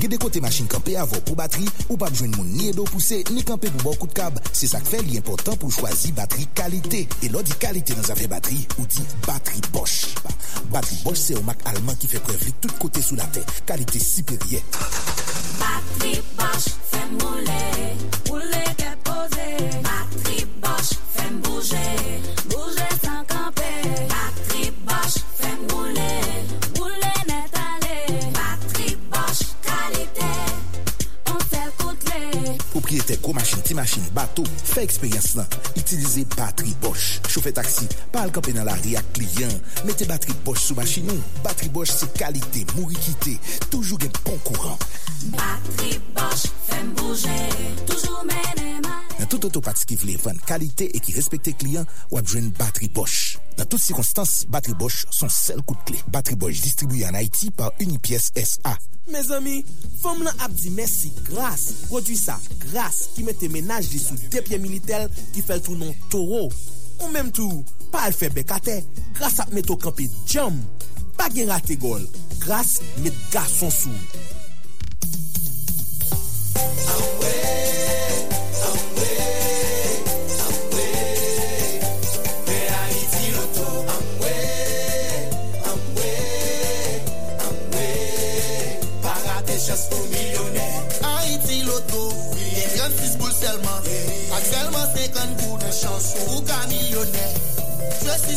Gede 0.00 0.18
kote 0.18 0.40
machin 0.42 0.66
kampe 0.66 0.96
avon 0.98 1.22
pou 1.22 1.38
bateri, 1.38 1.68
ou 1.86 1.98
pa 2.00 2.08
bjwen 2.10 2.34
moun 2.34 2.50
ni 2.56 2.72
edo 2.72 2.82
pousse, 2.90 3.20
ni 3.30 3.44
kampe 3.46 3.70
pou 3.70 3.86
bon 3.86 3.98
kout 4.00 4.16
kab. 4.16 4.40
Se 4.50 4.66
sak 4.66 4.82
fe 4.90 4.98
li 5.06 5.14
important 5.20 5.60
pou 5.62 5.70
chwazi 5.70 6.10
bateri 6.16 6.48
kalite. 6.58 7.04
E 7.22 7.30
lo 7.30 7.44
di 7.46 7.54
kalite 7.62 7.94
nan 7.94 8.08
zave 8.08 8.26
bateri, 8.32 8.64
ou 8.80 8.88
di 8.90 9.06
bateri 9.28 9.62
Bosch. 9.70 10.10
Bateri 10.74 10.98
Bosch 11.04 11.22
se 11.28 11.38
o 11.38 11.44
mak 11.46 11.62
alman 11.70 11.94
ki 12.02 12.10
fe 12.10 12.24
prevli 12.26 12.56
tout 12.58 12.74
kote 12.82 13.04
sou 13.04 13.20
la 13.20 13.30
te. 13.30 13.46
Kalite 13.68 14.02
siperye. 14.02 14.64
Batterie 15.60 16.22
Bosch, 16.38 16.72
Mwen 17.10 17.18
moule, 17.18 17.96
moule 18.28 18.62
ke 18.78 18.90
pose. 19.02 19.46
Ma 19.82 19.98
triboche, 20.22 20.96
fèm 21.14 21.40
bouje 21.42 21.99
propriété 32.90 33.20
gros 33.22 33.32
machine, 33.32 33.58
petit 33.60 33.74
machine, 33.74 34.02
bateau, 34.12 34.42
fait 34.64 34.82
expérience 34.82 35.36
là. 35.36 35.46
Utilisez 35.76 36.26
batterie 36.36 36.74
Bosch. 36.82 37.20
Chauffez 37.28 37.52
taxi, 37.52 37.86
parle 38.10 38.32
campé 38.32 38.52
dans 38.52 38.64
la 38.64 38.74
rue 38.74 38.96
à 38.96 39.02
client. 39.14 39.48
Mettez 39.84 40.06
batterie 40.06 40.34
Bosch 40.44 40.58
sous 40.58 40.74
machine 40.74 41.06
nous. 41.06 41.22
Batterie 41.44 41.68
Bosch 41.68 41.90
c'est 41.90 42.12
qualité, 42.12 42.66
mourir 42.74 42.98
quitté, 42.98 43.38
toujours 43.70 43.98
un 44.02 44.28
bon 44.28 44.36
courant. 44.38 44.78
Batterie 45.26 46.00
Bosch, 46.16 46.50
fait 46.66 46.84
bouger, 46.96 47.28
toujours 47.86 48.24
même 48.24 48.82
Nan 49.30 49.38
tout 49.38 49.46
otopatis 49.46 49.86
ki 49.86 49.94
vle 49.94 50.16
van 50.24 50.38
kalite 50.42 50.88
e 50.90 50.98
ki 50.98 51.12
respekte 51.14 51.52
kliyan, 51.54 51.84
wap 52.10 52.26
jwen 52.26 52.48
bateri 52.58 52.88
Bosch. 52.90 53.36
Nan 53.54 53.68
tout 53.70 53.78
sikonstans, 53.78 54.32
bateri 54.50 54.74
Bosch 54.74 55.04
son 55.14 55.30
sel 55.30 55.60
kout 55.62 55.84
kle. 55.86 56.00
Bateri 56.10 56.34
Bosch 56.34 56.58
distribuye 56.64 57.06
an 57.06 57.14
Haiti 57.14 57.52
par 57.54 57.70
Unipies 57.78 58.32
SA. 58.34 58.72
Me 59.06 59.22
zami, 59.22 59.60
fom 60.00 60.24
lan 60.26 60.42
ap 60.42 60.56
di 60.58 60.72
mersi 60.74 61.12
gras, 61.28 61.68
prodwi 61.84 62.18
sa 62.18 62.40
gras 62.64 62.98
ki 63.14 63.28
mette 63.28 63.46
menaj 63.54 63.92
li 63.92 64.02
sou 64.02 64.18
depye 64.34 64.58
militel 64.58 65.06
ki 65.36 65.46
fel 65.46 65.62
tou 65.62 65.78
non 65.78 65.94
toro. 66.10 66.48
Ou 66.98 67.12
menm 67.14 67.30
tou, 67.30 67.62
pa 67.94 68.08
al 68.08 68.18
febe 68.18 68.42
kate, 68.42 68.80
gras 69.14 69.38
ap 69.46 69.54
meto 69.54 69.78
kampe 69.78 70.10
djam. 70.24 70.58
Pa 71.14 71.30
gen 71.30 71.54
rate 71.54 71.78
gol, 71.78 72.02
gras 72.42 72.80
met 72.98 73.14
gason 73.30 73.70
sou. 73.78 73.94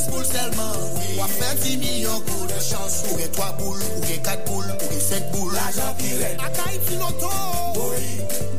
10 0.04 0.12
poule 0.12 0.26
selman 0.26 0.74
Wafè 1.18 1.56
10 1.64 1.78
milyon 1.78 2.24
kou 2.28 2.48
de 2.48 2.60
chans 2.60 3.04
Ou 3.12 3.18
gen 3.20 3.32
3 3.32 3.52
poule, 3.60 3.84
ou 3.96 4.06
gen 4.08 4.22
4 4.24 4.44
poule, 4.48 4.72
ou 4.74 4.90
gen 4.92 5.02
5 5.08 5.32
poule 5.32 5.54
L'ajan 5.56 5.96
piret 6.00 6.44
Aka 6.44 6.72
iti 6.76 6.98
noto 7.00 7.32
Woy, 7.78 8.10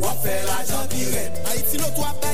wafè 0.00 0.38
l'ajan 0.48 0.88
piret 0.94 1.40
A 1.50 1.56
iti 1.60 1.80
noto 1.82 2.06
apè 2.08 2.33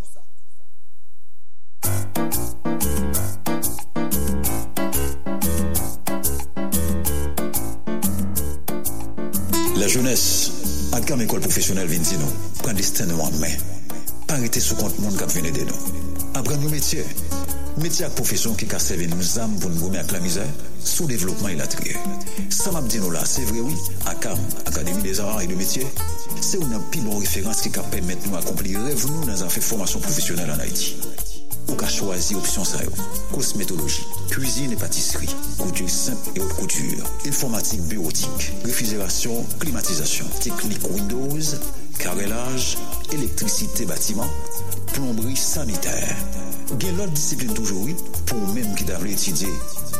jounes, 9.91 10.51
ak 10.95 11.03
gam 11.09 11.19
ekol 11.23 11.41
profesyonel 11.43 11.89
vin 11.91 12.03
di 12.05 12.15
nou, 12.19 12.31
pran 12.61 12.77
disten 12.77 13.09
nou 13.11 13.25
an 13.25 13.33
men. 13.41 13.55
Parite 14.29 14.61
sou 14.63 14.77
kont 14.79 14.95
moun 15.03 15.17
kap 15.19 15.31
vene 15.35 15.51
de 15.51 15.65
nou. 15.67 15.95
Apran 16.39 16.61
nou 16.61 16.71
metye. 16.71 17.03
Metye 17.81 18.05
ak 18.07 18.15
profesyon 18.15 18.55
ki 18.59 18.69
ka 18.71 18.79
seve 18.79 19.09
nou 19.11 19.25
zam 19.25 19.51
pou 19.59 19.71
nou 19.71 19.87
gome 19.87 19.99
ak 19.99 20.13
la 20.15 20.21
mizè, 20.23 20.45
sou 20.79 21.09
devlopman 21.11 21.57
il 21.57 21.63
atriye. 21.65 21.97
Sam 22.53 22.79
ap 22.79 22.87
di 22.91 23.01
nou 23.03 23.11
la, 23.11 23.25
se 23.27 23.43
vre 23.49 23.65
oui, 23.65 23.75
akam, 24.13 24.39
Akademi 24.63 25.03
des 25.03 25.19
Arts 25.19 25.41
et 25.41 25.51
de 25.51 25.59
Métier, 25.59 25.87
se 26.39 26.61
ou 26.61 26.71
nan 26.71 26.83
pil 26.93 27.03
bon 27.07 27.19
referans 27.19 27.59
ki 27.65 27.73
ka 27.75 27.83
pemet 27.91 28.23
nou 28.29 28.39
akompli 28.39 28.77
rev 28.79 29.09
nou 29.09 29.27
nan 29.27 29.43
zan 29.43 29.51
fe 29.51 29.63
formasyon 29.65 30.07
profesyonel 30.07 30.55
an 30.55 30.63
Haiti. 30.63 30.95
Ou 31.71 31.75
ka 31.75 31.87
chwazi 31.87 32.35
opsyon 32.35 32.65
sa 32.65 32.83
yo. 32.83 32.91
Kosmetologi, 33.31 34.03
kuisine 34.29 34.73
et 34.73 34.75
patisserie, 34.75 35.29
couture 35.57 35.89
simple 35.89 36.29
et 36.35 36.41
haute 36.41 36.53
couture, 36.53 37.05
informatique 37.25 37.81
bureautique, 37.83 38.51
réfrigération, 38.65 39.45
climatisation, 39.59 40.25
technique 40.41 40.83
Windows, 40.89 41.55
carrelage, 41.97 42.77
électricité 43.11 43.85
bâtiment, 43.85 44.29
plomberie 44.93 45.35
sanitaire. 45.35 46.15
Gen 46.79 46.95
lot 46.97 47.11
discipline 47.11 47.53
toujoui 47.53 47.95
pou 48.29 48.53
mèm 48.55 48.69
ki 48.79 48.85
davle 48.87 49.11
etidye 49.11 49.49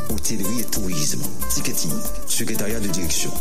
hôtellerie 0.10 0.62
et 0.62 0.70
tourisme, 0.72 1.24
ticketing, 1.50 1.92
secrétariat 2.28 2.80
de 2.80 2.88
direction, 2.88 3.32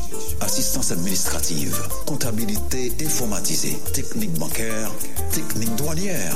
assistance 0.41 0.91
administrative, 0.91 1.77
comptabilité 2.07 2.93
informatisée, 3.05 3.79
technique 3.93 4.33
bancaire, 4.39 4.91
technique 5.31 5.75
douanière. 5.77 6.35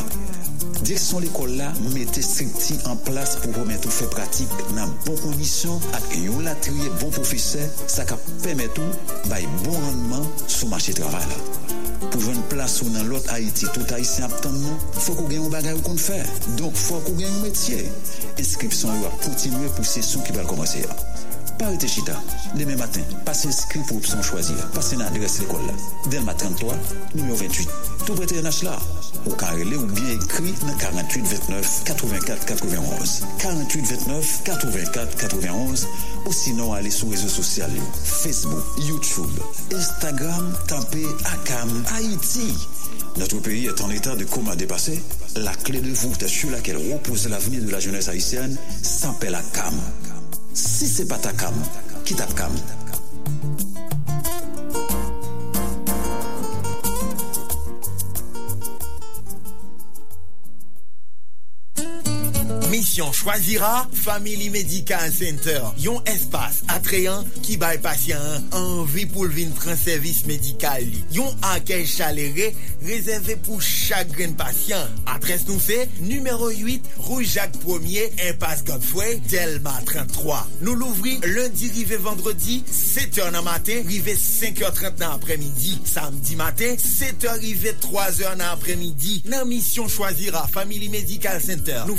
Direksyon 0.84 1.22
l'ekol 1.24 1.54
la 1.58 1.70
mette 1.94 2.22
strikti 2.22 2.76
an 2.90 2.98
plas 3.06 3.36
pou 3.42 3.54
remet 3.58 3.86
ou 3.88 3.94
fe 3.94 4.08
pratik 4.12 4.50
nan 4.76 4.90
bon 5.06 5.16
kondisyon 5.22 5.80
ak 5.96 6.10
yon 6.18 6.44
latriye 6.46 6.90
bon 7.00 7.14
profese 7.14 7.62
sa 7.86 8.06
ka 8.08 8.18
pemet 8.44 8.82
ou 8.82 9.30
bay 9.30 9.48
bon 9.64 9.78
randman 9.78 10.28
sou 10.46 10.68
mache 10.72 10.94
travay 10.98 11.24
la. 11.30 11.73
Pou 12.12 12.20
ven 12.24 12.40
plas 12.50 12.76
ou 12.82 12.90
nan 12.94 13.09
lot 13.11 13.28
Haiti, 13.32 13.68
tout 13.74 13.94
Haitien 13.94 14.28
ap 14.28 14.34
tan 14.44 14.57
nou, 14.59 14.76
fò 14.92 15.14
kou 15.14 15.28
gen 15.30 15.42
yon 15.42 15.55
bagay 15.55 15.76
ou 15.76 15.84
kon 15.86 16.00
fè. 16.00 16.20
Donk 16.59 16.76
fò 16.78 17.00
kou 17.07 17.16
gen 17.20 17.30
yon 17.30 17.44
metye. 17.46 17.84
Inskripsyon 18.34 19.00
yo 19.00 19.11
ap 19.11 19.20
kontinue 19.24 19.70
pou 19.76 19.86
sesyon 19.94 20.26
ki 20.26 20.36
bal 20.36 20.48
komanse 20.50 20.84
ya. 20.84 20.98
Parite 21.59 21.86
chita, 21.86 22.20
deme 22.57 22.74
matin, 22.76 23.02
pase 23.24 23.46
inskri 23.46 23.80
pou 23.86 24.00
opsyon 24.00 24.22
chwazi 24.26 24.57
la. 24.59 24.66
Pase 24.74 24.96
nan 24.98 25.07
adres 25.07 25.38
l'ekol 25.40 25.62
la. 25.68 25.74
Delma 26.11 26.34
33, 26.34 26.74
numéro 27.14 27.36
28. 27.36 27.68
Tout 28.05 28.14
prete 28.14 28.40
NH 28.42 28.64
la. 28.66 28.74
Ou 29.24 29.36
karele 29.40 29.76
ou 29.78 29.86
bien 29.94 30.11
ekri 30.16 30.50
nan 30.66 30.76
48 30.80 31.28
29 31.30 31.70
84 31.86 32.46
91. 32.50 33.14
48 33.38 33.86
29 33.92 34.32
84 34.48 35.16
91. 35.22 35.86
Ou 36.26 36.32
sinon 36.32 36.74
ale 36.74 36.90
sou 36.90 37.14
rezo 37.14 37.30
sosyal 37.30 37.72
yo. 37.76 37.86
Facebook, 38.02 38.64
YouTube, 38.88 39.38
Instagram, 39.72 40.50
tape 40.66 41.07
Akam 41.36 41.70
Haiti. 41.94 42.50
Notre 43.16 43.38
pays 43.38 43.66
est 43.66 43.80
en 43.80 43.90
état 43.90 44.16
de 44.16 44.24
coma 44.24 44.57
dépassé. 44.57 45.00
La 45.36 45.55
clé 45.55 45.80
de 45.80 45.92
voûte 45.92 46.26
sur 46.26 46.50
laquelle 46.50 46.78
repose 46.92 47.28
l'avenir 47.28 47.62
de 47.62 47.70
la 47.70 47.78
jeunesse 47.78 48.09
haïtienne 48.09 48.57
s'appelle 48.82 49.36
Akam. 49.36 49.74
Si 50.55 50.86
se 50.86 51.05
patakam, 51.05 51.55
kitap 52.05 52.30
kam? 52.38 52.52
Qui 62.95 63.01
Choisira 63.12 63.88
Family 63.92 64.51
Medical 64.51 65.11
Center 65.11 65.59
Yon 65.82 65.99
espas 66.07 66.61
atreyan 66.70 67.24
ki 67.42 67.57
bay 67.59 67.80
pasyen 67.82 68.45
anvi 68.55 69.03
pou 69.11 69.26
vin 69.34 69.51
pran 69.59 69.74
servis 69.78 70.20
medikal 70.28 70.84
li. 70.84 71.01
Yon 71.16 71.32
akèy 71.51 71.88
chalere 71.90 72.53
rezerve 72.84 73.34
pou 73.42 73.59
chak 73.64 74.12
gren 74.14 74.36
pasyen. 74.38 74.92
Adres 75.11 75.42
nou 75.49 75.59
se, 75.62 75.80
numero 76.05 76.53
8 76.55 76.86
Roujak 77.09 77.57
1er, 77.64 78.14
Impas 78.28 78.62
Godfrey 78.68 79.18
Delma 79.26 79.74
33. 79.88 80.38
Nou 80.62 80.78
louvri 80.78 81.16
lundi 81.24 81.72
rive 81.74 81.99
vendredi 82.05 82.61
7h 82.68 83.32
nan 83.34 83.42
matin, 83.49 83.82
rive 83.90 84.14
5h30 84.20 85.03
nan 85.03 85.16
apremidi. 85.16 85.74
Samdi 85.88 86.38
matin 86.38 86.78
7h 86.78 87.40
rive 87.42 87.74
3h 87.82 88.36
nan 88.38 88.47
apremidi. 88.53 89.18
Nan 89.26 89.49
Mission 89.51 89.90
Choisira 89.90 90.47
Family 90.55 90.92
Medical 90.95 91.42
Center 91.42 91.82
nou 91.88 91.99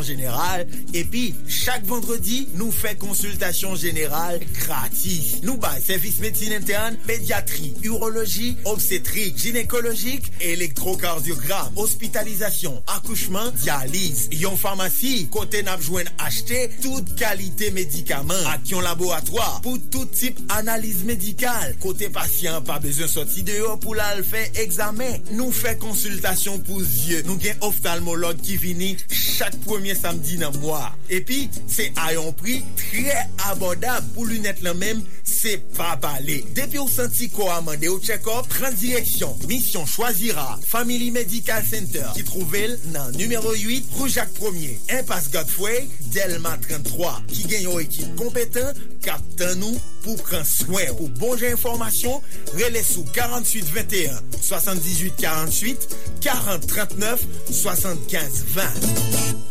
fe 0.00 0.06
konsultasyon 0.06 0.06
jeneral 0.06 0.64
epi 0.96 1.22
chak 1.50 1.84
vendredi 1.88 2.40
nou 2.56 2.72
fe 2.74 2.94
konsultasyon 3.00 3.76
jeneral 3.80 4.38
gratis. 4.56 5.40
Nou 5.44 5.58
bay 5.60 5.80
servis 5.84 6.18
medisine 6.22 6.58
interne, 6.60 6.98
pediatri, 7.06 7.70
urologi, 7.88 8.54
obstetrik, 8.70 9.36
ginekologik, 9.40 10.26
elektrokardiogram, 10.44 11.72
hospitalizasyon, 11.78 12.80
akouchman, 12.96 13.52
dialize. 13.60 14.28
Yon 14.40 14.56
farmasi, 14.60 15.26
kote 15.32 15.62
napjwen 15.66 16.08
achete 16.18 16.68
tout 16.80 17.14
kalite 17.20 17.70
medikaman 17.76 18.48
ak 18.54 18.72
yon 18.72 18.84
laboratoar 18.86 19.60
pou 19.64 19.80
tout 19.92 20.10
tip 20.16 20.40
analize 20.56 21.06
medikal. 21.08 21.74
Kote 21.82 22.10
pasyen 22.14 22.60
pa 22.66 22.80
bezon 22.82 23.10
soti 23.10 23.44
deyo 23.46 23.76
pou 23.82 23.96
lal 23.98 24.24
fe 24.26 24.46
examen. 24.62 25.18
Nou 25.34 25.52
fe 25.54 25.76
konsultasyon 25.80 26.64
pou 26.66 26.82
zye. 26.84 27.22
Nou 27.28 27.40
gen 27.40 27.58
oftalmolog 27.66 28.40
ki 28.44 28.58
vini 28.60 28.94
chak 29.10 29.56
premier 29.66 29.89
premye 29.90 29.94
samdi 29.94 30.38
nan 30.38 30.54
mwa. 30.60 30.92
Epi, 31.10 31.48
se 31.68 31.90
ayon 32.06 32.32
pri 32.38 32.60
tre 32.78 33.14
abodab 33.50 34.04
pou 34.14 34.26
lunet 34.28 34.60
lan 34.62 34.78
menm 34.78 35.02
se 35.26 35.56
pa 35.76 35.96
pale. 36.00 36.40
Depi 36.54 36.78
ou 36.78 36.90
santi 36.90 37.28
ko 37.32 37.48
amande 37.50 37.88
ou 37.90 38.00
check-up, 38.00 38.48
Transdireksyon, 38.50 39.34
Mission 39.48 39.86
Choisira, 39.86 40.58
Family 40.66 41.10
Medical 41.10 41.64
Center, 41.66 42.06
ki 42.14 42.24
trouvel 42.28 42.76
nan 42.94 43.10
numero 43.18 43.54
8, 43.56 43.90
Roujak 43.98 44.32
1er, 44.38 44.78
Impasse 45.00 45.32
Godfrey, 45.34 45.88
Delma 46.14 46.56
33, 46.62 47.12
ki 47.30 47.46
genyo 47.50 47.78
ekip 47.82 48.14
kompetan, 48.20 48.70
kapten 49.04 49.58
nou 49.62 49.82
pou 50.04 50.18
pran 50.26 50.46
swen. 50.46 50.94
Pou 50.98 51.10
bonje 51.20 51.50
informasyon, 51.56 52.20
rele 52.58 52.84
sou 52.86 53.06
4821, 53.16 54.20
7848, 54.40 55.88
4039, 56.22 57.26
7520. 57.50 59.49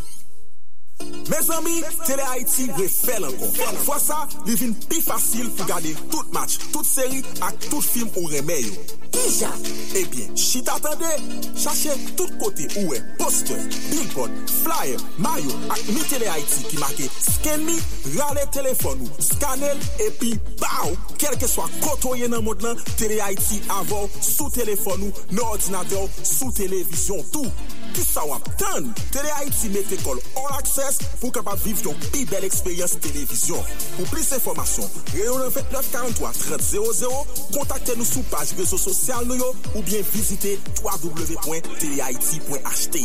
Me 1.30 1.36
zami, 1.42 1.82
Tele 2.06 2.22
Haiti 2.22 2.66
refel 2.76 3.24
anko. 3.24 3.46
Fwa 3.84 3.98
sa, 4.02 4.24
li 4.46 4.56
vin 4.58 4.72
pi 4.90 4.98
fasil 5.04 5.46
pou 5.54 5.68
gade 5.68 5.92
tout 6.10 6.32
match, 6.34 6.58
tout 6.72 6.86
seri 6.86 7.20
ak 7.46 7.68
tout 7.68 7.86
film 7.86 8.10
ou 8.16 8.26
remeyo. 8.32 8.74
Dija, 9.14 9.50
ebyen, 9.98 10.26
eh 10.32 10.38
si 10.38 10.62
t'atende, 10.66 11.10
chache 11.54 11.94
tout 12.18 12.30
kote 12.42 12.66
ouwe, 12.80 12.98
poster, 13.18 13.62
billboard, 13.92 14.34
flyer, 14.64 14.98
mayo 15.22 15.54
ak 15.70 15.84
mi 15.92 16.02
Tele 16.10 16.26
Haiti 16.30 16.66
ki 16.66 16.82
make 16.82 17.06
sken 17.22 17.62
mi, 17.66 17.78
rale 18.16 18.42
telefon 18.54 19.06
ou, 19.06 19.22
skanel, 19.22 19.78
epi, 20.08 20.32
baou, 20.58 20.98
kelke 21.18 21.46
swa 21.50 21.68
kotoye 21.84 22.26
nan 22.30 22.42
mod 22.46 22.66
nan, 22.66 22.78
Tele 22.96 23.20
Haiti 23.22 23.62
avou, 23.78 24.10
sou 24.18 24.50
telefon 24.54 25.06
ou, 25.06 25.26
nan 25.30 25.46
ordinateur, 25.46 26.10
sou 26.24 26.50
televizyon, 26.58 27.22
tou. 27.30 27.46
Ki 27.94 28.02
sa 28.06 28.22
wap 28.28 28.44
tan? 28.60 28.90
Tele 29.10 29.30
Haiti 29.34 29.96
kol 30.04 30.18
all 30.36 30.52
access 30.58 31.00
pou 31.20 31.30
kapap 31.34 31.58
viv 31.64 31.78
yon 31.84 31.96
pi 32.12 32.20
bel 32.30 32.44
eksperyans 32.46 32.94
televizyon. 33.02 33.62
Pou 33.96 34.04
plis 34.12 34.30
informasyon, 34.36 34.86
reyon 35.14 35.50
29 35.50 35.90
43 35.90 36.32
30 36.46 36.70
00, 36.70 37.26
kontakte 37.56 37.92
nou 37.98 38.06
sou 38.06 38.22
page 38.30 38.54
rezo 38.58 38.78
sosyal 38.78 39.26
nou 39.26 39.36
yo 39.40 39.48
ou 39.74 39.82
bien 39.82 40.02
vizite 40.12 40.58
www.telehaiti.ht 40.82 42.96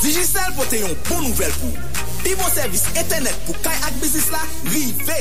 Digicel 0.00 0.54
pote 0.56 0.76
yon 0.80 0.96
bon 1.08 1.20
nouvel 1.28 1.52
pou 1.60 1.89
Pi 2.24 2.34
bon 2.36 2.48
servis 2.52 2.84
internet 2.94 3.36
pou 3.46 3.56
kay 3.64 3.76
ak 3.88 4.00
bizis 4.02 4.28
la 4.32 4.40
Rive. 4.70 5.20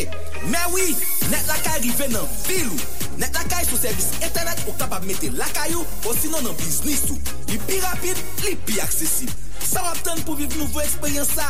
Mè 0.52 0.64
wii, 0.74 0.96
net 1.32 1.48
lakay 1.50 1.80
rive 1.86 2.10
nan 2.14 2.26
vilou 2.48 2.80
Net 3.20 3.36
lakay 3.36 3.66
sou 3.68 3.80
servis 3.80 4.12
internet 4.20 4.64
ou 4.68 4.76
kapab 4.80 5.06
mette 5.08 5.32
lakay 5.36 5.76
ou 5.76 6.16
sinon 6.20 6.44
nan 6.46 6.56
biznis 6.60 7.06
ou. 7.12 7.20
Li 7.52 7.60
pi 7.68 7.80
rapide, 7.84 8.20
li 8.46 8.56
pi 8.68 8.80
aksesib 8.84 9.32
Sa 9.60 9.84
wap 9.84 10.00
ten 10.06 10.22
pou 10.26 10.38
viv 10.40 10.56
nouvo 10.58 10.82
eksperyans 10.84 11.32
sa 11.36 11.48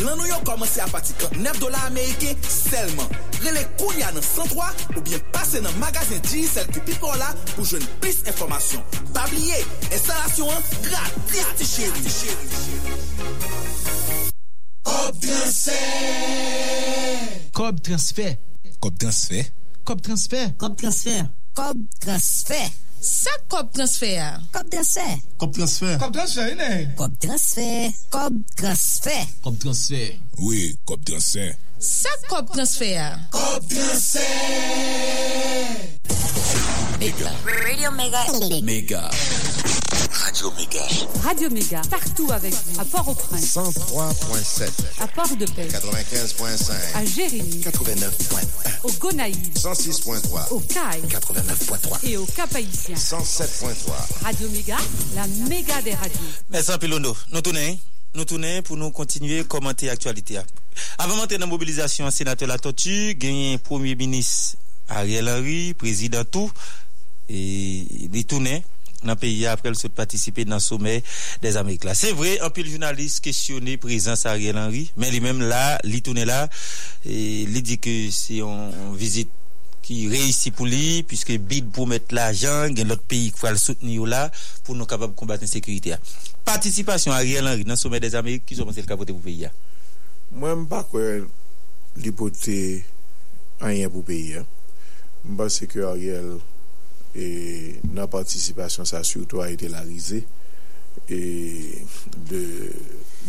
Lan 0.00 0.16
nou 0.16 0.28
yo 0.28 0.38
komanse 0.48 0.80
a 0.80 0.88
pati 0.88 1.12
39 1.20 1.60
dolar 1.60 1.84
Amerike 1.90 2.32
selman 2.48 3.08
Rele 3.44 3.66
kounya 3.80 4.08
nan 4.14 4.24
103 4.24 4.96
ou 4.96 5.04
bien 5.04 5.20
pase 5.34 5.60
nan 5.64 5.76
magazin 5.82 6.22
Digicel 6.28 6.66
ki 6.72 6.80
pipo 6.88 7.12
la 7.20 7.30
Pou 7.54 7.68
jwen 7.68 7.84
plis 8.00 8.18
informasyon 8.30 8.82
Pabliye, 9.16 9.60
instalasyon 9.90 10.56
an 10.56 10.62
gratis 10.88 11.60
ti 11.60 11.66
chéri 12.16 14.19
Kop 14.84 15.14
transfer 15.20 15.76
Kop 17.52 17.82
transfer 17.82 18.36
Kop 18.80 18.98
transfer 18.98 19.44
Kop 19.84 20.02
transfer 20.02 20.46
Kop 20.58 20.76
transfer 20.78 21.28
Kop 21.54 21.76
transfer 22.00 22.70
Sa 23.00 23.30
kop 23.48 23.72
transfer 23.72 24.38
Kop 24.52 24.70
transfer 24.70 25.20
Kop 25.38 25.52
transfer 25.52 25.98
Kop 25.98 26.12
transfer 26.12 26.94
Kop 26.96 27.12
transfer 27.20 27.90
Kop 28.10 28.32
transfer 28.56 29.26
Kop 29.42 29.58
transfer 29.58 30.18
Oui, 30.38 30.76
kop 30.84 31.04
transfer 31.04 31.56
Sa 31.78 32.10
kop 32.28 32.52
transfer 32.52 33.18
Kop 33.30 33.68
transfer 33.68 34.30
Mega. 37.00 37.30
Radio 37.46 37.90
Mega 37.92 38.24
Méga. 38.62 39.10
Radio 40.12 40.50
Méga. 40.52 40.82
Radio 41.24 41.50
Méga, 41.50 41.80
partout 41.88 42.30
avec 42.30 42.52
vous. 42.52 42.78
À 42.80 42.84
Port-au-Prince, 42.84 43.56
103.7. 43.56 44.68
à 45.00 45.08
Port-de-Paix, 45.08 45.68
95.5. 45.68 46.72
à 46.94 47.04
Jérémy, 47.06 47.62
89.1. 47.62 48.44
au 48.84 48.92
Gonaïve, 48.92 49.50
106.3. 49.56 50.52
au 50.52 50.60
Caille 50.60 51.00
89.3. 51.08 52.06
et 52.06 52.18
au 52.18 52.26
Cap-Haïtien. 52.26 52.94
107.3. 52.94 54.22
Radio 54.22 54.50
Méga, 54.50 54.76
la 55.14 55.26
méga 55.48 55.80
des 55.80 55.94
radios. 55.94 56.20
Merci 56.50 56.72
Pilono. 56.78 57.16
Nous 57.32 57.40
tournons, 57.40 57.78
nous 58.14 58.24
tournons 58.26 58.60
pour 58.62 58.76
nous 58.76 58.90
continuer 58.90 59.40
à 59.40 59.44
commenter 59.44 59.86
l'actualité. 59.86 60.38
Avant 60.98 61.16
d'entrer 61.16 61.38
dans 61.38 61.46
la 61.46 61.50
mobilisation, 61.50 62.10
sénateur 62.10 62.46
La 62.46 62.58
Tortue, 62.58 63.14
gagné 63.14 63.56
premier 63.56 63.94
ministre 63.94 64.56
Ariel 64.90 65.28
Henry, 65.28 65.72
président 65.74 66.24
tout, 66.24 66.50
et 67.30 67.86
il 68.12 68.24
tournait 68.26 68.64
dans 69.04 69.12
le 69.12 69.16
pays 69.16 69.46
après 69.46 69.70
le 69.70 69.88
participer 69.88 70.44
dans 70.44 70.56
le 70.56 70.60
sommet 70.60 71.02
des 71.40 71.56
Amériques. 71.56 71.84
C'est 71.94 72.12
vrai, 72.12 72.40
un 72.40 72.50
pile 72.50 72.68
journaliste 72.68 73.20
questionné 73.20 73.76
présence 73.76 74.26
Ariel 74.26 74.58
Henry, 74.58 74.90
mais 74.96 75.10
lui-même 75.10 75.40
là, 75.40 75.78
il 75.84 76.02
tourne 76.02 76.22
là, 76.24 76.50
et 77.06 77.42
il 77.42 77.62
dit 77.62 77.78
que 77.78 78.10
c'est 78.10 78.40
une 78.40 78.96
visite 78.96 79.30
qui 79.80 80.08
réussit 80.08 80.54
pour 80.54 80.66
lui, 80.66 81.02
puisque 81.02 81.32
bid 81.32 81.70
pour 81.70 81.86
mettre 81.86 82.14
l'argent, 82.14 82.66
il 82.68 82.78
y 82.78 82.82
a 82.82 82.84
l'autre 82.84 83.02
pays 83.02 83.32
qui 83.32 83.40
va 83.40 83.52
le 83.52 83.56
soutenir 83.56 84.04
là, 84.04 84.30
pour 84.64 84.74
nous 84.74 84.84
capables 84.84 85.14
de 85.14 85.18
combattre 85.18 85.42
l'insécurité. 85.42 85.94
Participation 86.44 87.12
Ariel 87.12 87.46
Henry 87.46 87.64
dans 87.64 87.70
le 87.70 87.76
sommet 87.76 88.00
des 88.00 88.14
Amériques, 88.14 88.44
qui 88.44 88.56
sont 88.56 88.64
pensé 88.66 88.82
le 88.82 88.86
capoter 88.86 89.12
pour 89.12 89.22
le 89.24 89.32
pays. 89.32 89.48
Mwen 90.30 90.60
mba 90.62 90.84
kwe 90.86 91.24
li 91.98 92.12
pote 92.14 92.54
anyen 93.66 93.90
pou 93.90 94.04
peyi. 94.06 94.36
hein. 94.38 94.44
Mba 95.26 95.48
se 95.50 95.66
ke 95.66 95.82
Ariel 95.82 96.36
e 97.14 97.80
nan 97.90 98.06
participasyon 98.10 98.86
sa 98.86 99.02
surtout 99.06 99.42
a 99.42 99.50
ete 99.50 99.70
la 99.70 99.82
rize 99.82 100.22
e, 101.10 101.18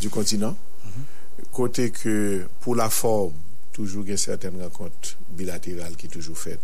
du 0.01 0.09
kontinant 0.09 0.53
mm 0.53 0.89
-hmm. 0.89 1.49
kote 1.51 1.89
ke 1.89 2.45
pou 2.61 2.75
la 2.75 2.89
form 2.89 3.33
toujou 3.73 4.05
gen 4.05 4.17
certaine 4.17 4.61
renkont 4.61 5.15
bilateral 5.37 5.95
ki 5.95 6.07
toujou 6.07 6.35
fet 6.35 6.59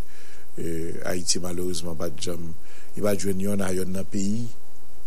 e, 0.57 0.93
Haiti 1.05 1.39
malouzman 1.39 1.97
bat 1.97 2.13
jom 2.21 2.53
i 2.97 3.01
bat 3.01 3.17
jwen 3.19 3.41
yon 3.41 3.61
a 3.61 3.71
yon 3.73 3.91
nan 3.91 4.05
peyi 4.05 4.47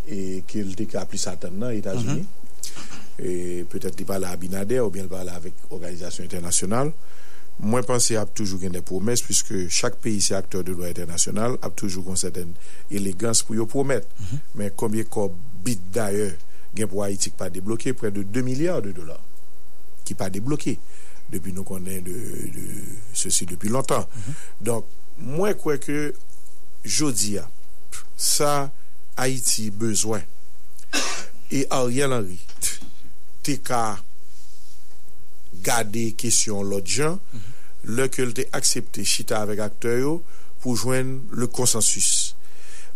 e 0.09 0.43
ke 0.47 0.65
lte 0.65 0.87
ka 0.87 1.05
pli 1.05 1.19
satan 1.19 1.59
nan 1.59 1.77
Etats-Unis 1.77 2.25
mm 2.25 2.27
-hmm. 2.27 3.25
e 3.27 3.65
petet 3.71 3.99
li 3.99 4.05
pala 4.05 4.31
a 4.31 4.37
Binader 4.37 4.83
ou 4.83 4.91
bien 4.91 5.03
li 5.05 5.11
pala 5.11 5.35
avek 5.37 5.55
organizasyon 5.71 6.25
internasyonal 6.25 6.93
Mwen 7.61 7.85
panse 7.85 8.17
ap 8.17 8.31
toujou 8.37 8.61
gen 8.63 8.73
de 8.73 8.81
promes 8.85 9.21
Piske 9.27 9.67
chak 9.73 9.99
peyi 10.01 10.23
se 10.25 10.37
akteur 10.37 10.65
de 10.65 10.73
lwa 10.73 10.89
internasyonal 10.89 11.59
Ap 11.61 11.75
toujou 11.77 12.05
kon 12.07 12.17
seten 12.21 12.55
elegans 12.95 13.43
pou 13.45 13.59
yo 13.59 13.67
promet 13.69 14.07
mm 14.07 14.25
-hmm. 14.25 14.47
Men 14.55 14.73
komye 14.81 15.05
ko 15.05 15.29
bit 15.65 15.83
daye 15.93 16.31
gen 16.75 16.89
pou 16.89 17.05
Haiti 17.05 17.31
ki 17.31 17.37
pa 17.37 17.51
debloke 17.53 17.93
Pre 17.93 18.11
de 18.11 18.25
2 18.25 18.45
milyard 18.47 18.87
de 18.89 18.95
dolar 18.97 19.21
Ki 20.09 20.17
pa 20.17 20.31
debloke 20.33 20.79
Depi 21.31 21.53
nou 21.53 21.65
konen 21.65 22.05
de, 22.05 22.17
de, 22.55 22.65
se 23.15 23.31
si 23.31 23.47
depi 23.47 23.69
lontan 23.69 24.01
mm 24.01 24.23
-hmm. 24.23 24.35
Donk 24.61 24.85
mwen 25.19 25.55
kwe 25.55 25.79
ke 25.79 26.13
Jodi 26.85 27.35
ya 27.35 27.49
Sa 28.17 28.71
Haiti 29.17 29.71
bezwen 29.71 30.23
E 31.51 31.67
Ariel 31.71 32.13
Henry 32.13 32.41
Te 33.43 33.61
ka 33.61 34.01
gade 35.63 36.15
kesyon 36.17 36.65
lot 36.65 36.87
jan 36.87 37.13
mm 37.13 37.39
-hmm. 37.39 37.49
Le 37.89 38.09
ke 38.12 38.26
l 38.26 38.35
te 38.37 38.47
aksepte 38.57 39.05
chita 39.09 39.41
avek 39.45 39.62
akteur 39.64 39.99
yo 40.01 40.14
pou 40.61 40.76
jwen 40.76 41.18
le 41.33 41.49
konsensus. 41.49 42.35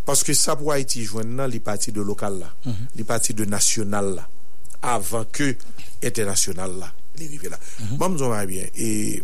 Paske 0.05 0.35
sa 0.37 0.57
pou 0.61 0.73
Haiti 0.75 1.07
jwen 1.07 1.37
nan 1.39 1.49
li 1.53 1.63
pati 1.65 1.95
de 1.95 2.05
lokal 2.05 2.37
la, 2.43 2.51
li 2.97 3.07
pati 3.09 3.33
de 3.37 3.47
nasyonal 3.49 4.11
la, 4.19 4.27
avan 4.85 5.25
ke 5.33 5.55
internasyonal 6.05 6.77
la, 6.83 6.91
li 7.17 7.31
rive 7.31 7.49
la. 7.53 7.61
Bon, 7.97 8.13
va 8.29 8.45
bien, 8.47 8.69
e 8.77 9.23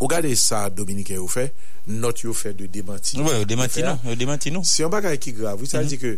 ou 0.00 0.10
gade 0.10 0.34
sa 0.36 0.66
Dominique 0.70 1.14
yo 1.14 1.28
fe, 1.30 1.52
not 1.86 2.24
yo 2.24 2.34
fe 2.34 2.52
de 2.52 2.66
demanti. 2.66 3.20
Ouais, 3.20 3.44
démenti 3.44 3.82
non, 3.82 3.98
démenti 4.16 4.50
non. 4.50 4.64
Si 4.66 4.82
yon 4.82 4.90
bagay 4.92 5.20
ki 5.22 5.32
grav, 5.38 5.62
sa 5.70 5.84
di 5.86 5.98
ke 6.00 6.16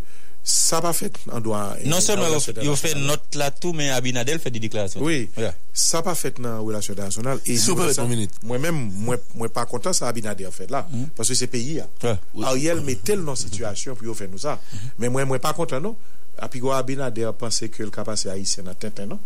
Sa 0.48 0.78
pa 0.80 0.94
fet 0.96 1.18
nan 1.28 1.42
doa... 1.44 1.74
Non 1.84 2.00
seman 2.00 2.30
yo 2.64 2.74
fe 2.78 2.94
not 2.96 3.36
la 3.36 3.50
tou, 3.52 3.74
men 3.76 3.90
Abinadel 3.92 4.38
fe 4.40 4.52
di 4.54 4.62
deklarasyon. 4.62 5.02
Oui, 5.04 5.26
yeah. 5.36 5.56
sa 5.76 6.00
pa 6.04 6.14
fet 6.18 6.40
nan 6.40 6.62
relasyon 6.64 6.96
internasyonal. 6.96 7.42
Mwen 8.48 8.62
men, 8.64 8.78
mwen 9.36 9.52
pa 9.52 9.66
kontan 9.68 9.96
sa 9.96 10.08
Abinadel 10.08 10.52
fet 10.54 10.72
la, 10.72 10.86
mm. 10.88 11.20
se 11.28 11.50
peyi 11.52 11.78
ya. 11.82 11.88
Ariel 12.48 12.80
metel 12.86 13.20
nan 13.26 13.36
situasyon 13.38 13.98
pou 13.98 14.08
yo 14.08 14.16
fe 14.16 14.30
nou 14.30 14.40
sa. 14.40 14.56
Men 14.96 15.12
mwen 15.14 15.28
mwen 15.28 15.42
pa 15.42 15.52
kontan 15.56 15.84
nou, 15.84 15.98
api 16.40 16.62
gwa 16.64 16.78
Abinadel 16.80 17.34
pense 17.36 17.68
ke 17.68 17.84
l 17.84 17.92
kapase 17.94 18.32
Haitien 18.32 18.66
nan 18.70 18.78
tenten 18.80 19.12
nan. 19.12 19.20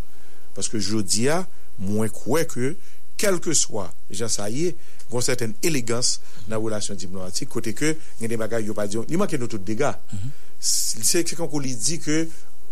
Parce 0.57 0.73
ke 0.73 0.83
jodi 0.83 1.29
ya, 1.29 1.45
mwen 1.79 2.11
kwe 2.13 2.45
ke, 2.51 2.75
kelke 3.21 3.55
swa, 3.55 3.87
jan 4.11 4.31
sa 4.33 4.51
ye, 4.51 4.73
kon 5.13 5.23
certaine 5.23 5.55
elegans 5.63 6.17
nan 6.51 6.59
relasyon 6.59 6.99
diplomatik, 6.99 7.53
kote 7.53 7.77
ke, 7.79 7.95
gen 8.19 8.33
de 8.33 8.41
bagay 8.41 8.67
yo 8.67 8.75
pa 8.75 8.89
diyon, 8.91 9.07
li 9.07 9.21
manke 9.21 9.39
nou 9.39 9.47
tout 9.47 9.63
dega. 9.63 9.95
Mm 10.11 10.19
-hmm. 10.19 10.41
se 10.63 11.25
kon 11.35 11.51
kon 11.51 11.63
li 11.65 11.75
di 11.75 11.99
ke 12.03 12.23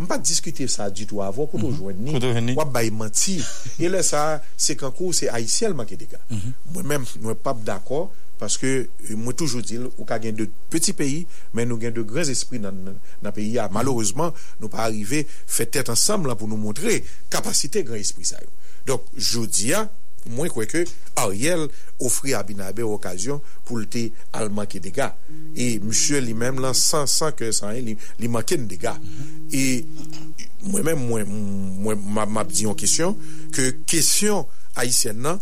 mpa 0.00 0.16
diskute 0.22 0.64
sa 0.70 0.88
di 0.88 1.04
tou 1.08 1.20
avon, 1.22 1.46
koto 1.50 1.68
mm 1.68 1.74
-hmm. 1.74 2.14
jwenni, 2.16 2.54
wap 2.56 2.72
bay 2.72 2.90
manti. 2.90 3.42
e 3.78 3.88
le 3.88 4.02
sa, 4.02 4.40
se 4.56 4.74
kan 4.74 4.92
kou, 4.92 5.12
se 5.12 5.28
Haitien 5.28 5.74
manke 5.74 5.96
de 5.96 6.06
ka. 6.06 6.18
Mm 6.30 6.36
-hmm. 6.36 6.52
Mwen 6.74 6.86
men, 6.86 7.06
mwen 7.20 7.36
pap 7.36 7.64
d'akor, 7.64 8.10
paske 8.38 8.88
mwen 9.10 9.36
toujou 9.36 9.60
dil, 9.62 9.90
ou 9.98 10.04
ka 10.04 10.18
gen 10.18 10.36
de 10.36 10.48
peti 10.70 10.92
peyi, 10.92 11.26
men 11.52 11.68
nou 11.68 11.78
gen 11.80 11.92
de 11.92 12.02
granz 12.02 12.28
espri 12.28 12.58
nan, 12.58 12.96
nan 13.20 13.32
peyi 13.32 13.54
ya. 13.54 13.64
Ah, 13.64 13.72
Malourezman, 13.72 14.32
nou 14.60 14.68
pa 14.68 14.86
arrive, 14.86 15.26
fe 15.46 15.66
tèt 15.66 15.90
ansam 15.92 16.24
la 16.26 16.34
pou 16.34 16.48
nou 16.48 16.56
montre 16.56 17.02
kapasite 17.28 17.84
gran 17.84 18.00
espri 18.00 18.24
sa 18.24 18.40
yo. 18.40 18.48
Dok, 18.86 19.12
jodi 19.16 19.70
ya, 19.74 19.88
mwen 20.26 20.50
kwe 20.52 20.66
ke 20.70 20.84
Ariel 21.20 21.66
ofri 22.00 22.34
Abinabe 22.36 22.84
okasyon 22.86 23.40
pou 23.68 23.80
lte 23.80 24.08
al 24.36 24.50
manke 24.54 24.80
dega. 24.82 25.12
E 25.56 25.78
msye 25.84 26.20
li 26.24 26.34
menm 26.36 26.60
lan 26.62 26.76
san 26.76 27.08
san 27.10 27.34
ke 27.36 27.52
san 27.56 27.76
li, 27.76 27.96
li 28.20 28.32
manke 28.32 28.58
n 28.60 28.68
dega. 28.70 28.96
E 29.52 29.84
mwen 30.66 30.84
menm 30.90 31.06
mwen, 31.08 31.36
mwen 31.84 32.34
map 32.34 32.52
diyon 32.52 32.78
kesyon 32.78 33.16
ke 33.54 33.72
kesyon 33.88 34.46
Haitien 34.76 35.18
nan 35.24 35.40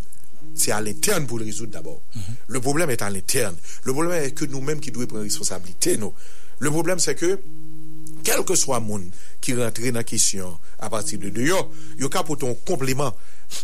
c'est 0.54 0.72
à 0.72 0.80
l'interne 0.80 1.26
pour 1.26 1.38
le 1.38 1.44
résoudre 1.44 1.70
d'abord. 1.72 2.00
Mm 2.14 2.20
-hmm. 2.20 2.34
Le 2.48 2.60
problème 2.60 2.90
est 2.90 3.02
à 3.02 3.10
l'interne. 3.10 3.54
Le 3.84 3.92
problème 3.92 4.22
est 4.24 4.32
que 4.32 4.44
nous-mêmes 4.44 4.80
qui 4.80 4.90
devons 4.90 5.06
prendre 5.06 5.22
responsabilité, 5.22 5.96
nous. 5.96 6.12
Le 6.58 6.70
problème, 6.70 6.98
c'est 6.98 7.14
que, 7.14 7.38
quel 8.24 8.44
que 8.44 8.54
soit 8.54 8.80
le 8.80 8.86
monde 8.86 9.04
qui 9.40 9.54
rentre 9.54 9.80
dans 9.80 9.94
la 9.94 10.04
question 10.04 10.58
à 10.80 10.90
partir 10.90 11.18
de 11.18 11.28
dehors, 11.28 11.70
il 11.96 12.04
y 12.04 12.04
a 12.04 12.18
un 12.18 12.54
complément 12.66 13.14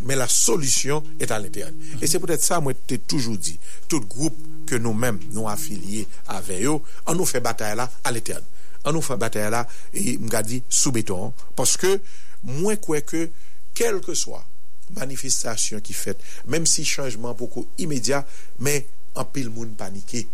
mais 0.04 0.16
la 0.16 0.28
solution 0.28 1.02
est 1.20 1.30
à 1.30 1.38
l'interne. 1.38 1.74
Et 2.00 2.06
c'est 2.06 2.18
peut-être 2.18 2.42
ça, 2.42 2.60
moi, 2.60 2.72
t'ai 2.74 2.98
toujours 2.98 3.36
dit. 3.36 3.58
Tout 3.88 4.00
groupe 4.00 4.36
que 4.66 4.74
nous-mêmes, 4.74 5.18
nous 5.32 5.48
affiliés 5.48 6.06
avec 6.26 6.64
eux, 6.64 6.78
on 7.06 7.14
nous 7.14 7.26
fait 7.26 7.40
bataille 7.40 7.76
là 7.76 7.90
à 8.02 8.12
l'interne. 8.12 8.44
On 8.84 8.92
nous 8.92 9.02
fait 9.02 9.16
bataille 9.16 9.50
là, 9.50 9.66
et 9.92 10.18
m'ga 10.18 10.42
dit, 10.42 10.62
sous 10.68 10.92
béton. 10.92 11.32
Parce 11.56 11.76
que, 11.76 12.00
moi, 12.42 12.76
quoi 12.76 13.00
que, 13.00 13.30
quel 13.74 14.00
que 14.00 14.14
soit 14.14 14.44
manifestasyon 14.92 15.82
ki 15.84 15.96
fet, 15.96 16.22
menm 16.50 16.68
si 16.68 16.84
chanjman 16.88 17.36
poko 17.38 17.64
imedya, 17.80 18.24
men 18.62 18.84
an 19.18 19.28
pil 19.32 19.50
moun 19.52 19.74
panike. 19.78 20.26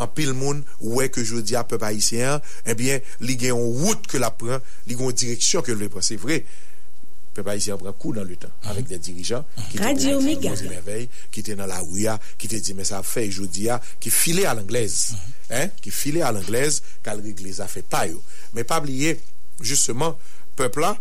an 0.00 0.08
pil 0.10 0.32
moun 0.34 0.62
wè 0.80 1.10
ke 1.12 1.22
jodi 1.22 1.54
a 1.54 1.62
pep 1.68 1.84
haisyen, 1.84 2.40
ebyen, 2.66 3.04
li 3.22 3.36
gen 3.38 3.52
yon 3.52 3.82
wout 3.82 4.06
ke 4.10 4.18
la 4.18 4.32
pran, 4.34 4.62
li 4.88 4.96
gen 4.96 5.10
yon 5.10 5.18
direksyon 5.20 5.66
ke 5.66 5.74
l 5.74 5.82
vè 5.84 5.90
pran. 5.92 6.06
Se 6.06 6.16
vre, 6.18 6.40
pep 7.36 7.48
haisyen 7.50 7.80
pran 7.80 7.94
kou 7.96 8.14
nan 8.16 8.26
le 8.28 8.36
tan, 8.40 8.52
avèk 8.70 8.88
de 8.90 8.98
dirijan, 9.02 9.46
ki 9.70 9.78
te 9.78 9.84
Radio 9.84 10.20
Merveille, 10.20 11.08
ki 11.34 11.44
te 11.46 11.56
nan 11.58 11.70
la 11.70 11.80
ouya, 11.84 12.18
ki 12.40 12.50
te 12.52 12.60
di, 12.62 12.76
men 12.78 12.88
sa 12.88 13.02
fè 13.06 13.24
jodi 13.30 13.68
a, 13.72 13.78
ki 14.02 14.12
file 14.12 14.46
al 14.50 14.62
anglez, 14.62 14.98
hein, 15.50 15.72
ki 15.82 15.92
file 15.94 16.24
al 16.26 16.40
anglez, 16.42 16.82
kal 17.06 17.22
reglez 17.24 17.62
a 17.64 17.68
fè 17.70 17.84
payo. 17.86 18.20
Men 18.56 18.68
pa 18.68 18.80
bliye, 18.84 19.16
justement, 19.62 20.18
pep 20.58 20.76
la, 20.82 20.94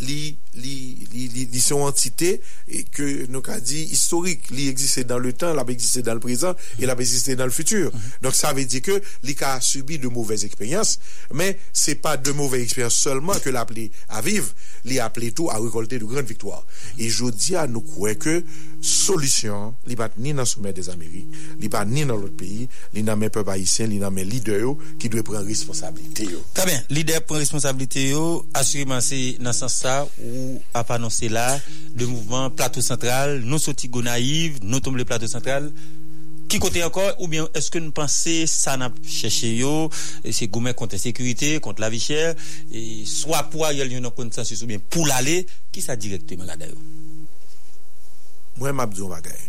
li, 0.00 0.36
li, 0.58 1.60
son 1.60 1.82
entité 1.82 2.40
et 2.68 2.84
que 2.84 3.26
nous 3.28 3.40
qu'a 3.40 3.60
dit 3.60 3.82
historique, 3.82 4.50
li 4.50 4.68
existait 4.68 5.04
dans 5.04 5.18
le 5.18 5.32
temps, 5.32 5.54
la 5.54 5.64
existait 5.68 6.02
dans 6.02 6.14
le 6.14 6.20
présent 6.20 6.54
et 6.78 6.86
la 6.86 6.94
existait 6.94 7.36
dans 7.36 7.44
le 7.44 7.50
futur. 7.50 7.92
Donc 8.22 8.34
ça 8.34 8.52
veut 8.52 8.64
dire 8.64 8.82
que 8.82 9.02
li 9.22 9.36
a 9.40 9.60
subi 9.60 9.98
de 9.98 10.08
mauvaises 10.08 10.44
expériences, 10.44 10.98
mais 11.32 11.58
c'est 11.72 11.96
pas 11.96 12.16
de 12.16 12.32
mauvaises 12.32 12.62
expériences 12.62 12.94
seulement 12.94 13.34
que 13.34 13.50
l'appelé 13.50 13.90
à 14.08 14.20
vivre, 14.20 14.48
li 14.84 14.98
a 14.98 15.06
appelé 15.06 15.32
tout 15.32 15.50
à 15.50 15.58
récolter 15.58 15.98
de 15.98 16.04
grandes 16.04 16.26
victoires. 16.26 16.64
Et 16.98 17.08
je 17.08 17.24
dis 17.26 17.56
à 17.56 17.66
nous 17.66 17.80
croire 17.80 18.16
que 18.18 18.42
solution, 18.80 19.74
li 19.86 19.96
pas 19.96 20.10
ni 20.18 20.32
dans 20.32 20.42
le 20.42 20.46
sommet 20.46 20.72
des 20.72 20.88
Amériques, 20.90 21.28
li 21.60 21.68
pas 21.68 21.84
ni 21.84 22.04
dans 22.04 22.16
l'autre 22.16 22.36
pays, 22.36 22.68
li 22.94 23.02
dans 23.02 23.16
mes 23.16 23.28
peuples 23.28 23.50
haïtiens, 23.50 23.86
li 23.86 23.98
dans 23.98 24.10
mes 24.10 24.24
leaders 24.24 24.76
qui 24.98 25.08
doivent 25.08 25.24
prendre 25.24 25.46
responsabilité. 25.46 26.28
Très 26.54 26.66
bien. 26.66 26.82
Leader 26.90 27.22
prend 27.24 27.36
responsabilité. 27.36 28.14
Assurément, 28.54 29.00
c'est 29.00 29.36
dans 29.40 29.52
ce 29.52 29.60
sens 29.60 29.74
ça 29.74 30.08
où 30.22 30.47
ou 30.48 30.58
ap 30.76 30.90
anonse 30.96 31.28
la 31.30 31.46
de 31.94 32.08
mouvment 32.08 32.50
plateau 32.56 32.84
sentral, 32.84 33.38
nou 33.44 33.60
soti 33.62 33.90
go 33.92 34.02
naiv, 34.04 34.58
nou 34.64 34.80
tombe 34.84 35.00
le 35.00 35.06
plateau 35.08 35.30
sentral. 35.30 35.68
Ki 36.48 36.56
kote 36.62 36.80
ankor 36.80 37.10
ou 37.18 37.28
bien 37.28 37.44
eske 37.58 37.80
nou 37.82 37.92
panse 37.92 38.38
sa 38.48 38.78
nan 38.80 38.94
chèche 39.04 39.50
yo, 39.58 39.90
e 40.24 40.32
se 40.32 40.48
goumen 40.48 40.72
konten 40.78 41.00
sekurite, 41.02 41.58
konten 41.64 41.84
la 41.84 41.92
vi 41.92 42.00
chè, 42.00 42.32
e 42.72 42.84
swa 43.08 43.42
pou 43.52 43.68
a 43.68 43.74
yel 43.76 43.92
yon 43.92 44.08
nan 44.08 44.14
konsensus 44.16 44.64
ou 44.64 44.70
bien 44.70 44.80
pou 44.80 45.04
l'ale, 45.08 45.42
ki 45.74 45.84
sa 45.84 45.98
direktman 46.00 46.48
la 46.48 46.56
dayo? 46.56 46.80
Mwen 48.58 48.80
mabdou 48.80 49.12
bagay. 49.12 49.44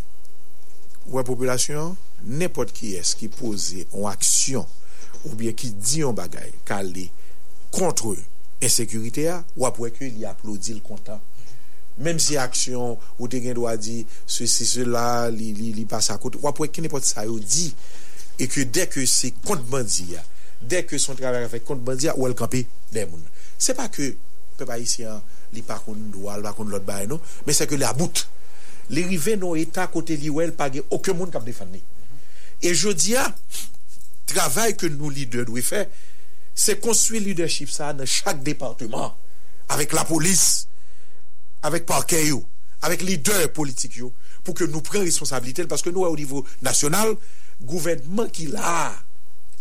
Ouè 1.08 1.24
populasyon, 1.24 1.96
nepot 2.28 2.68
ki 2.76 2.92
es 3.00 3.14
ki 3.16 3.30
pose 3.32 3.86
an 3.88 4.10
aksyon 4.12 4.68
ou 5.24 5.32
bien 5.38 5.56
ki 5.56 5.72
di 5.72 6.04
an 6.04 6.12
bagay 6.16 6.52
ka 6.68 6.82
li 6.84 7.06
kontre 7.72 8.12
ou 8.12 8.18
ensekurite 8.64 9.26
a, 9.32 9.40
wap 9.60 9.80
wè 9.80 9.90
ke 9.94 10.08
li 10.12 10.26
aplodi 10.28 10.76
l 10.76 10.80
kontan. 10.84 11.20
Mem 12.00 12.20
si 12.22 12.38
aksyon, 12.40 12.96
ou 13.18 13.28
te 13.28 13.40
gen 13.44 13.56
do 13.58 13.66
a 13.68 13.74
di, 13.76 14.02
se 14.24 14.46
se 14.48 14.66
se 14.68 14.86
la, 14.88 15.28
li, 15.32 15.50
li, 15.56 15.72
li 15.76 15.84
pas 15.88 16.12
kote, 16.22 16.40
wap 16.44 16.60
wè 16.62 16.70
ke 16.72 16.84
ne 16.84 16.90
pot 16.92 17.04
sa 17.04 17.26
yo 17.28 17.38
di, 17.42 17.68
e 18.40 18.48
ke 18.48 18.64
dek 18.68 18.94
ke 18.96 19.04
se 19.08 19.32
kont 19.44 19.64
bandi 19.72 20.14
a, 20.16 20.24
dek 20.60 20.92
ke 20.92 21.00
son 21.00 21.18
travè 21.18 21.46
fe 21.52 21.62
kont 21.64 21.82
bandi 21.84 22.08
a, 22.08 22.16
ou 22.16 22.28
el 22.28 22.36
kampe 22.38 22.64
demoun. 22.94 23.24
Se 23.60 23.76
pa 23.76 23.90
ke, 23.92 24.12
pe 24.56 24.68
pa 24.68 24.78
isi 24.80 25.04
an, 25.08 25.20
li 25.52 25.64
pa 25.66 25.80
kon 25.84 25.98
do 26.14 26.28
al, 26.32 26.44
pa 26.44 26.54
kon 26.56 26.70
lot 26.72 26.84
bay 26.86 27.08
nou, 27.10 27.20
men 27.46 27.56
se 27.56 27.68
ke 27.68 27.78
li 27.80 27.88
about. 27.88 28.24
Li 28.90 29.04
rive 29.06 29.36
nou 29.38 29.58
etat 29.58 29.92
kote 29.92 30.16
li 30.18 30.32
wèl, 30.32 30.54
pa 30.56 30.70
gen 30.72 30.86
okè 30.94 31.14
moun 31.16 31.30
kap 31.32 31.44
defan 31.46 31.68
ni. 31.74 31.82
E 32.64 32.72
jodi 32.74 33.16
a, 33.16 33.26
travay 34.30 34.74
ke 34.78 34.90
nou 34.92 35.10
li 35.12 35.26
dè 35.30 35.44
dwe 35.48 35.62
fè, 35.64 35.84
se 36.60 36.76
konstruy 36.82 37.22
leadership 37.24 37.72
sa 37.72 37.94
nan 37.96 38.08
chak 38.08 38.42
departement, 38.44 39.16
avek 39.72 39.94
la 39.96 40.04
polis, 40.08 40.66
avek 41.64 41.86
parkey 41.88 42.30
yo, 42.30 42.42
avek 42.84 43.04
lider 43.06 43.46
politik 43.56 43.96
yo, 44.00 44.10
pou 44.44 44.56
ke 44.56 44.68
nou 44.68 44.84
pren 44.84 45.06
responsabilite, 45.06 45.68
paske 45.70 45.92
nou 45.92 46.04
a 46.04 46.10
ou 46.12 46.18
nivou 46.18 46.44
nasyonal, 46.64 47.14
gouvenman 47.64 48.28
ki 48.34 48.50
la, 48.52 48.90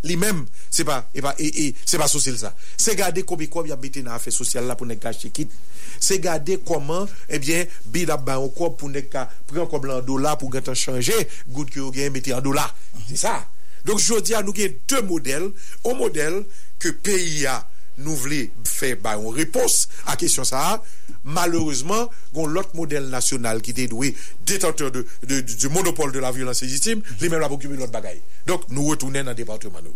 li 0.07 0.15
mem, 0.19 0.45
se 0.71 0.85
pa, 0.87 1.01
e 1.15 1.23
pa, 1.23 1.33
e, 1.39 1.47
e, 1.49 1.65
se 1.83 1.99
pa 1.99 2.07
sosil 2.11 2.37
sa. 2.39 2.51
Se 2.79 2.95
gade 2.99 3.23
kobi 3.27 3.49
kob 3.51 3.67
ya 3.67 3.77
bete 3.79 4.03
nan 4.03 4.15
afe 4.15 4.31
sosyal 4.31 4.67
la 4.67 4.77
pou 4.79 4.87
nek 4.87 5.01
ka 5.03 5.13
chekit, 5.15 5.51
se 5.99 6.19
gade 6.23 6.59
koman, 6.67 7.07
ebyen, 7.31 7.67
bid 7.91 8.11
ba 8.25 8.39
an 8.39 8.51
kob 8.55 8.75
pou 8.79 8.91
nek 8.91 9.11
ka 9.11 9.27
pren 9.47 9.67
kob 9.71 9.87
lan 9.87 10.03
dola 10.07 10.35
pou 10.39 10.51
gata 10.51 10.75
chanje, 10.75 11.15
gout 11.47 11.71
ki 11.71 11.83
yo 11.83 11.93
gen 11.95 12.11
mette 12.15 12.35
an 12.35 12.43
dola. 12.43 12.67
Se 13.07 13.19
sa. 13.23 13.39
Donk 13.87 14.01
jodi 14.03 14.35
a 14.35 14.41
nou 14.43 14.55
gen 14.55 14.75
de 14.91 14.99
model, 15.07 15.49
o 15.87 15.95
model 15.95 16.41
ke 16.81 16.93
peyi 17.05 17.45
a 17.49 17.59
nou 17.99 18.15
vle 18.15 18.45
fe 18.67 18.93
ba 18.99 19.17
an 19.19 19.35
repos 19.35 19.83
a 20.07 20.15
kesyon 20.19 20.47
sa, 20.47 20.79
malerouzman, 21.27 22.07
gon 22.33 22.53
lot 22.55 22.71
model 22.77 23.09
nasyonal 23.11 23.59
ki 23.65 23.75
te 23.75 23.89
dwe 23.91 24.13
detenteur 24.47 24.91
de, 24.95 25.03
de, 25.27 25.41
du 25.43 25.69
monopole 25.73 26.15
de 26.15 26.23
la 26.23 26.31
violence 26.31 26.63
légitime, 26.63 27.03
men 27.21 27.39
la 27.39 27.51
pou 27.51 27.61
kume 27.61 27.79
lot 27.79 27.91
bagay. 27.93 28.19
Donk 28.47 28.69
nou 28.71 28.93
retounen 28.93 29.27
nan 29.27 29.37
departement 29.37 29.83
nou. 29.83 29.95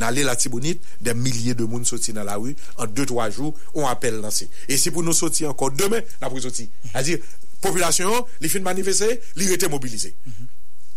Nan 0.00 0.14
lè 0.14 0.24
la 0.26 0.34
tibonite, 0.38 0.82
de 1.04 1.14
milye 1.14 1.54
de 1.54 1.66
moun 1.70 1.84
soti 1.86 2.14
nan 2.14 2.26
la 2.26 2.38
wu, 2.40 2.54
an 2.82 2.90
2-3 2.90 3.28
jou, 3.34 3.52
on 3.74 3.86
apel 3.90 4.18
lanse. 4.22 4.48
E 4.66 4.78
si 4.80 4.90
pou 4.94 5.06
nou 5.06 5.14
soti 5.14 5.46
ankon 5.46 5.74
demè, 5.78 6.02
nan 6.22 6.30
pou 6.30 6.42
soti. 6.42 6.66
A 6.94 7.02
di, 7.06 7.18
populasyon, 7.64 8.26
li 8.42 8.50
fin 8.50 8.64
manifeste, 8.66 9.10
li 9.38 9.50
rete 9.50 9.70
mobilize. 9.70 10.14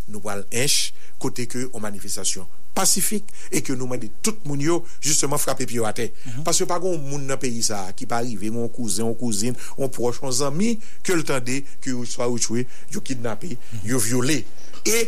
nou 0.08 0.24
wal 0.24 0.46
enche 0.52 0.96
kote 1.22 1.48
ke 1.50 1.68
ou 1.72 1.84
manifestasyon 1.84 2.48
pasifik 2.78 3.26
e 3.50 3.62
ke 3.66 3.76
nou 3.76 3.90
mande 3.90 4.10
tout 4.26 4.38
moun 4.46 4.62
yo 4.62 4.78
justement 5.02 5.42
frape 5.42 5.66
piyo 5.70 5.88
ate. 5.90 6.12
Mm 6.12 6.32
-hmm. 6.32 6.44
Paswe 6.46 6.68
pa 6.70 6.80
goun 6.80 7.02
moun 7.02 7.26
nan 7.30 7.40
peyi 7.42 7.64
sa 7.64 7.82
ki 7.98 8.06
pa 8.06 8.22
rive, 8.22 8.50
mhm. 8.50 8.58
moun 8.58 8.70
kouzen, 8.70 9.06
moun 9.06 9.18
kouzine, 9.18 9.58
moun 9.78 9.90
proche, 9.90 10.22
moun 10.22 10.34
zami, 10.34 10.78
ke 11.04 11.16
l'tande 11.18 11.64
ki 11.82 11.96
ou 11.96 12.06
swa 12.06 12.30
ou 12.30 12.38
chwe, 12.38 12.68
yo 12.94 13.02
kidnape, 13.02 13.50
mm 13.50 13.58
-hmm. 13.58 13.90
yo 13.90 14.00
viole. 14.00 14.44
E 14.86 15.08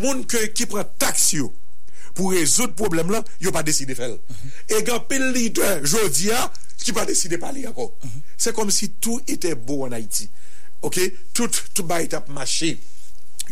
moun 0.00 0.24
ke, 0.26 0.48
ki 0.52 0.66
pran 0.66 0.88
taks 0.98 1.32
yo 1.36 1.52
pou 2.16 2.32
rezout 2.32 2.72
problem 2.72 3.10
lan, 3.12 3.24
yo 3.40 3.52
pa 3.52 3.62
deside 3.62 3.94
fel. 3.94 4.16
Mm 4.16 4.36
-hmm. 4.36 4.78
E 4.78 4.82
gan 4.82 5.04
pel 5.08 5.32
lider 5.32 5.84
jodi 5.84 6.28
ya, 6.28 6.50
ki 6.80 6.92
pa 6.92 7.04
deside 7.04 7.38
pali 7.38 7.66
akon. 7.66 7.90
Se 8.36 8.52
kom 8.52 8.70
si 8.70 8.88
tou 8.88 9.20
ete 9.26 9.54
bo 9.54 9.84
an 9.84 9.92
Haiti. 9.92 10.28
Ok? 10.80 10.98
Tout, 11.32 11.62
tout 11.74 11.86
ba 11.86 12.02
etap 12.02 12.28
mache. 12.28 12.76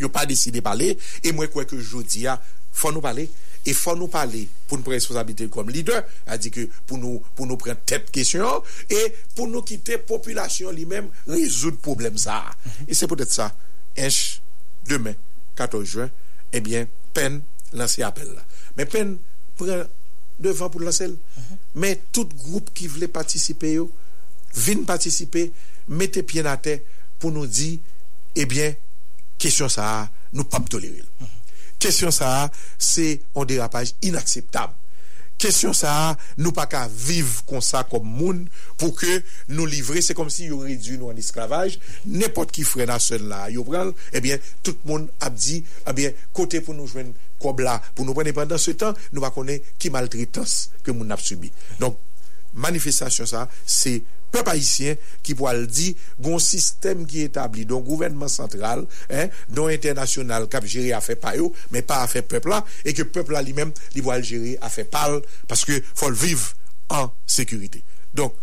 Yo 0.01 0.11
pa 0.12 0.24
deside 0.28 0.62
pali, 0.64 0.92
e 1.22 1.32
mwen 1.34 1.51
kwe 1.53 1.66
ke 1.70 1.78
jodi 1.80 2.24
ya, 2.26 2.38
fò 2.74 2.90
nou 2.95 3.05
pali, 3.05 3.26
e 3.64 3.72
fò 3.72 3.95
nou 3.97 4.12
pali 4.12 4.45
pou 4.68 4.76
nou 4.76 4.84
pre 4.84 4.99
responsabilite 4.99 5.49
kom 5.53 5.70
lider, 5.72 6.03
a 6.28 6.36
di 6.40 6.53
ke 6.53 6.66
pou 6.88 6.99
nou, 7.01 7.22
pou 7.36 7.49
nou 7.49 7.61
pren 7.61 7.78
tep 7.88 8.11
kesyon, 8.14 8.64
e 8.92 9.07
pou 9.36 9.49
nou 9.49 9.64
kite 9.66 9.99
populasyon 10.09 10.74
li 10.76 10.84
men, 10.88 11.09
rezout 11.30 11.80
problem 11.84 12.18
sa. 12.20 12.42
E 12.84 12.97
se 12.97 13.09
potet 13.11 13.32
sa, 13.32 13.51
enche, 13.97 14.42
demen, 14.88 15.16
14 15.57 15.97
juan, 15.97 16.12
ebyen, 16.55 16.90
pen 17.16 17.40
lanse 17.74 18.05
apel 18.05 18.30
la. 18.34 18.45
Men 18.76 18.90
pen 18.90 19.16
pren 19.59 19.86
devan 20.42 20.70
pou 20.72 20.82
lansel. 20.84 21.14
Men 21.78 22.01
tout 22.14 22.30
group 22.45 22.72
ki 22.76 22.90
vle 22.92 23.09
patisipe 23.12 23.70
yo, 23.72 23.88
vin 24.55 24.84
patisipe, 24.86 25.49
mette 25.88 26.22
pien 26.26 26.47
a 26.51 26.57
te 26.61 26.78
pou 27.22 27.32
nou 27.34 27.49
di, 27.49 27.78
ebyen, 28.38 28.76
kesyon 29.41 29.72
sa, 29.72 30.09
nou 30.35 30.47
pap 30.51 30.68
toleril. 30.72 31.07
Kesyon 31.82 32.14
sa, 32.14 32.49
se 32.80 33.18
on 33.37 33.49
derapaj 33.49 33.93
inakseptab. 34.07 34.72
Kesyon 35.41 35.74
sa, 35.76 36.14
nou 36.39 36.55
pa 36.57 36.64
ka 36.70 36.85
viv 36.89 37.43
kon 37.49 37.61
sa 37.64 37.82
kom 37.89 38.07
moun, 38.07 38.45
pou 38.80 38.95
ke 38.97 39.18
nou 39.51 39.66
livre, 39.68 40.01
se 40.01 40.16
kom 40.16 40.30
si 40.32 40.49
yo 40.49 40.62
redu 40.64 40.97
nou 40.97 41.12
an 41.12 41.20
esklavaj, 41.20 41.76
nepot 42.09 42.53
ki 42.55 42.64
fre 42.64 42.87
nasen 42.89 43.26
la 43.28 43.49
yo 43.53 43.66
pral, 43.66 43.93
ebyen, 44.14 44.41
tout 44.64 44.78
moun 44.89 45.09
ap 45.24 45.37
di, 45.37 45.61
ebyen, 45.91 46.16
kote 46.37 46.62
pou 46.64 46.76
nou 46.76 46.89
jwen 46.89 47.12
kob 47.43 47.61
la, 47.66 47.76
pou 47.93 48.07
nou 48.07 48.16
prene 48.16 48.32
pendant 48.37 48.62
se 48.62 48.76
tan, 48.78 48.97
nou 49.12 49.24
pa 49.24 49.35
kone 49.35 49.59
ki 49.82 49.93
maltritans 49.93 50.57
ke 50.87 50.95
moun 50.95 51.12
ap 51.12 51.22
subi. 51.24 51.53
Donk, 51.82 51.99
manifestasyon 52.64 53.28
sa, 53.28 53.45
se 53.66 53.99
pep 54.35 54.51
haïtien 54.51 54.99
ki 55.24 55.37
pou 55.39 55.49
al 55.51 55.64
di 55.70 55.93
gon 56.22 56.43
sistem 56.43 57.07
ki 57.09 57.26
etabli 57.28 57.66
don 57.68 57.85
gouvernement 57.87 58.32
sentral 58.32 58.85
don 59.49 59.72
internasyonal 59.72 60.49
kap 60.53 60.66
jere 60.68 60.95
a 60.97 61.03
fe 61.05 61.16
payo 61.20 61.53
men 61.74 61.87
pa 61.87 62.03
a 62.05 62.11
fe 62.11 62.24
pepla 62.26 62.62
e 62.82 62.97
ke 62.97 63.07
pepla 63.07 63.43
li 63.45 63.57
men 63.57 63.72
li 63.95 64.03
pou 64.03 64.14
al 64.14 64.24
jere 64.26 64.57
a 64.61 64.72
fe 64.72 64.87
pal 64.89 65.20
paske 65.51 65.80
fol 65.95 66.16
viv 66.18 66.51
an 66.93 67.09
sekurite. 67.30 67.80
Donk 68.14 68.37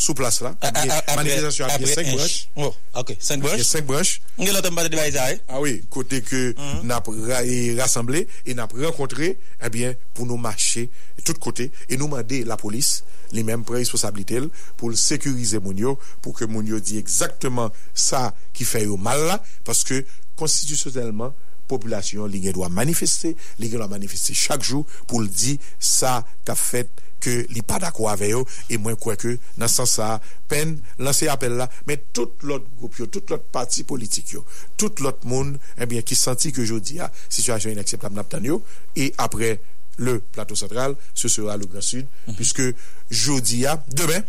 sou 0.00 0.16
plas 0.16 0.40
la, 0.42 0.54
manifestasyon 1.18 1.70
apye 1.76 1.92
5 1.92 2.10
branch. 2.14 2.36
Oh, 2.56 2.72
ok, 3.02 3.14
5 3.18 3.44
branch. 3.44 3.68
5 3.68 3.86
branch. 3.88 4.16
Nge 4.40 4.56
lotan 4.56 4.76
bade 4.78 4.92
de 4.92 4.98
bayza, 4.98 5.28
eh? 5.34 5.40
Ah 5.52 5.60
oui, 5.60 5.78
kote 5.92 6.22
ke 6.24 6.42
nap 6.88 7.12
rassemble, 7.78 8.24
e 8.48 8.56
nap 8.56 8.72
renkontre, 8.76 9.34
ebyen, 9.60 9.96
pou 10.16 10.28
nou 10.28 10.40
mache 10.40 10.88
tout 11.20 11.36
kote, 11.42 11.68
e 11.68 12.00
nou 12.00 12.08
mande 12.10 12.42
la 12.48 12.56
polis, 12.60 13.00
li 13.34 13.44
menm 13.46 13.64
pre 13.66 13.80
responsabilite 13.80 14.42
pou 14.80 14.90
l 14.90 14.98
sekurize 14.98 15.60
moun 15.62 15.78
yo 15.78 15.96
pou 16.24 16.34
ke 16.36 16.48
moun 16.50 16.66
yo 16.68 16.80
di 16.82 16.98
ekzaktman 17.00 17.70
sa 17.94 18.30
ki 18.56 18.66
fè 18.68 18.84
yo 18.86 18.98
mal 19.00 19.22
la 19.28 19.38
paske 19.66 20.02
konstitusyonelman 20.40 21.34
populasyon 21.70 22.30
li 22.30 22.42
gen 22.42 22.56
do 22.56 22.64
a 22.66 22.70
manifeste 22.72 23.34
li 23.60 23.70
gen 23.70 23.78
do 23.78 23.86
a 23.86 23.92
manifeste 23.92 24.34
chak 24.34 24.64
jou 24.66 24.86
pou 25.06 25.22
l 25.22 25.30
ke 27.22 27.34
li 27.52 27.62
pa 27.66 27.78
d'akwa 27.82 28.16
veyo, 28.20 28.44
e 28.68 28.78
mwen 28.80 28.98
kwe 29.00 29.16
ke 29.20 29.34
nan 29.60 29.70
san 29.70 29.88
sa, 29.88 30.14
pen 30.50 30.76
lanse 31.02 31.28
apel 31.30 31.58
la, 31.60 31.68
men 31.88 32.00
tout 32.16 32.44
lot 32.48 32.64
group 32.78 32.98
yo, 33.00 33.08
tout 33.12 33.30
lot 33.32 33.44
parti 33.54 33.84
politik 33.88 34.34
yo, 34.34 34.44
tout 34.80 35.02
lot 35.04 35.24
moun, 35.28 35.54
ebyen 35.76 36.02
eh 36.02 36.08
ki 36.08 36.18
santi 36.18 36.54
ke 36.56 36.66
jodi 36.68 37.00
a, 37.00 37.10
situasyon 37.28 37.76
inakseptable 37.76 38.18
nap 38.18 38.30
tan 38.32 38.46
yo, 38.46 38.60
e 38.96 39.10
apre 39.20 39.58
le 40.00 40.18
plateau 40.32 40.56
central, 40.56 40.96
se 41.14 41.28
sera 41.28 41.56
le 41.60 41.66
Grand 41.66 41.84
Sud, 41.84 42.06
mm 42.06 42.32
-hmm. 42.32 42.36
puisque 42.36 42.74
jodi 43.10 43.66
a, 43.66 43.76
demen, 43.88 44.24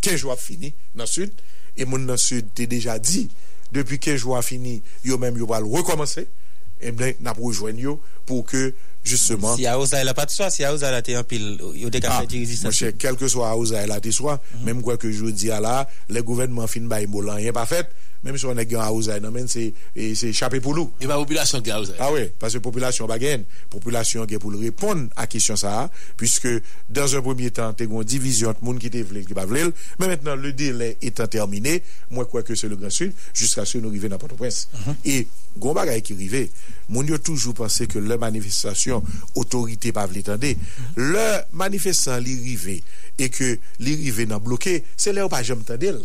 kejwa 0.00 0.36
fini 0.36 0.72
nan 0.94 1.06
Sud, 1.06 1.32
e 1.76 1.84
moun 1.84 2.06
nan 2.06 2.18
Sud 2.18 2.52
te 2.54 2.66
deja 2.66 2.98
di, 2.98 3.28
depi 3.72 3.98
kejwa 3.98 4.42
fini, 4.42 4.82
yo 5.04 5.18
men 5.18 5.36
yo 5.36 5.46
pal 5.46 5.66
rekomansi, 5.66 6.20
e 6.20 6.88
eh 6.88 6.92
mnen 6.92 7.14
nap 7.20 7.38
rejoen 7.40 7.78
yo, 7.78 7.98
pou 8.28 8.44
ke 8.44 8.72
Justement. 9.06 9.54
Si 9.54 9.66
a 9.66 9.76
ouza 9.78 10.00
el 10.02 10.08
a 10.10 10.14
pat 10.18 10.32
swa, 10.34 10.50
si 10.50 10.64
a 10.66 10.72
ouza 10.74 10.88
el 10.90 10.96
a 10.98 11.02
te 11.06 11.14
yon 11.14 11.26
pil, 11.30 11.44
yo 11.78 11.92
de 11.94 12.00
ka 12.02 12.16
fè 12.18 12.26
di 12.26 12.40
rezistan. 12.42 12.72
Mwen 12.72 12.74
chè, 12.74 12.88
kelke 12.98 13.28
swa 13.30 13.52
a 13.54 13.82
el 13.84 13.94
a 13.94 14.00
te 14.02 14.10
swa, 14.10 14.34
mèm 14.66 14.82
kwa 14.82 14.96
ke 14.98 15.12
jodi 15.14 15.52
a 15.54 15.60
la, 15.62 15.76
le 16.10 16.22
gouvenman 16.26 16.66
fin 16.66 16.90
ba 16.90 16.98
yon 17.04 17.14
bolan, 17.14 17.38
yon 17.38 17.54
pa 17.54 17.62
fèt, 17.70 17.94
mèm 18.26 18.34
sou 18.34 18.50
anè 18.50 18.64
gen 18.66 18.82
a 18.82 18.88
ouza 18.90 19.14
el 19.14 19.22
nan 19.22 19.30
men, 19.30 19.46
se 19.46 20.32
chapè 20.34 20.58
pou 20.58 20.74
lou. 20.74 20.90
E 20.98 21.06
ba 21.06 21.20
populasyon 21.22 21.62
gen 21.62 21.76
a 21.76 21.78
ouza 21.84 21.94
el. 21.94 22.02
Ah 22.02 22.10
wè, 22.10 22.26
pasè 22.42 22.58
populasyon 22.64 23.06
ba 23.06 23.20
gen, 23.22 23.46
populasyon 23.70 24.26
gen 24.26 24.42
pou 24.42 24.50
lou 24.50 24.66
repon 24.66 25.06
a 25.14 25.28
kisyon 25.30 25.62
sa, 25.62 25.86
pwiske 26.18 26.58
dans 26.90 27.14
un 27.14 27.22
premier 27.22 27.54
tan, 27.54 27.78
te 27.78 27.86
gon 27.86 28.02
divizyon 28.02 28.58
moun 28.58 28.82
ki 28.82 28.90
te 28.90 29.06
vle, 29.06 29.22
ki 29.22 29.38
pa 29.38 29.46
vle, 29.46 29.68
mè 30.02 30.10
mètenan 30.10 30.42
le 30.42 30.50
dele 30.50 30.96
etan 30.98 31.30
termine, 31.30 31.78
mwen 32.10 32.26
kwa 32.26 32.42
ke 32.42 32.58
se 32.58 32.66
le 32.66 32.74
Grand 32.74 32.90
Sud, 32.90 33.14
jiska 33.38 33.62
se 33.70 33.78
nou 33.78 33.94
rive 33.94 34.10
nan 34.10 34.18
Port-au-Prince. 34.18 34.66
E 35.06 35.22
gon 35.60 35.76
bagay 35.76 36.02
ki 36.04 36.16
rive, 36.18 36.46
moun 36.90 37.08
yo 37.10 37.18
toujou 37.18 37.56
panse 37.56 37.88
ke 37.90 38.00
le 38.02 38.18
manifestasyon 38.20 39.04
otorite 39.38 39.92
pa 39.96 40.06
vle 40.10 40.22
tende. 40.26 40.54
Le 40.98 41.26
manifestant 41.56 42.22
li 42.22 42.36
rive 42.44 42.80
e 43.16 43.30
ke 43.32 43.56
li 43.82 43.96
rive 44.04 44.28
nan 44.28 44.42
bloke, 44.44 44.80
se 44.96 45.14
le 45.14 45.24
ou 45.24 45.32
pa 45.32 45.42
jem 45.46 45.64
tende 45.66 45.90
el. 45.94 46.02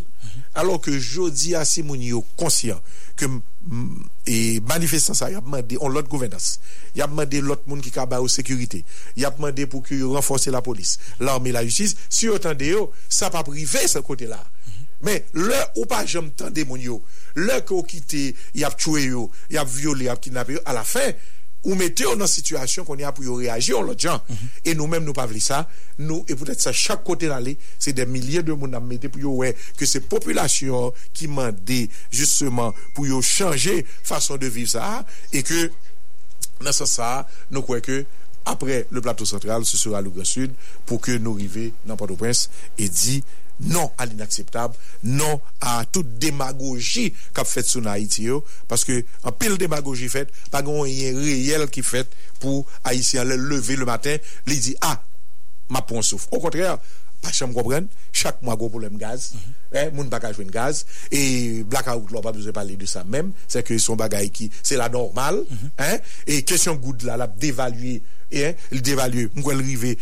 Alors 0.56 0.82
ke 0.84 0.94
jodi 0.98 1.56
a 1.56 1.64
moun 1.84 2.02
yo 2.04 2.24
konsyen 2.40 2.80
ke 3.20 3.28
manifestant 4.68 5.18
sa 5.18 5.30
yap 5.32 5.46
mande 5.48 5.78
on 5.80 5.92
lot 5.92 6.08
gouvenas. 6.10 6.60
Yap 6.96 7.12
mande 7.14 7.42
lot 7.44 7.68
moun 7.68 7.82
ki 7.82 7.92
kaba 7.92 8.22
ou 8.22 8.32
sekurite. 8.32 8.84
Yap 9.20 9.40
mande 9.40 9.68
pou 9.68 9.82
ki 9.86 10.02
yo 10.02 10.14
renfonse 10.16 10.52
la 10.52 10.62
polis. 10.62 10.98
L'arme 11.20 11.52
la 11.52 11.64
justice. 11.64 11.96
Si 12.10 12.26
yo 12.26 12.40
tende 12.42 12.68
yo, 12.68 12.90
sa 13.10 13.30
pa 13.30 13.44
prive 13.48 13.86
se 13.88 14.02
kote 14.06 14.30
la. 14.32 14.42
Men, 15.06 15.22
lè 15.38 15.60
ou 15.76 15.88
pa 15.90 16.04
jom 16.06 16.30
tan 16.38 16.54
demon 16.54 16.82
yo, 16.82 17.00
lè 17.38 17.62
ki 17.66 17.76
ou 17.76 17.86
kite, 17.88 18.32
yap 18.58 18.80
chwe 18.82 19.08
yo, 19.10 19.28
yap 19.54 19.70
viole, 19.72 20.08
yap 20.10 20.22
kidnap 20.24 20.52
yo, 20.54 20.62
a 20.66 20.76
la 20.78 20.84
fin, 20.88 21.14
ou 21.62 21.76
mette 21.76 22.02
mm-hmm. 22.02 22.08
yo 22.10 22.18
nan 22.18 22.30
situasyon 22.30 22.88
kon 22.88 23.02
yap 23.02 23.18
pou 23.18 23.26
yo 23.26 23.38
reagi 23.38 23.74
yo 23.74 23.84
lot 23.86 24.00
jan. 24.02 24.22
Mm 24.28 24.36
-hmm. 24.36 24.62
E 24.66 24.74
nou 24.78 24.90
men 24.90 25.04
nou 25.06 25.14
pa 25.14 25.28
vli 25.30 25.42
sa, 25.42 25.66
nou, 25.98 26.26
e 26.26 26.36
pwetet 26.38 26.62
sa 26.62 26.74
chak 26.74 27.04
kote 27.06 27.30
lale, 27.30 27.56
se 27.78 27.94
de 27.94 28.06
milye 28.06 28.42
de 28.44 28.54
moun 28.54 28.74
ap 28.74 28.84
mette 28.84 29.10
pou 29.10 29.22
yo 29.22 29.36
we, 29.42 29.54
ke 29.78 29.86
se 29.86 30.02
populasyon 30.02 30.92
ki 31.14 31.28
mande, 31.28 31.88
justement, 32.10 32.74
pou 32.96 33.06
yo 33.06 33.22
chanje 33.22 33.86
fason 34.04 34.38
de 34.42 34.50
viv 34.50 34.68
sa, 34.68 35.06
e 35.32 35.42
ke, 35.46 35.70
nan 36.62 36.74
sa 36.74 36.86
sa, 36.86 37.28
nou 37.50 37.62
kwe 37.62 37.82
ke, 37.82 38.06
apre 38.46 38.86
le 38.90 39.02
plateau 39.02 39.26
sentral, 39.26 39.66
se 39.66 39.78
sera 39.78 40.02
Lougan 40.02 40.26
Sud, 40.26 40.54
pou 40.90 40.98
ke 40.98 41.20
nou 41.22 41.38
rive 41.38 41.72
nan 41.86 41.98
Port-au-Prince, 41.98 42.50
e 42.78 42.90
di, 42.90 43.22
non 43.68 43.92
al 44.02 44.16
inakseptab, 44.16 44.76
non 45.08 45.40
a 45.62 45.82
tout 45.86 46.08
demagogi 46.22 47.10
kap 47.36 47.50
fet 47.50 47.70
sou 47.70 47.84
na 47.86 47.96
Haiti 47.98 48.26
yo, 48.30 48.42
paske 48.72 49.02
an 49.28 49.36
pil 49.38 49.58
demagogi 49.62 50.10
fet, 50.12 50.32
pa 50.54 50.64
gon 50.66 50.88
yon 50.90 51.22
reyel 51.22 51.68
ki 51.72 51.86
fet 51.86 52.10
pou 52.42 52.66
Haitien 52.88 53.28
le 53.30 53.38
leve 53.38 53.78
le 53.78 53.88
matin, 53.88 54.18
li 54.50 54.58
di, 54.62 54.76
ah, 54.82 54.98
ma 55.72 55.84
pon 55.86 56.04
souf. 56.06 56.28
Au 56.32 56.42
kontrèr, 56.44 56.78
pa 57.22 57.32
chanm 57.36 57.54
kompren, 57.54 57.88
chak 58.18 58.42
mwa 58.42 58.58
go 58.58 58.70
pou 58.72 58.82
lem 58.82 58.98
gaz, 59.00 59.32
moun 59.94 60.10
baka 60.12 60.34
jwen 60.34 60.50
gaz, 60.52 60.84
e 61.14 61.62
blackout 61.70 62.12
lò 62.14 62.24
pa 62.26 62.34
bezè 62.36 62.54
pale 62.56 62.78
de 62.80 62.90
sa 62.90 63.06
mèm, 63.06 63.30
se 63.46 63.62
ke 63.66 63.78
son 63.82 64.00
bagay 64.00 64.32
ki, 64.34 64.50
se 64.62 64.80
la 64.80 64.90
normal, 64.92 65.44
e 66.26 66.42
kesyon 66.50 66.82
goud 66.82 67.06
la, 67.08 67.20
la 67.22 67.30
devalue, 67.30 68.00
li 68.32 68.82
devalue, 68.82 69.30
mwen 69.38 69.62
rive, 69.62 69.96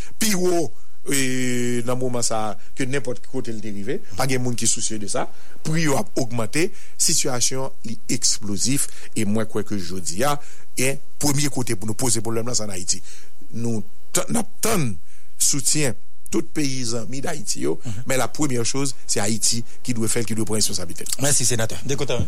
pi 1.06 1.12
wò, 1.12 1.16
e 1.16 1.82
nan 1.88 1.98
mouman 2.00 2.24
sa 2.26 2.58
ke 2.78 2.88
nepot 2.90 3.20
kote 3.30 3.54
l 3.54 3.62
derive 3.64 4.00
pa 4.18 4.28
gen 4.30 4.44
moun 4.44 4.58
ki 4.60 4.68
soucie 4.70 5.00
de 5.02 5.10
sa 5.12 5.26
pou 5.64 5.80
yo 5.80 5.98
ap 6.00 6.12
augmente 6.20 6.68
situasyon 7.00 7.88
li 7.88 7.98
eksplosif 8.12 8.88
e 9.16 9.26
mwen 9.28 9.48
kwe 9.50 9.66
ke 9.68 9.80
jodi 9.80 10.22
ya 10.24 10.36
e 10.78 10.98
pwemye 11.22 11.52
kote 11.54 11.78
pou 11.78 11.90
nou 11.90 11.98
pose 12.00 12.24
problem 12.26 12.50
la 12.50 12.58
san 12.58 12.72
Haiti 12.74 13.02
nou 13.56 13.84
nap 14.34 14.50
ton 14.64 14.92
soutien 15.40 15.96
tout 16.30 16.46
peyizan 16.54 17.08
mi 17.10 17.24
da 17.26 17.34
Haiti 17.34 17.64
yo 17.66 17.78
men 18.06 18.20
la 18.20 18.30
pwemye 18.32 18.64
chose 18.66 18.96
se 19.06 19.22
Haiti 19.24 19.64
ki 19.86 19.96
dwe 19.98 20.12
fel 20.12 20.28
ki 20.28 20.38
dwe 20.38 20.48
pren 20.48 20.62
responsabilite 20.62 21.08
Mersi 21.24 21.48
senatè, 21.48 21.80
dekota 21.90 22.20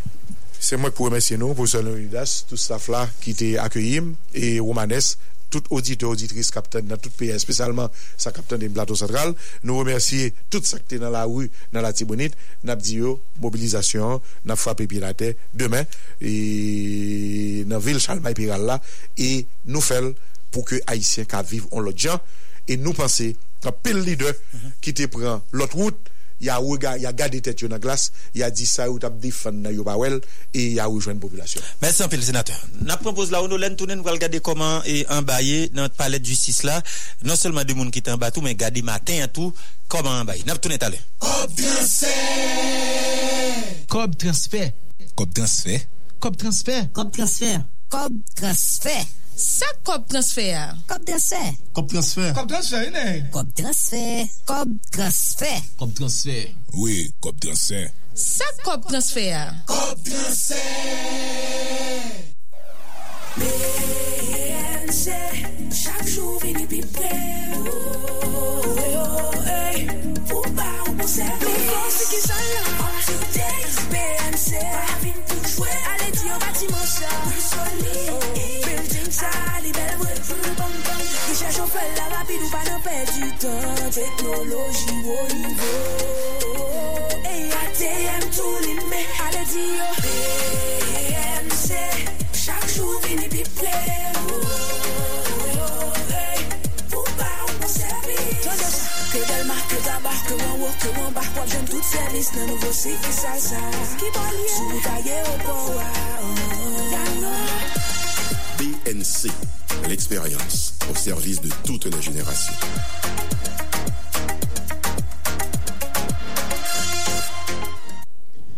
se 0.61 0.77
mwen 0.77 0.93
pou 0.93 1.09
remesye 1.09 1.39
nou 1.41 1.57
pou 1.57 1.69
son 1.69 1.89
unidas 1.89 2.41
tout 2.49 2.59
staf 2.61 2.87
la 2.93 3.07
ki 3.21 3.33
te 3.37 3.51
akyeyim 3.61 4.13
e 4.37 4.57
Romanes 4.61 5.15
tout 5.51 5.61
auditeur, 5.69 6.09
auditrice, 6.09 6.49
capitaine 6.49 6.87
dans 6.87 6.97
tout 6.97 7.11
pays, 7.11 7.39
spécialement 7.39 7.91
sa 8.17 8.31
capitaine 8.31 8.59
des 8.59 8.69
plateaux 8.69 8.95
central. 8.95 9.35
Nous 9.63 9.77
remercier 9.77 10.33
tout 10.49 10.61
ça 10.63 10.79
qui 10.79 10.97
dans 10.97 11.11
la 11.11 11.25
rue, 11.25 11.51
dans 11.71 11.81
la 11.81 11.93
Tibonite. 11.93 12.33
Nous 12.63 12.71
avons 12.71 13.19
mobilisation, 13.39 14.21
nous 14.45 14.55
frappé 14.55 14.87
piraté 14.87 15.37
demain, 15.53 15.83
et 16.21 17.63
dans 17.67 17.75
la 17.75 17.79
ville 17.79 17.99
Chalmaï 17.99 18.33
Piral 18.33 18.65
là, 18.65 18.81
et 19.17 19.45
nous 19.65 19.81
faisons 19.81 20.15
pour 20.49 20.65
que 20.65 20.75
Haïtiens 20.87 21.25
qui 21.25 21.35
vivent 21.49 21.67
en 21.71 21.79
l'autre 21.81 21.99
gens, 21.99 22.19
et 22.67 22.77
nous 22.77 22.93
pensons 22.93 23.33
qu'un 23.61 23.71
pile 23.71 23.99
leader 23.99 24.33
qui 24.81 24.93
te 24.93 25.05
prend 25.05 25.43
l'autre 25.51 25.75
route, 25.75 25.97
pil 26.41 26.61
li 26.61 26.81
de, 26.81 26.81
ki 26.81 27.01
te 27.01 27.01
pran 27.01 27.01
lot 27.01 27.01
wout, 27.01 27.01
ya 27.01 27.11
gade 27.13 27.41
tet 27.41 27.61
yo 27.61 27.69
nan 27.69 27.81
glas, 27.81 28.11
ya 28.33 28.49
di 28.49 28.65
sa 28.65 28.89
ou 28.89 28.99
tap 28.99 29.19
difan 29.21 29.61
nan 29.61 29.75
yo 29.75 29.83
bawel, 29.83 30.19
e 30.53 30.75
ya 30.77 30.87
ou 30.89 31.01
jwen 31.01 31.19
populasyon. 31.21 31.63
Mersi 31.81 32.03
anpil, 32.03 32.23
senateur. 32.23 32.57
Na 32.81 32.97
propose 32.97 33.31
la 33.31 33.41
ou 33.41 33.47
nou 33.47 33.57
len 33.61 33.75
tounen 33.75 34.01
wal 34.05 34.19
gade 34.21 34.41
koman 34.41 34.81
e 34.85 35.05
anbaye 35.09 35.69
nan 35.73 35.89
palet 35.97 36.23
justice 36.25 36.65
la, 36.65 36.81
non 37.23 37.37
selman 37.37 37.65
de 37.65 37.73
moun 37.77 37.91
ki 37.91 38.01
te 38.01 38.11
anbatou, 38.13 38.41
men 38.41 38.57
gade 38.57 38.81
maten 38.83 39.21
an 39.25 39.31
tou, 39.31 39.53
koman 39.91 40.23
anbaye. 40.23 40.45
Nap 40.47 40.61
tounen 40.61 40.81
tale. 40.81 40.99
Kob 41.21 41.51
transfer 41.57 42.51
Kob 43.91 44.15
transfer 44.15 44.71
Kob 45.15 45.33
transfer 45.33 45.81
Kob 46.19 46.37
transfer 46.37 46.87
Kob 46.93 47.11
transfer 47.11 47.65
Kob 47.91 48.13
transfer 48.39 49.20
Sa 49.41 49.65
kop 49.81 50.05
transfer? 50.05 50.69
Kop 50.85 51.01
transfer. 51.05 51.55
Kop 51.73 51.87
transfer. 51.89 52.29
Kop 52.37 52.47
transfer, 52.47 52.83
inè. 52.91 53.05
Kop 53.33 53.47
transfer. 53.57 54.27
Kop 54.45 54.69
transfer. 54.93 55.57
Kop 55.79 55.95
transfer. 55.97 56.43
Oui, 56.77 57.09
kop 57.25 57.39
transfer. 57.41 57.89
Sa 58.13 58.45
kop 58.61 58.85
transfer? 58.85 59.49
Kop 59.65 59.97
transfer. 60.05 60.61
BNC, 63.41 65.05
chak 65.73 66.05
chou 66.05 66.37
vini 66.45 66.67
pi 66.69 66.83
pre. 66.93 67.09
Ou, 67.57 67.65
ou, 67.65 67.73
ou, 68.29 68.77
ou, 68.77 69.09
ou, 69.41 70.13
pou 70.29 70.45
ba 70.53 70.69
ou 70.85 70.93
pou 71.01 71.09
serve. 71.09 71.41
Pou 71.41 71.65
fonsi 71.71 72.13
ki 72.13 72.23
sa 72.27 72.37
la, 72.45 72.63
ou 72.77 72.93
ti 73.09 73.17
ou 73.17 73.33
te. 73.39 73.60
Pa 74.41 74.97
vin 75.01 75.17
pou 75.29 75.37
chwe 75.45 75.69
Ale 75.69 76.07
di 76.17 76.25
yo 76.25 76.35
batiman 76.41 76.87
sa 76.89 77.09
Plus 77.27 77.45
soli 77.51 77.97
Building 78.65 79.11
sa 79.13 79.29
li 79.61 79.71
bel 79.75 79.91
vre 80.01 80.15
Ki 81.27 81.35
chachon 81.37 81.69
fel 81.69 81.91
la 81.99 82.07
rapide 82.15 82.47
ou 82.47 82.49
pa 82.49 82.61
nan 82.65 82.81
pe 82.81 82.95
du 83.11 83.29
tan 83.43 83.91
Teknoloji 83.93 84.97
wo 85.05 85.19
nivou 85.43 86.49
E 87.21 87.35
ATM 87.61 88.25
tou 88.33 88.65
li 88.65 88.73
me 88.89 89.03
Ale 89.27 89.45
di 89.53 89.67
yo 89.77 89.89
BNC 90.01 91.69
Chak 92.33 92.65
jou 92.73 92.97
vini 93.05 93.29
ple 93.29 93.77
Wap 101.41 101.49
jen 101.49 101.63
tout 101.65 101.81
servis 101.81 102.27
nan 102.35 102.51
nouvo 102.51 102.69
Sou 102.69 102.93
kaye 104.85 105.15
BNC, 108.59 109.31
l'expérience 109.89 110.77
au 110.91 110.93
service 110.93 111.41
de 111.41 111.49
toutes 111.65 111.85
les 111.85 111.99
générations. 111.99 112.53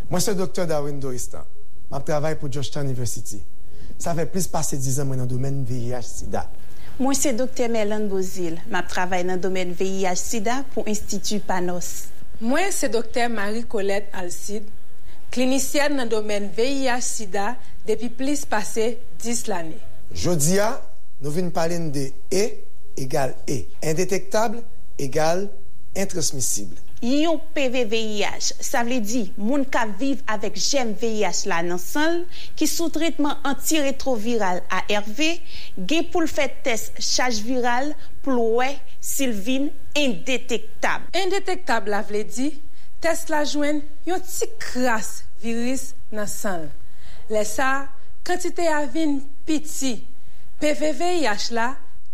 Mwen 0.10 0.20
se 0.20 0.36
Dr. 0.36 0.68
Darwin 0.68 1.00
Doristan. 1.00 1.48
Mwen 1.88 2.04
travay 2.04 2.36
pou 2.36 2.52
Georgetown 2.52 2.92
University. 2.92 3.40
Sa 3.96 4.12
fe 4.18 4.28
plis 4.28 4.52
pase 4.52 4.76
10 4.76 5.00
an 5.00 5.08
mwen 5.08 5.24
nan 5.24 5.32
domen 5.32 5.64
VIH-Sida. 5.70 6.50
Mwen 7.00 7.16
se 7.16 7.32
Dr. 7.32 7.72
Merlan 7.72 8.10
Bozil. 8.12 8.60
Mwen 8.68 8.92
travay 8.92 9.24
nan 9.24 9.40
domen 9.40 9.72
VIH-Sida 9.72 10.66
pou 10.76 10.84
Institut 10.92 11.48
Panos. 11.48 12.12
Mwen 12.44 12.72
se 12.76 12.90
Dr. 12.92 13.30
Marie-Colette 13.32 14.10
Alcide, 14.20 14.68
klinisyen 15.32 15.94
nan 15.96 16.10
domen 16.12 16.50
VIH-Sida 16.52 17.54
depi 17.88 18.10
plis 18.12 18.42
pase 18.52 18.98
10 19.24 19.44
l 19.48 19.54
ane. 19.56 19.78
Jodia, 20.12 20.66
nou 21.24 21.32
vin 21.32 21.48
palen 21.56 21.86
de 21.96 22.10
E 22.28 22.42
egal 23.00 23.32
E. 23.48 23.62
Indetektable 23.80 24.60
égale 25.00 25.48
intransmissible. 25.96 26.76
Yon 27.04 27.40
PVVIH, 27.56 28.50
sa 28.60 28.84
vle 28.84 29.00
di, 29.00 29.24
moun 29.40 29.64
ka 29.64 29.86
viv 30.00 30.20
avèk 30.36 30.60
jem 30.60 30.92
VIH 31.00 31.46
la 31.48 31.62
nan 31.64 31.80
san, 31.80 32.26
ki 32.60 32.68
sou 32.68 32.92
tretman 32.92 33.40
anti-retroviral 33.48 34.60
ARV, 34.82 35.24
gen 35.80 36.12
pou 36.12 36.28
l 36.28 36.28
fè 36.28 36.50
test 36.68 37.00
chaj 37.00 37.40
viral 37.48 37.94
pou 38.20 38.36
l 38.36 38.60
wè 38.60 38.70
silvin 39.00 39.72
indetektab. 40.00 41.10
Indetektab 41.18 41.90
la 41.92 42.02
vle 42.08 42.24
di, 42.28 42.50
tes 43.04 43.26
la 43.32 43.44
jwen 43.48 43.82
yon 44.08 44.24
ti 44.26 44.48
kras 44.62 45.22
viris 45.44 45.92
nan 46.14 46.30
san. 46.30 46.70
Le 47.32 47.44
sa, 47.48 47.88
kantite 48.28 48.68
avin 48.72 49.20
piti, 49.48 49.98
PVVIH 50.64 51.52
la, 51.56 51.74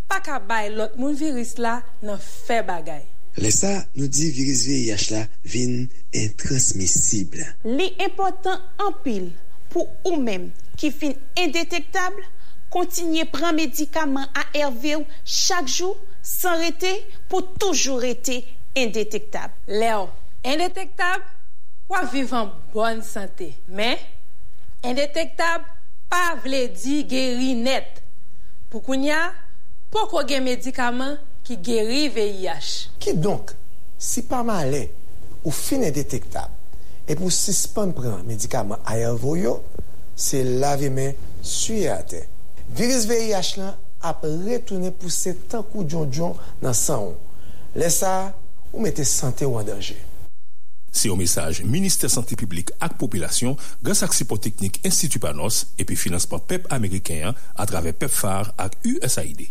pa 0.10 0.20
ka 0.26 0.40
bay 0.42 0.72
lot 0.74 0.96
moun 0.98 1.18
viris 1.18 1.58
la 1.62 1.80
nan 2.06 2.20
fe 2.22 2.62
bagay. 2.66 3.06
Le 3.40 3.52
sa, 3.54 3.72
nou 3.96 4.10
di 4.10 4.32
viris 4.34 4.66
VIH 4.68 5.12
la 5.14 5.22
vin 5.46 5.86
intransmisible. 6.18 7.46
Li 7.70 7.92
important 8.02 8.66
anpil 8.88 9.30
pou 9.70 9.86
ou 10.08 10.18
mem 10.20 10.50
ki 10.80 10.90
fin 10.96 11.14
indetektable, 11.38 12.26
kontinye 12.74 13.26
pran 13.30 13.56
medikaman 13.58 14.30
ARV 14.38 14.86
ou 15.00 15.06
chak 15.26 15.70
jou 15.70 15.96
san 16.30 16.62
rete 16.62 16.92
pou 17.32 17.42
toujou 17.58 17.98
rete 18.04 18.44
indetektab. 18.78 19.56
Leon, 19.72 20.10
indetektab, 20.46 21.26
wap 21.90 22.12
vivan 22.14 22.54
bonne 22.74 23.04
sante. 23.06 23.52
Men, 23.68 23.98
indetektab, 24.86 25.66
pa 26.10 26.36
vle 26.44 26.68
di 26.74 27.02
geri 27.10 27.56
net. 27.58 28.02
Pou 28.70 28.86
konya, 28.86 29.32
poko 29.94 30.22
gen 30.30 30.46
medikaman 30.46 31.18
ki 31.46 31.58
geri 31.66 32.06
VIH. 32.14 32.72
Ki 33.02 33.16
donk, 33.18 33.56
si 33.98 34.24
pa 34.30 34.44
male 34.46 34.86
ou 35.42 35.54
fin 35.56 35.84
indetektab, 35.88 36.54
e 37.10 37.18
pou 37.18 37.34
sispan 37.34 37.94
pran 37.98 38.22
medikaman 38.28 38.82
a 38.86 39.00
yon 39.02 39.18
voyo, 39.18 39.60
se 40.20 40.44
lave 40.46 40.92
men 40.94 41.16
suye 41.42 41.90
ate. 41.90 42.26
Viris 42.76 43.08
VIH 43.10 43.56
lan, 43.58 43.78
ap 44.06 44.24
retounen 44.24 44.94
pou 44.96 45.12
se 45.14 45.36
tankou 45.52 45.88
djon 45.88 46.12
djon 46.12 46.38
nan 46.64 46.78
san 46.78 47.10
ou. 47.10 47.18
Lè 47.78 47.90
sa, 47.94 48.32
ou 48.72 48.82
mette 48.84 49.06
sante 49.06 49.46
ou 49.48 49.60
an 49.60 49.68
danje. 49.68 49.98
Se 50.92 51.08
yo 51.08 51.16
mesaj, 51.16 51.62
Ministèr 51.64 52.10
Santé 52.10 52.36
Publique 52.36 52.74
ak 52.82 52.98
Popilasyon, 52.98 53.56
grâs 53.84 54.02
ak 54.04 54.14
Sipotechnik 54.14 54.82
Institut 54.88 55.22
Panos, 55.22 55.68
epi 55.78 55.96
financeman 55.96 56.42
pep 56.50 56.66
Amerikéen 56.74 57.38
atrave 57.56 57.94
pep 57.94 58.10
far 58.10 58.54
ak 58.58 58.76
USAID. 58.82 59.46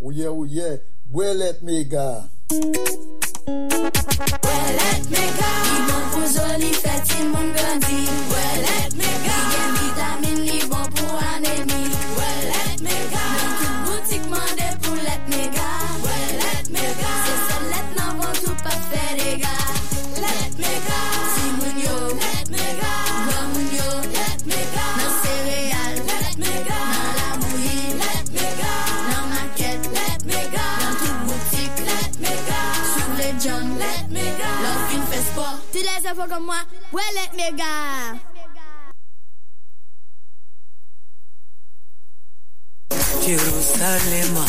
Ouye 0.00 0.28
ouye, 0.28 0.80
bwelet 1.08 1.62
mega! 1.64 2.28
Bwelet 4.44 5.04
mega! 5.12 5.50
Iman 5.76 6.04
kouzoli 6.12 6.72
feti 6.76 7.24
moun 7.32 7.52
gandhi! 7.56 8.04
Bwelet 8.28 8.96
mega! 9.00 9.36
Li 9.40 9.52
gen 9.52 9.70
vitamine 9.80 10.42
li 10.44 10.60
bon 10.68 10.86
pou 10.96 11.24
anemi! 11.34 11.89
Les 36.00 36.08
infos 36.08 36.28
comme 36.28 36.44
moi, 36.44 36.56
ouais 36.92 37.02
les 37.14 37.36
méga. 37.36 38.16
Jerusalema, 43.26 44.44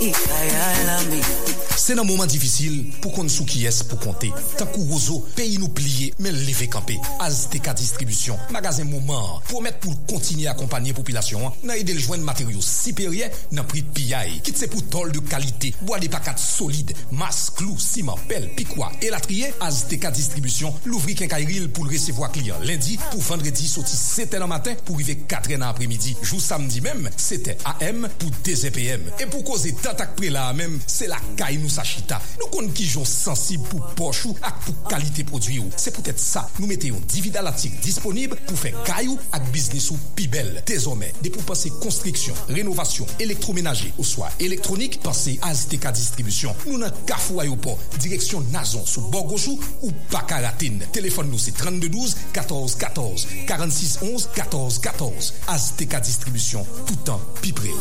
ikayalami 0.00 1.22
Se 1.78 1.94
nan 1.96 2.06
mouman 2.06 2.28
difisil 2.30 2.74
pou 3.00 3.10
kon 3.14 3.30
sou 3.32 3.46
ki 3.48 3.64
es 3.68 3.80
pou 3.88 3.98
konte. 4.02 4.28
Tankou 4.58 4.84
ouzo, 4.92 5.18
peyi 5.36 5.56
nou 5.58 5.72
pliye 5.74 6.10
men 6.22 6.36
leve 6.44 6.68
kampe. 6.70 6.98
Azteka 7.24 7.72
Distribusyon, 7.78 8.38
magazen 8.54 8.86
mouman, 8.90 9.40
promet 9.48 9.78
pou 9.82 9.96
kontinye 10.10 10.50
akompanyen 10.52 10.96
populasyon 10.96 11.62
nan 11.66 11.80
ide 11.80 11.96
ljwen 11.96 12.22
materyo 12.26 12.60
siperye 12.62 13.30
nan 13.56 13.66
pri 13.70 13.82
piyay. 13.96 14.36
Kit 14.44 14.60
se 14.60 14.68
pou 14.70 14.84
tol 14.92 15.14
de 15.14 15.22
kalite, 15.30 15.72
boade 15.82 16.10
pakat 16.12 16.40
solide, 16.42 16.96
mas, 17.10 17.46
klou, 17.56 17.78
siman, 17.80 18.20
pel, 18.28 18.50
pikwa, 18.58 18.92
elatriye. 19.02 19.50
Azteka 19.64 20.12
Distribusyon, 20.14 20.76
louvri 20.90 21.16
kenkairil 21.18 21.70
pou 21.72 21.88
lresevo 21.88 22.26
a 22.26 22.30
kliyan 22.34 22.62
lendi 22.68 22.98
pou 23.08 23.24
vendredi 23.24 23.70
soti 23.70 23.96
seten 23.96 24.44
an 24.44 24.52
matin 24.52 24.78
pou 24.84 25.00
rive 25.00 25.22
katren 25.30 25.64
an 25.64 25.72
apremidi. 25.72 26.14
Jou 26.20 26.42
samdi 26.42 26.84
mem, 26.84 27.08
sete 27.16 27.56
AM 27.72 28.06
pou 28.20 28.30
2 28.44 28.68
EPM. 28.70 29.10
E 29.18 29.26
pou 29.26 29.42
koze 29.46 29.74
tatak 29.82 30.14
pre 30.20 30.30
la 30.34 30.48
amem, 30.52 30.78
se 30.86 31.08
la 31.10 31.20
kain 31.40 31.61
nou 31.62 31.72
sa 31.72 31.84
chita. 31.86 32.18
Nou 32.40 32.50
kon 32.52 32.70
ki 32.74 32.86
jon 32.90 33.06
sensib 33.08 33.64
pou 33.70 33.92
pochou 33.98 34.36
ak 34.42 34.60
pou 34.66 34.90
kalite 34.90 35.24
prodwi 35.28 35.60
ou. 35.62 35.70
Se 35.78 35.92
pou 35.94 36.04
tèt 36.04 36.20
sa, 36.20 36.44
nou 36.58 36.68
mette 36.70 36.90
yon 36.90 37.02
dividalatik 37.10 37.78
disponib 37.84 38.34
pou 38.48 38.58
fè 38.58 38.74
kayou 38.86 39.18
ak 39.34 39.48
biznis 39.54 39.88
ou 39.94 40.10
pi 40.18 40.28
bel. 40.32 40.52
Dezome, 40.68 41.12
de 41.22 41.32
pou 41.32 41.44
pase 41.48 41.72
konstriksyon, 41.82 42.38
renovasyon, 42.52 43.10
elektromenaje 43.22 43.92
ou 43.96 44.06
swa 44.06 44.30
elektronik, 44.42 44.98
pase 45.04 45.38
Azteka 45.48 45.92
Distribution. 45.96 46.56
Nou 46.66 46.80
nan 46.82 46.94
Kafou 47.08 47.42
Ayopor, 47.42 47.80
direksyon 47.98 48.46
Nazon 48.54 48.86
sou 48.88 49.10
Borgojou 49.12 49.58
ou 49.82 49.92
Bakaratin. 50.12 50.82
Telefon 50.94 51.30
nou 51.32 51.40
se 51.42 51.54
3212 51.56 52.16
14 52.36 52.76
14 52.82 53.26
46 53.50 53.96
11 54.02 54.28
14 54.36 54.80
14. 54.88 55.32
Azteka 55.52 56.02
Distribution. 56.04 56.66
Toutan 56.86 57.22
pi 57.40 57.54
pre. 57.56 57.74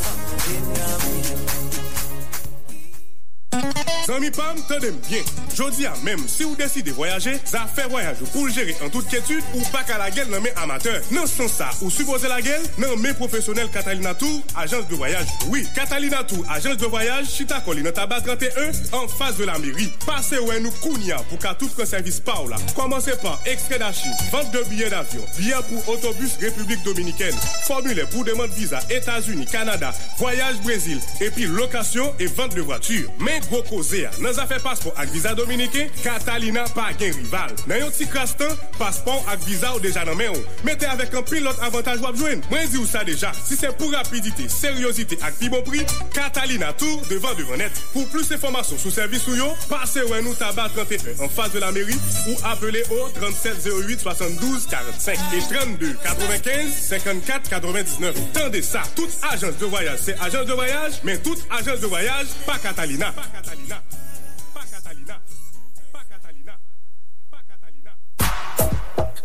Zami 4.05 4.31
pam, 4.31 4.57
tendem 4.67 4.95
bien. 5.07 5.23
Jodi 5.55 5.85
a 5.85 5.93
mem, 6.03 6.27
si 6.27 6.43
ou 6.43 6.55
deside 6.55 6.91
voyaje, 6.95 7.35
za 7.45 7.67
fe 7.69 7.83
voyaj 7.91 8.21
ou 8.23 8.29
pou 8.33 8.49
jere 8.49 8.73
an 8.81 8.89
tout 8.89 9.05
kietude 9.11 9.43
ou 9.53 9.65
pa 9.69 9.83
ka 9.85 9.99
la 10.01 10.07
gel 10.13 10.29
nan 10.31 10.41
men 10.41 10.57
amateur. 10.57 10.97
Nan 11.13 11.27
son 11.29 11.49
sa, 11.51 11.69
ou 11.83 11.91
suppose 11.93 12.25
la 12.29 12.39
gel, 12.41 12.63
nan 12.81 12.95
men 13.01 13.13
profesyonel 13.19 13.69
Catalina 13.69 14.15
Tour, 14.17 14.39
agence 14.57 14.87
de 14.89 14.95
voyage. 14.95 15.27
Oui, 15.49 15.67
Catalina 15.75 16.23
Tour, 16.23 16.43
agence 16.49 16.77
de 16.81 16.89
voyage, 16.89 17.29
chita 17.29 17.59
koli 17.65 17.85
nan 17.85 17.93
tabat 17.93 18.25
31, 18.25 18.71
en 18.97 19.07
face 19.07 19.37
de 19.37 19.45
la 19.45 19.59
mairie. 19.59 19.91
Pase 20.07 20.39
ou 20.41 20.49
en 20.49 20.65
nou 20.65 20.73
kounia 20.81 21.21
pou 21.29 21.37
ka 21.41 21.53
tout 21.53 21.69
kon 21.77 21.85
servis 21.89 22.17
pa 22.25 22.39
ou 22.41 22.49
la. 22.49 22.57
Komanse 22.73 23.13
pa, 23.21 23.37
ekstrait 23.45 23.79
d'archives, 23.83 24.17
vente 24.31 24.49
de 24.55 24.63
billets 24.71 24.89
d'avion, 24.89 25.25
billets 25.37 25.61
pour 25.69 25.93
autobus 25.93 26.39
République 26.41 26.81
Dominikène, 26.83 27.37
formule 27.67 28.05
pour 28.09 28.25
demande 28.25 28.51
visa 28.57 28.79
États-Unis, 28.89 29.45
Canada, 29.45 29.93
voyage 30.17 30.59
Brésil, 30.61 30.99
et 31.19 31.29
puis 31.29 31.45
location 31.45 32.13
et 32.19 32.25
vente 32.25 32.55
de 32.55 32.61
voiture. 32.61 33.11
Men 33.19 33.41
gros 33.45 33.61
koze 33.69 33.90
a, 34.07 34.11
nan 34.23 34.35
zafè 34.35 34.59
pasport 34.63 34.97
ak 34.99 35.11
Dominike, 35.35 35.89
Catalina 36.03 36.63
pa 36.75 36.91
gen 36.97 37.13
rival. 37.15 37.51
Nan 37.69 37.81
yon 37.83 37.91
ti 37.95 38.07
krastan, 38.09 38.51
pasport 38.77 39.27
ak 39.31 39.43
visa 39.45 39.73
ou 39.75 39.81
deja 39.83 40.03
nan 40.07 40.17
men 40.19 40.31
ou. 40.33 40.43
Mette 40.67 40.87
avèk 40.89 41.13
an 41.19 41.25
pilot 41.27 41.59
avantaj 41.65 42.01
wap 42.03 42.17
jwen. 42.19 42.41
Mwen 42.51 42.67
zi 42.67 42.79
ou 42.79 42.87
si 42.87 43.57
se 43.57 43.71
pou 43.77 43.91
rapidite, 43.91 44.47
seriosite 44.51 45.17
ak 45.21 45.37
pi 45.39 45.49
bon 45.51 45.63
pri, 45.67 45.83
Catalina 46.15 46.71
Tour 46.73 47.03
devan 47.09 47.35
devan 47.39 47.61
net. 47.61 47.75
Pou 47.93 48.07
plus 48.11 48.31
informasyon 48.31 48.79
sou 48.81 48.93
servis 48.93 49.23
sou 49.25 49.35
yo, 49.35 49.49
pase 49.69 50.03
ou 50.05 50.15
en 50.15 50.23
nou 50.25 50.37
tabat 50.39 50.73
31 50.77 51.21
en 51.25 51.31
fase 51.31 51.55
de 51.55 51.63
la 51.63 51.71
meri 51.75 51.97
ou 52.29 52.35
apele 52.51 52.83
o 52.91 53.07
3708 53.19 54.05
72 54.05 54.67
45 54.71 55.19
et 55.37 55.47
32 55.51 55.93
95 56.03 56.79
54 56.91 57.49
99. 57.49 58.21
Tande 58.33 58.61
sa, 58.63 58.83
tout 58.95 59.09
agence 59.31 59.57
de 59.57 59.65
voyage, 59.65 59.99
se 59.99 60.11
agence 60.19 60.45
de 60.45 60.53
voyage, 60.53 61.01
men 61.03 61.21
tout 61.21 61.37
agence 61.49 61.79
de 61.79 61.87
voyage, 61.87 62.27
pa 62.45 62.57
Catalina. 62.61 63.11
Pa 63.11 63.27
Catalina. 63.33 63.80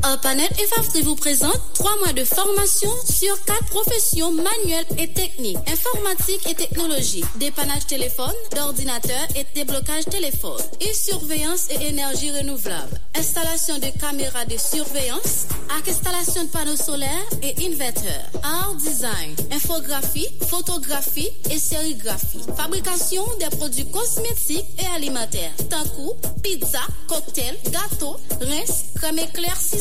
Catalina. 0.02 0.16
Alpanet 0.16 0.48
FFT 0.54 1.02
vous 1.04 1.16
présente 1.16 1.60
3 1.74 1.96
mois 1.98 2.12
de 2.12 2.24
formation 2.24 2.90
sur 3.04 3.42
4 3.44 3.64
professions 3.66 4.32
manuelles 4.32 4.86
et 4.98 5.08
techniques, 5.08 5.58
informatique 5.68 6.46
et 6.48 6.54
technologie, 6.54 7.24
dépannage 7.36 7.86
téléphone, 7.86 8.34
d'ordinateur 8.54 9.26
et 9.34 9.46
déblocage 9.54 10.04
téléphone, 10.04 10.60
et 10.80 10.92
surveillance 10.92 11.68
et 11.70 11.88
énergie 11.88 12.30
renouvelable, 12.30 13.00
installation 13.16 13.78
de 13.78 13.86
caméras 13.98 14.44
de 14.44 14.56
surveillance, 14.56 15.46
installation 15.86 16.44
de 16.44 16.48
panneaux 16.48 16.76
solaires 16.76 17.10
et 17.42 17.54
inverteurs, 17.66 18.30
art 18.42 18.74
design, 18.76 19.34
infographie, 19.52 20.28
photographie 20.48 21.30
et 21.50 21.58
sérigraphie, 21.58 22.40
fabrication 22.56 23.24
des 23.38 23.56
produits 23.56 23.86
cosmétiques 23.90 24.64
et 24.78 24.86
alimentaires, 24.94 25.52
tankou, 25.68 26.14
pizza, 26.42 26.80
cocktail, 27.08 27.56
gâteau, 27.70 28.16
rince, 28.40 28.84
crème 28.96 29.20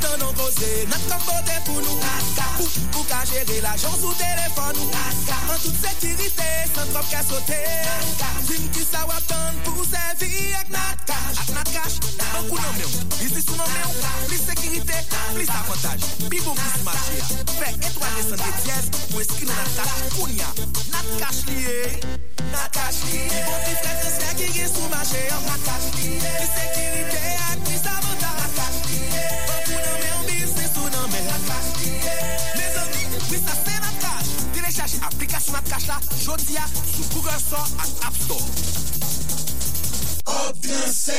Tan 0.00 0.18
nou 0.20 0.32
koze, 0.36 0.70
nat 0.90 1.00
kan 1.08 1.20
bote 1.24 1.56
pou 1.66 1.80
nou 1.80 1.98
Pou, 2.56 2.68
pou 2.92 3.04
ka 3.08 3.24
jere 3.30 3.60
l'ajan 3.64 3.94
sou 4.00 4.12
telefon 4.18 4.76
nou 4.78 4.90
An 5.54 5.58
tout 5.62 5.76
sekirite, 5.80 6.48
san 6.74 6.88
trop 6.92 7.06
ka 7.10 7.20
sote. 7.22 7.58
Ki 8.74 8.84
sa 8.84 9.04
wap 9.08 9.22
tan 9.28 9.58
pou 9.66 9.84
sevi 9.88 10.52
ak 10.58 10.70
natkash 10.72 11.40
Ak 11.42 11.50
natkash, 11.56 11.98
an 12.26 12.48
kou 12.48 12.58
nan 12.58 12.72
men 12.76 12.86
ou. 12.86 13.02
Biznis 13.18 13.46
sou 13.46 13.58
nan 13.58 13.70
men 13.70 13.86
ou, 13.88 14.12
plis 14.28 14.44
sekirite, 14.48 15.00
plis 15.34 15.52
avantaj. 15.54 16.06
Pi 16.26 16.42
bon 16.44 16.58
plis 16.58 16.78
mache 16.86 17.18
ya. 17.20 17.28
Fe 17.54 17.72
etwane 17.76 18.26
san 18.28 18.40
de 18.42 18.52
diyez, 18.60 18.90
pou 19.10 19.24
eskri 19.24 19.50
nan 19.50 19.60
natkash 19.62 20.06
koun 20.16 20.36
ya 20.38 20.50
Natkash 20.94 21.42
liye. 21.50 21.76
Natkash 22.52 23.02
liye. 23.10 23.28
Pi 23.32 23.44
bon 23.48 23.60
plis 23.66 23.82
fred 23.82 24.00
transfer 24.04 24.38
ki 24.40 24.52
ge 24.58 24.70
sou 24.72 24.94
mache 24.94 25.26
ya. 25.28 25.42
Natkash 25.50 25.92
liye. 25.98 26.22
Plis 26.24 26.56
sekirite 26.60 27.36
ak 27.50 27.68
plis 27.68 27.92
avantaj 27.96 28.43
Plis 33.34 33.42
na 33.50 33.54
sen 33.58 33.82
ap 33.82 33.96
kash. 33.98 34.28
Telechaje 34.54 34.98
aplikasyon 35.02 35.56
ap 35.58 35.66
la 35.72 35.96
jodi 36.22 36.54
ya 36.54 36.62
sou 36.70 37.02
Google 37.14 37.40
Store 37.42 37.66
ak 37.82 37.90
App 38.06 38.14
Store. 38.14 38.46
Obtransfer. 40.34 41.18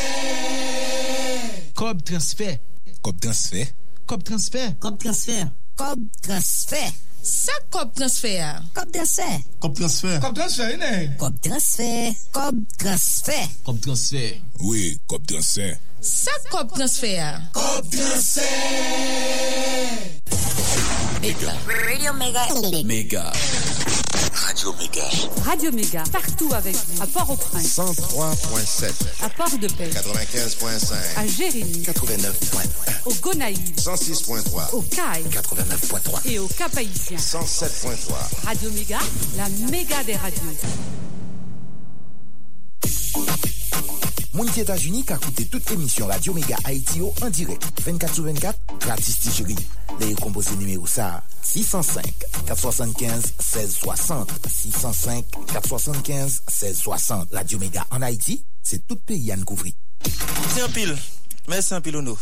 Kob 1.75 1.99
transfer. 2.07 2.55
Kob 3.01 3.19
transfer. 3.19 3.67
Kob 4.07 4.23
transfer. 4.23 4.71
Kob 4.79 4.95
transfer. 5.03 5.51
Kob 5.75 5.99
transfer. 6.23 6.87
Sa 7.25 7.51
kob 7.73 7.91
transfer 7.99 8.31
ya? 8.31 8.63
Kob 8.71 8.95
transfer. 8.95 9.43
Kob 9.59 9.75
transfer. 9.75 10.19
Kob 10.23 10.35
transfer, 10.39 10.71
inè? 10.77 11.19
Kob 11.19 11.35
transfer. 11.43 12.15
Kob 12.31 12.63
transfer. 12.79 13.43
Kob 13.67 13.83
transfer. 13.83 14.39
Oui, 14.63 14.95
kob 15.03 15.27
transfer. 15.27 15.75
Sa 15.99 16.31
kob 16.47 16.71
transfer 16.79 17.11
ya? 17.11 17.43
Kob 17.51 17.91
transfer. 17.91 18.45
Radio 21.25 22.13
Mega. 22.13 22.45
Mega. 22.83 23.33
Radio 24.31 24.73
Mega. 24.73 25.09
Radio 25.43 25.71
Mega, 25.71 26.03
partout 26.11 26.53
avec 26.53 26.75
vous. 26.75 27.01
À 27.01 27.07
Port-au-Prince, 27.07 27.79
103.7, 27.79 28.93
à 29.23 29.29
Port-de-Paix, 29.29 29.89
95.5, 29.89 30.93
à 31.17 31.25
Jérémy, 31.25 31.81
89.1, 31.81 33.07
au 33.07 33.13
Gonaïve, 33.15 33.73
106.3, 33.75 34.73
au 34.73 34.81
Caille 34.83 35.23
89.3, 35.31 36.29
et 36.29 36.37
au 36.37 36.47
Cap-Haïtien. 36.47 37.17
107.3. 37.17 38.45
Radio 38.45 38.69
Méga, 38.69 38.99
la 39.35 39.49
méga 39.71 40.03
des 40.03 40.17
radios. 40.17 40.41
Mouni 44.35 44.51
États-Unis 44.59 45.05
ka 45.05 45.15
koute 45.15 45.49
tout 45.49 45.61
émission 45.71 46.07
Radio 46.07 46.33
Mega 46.33 46.57
Haïti 46.65 46.97
yo 46.99 47.13
en 47.21 47.29
direct. 47.29 47.63
24 47.85 48.13
sur 48.13 48.23
24, 48.25 48.59
gratis 48.81 49.19
ti 49.19 49.31
chéri. 49.31 49.55
Le 50.01 50.09
yo 50.09 50.15
kompose 50.17 50.51
numéro 50.57 50.85
ça 50.85 51.23
605 51.41 52.03
475 52.45 53.33
1660 53.39 54.29
605 54.49 55.25
475 55.53 56.41
1660 56.49 57.29
Radio 57.31 57.59
Mega 57.59 57.87
en 57.91 58.01
Haïti, 58.01 58.43
c'est 58.61 58.85
tout 58.85 58.97
pays 58.97 59.31
à 59.31 59.37
couvrir. 59.37 59.71
C'est 60.53 60.63
un 60.63 60.69
pile. 60.69 60.97
Merci 61.47 61.73
un 61.73 61.79
pile, 61.79 61.95
Ono. 61.95 62.17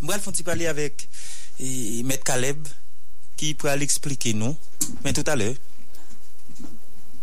Moi, 0.00 0.16
parler 0.44 0.66
avec 0.66 1.08
Maître 1.60 2.24
Caleb 2.24 2.66
qui 3.36 3.54
pourra 3.54 3.76
l'expliquer 3.76 4.34
nous, 4.34 4.56
mais 5.04 5.12
tout 5.12 5.24
à 5.28 5.36
l'heure. 5.36 5.54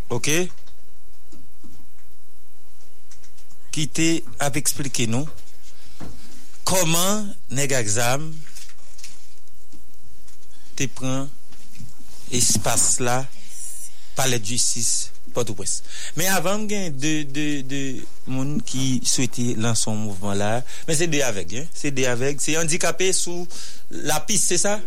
OK? 0.08 0.30
Qui 3.72 3.88
t'est 3.88 4.22
à 4.38 4.50
expliquer 4.54 5.06
nous 5.06 5.26
comment 6.62 7.26
nèg 7.50 7.72
exam 7.72 8.30
te 10.76 10.84
prend 10.86 11.26
espace 12.30 13.00
là 13.00 13.26
palais 14.14 14.38
de 14.38 14.44
justice 14.44 15.10
Port-au-Prince. 15.32 15.82
Mais 16.16 16.28
avant 16.28 16.68
gen 16.68 16.92
de 16.94 17.22
de 17.22 17.62
de 17.62 17.96
moun 18.26 18.60
qui 18.60 19.00
souhaitait 19.04 19.54
lancer 19.56 19.84
son 19.84 19.96
mouvement 19.96 20.34
là, 20.34 20.62
mais 20.86 20.94
c'est 20.94 21.06
des 21.06 21.22
avec 21.22 21.54
hein, 21.54 21.64
c'est 21.72 21.90
des 21.90 22.04
avec, 22.04 22.42
c'est 22.42 22.58
handicapé 22.58 23.14
sous 23.14 23.48
la 23.90 24.20
piste, 24.20 24.48
c'est 24.48 24.58
ça? 24.58 24.80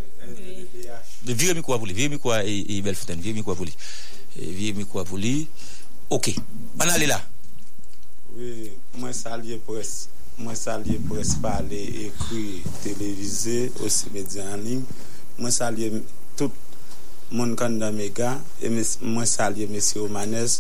De 1.24 1.34
virer 1.34 1.56
micro 1.56 1.76
pour 1.76 1.88
lui, 1.88 1.94
virer 1.94 2.10
micro 2.10 2.36
et, 2.36 2.66
et 2.70 2.82
Bellefontaine, 2.84 3.20
virer 3.20 3.34
micro 3.34 3.56
pour 3.56 3.66
lui. 3.66 3.76
Virer 4.38 4.74
micro 4.74 5.04
pour 5.04 5.18
lui. 5.18 5.48
OK. 6.12 6.36
On 6.78 6.82
allait 6.82 7.08
là. 7.08 7.20
Oui, 8.36 8.72
mwen 9.00 9.14
salye 9.16 9.58
pres, 9.64 9.94
mwen 10.38 10.58
salye 10.60 10.98
pres 11.08 11.36
pale, 11.42 11.78
ekri, 12.08 12.62
televize, 12.84 13.70
osi 13.86 14.10
medya 14.14 14.50
anlim. 14.54 14.82
Mwen 15.40 15.52
salye 15.56 15.92
tout 16.36 16.52
moun 17.32 17.56
kanda 17.56 17.92
mega, 17.96 18.34
e 18.62 18.70
mes- 18.70 18.98
mwen 19.02 19.26
salye 19.26 19.68
mesi 19.72 20.00
Omanez, 20.00 20.60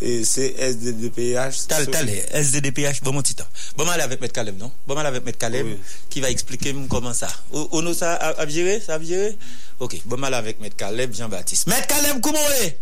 e 0.00 0.22
se 0.24 0.50
SDDPH. 0.58 1.64
Tal, 1.68 1.86
tal, 1.90 2.08
SDDPH, 2.42 3.00
bon 3.02 3.12
mon 3.12 3.22
petit 3.22 3.34
temps. 3.34 3.48
Bon, 3.76 3.84
mal 3.86 4.00
avec 4.00 4.20
Maître 4.20 4.34
Caleb, 4.34 4.58
non? 4.58 4.70
Bon, 4.86 4.94
mal 4.94 5.06
avec 5.06 5.24
Maître 5.24 5.38
Caleb, 5.38 5.66
qui 6.10 6.20
va 6.20 6.30
expliquer 6.30 6.70
m- 6.70 6.86
comment 6.88 7.14
ça. 7.14 7.28
O- 7.52 7.68
Ono, 7.72 7.94
ça 7.94 8.14
a, 8.14 8.40
a 8.42 8.46
géré? 8.46 8.80
Ça 8.80 8.94
a 8.96 9.00
géré? 9.02 9.36
Ok, 9.80 9.96
bon, 10.04 10.18
mal 10.18 10.34
avec 10.34 10.60
Maître 10.60 10.76
Caleb, 10.76 11.14
Jean-Baptiste. 11.14 11.66
Maître 11.68 11.86
Caleb, 11.86 12.20
comment 12.20 12.38
on 12.38 12.64
est? 12.64 12.78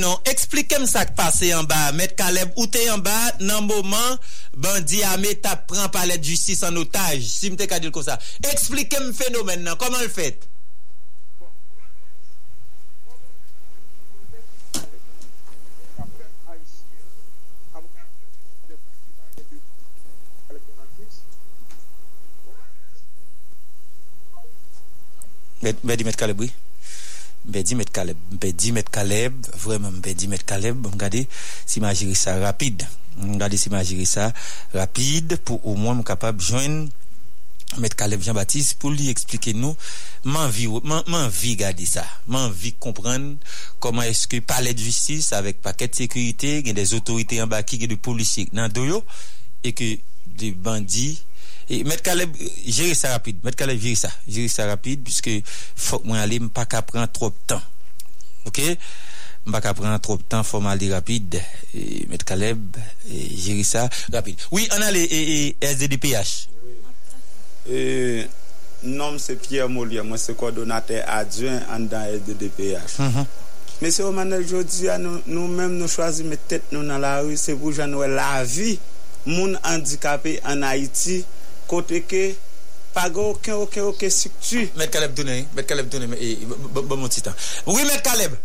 non, 0.00 0.16
expliquem 0.30 0.86
sa 0.88 1.04
k 1.06 1.14
pase 1.18 1.50
yon 1.50 1.66
ba. 1.68 1.90
Met 1.96 2.16
Kaleb 2.18 2.56
ou 2.56 2.66
te 2.70 2.82
yon 2.86 3.02
ba, 3.04 3.14
nan 3.42 3.66
mouman, 3.68 4.18
bandi 4.56 5.02
ame 5.12 5.34
tap 5.42 5.66
pran 5.70 5.90
palet 5.94 6.22
justice 6.22 6.66
an 6.66 6.78
otaj. 6.80 7.22
Si 7.22 7.52
mte 7.52 7.68
kadil 7.70 7.92
kon 7.94 8.06
sa. 8.06 8.18
Eksplikem 8.52 9.12
fenomen 9.16 9.66
nan, 9.66 9.78
koman 9.80 10.04
l 10.04 10.12
fet? 10.12 10.48
Mè 25.66 25.96
di 25.98 26.04
met 26.06 26.14
Kaleb 26.14 26.38
oui? 26.38 26.52
Mbe 27.46 27.62
di 27.62 27.76
met 27.78 27.90
Kaleb, 27.94 28.18
mbe 28.34 28.52
di 28.58 28.72
met 28.74 28.88
Kaleb, 28.90 29.34
vremen 29.54 30.00
mbe 30.00 30.14
di 30.18 30.26
met 30.26 30.42
Kaleb, 30.44 30.76
mbe 30.80 30.96
gade 30.98 31.26
si 31.64 31.80
ma 31.80 31.92
jiri 31.94 32.16
sa 32.18 32.34
rapide. 32.42 32.88
Mbe 33.20 33.38
gade 33.38 33.58
si 33.60 33.70
ma 33.70 33.84
jiri 33.86 34.06
sa 34.06 34.32
rapide 34.74 35.38
pou 35.38 35.60
ou 35.62 35.78
mwen 35.78 36.00
m 36.00 36.06
kapab 36.06 36.42
jwen 36.42 36.88
met 37.78 37.94
Kaleb 37.98 38.22
Jean-Baptiste 38.24 38.80
pou 38.82 38.90
li 38.94 39.12
eksplike 39.12 39.54
nou 39.54 39.78
man 40.26 40.50
vi, 40.50 40.66
man, 40.82 41.06
man 41.06 41.30
vi 41.30 41.54
gade 41.60 41.86
sa. 41.86 42.02
Man 42.26 42.50
vi 42.50 42.74
kompren 42.82 43.36
koman 43.82 44.10
eske 44.10 44.42
pale 44.42 44.74
de 44.74 44.82
justice 44.82 45.30
avek 45.38 45.62
paket 45.62 46.02
sekurite 46.02 46.60
gen 46.66 46.78
des 46.78 46.96
otorite 46.98 47.38
yon 47.38 47.50
baki 47.52 47.78
gen 47.82 47.94
de 47.94 48.00
polisik 48.02 48.50
nan 48.56 48.74
doyo 48.74 49.04
e 49.62 49.70
ke 49.70 49.96
de 50.36 50.50
bandi 50.50 51.12
Et 51.68 51.82
Met 51.84 52.02
Caleb, 52.02 52.34
jere 52.64 52.94
sa 52.94 53.10
rapide. 53.16 53.42
Met 53.44 53.56
Caleb, 53.58 53.80
jere 53.82 53.98
sa. 53.98 54.10
Jere 54.28 54.48
sa 54.52 54.68
rapide, 54.70 55.02
puisque 55.02 55.40
fok 55.74 56.06
mwen 56.06 56.20
ale 56.22 56.38
mpa 56.46 56.66
ka 56.70 56.84
pran 56.86 57.08
trop 57.10 57.34
tan. 57.50 57.62
Ok? 58.46 58.60
Mpa 59.46 59.62
ka 59.64 59.74
pran 59.78 59.98
trop 60.02 60.22
tan, 60.30 60.46
fok 60.46 60.62
mwen 60.62 60.76
ale 60.76 60.92
rapide. 60.94 61.42
Et 61.74 62.06
Met 62.10 62.22
Caleb, 62.26 62.78
et 63.10 63.34
jere 63.34 63.66
sa 63.66 63.88
rapide. 64.14 64.38
Oui, 64.54 64.68
an 64.76 64.86
ale, 64.86 65.02
et, 65.02 65.56
et 65.60 65.72
SDDPH. 65.74 66.36
E, 67.66 67.80
nom 68.86 69.18
se 69.18 69.34
Pierre 69.42 69.66
Molière, 69.72 70.06
mwen 70.06 70.22
se 70.22 70.36
kodonate 70.38 71.02
adjwen 71.02 71.64
an 71.74 71.90
dan 71.90 72.06
SDDPH. 72.20 73.00
Mhm. 73.02 73.26
Mese 73.80 74.00
Omanel 74.06 74.46
jodi 74.48 74.86
a 74.88 74.94
nou 74.96 75.48
menm 75.52 75.74
nou 75.76 75.90
chwazi 75.90 76.24
met 76.24 76.40
tèt 76.48 76.70
nou 76.72 76.86
nan 76.86 77.02
la 77.02 77.18
ru, 77.20 77.34
se 77.36 77.52
pou 77.58 77.74
jan 77.76 77.90
nou 77.92 78.06
e 78.06 78.08
la 78.08 78.40
vi 78.48 78.78
moun 79.26 79.52
handikapè 79.60 80.38
an 80.48 80.64
Haiti, 80.64 81.18
kote 81.66 82.02
ke 82.06 82.34
pa 82.92 83.00
Pago 83.06 83.28
oken 83.34 83.54
oken 83.54 83.82
oken 83.92 84.10
siktu 84.10 84.68
Met 84.74 84.88
Kaleb 84.88 85.16
dounen 85.16 85.48
Met 85.52 85.64
Kaleb 85.68 85.90
dounen 85.90 86.16
Bon 86.72 86.98
mon 86.98 87.08
titan. 87.08 87.34
Oui 87.64 87.84
Met 87.84 88.00
Kaleb. 88.00 88.38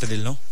Battre 0.00 0.16
non 0.16 0.49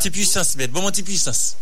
ti 0.00 0.10
puissance, 0.10 0.56
bet. 0.56 0.72
Bon, 0.72 0.82
mon 0.82 0.90
ti 0.90 1.02
puissance. 1.02 1.56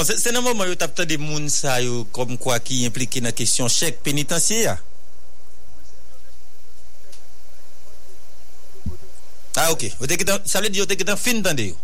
Bon, 0.00 0.06
se 0.16 0.30
nan 0.32 0.40
mouman 0.40 0.64
yo 0.64 0.78
tapte 0.80 1.04
de 1.04 1.18
moun 1.20 1.50
sa 1.52 1.74
yo 1.84 2.06
kom 2.16 2.38
kwa 2.40 2.54
ki 2.64 2.86
implike 2.86 3.20
nan 3.20 3.34
kesyon 3.36 3.68
chèk 3.68 3.98
penitansye 4.00 4.62
ya? 4.62 4.78
Ah, 9.60 9.68
ok. 9.74 9.90
Sa 10.48 10.62
vle 10.62 10.70
di 10.72 10.80
yo 10.80 10.86
te 10.88 10.96
ketan 10.96 11.20
fin 11.20 11.44
tan 11.44 11.58
de 11.58 11.66
yo? 11.74 11.76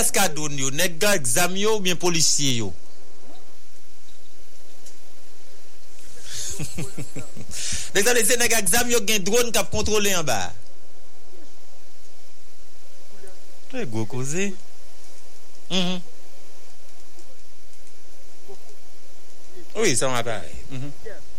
eskadoun 0.00 0.58
yo, 0.58 0.70
neg 0.74 0.98
ga 1.00 1.14
egzam 1.18 1.56
yo 1.58 1.76
ou 1.76 1.84
bien 1.84 1.98
polisye 2.00 2.56
yo? 2.60 2.70
Neg 7.94 8.04
zan 8.04 8.14
de 8.18 8.24
se 8.26 8.36
neg 8.38 8.52
egzam 8.58 8.90
yo 8.92 9.00
gen 9.08 9.24
drone 9.24 9.52
kap 9.54 9.70
kontrole 9.72 10.12
an 10.16 10.26
ba? 10.28 10.40
Te 13.70 13.86
go 13.90 14.04
koze. 14.10 14.50
Mm 15.70 15.82
-hmm. 15.86 16.00
Oui, 19.80 19.96
sa 19.96 20.08
mwa 20.08 20.22
pare. 20.22 20.50
Mm 20.70 20.78
-hmm. 20.78 21.29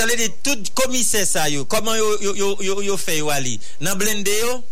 Sa 0.00 0.06
le 0.06 0.16
de 0.16 0.28
tout 0.42 0.70
komise 0.72 1.26
sa 1.28 1.50
yo, 1.52 1.66
koman 1.68 1.98
yo, 1.98 2.16
yo, 2.24 2.32
yo, 2.32 2.56
yo, 2.64 2.80
yo 2.80 2.96
fe 2.96 3.18
yo 3.18 3.28
ali? 3.28 3.60
Yo? 3.84 4.64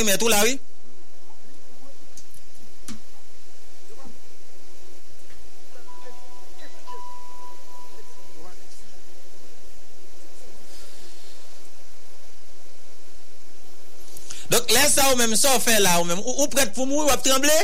wi 0.00 0.08
mè 0.08 0.16
tou 0.20 0.32
la 0.32 0.40
wi? 0.46 0.56
Dok 14.50 14.72
lè 14.74 14.86
sa 14.90 15.12
ou 15.12 15.18
mèm 15.20 15.36
sa 15.38 15.52
ou 15.54 15.62
fè 15.62 15.76
la 15.78 16.00
ou 16.00 16.08
mèm, 16.08 16.18
ou, 16.24 16.40
ou 16.42 16.48
prèt 16.50 16.72
pou 16.74 16.88
mou 16.88 17.04
ou 17.04 17.12
ap 17.12 17.22
tremble? 17.22 17.54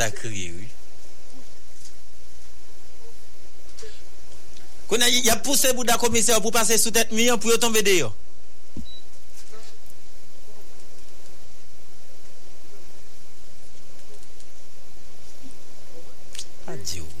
ta 0.00 0.08
kriye 0.16 0.54
wè. 0.56 0.68
Konan, 4.90 5.12
y 5.12 5.30
ap 5.30 5.44
pousse 5.46 5.70
bouda 5.76 6.00
komisè 6.02 6.34
wè 6.34 6.42
pou 6.42 6.50
pase 6.54 6.80
sou 6.80 6.90
tèt 6.94 7.12
miyon 7.14 7.38
pou 7.38 7.52
yo 7.52 7.60
tombe 7.62 7.84
deyo. 7.86 8.10
Adiyo. 16.70 17.19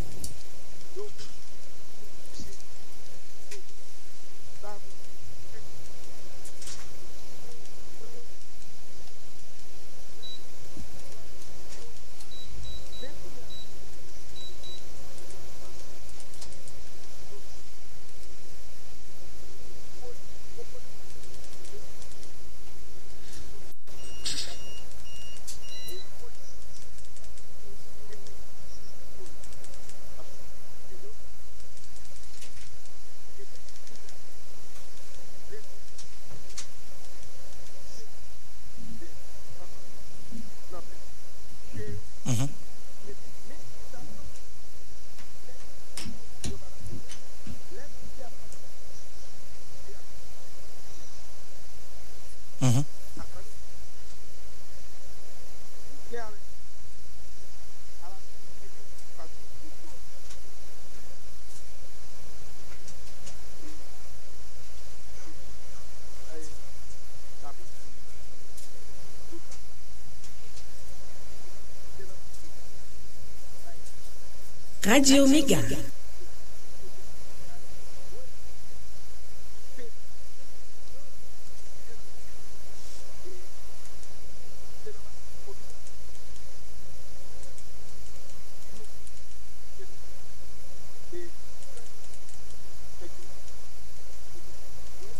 Rádio 74.90 75.24
Megá. 75.28 75.62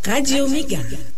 Rádio 0.02 0.48
Megá. 0.48 1.09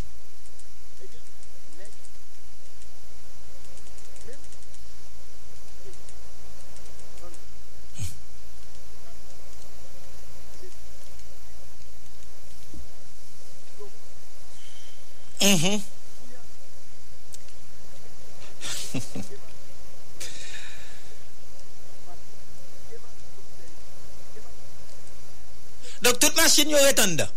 moun 26.73 26.81
yo 26.81 26.89
retan 26.89 27.17
da. 27.21 27.29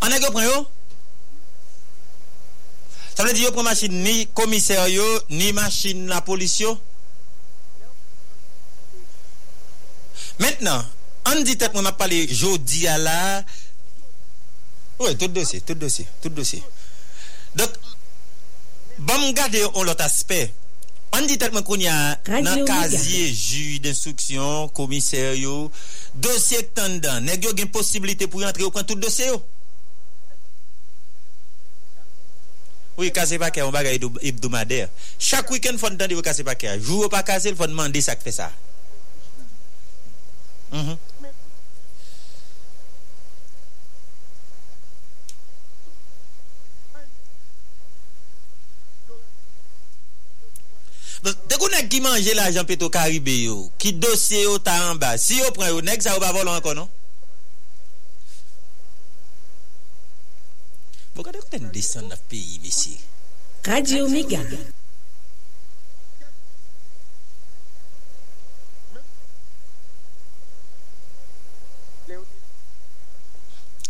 An 0.00 0.14
ek 0.16 0.24
yo 0.24 0.32
pren 0.34 0.48
yo? 0.48 0.60
Sa 3.12 3.24
vle 3.26 3.34
di 3.36 3.44
yo 3.44 3.52
pren 3.52 3.68
masin 3.68 3.98
ni 4.04 4.24
komiser 4.36 4.86
yo, 4.92 5.06
ni 5.28 5.52
masin 5.56 6.06
la 6.10 6.22
polis 6.24 6.56
yo? 6.62 6.72
Mètnen, 10.40 10.86
an 11.28 11.42
di 11.44 11.56
tek 11.60 11.74
mwen 11.76 11.90
ap 11.90 11.98
pale 12.00 12.22
jodi 12.32 12.86
a 12.88 12.96
la, 12.96 13.18
ouè, 15.00 15.12
tout 15.20 15.28
dosye, 15.36 15.60
tout 15.68 15.76
dosye, 15.76 16.06
tout 16.24 16.32
dosye. 16.32 16.62
Dok, 17.60 17.76
bom 19.04 19.26
gade 19.36 19.60
yon 19.60 19.84
lot 19.84 20.00
aspe, 20.00 20.46
an 21.18 21.28
di 21.28 21.36
tek 21.40 21.52
mwen 21.52 21.66
kon 21.66 21.84
ya 21.84 21.92
nan 22.40 22.64
kazye 22.64 23.26
ju 23.34 23.82
d'instruksyon, 23.84 24.72
komiser 24.76 25.36
yo, 25.36 25.66
dosye 26.14 26.64
k 26.66 26.74
tan 26.76 26.98
dan, 27.02 27.24
neg 27.26 27.44
yo 27.44 27.54
gen 27.56 27.70
posibilite 27.72 28.28
pou 28.30 28.42
rentre 28.42 28.64
yo 28.64 28.72
pran 28.74 28.86
tout 28.88 29.00
dosye 29.00 29.30
yo. 29.30 29.40
Oh? 29.40 29.48
Oui, 33.00 33.08
kase 33.16 33.38
pa 33.40 33.48
kè, 33.48 33.62
on 33.64 33.72
bagay 33.72 33.96
hebdomader. 34.20 34.90
Chak 35.16 35.48
wikend 35.48 35.80
fon 35.80 35.96
tan 35.96 36.10
di 36.10 36.18
yo 36.18 36.24
kase 36.24 36.44
pa 36.44 36.52
kè. 36.58 36.74
Jou 36.82 37.06
yo 37.06 37.08
pa 37.12 37.22
kase, 37.24 37.54
fon 37.56 37.72
mande 37.72 38.02
sak 38.04 38.20
fe 38.20 38.34
sa. 38.34 38.50
Mm-hmm. 40.70 40.99
manje 52.10 52.34
la 52.34 52.50
jan 52.50 52.66
peto 52.66 52.90
karibè 52.90 53.36
yo, 53.46 53.56
ki 53.78 53.94
dosye 54.02 54.42
yo 54.42 54.58
ta 54.58 54.74
an 54.90 54.98
ba, 54.98 55.14
si 55.18 55.38
yo 55.38 55.50
pren 55.54 55.70
yo, 55.70 55.84
nek 55.86 56.02
sa 56.02 56.16
yo 56.16 56.22
pa 56.22 56.32
volon 56.34 56.58
ankon, 56.58 56.82
non? 56.82 56.90
Bo 61.14 61.22
kade 61.22 61.38
kote 61.38 61.62
nou 61.62 61.70
desan 61.74 62.10
na 62.10 62.18
peyi, 62.30 62.58
mesye? 62.64 62.98
Radio 63.66 64.08
Mega 64.08 64.42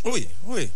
Oui, 0.03 0.27
oui, 0.47 0.69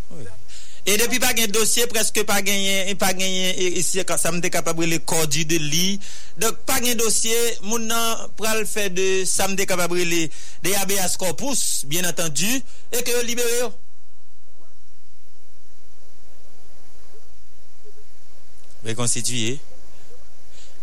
E 0.86 0.98
depi 1.02 1.18
pa 1.18 1.32
gen 1.34 1.50
dosye, 1.50 1.88
preske 1.90 2.22
pa 2.30 2.38
genyen, 2.46 2.92
pa 3.02 3.10
genyen, 3.18 3.56
e, 3.58 3.72
e 3.80 3.82
si 3.82 4.04
sa 4.06 4.32
mte 4.32 4.52
kapabre 4.54 4.86
le 4.86 5.00
kodi 5.02 5.42
de 5.50 5.58
li. 5.58 6.00
Dok 6.38 6.60
pa 6.70 6.78
gen 6.84 7.00
dosye, 7.00 7.58
moun 7.66 7.88
nan 7.90 8.30
pral 8.38 8.62
fe 8.70 8.92
de 8.94 9.26
sa 9.26 9.48
mte 9.50 9.66
kapabre 9.66 10.06
le 10.06 10.28
de 10.62 10.76
yabe 10.76 11.00
as 11.02 11.18
korpous, 11.18 11.86
bien 11.90 12.06
atendu, 12.06 12.62
e 12.94 13.02
ke 13.02 13.18
yo 13.18 13.24
libere 13.26 13.58
yo. 13.64 13.72
Rekonstituye. 18.86 19.58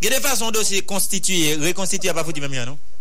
Gede 0.02 0.18
fason 0.18 0.50
dosye 0.50 0.82
konstituye, 0.82 1.60
rekonstituye 1.62 2.10
pa 2.16 2.26
fouti 2.26 2.42
mèm 2.42 2.58
yon 2.58 2.72
nou? 2.72 2.91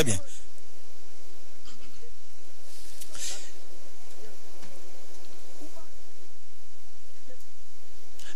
Très 0.00 0.04
bien. 0.04 0.20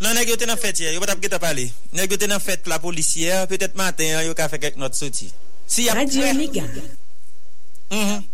Nan 0.01 0.13
neg 0.13 0.29
yo 0.29 0.37
nan 0.45 0.59
fet 0.61 0.83
ye, 0.83 0.93
yo 0.93 1.01
pat 1.01 1.15
ap 1.15 1.23
get 1.23 1.33
ap 1.33 1.41
pale. 1.41 1.65
Neg 1.97 2.13
yo 2.13 2.29
nan 2.29 2.43
fet 2.45 2.69
la 2.69 2.77
polisye, 2.83 3.47
petet 3.49 3.73
maten 3.81 4.27
yo 4.27 4.37
ka 4.37 4.51
fe 4.53 4.61
kek 4.61 4.77
not 4.77 4.93
soti. 4.93 5.31
Si 5.65 5.89
Radio. 5.89 6.27
Mhm. 6.29 6.85
Mhm. 7.91 8.34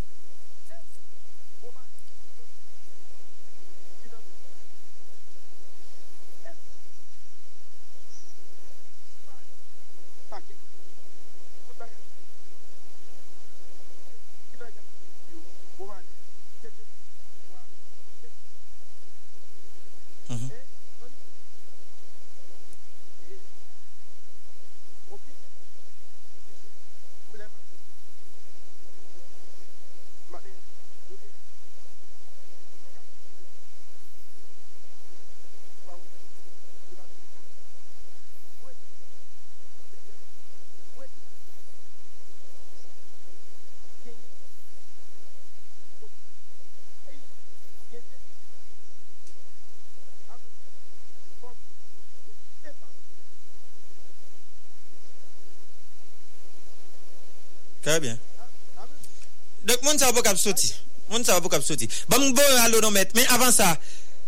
sa 60.10 60.16
pou 60.16 60.26
kap 60.26 60.38
soti. 60.38 60.70
Moun 61.10 61.24
sa 61.24 61.38
pou 61.40 61.50
kap 61.50 61.62
soti. 61.62 61.86
Ba 62.10 62.18
moun 62.18 62.34
bon 62.34 62.90
met. 62.90 63.14
men 63.14 63.26
avan 63.30 63.52
sa, 63.52 63.76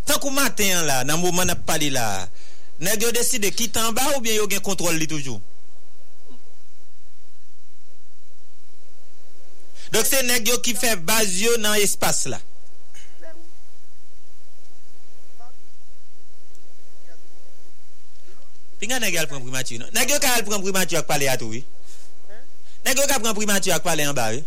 tan 0.06 0.18
kou 0.22 0.30
maten 0.30 0.86
la, 0.86 1.02
nan 1.04 1.18
mouman 1.18 1.50
ap 1.50 1.66
pali 1.66 1.90
la, 1.90 2.28
neg 2.80 3.02
yo 3.02 3.10
deside 3.12 3.50
ki 3.50 3.68
tan 3.70 3.94
ba 3.94 4.14
ou 4.14 4.20
bien 4.20 4.36
yo 4.38 4.46
gen 4.46 4.62
kontrol 4.62 4.94
li 4.94 5.06
toujou? 5.06 5.40
Dok 9.92 10.06
se 10.06 10.22
neg 10.24 10.48
yo 10.48 10.60
ki 10.62 10.74
fe 10.78 10.94
baz 10.96 11.36
yo 11.42 11.58
nan 11.60 11.76
espas 11.82 12.24
la. 12.30 12.40
Pi 18.78 18.88
nga 18.90 18.98
neg 18.98 19.14
yo 19.14 19.20
al 19.22 19.30
pran 19.30 19.42
primati 19.42 19.76
yo 19.76 19.84
nou? 19.84 19.94
Neg 19.94 20.10
yo 20.10 20.18
ka 20.22 20.38
al 20.38 20.46
pran 20.46 20.62
primati 20.62 20.98
ak 20.98 21.06
pale 21.06 21.28
atou, 21.30 21.52
oui? 21.54 21.62
Neg 22.82 22.98
yo 22.98 23.06
ka 23.06 23.20
pran 23.22 23.36
primati 23.36 23.70
ak 23.70 23.84
pale 23.84 24.06
an 24.06 24.16
ba, 24.16 24.32
oui? 24.34 24.42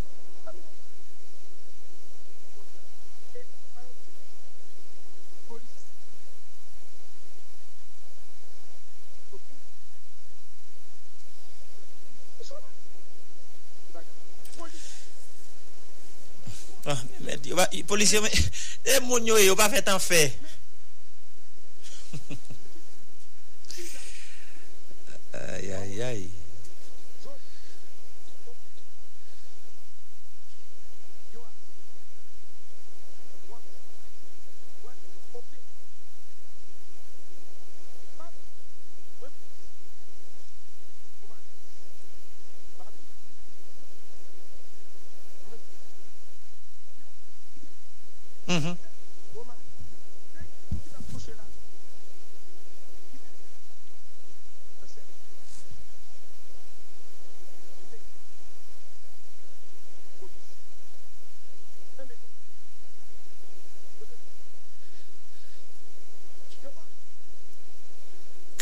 Polisye, 17.88 18.22
e 18.26 18.98
eh, 18.98 19.02
moun 19.06 19.26
yo 19.28 19.40
yo 19.42 19.56
pa 19.60 19.70
fet 19.72 19.90
an 19.92 20.02
fe. 20.04 20.28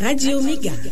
Radio 0.03 0.41
Migaga. 0.41 0.91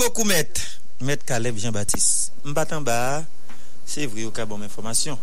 beaucoup, 0.00 0.24
maître. 0.24 0.62
Maître 1.02 1.26
Caleb 1.26 1.58
Jean-Baptiste. 1.58 2.32
M'batant 2.44 2.80
bas, 2.80 3.22
c'est 3.84 4.06
vrai, 4.06 4.24
au 4.24 4.30
cas 4.30 4.46
bon 4.46 4.62
information. 4.62 5.18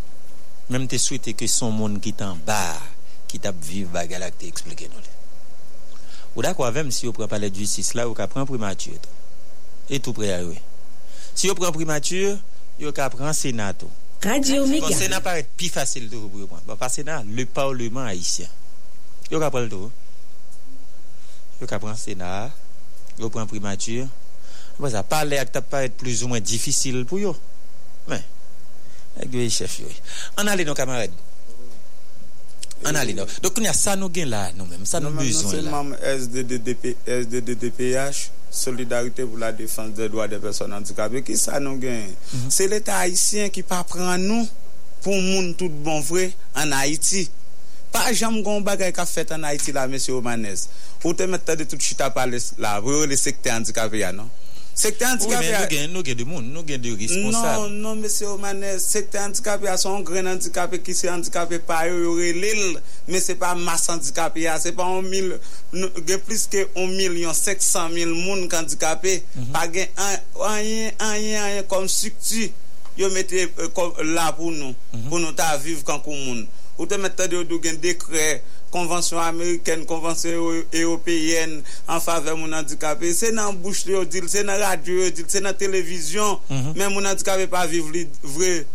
Même 0.70 0.88
te 0.88 0.98
souhaité 0.98 1.34
que 1.34 1.48
son 1.48 1.72
monde 1.72 2.00
qui 2.00 2.14
t'en 2.14 2.36
bas, 2.36 2.78
qui 3.28 3.40
tape 3.40 3.56
vivre 3.64 3.90
bagal 3.90 4.22
à 4.22 4.30
expliqué 4.42 4.88
nous. 4.94 5.02
Ou 6.36 6.44
d'accord, 6.44 6.72
même 6.72 6.92
si 6.92 7.08
vous 7.08 7.12
prenez 7.12 7.28
palais 7.28 7.50
de 7.50 7.56
justice 7.56 7.96
là, 7.96 8.06
vous 8.06 8.14
prend 8.14 8.46
primature. 8.46 8.94
Et 9.90 10.00
tout 10.00 10.14
prêt 10.14 10.32
à 10.32 10.44
oui. 10.44 10.60
Si 11.34 11.48
vous 11.48 11.56
prenez 11.56 11.72
primature, 11.72 12.38
vous 12.80 12.92
prend 12.92 13.34
sénat. 13.34 13.74
Radio 14.24 14.58
bon, 14.58 14.70
Omega. 14.70 14.90
Le 14.90 14.94
sénat 14.94 15.22
paraît 15.22 15.48
plus 15.58 15.70
facile 15.70 16.08
de 16.08 16.18
vous 16.18 16.30
prendre. 16.46 16.62
Bon, 16.68 16.76
Pas 16.76 16.90
sénat, 16.90 17.24
le 17.28 17.46
parlement 17.46 18.02
haïtien. 18.02 18.48
Vous 19.32 19.40
prend 19.40 19.60
le 19.60 19.70
tout. 19.70 19.92
Vous 21.60 21.66
prend 21.66 21.96
sénat, 21.96 22.52
vous 23.18 23.32
prend 23.32 23.48
primature. 23.48 24.08
Bon, 24.80 24.90
ça 24.90 25.02
parler 25.02 25.38
ak 25.38 25.52
t'a 25.52 25.62
paraît 25.62 25.90
plus 25.90 26.24
ou 26.24 26.28
moins 26.28 26.40
difficile 26.40 27.04
pour 27.06 27.20
yo. 27.20 27.36
Mais 28.08 28.22
avec 29.16 29.34
le 29.34 29.50
chef 29.50 29.80
yo. 29.80 29.88
On 30.38 30.46
allez 30.46 30.66
nos 30.66 30.76
camarades. 30.76 31.12
On 32.86 32.94
allez 32.94 33.16
nos. 33.16 33.26
Donc 33.42 33.54
il 33.58 33.64
y 33.64 33.68
a 33.68 33.74
ça 33.74 33.96
nous 33.96 34.10
gain 34.10 34.26
là 34.28 34.52
nous 34.56 34.66
même, 34.66 34.86
ça 34.86 35.00
nous 35.00 35.10
Non, 35.10 35.84
non, 35.84 35.96
SDDDP, 35.96 36.96
SDDDPH, 37.08 38.30
Solidarité 38.52 39.26
pour 39.26 39.40
la 39.40 39.52
défense 39.52 39.92
des 39.92 40.10
droits 40.10 40.28
des 40.28 40.38
personnes 40.38 40.74
handicapées. 40.74 41.24
Qui 41.24 41.38
ça 41.38 41.60
nous 41.60 41.78
gagne? 41.78 42.14
Mhm. 42.34 42.52
C'est 42.52 42.68
l'État 42.68 42.98
haïtien 42.98 43.50
qui 43.50 43.64
pas 43.64 43.84
prend 43.84 44.18
nous 44.18 44.48
pour 45.02 45.16
moun 45.16 45.56
tout 45.56 45.70
bon 45.70 46.02
vrai 46.02 46.32
en 46.56 46.72
Haïti. 46.72 47.32
Pas 47.92 48.14
jamais 48.14 48.44
gon 48.44 48.62
bagay 48.62 48.92
qu'a 48.94 49.08
fait 49.08 49.32
en 49.32 49.42
Haïti 49.42 49.72
là, 49.72 49.88
monsieur 49.88 50.14
Omanez. 50.14 50.68
Ou 51.04 51.14
te 51.14 51.24
mettre 51.24 51.56
de 51.56 51.64
tout 51.64 51.80
chita 51.80 52.10
parler 52.12 52.38
là, 52.60 52.80
pour 52.80 52.92
le 52.92 53.16
secteur 53.16 53.56
handicapé, 53.56 54.00
ya, 54.00 54.12
non? 54.12 54.30
Sekte 54.78 55.08
antikapè 55.10 55.56
a... 55.58 55.64
Ou 55.64 55.72
men 55.74 55.94
nou 55.96 56.06
gen 56.06 56.20
de 56.20 56.26
moun, 56.28 56.50
nou 56.54 56.62
gen 56.68 56.82
de 56.84 56.92
responsable. 57.00 57.64
Non, 57.66 57.78
non, 57.82 58.02
mese 58.04 58.28
Omanè, 58.30 58.76
sekte 58.82 59.18
antikapè 59.18 59.72
a 59.72 59.78
son 59.82 60.04
gren 60.06 60.30
antikapè 60.30 60.78
ki 60.86 60.94
se 60.94 61.10
antikapè 61.10 61.58
pa 61.66 61.80
non, 61.88 61.96
mhm. 61.96 62.04
yo 62.04 62.12
yore 62.14 62.30
lil, 62.38 62.78
men 63.10 63.24
se 63.24 63.34
pa 63.42 63.56
mas 63.58 63.88
antikapè 63.90 64.46
a, 64.52 64.60
se 64.62 64.76
pa 64.78 64.86
on 64.86 65.08
mil, 65.10 65.34
gen 65.74 66.22
plis 66.28 66.46
ke 66.54 66.68
on 66.78 66.94
milyon, 66.94 67.34
seksan 67.38 67.90
mil 67.96 68.14
moun 68.14 68.46
kantikapè, 68.54 69.18
pa 69.56 69.66
gen 69.74 69.90
anyen, 70.06 70.94
anyen, 71.10 71.42
anyen, 71.42 71.66
kom 71.74 71.90
sukti, 71.90 72.52
yo 72.98 73.10
mette 73.14 73.48
euh, 73.48 74.06
la 74.14 74.30
pou 74.38 74.54
nou, 74.54 74.78
mhm. 74.94 75.10
pou 75.10 75.24
nou 75.24 75.34
ta 75.38 75.56
viv 75.64 75.82
kankou 75.90 76.14
moun. 76.14 76.46
Ou 76.78 76.86
te 76.86 77.02
mette 77.02 77.26
de 77.26 77.40
yo 77.40 77.42
do 77.50 77.58
gen 77.64 77.82
dekre, 77.82 78.38
konvansyon 78.78 79.22
Ameriken, 79.24 79.86
konvansyon 79.90 80.64
Européen, 80.72 81.60
an 81.90 82.02
fave 82.04 82.36
moun 82.38 82.54
handikapè. 82.54 83.12
Se 83.16 83.32
nan 83.36 83.58
bouch 83.62 83.86
li 83.88 83.96
yo 83.96 84.04
dil, 84.06 84.30
se 84.32 84.44
nan 84.46 84.60
radyo 84.62 85.00
yo 85.02 85.12
dil, 85.18 85.28
se 85.32 85.42
nan 85.44 85.58
televizyon, 85.58 86.38
men 86.78 86.92
moun 86.92 87.08
handikapè 87.10 87.48
pa 87.52 87.66
viv 87.70 87.90
li 87.94 88.06
vre. 88.36 88.66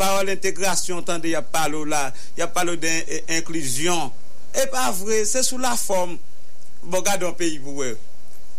Parol 0.00 0.32
integrasyon, 0.32 1.02
tande 1.04 1.32
ya 1.32 1.42
palo 1.44 1.82
la, 1.88 2.08
ya 2.38 2.48
palo 2.52 2.76
den 2.80 3.02
inklusyon. 3.38 4.12
E 4.56 4.64
pa 4.72 4.88
vre, 4.96 5.22
se 5.28 5.44
sou 5.46 5.60
la 5.62 5.74
form, 5.78 6.16
bo 6.84 7.02
gade 7.06 7.28
an 7.28 7.36
peyi 7.36 7.60
pou 7.62 7.82
we. 7.82 7.94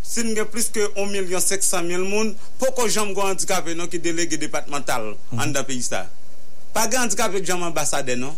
Sin 0.06 0.34
gen 0.36 0.48
plis 0.50 0.70
ke 0.74 0.88
1.500.000 0.98 2.06
moun, 2.06 2.34
poko 2.62 2.88
jom 2.90 3.14
go 3.18 3.26
handikapè 3.28 3.78
non 3.78 3.90
ki 3.90 4.02
delege 4.02 4.40
departemental 4.42 5.14
an 5.38 5.54
da 5.54 5.66
peyi 5.68 5.84
sa. 5.86 6.08
Pa 6.76 6.88
gen 6.90 7.06
handikapè 7.06 7.42
jom 7.46 7.66
ambasade 7.68 8.18
non? 8.20 8.34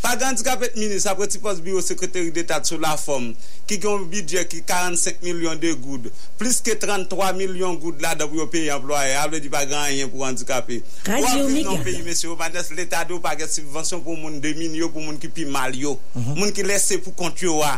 Pa 0.00 0.14
gen 0.16 0.30
handikapè 0.30 0.70
minis 0.78 1.04
apre 1.10 1.26
ti 1.28 1.38
pos 1.42 1.58
biro 1.60 1.82
sekreteri 1.84 2.30
d'Etat 2.32 2.68
sou 2.68 2.80
la 2.80 2.94
form, 2.96 3.34
ki 3.68 3.76
gen 3.82 4.06
bidye 4.08 4.46
ki 4.48 4.62
45 4.68 5.20
milyon 5.26 5.60
de 5.60 5.74
goud, 5.76 6.08
plis 6.40 6.62
ke 6.64 6.72
33 6.80 7.34
milyon 7.36 7.76
goud 7.82 8.00
la 8.00 8.14
da 8.16 8.24
pou 8.24 8.40
yo 8.40 8.46
peyi 8.48 8.72
employe, 8.72 9.12
able 9.20 9.42
di 9.44 9.52
pa 9.52 9.66
gen 9.68 9.76
a 9.76 9.90
yen 9.92 10.08
pou 10.08 10.24
handikapè. 10.24 10.80
Radio 11.04 11.26
Wap 11.26 11.50
vi 11.50 11.58
Mega. 11.58 11.68
nan 11.68 11.84
peyi 11.84 12.00
mesyo, 12.06 12.36
manes 12.40 12.72
l'Etat 12.72 13.12
do 13.12 13.20
pa 13.20 13.34
gen 13.36 13.50
subvensyon 13.52 14.00
pou 14.06 14.16
moun 14.16 14.40
de 14.40 14.54
min 14.56 14.78
yo, 14.78 14.88
pou 14.88 15.04
moun 15.04 15.20
ki 15.20 15.28
pi 15.36 15.44
mal 15.44 15.76
yo, 15.76 15.98
moun 16.16 16.54
ki 16.56 16.64
lese 16.64 16.96
pou 17.04 17.12
kont 17.18 17.44
yo 17.44 17.58
wa. 17.60 17.76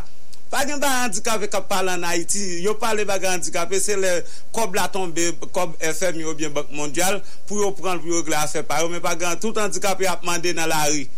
Pa 0.53 0.66
gen 0.69 0.78
ba 0.78 0.90
handikapè 1.01 1.49
kap 1.51 1.66
pale 1.70 1.94
an 1.97 2.07
Haiti, 2.07 2.61
yo 2.62 2.77
pale 2.78 3.07
ba 3.09 3.16
gen 3.19 3.39
handikapè, 3.39 3.81
se 3.82 3.97
le 3.99 4.12
kob 4.55 4.77
la 4.78 4.85
tombe, 4.93 5.24
kob 5.51 5.74
FM 5.81 6.20
yo 6.23 6.36
bien 6.39 6.55
Bank 6.55 6.70
Mondial, 6.77 7.19
pou 7.49 7.65
yo 7.65 7.73
pran 7.74 7.99
pou 7.99 8.15
yo 8.15 8.23
gla 8.27 8.44
fe 8.53 8.62
pa 8.69 8.78
yo, 8.85 8.93
men 8.93 9.03
pa 9.03 9.16
gen 9.19 9.40
tout 9.43 9.59
handikapè 9.59 10.07
ap 10.12 10.23
mande 10.28 10.53
nan 10.55 10.70
la 10.70 10.85
ri. 10.93 11.09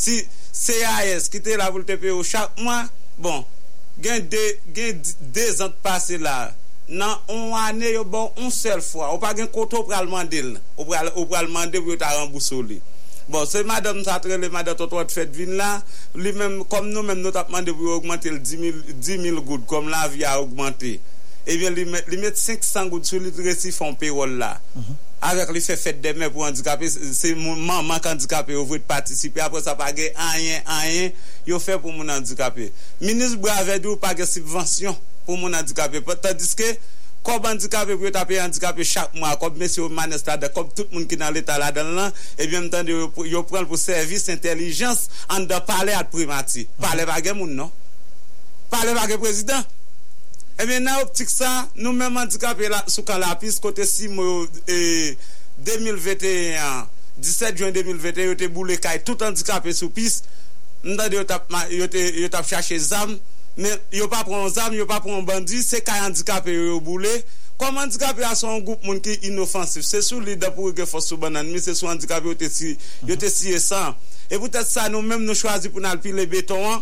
Si 0.00 0.18
CAS 0.52 1.28
ki 1.32 1.40
te 1.44 1.56
la 1.58 1.70
pou 1.72 1.86
te 1.86 1.96
peyo 2.00 2.22
chak 2.26 2.58
mwa, 2.60 2.82
bon, 3.20 3.44
gen 4.02 4.26
de, 4.32 4.44
gen 4.76 5.02
de 5.34 5.46
zant 5.56 5.76
pase 5.84 6.20
la, 6.22 6.52
nan 6.90 7.14
on 7.30 7.54
ane 7.58 7.92
yo 7.94 8.04
bon 8.08 8.32
on 8.40 8.50
sel 8.54 8.82
fwa, 8.84 9.12
ou 9.14 9.22
pa 9.22 9.34
gen 9.38 9.50
koto 9.52 9.84
pralman 9.88 10.30
del, 10.30 10.56
ou 10.76 10.88
pral, 10.88 11.12
ou 11.16 11.28
pral 11.30 11.50
del 11.70 11.84
pou 11.84 11.94
yo 11.94 12.00
ta 12.00 12.14
rambouso 12.16 12.62
li. 12.62 12.80
Bon, 13.30 13.44
se 13.46 13.62
madame 13.62 14.02
Satre, 14.02 14.36
le 14.42 14.48
madame 14.50 14.76
Totwa 14.76 15.04
de 15.04 15.12
Fête 15.14 15.36
vin 15.36 15.54
la, 15.54 15.76
li 16.18 16.32
menm, 16.34 16.64
kom 16.66 16.88
nou 16.90 17.06
menm 17.06 17.22
nou 17.22 17.30
tap 17.30 17.52
de 17.62 17.70
pou 17.70 17.86
yo 17.86 18.00
augmente 18.00 18.26
l 18.26 18.40
10.000 18.42 19.38
goud, 19.44 19.68
kom 19.70 19.86
la 19.88 20.08
vi 20.10 20.24
a 20.26 20.34
augmente. 20.40 20.98
Eh 20.98 21.18
Ebyen, 21.48 21.74
li 21.74 21.84
met 21.88 22.08
li 22.10 22.18
met 22.20 22.36
500 22.36 22.90
goud 22.92 23.06
sou 23.08 23.20
li 23.22 23.30
tresi 23.34 23.72
fon 23.72 23.96
payroll 23.98 24.36
la. 24.38 24.52
Mm 24.74 24.82
-hmm. 24.82 24.98
avèk 25.24 25.50
li 25.52 25.60
fè 25.62 25.76
fèt 25.78 25.98
demè 26.04 26.30
pou 26.32 26.44
handikapè, 26.46 26.88
se 26.88 27.32
moun 27.36 27.60
mank 27.66 28.06
handikapè 28.08 28.54
yo 28.54 28.64
vwè 28.68 28.80
t'partisipè, 28.82 29.42
apò 29.44 29.60
sa 29.62 29.76
pa 29.78 29.90
ge 29.96 30.10
anyen, 30.30 30.62
anyen, 30.78 31.16
yo 31.48 31.60
fè 31.62 31.76
pou 31.80 31.92
moun 31.92 32.08
handikapè. 32.12 32.70
Minis 33.02 33.36
Bravedou 33.40 34.00
pa 34.00 34.14
ge 34.16 34.28
subvensyon 34.28 34.96
pou 35.26 35.36
moun 35.40 35.56
handikapè, 35.58 36.00
tandis 36.24 36.54
ke 36.58 36.72
kob 37.26 37.44
handikapè 37.48 37.96
pou 37.96 38.08
yo 38.08 38.14
tapè 38.16 38.40
handikapè 38.40 38.86
chak 38.88 39.16
mwa, 39.18 39.34
kob 39.40 39.58
mesyo 39.60 39.90
manestade, 39.92 40.48
kob 40.56 40.72
tout 40.76 40.88
moun 40.94 41.08
ki 41.10 41.20
nan 41.20 41.36
l'Etat 41.36 41.60
la 41.60 41.72
dan 41.76 41.92
lan, 41.98 42.16
ebyen 42.40 42.70
mtande 42.70 42.96
yo, 42.96 43.10
yo 43.28 43.44
pren 43.48 43.68
pou 43.68 43.80
servis, 43.80 44.28
intelijans, 44.32 45.08
an 45.28 45.44
da 45.50 45.60
pale 45.64 45.96
at 45.96 46.08
primati. 46.12 46.64
Pale 46.80 47.04
bagè 47.08 47.36
moun, 47.36 47.52
non? 47.60 47.70
Pale 48.72 48.96
bagè 48.96 49.20
prezident? 49.20 49.79
Emen 50.60 50.84
nan 50.84 51.00
optik 51.00 51.30
sa, 51.32 51.48
nou 51.78 51.94
men 51.96 52.12
mandikap 52.12 52.60
sou 52.90 53.04
kalapis 53.08 53.58
kote 53.64 53.86
si 53.88 54.10
mou 54.12 54.44
e, 54.68 55.16
2021, 55.64 56.86
17 57.20 57.60
juen 57.62 57.74
2021, 57.76 58.28
yo 58.28 58.38
te 58.38 58.48
boule 58.52 58.76
kay 58.80 59.00
tout 59.04 59.20
handikap 59.24 59.64
sou 59.72 59.88
pis, 59.94 60.20
mdade 60.84 61.16
yo 61.16 61.24
tap, 61.28 61.48
yo 61.72 61.88
te, 61.88 62.04
yo 62.20 62.28
tap 62.32 62.48
chache 62.48 62.76
zam, 62.84 63.16
men 63.56 63.76
yo 63.96 64.08
pa 64.12 64.20
pron 64.28 64.48
zam, 64.52 64.76
yo 64.76 64.84
pa 64.88 65.00
pron 65.04 65.24
bandi, 65.28 65.62
se 65.64 65.80
kay 65.84 66.04
handikap 66.04 66.48
yo 66.52 66.80
boule, 66.84 67.14
Kom 67.60 67.76
handikap 67.76 68.16
yo 68.16 68.24
a 68.24 68.32
son 68.34 68.62
goup 68.64 68.80
moun 68.88 69.02
ki 69.04 69.18
inofansif, 69.28 69.84
se 69.84 70.00
sou 70.00 70.22
li 70.24 70.32
dapou 70.40 70.72
ge 70.72 70.86
fos 70.88 71.10
sou 71.10 71.20
banan, 71.20 71.44
mi 71.52 71.60
se 71.60 71.74
sou 71.76 71.90
handikap 71.90 72.24
yo 72.24 72.32
te 72.32 72.48
siye 73.28 73.58
san. 73.60 73.92
E 74.30 74.38
pou 74.38 74.48
tèt 74.48 74.64
sa 74.64 74.86
nou 74.88 75.04
menm 75.04 75.26
nou 75.26 75.36
chwazi 75.36 75.68
pou 75.68 75.84
nan 75.84 75.92
alpi 75.92 76.14
le 76.16 76.24
beton 76.30 76.64
an, 76.64 76.80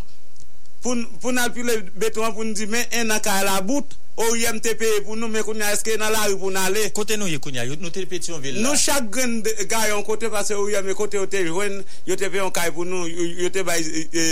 pou 0.84 0.94
pou 1.22 1.34
nan 1.34 1.50
pi 1.54 1.64
le 1.66 1.80
beton 1.98 2.28
pou 2.34 2.46
nou 2.46 2.56
di 2.56 2.68
men 2.70 2.84
en 3.00 3.10
nan 3.12 3.22
ka 3.24 3.40
la 3.46 3.58
bout 3.64 3.96
ou 4.18 4.34
yem 4.38 4.58
te 4.62 4.72
peye 4.78 5.02
pou 5.06 5.14
nou 5.18 5.30
men 5.30 5.44
kounya 5.46 5.70
eske 5.74 5.94
nan 5.98 6.10
la 6.14 6.24
ou 6.32 6.40
pou 6.42 6.52
nan 6.54 6.72
le 6.74 6.88
kote 6.94 7.18
nou 7.18 7.30
ye 7.30 7.38
kounya, 7.42 7.66
nou 7.78 7.92
te 7.94 8.02
peye 8.10 8.22
tion 8.22 8.42
vil 8.42 8.56
la. 8.58 8.64
Nou 8.66 8.78
chak 8.78 9.06
gen 9.14 9.38
gayon 9.70 10.02
kote 10.06 10.30
pase 10.32 10.56
ou 10.58 10.70
yem 10.72 10.90
kote 10.98 11.20
ou 11.20 11.30
te 11.30 11.44
jwen, 11.46 11.80
yo 12.08 12.18
te 12.18 12.30
peye 12.30 12.42
yon 12.42 12.54
kay 12.54 12.72
pou 12.74 12.86
nou 12.88 13.06
yo 13.06 13.50
te 13.54 13.62
bay 13.66 13.84
e, 14.10 14.24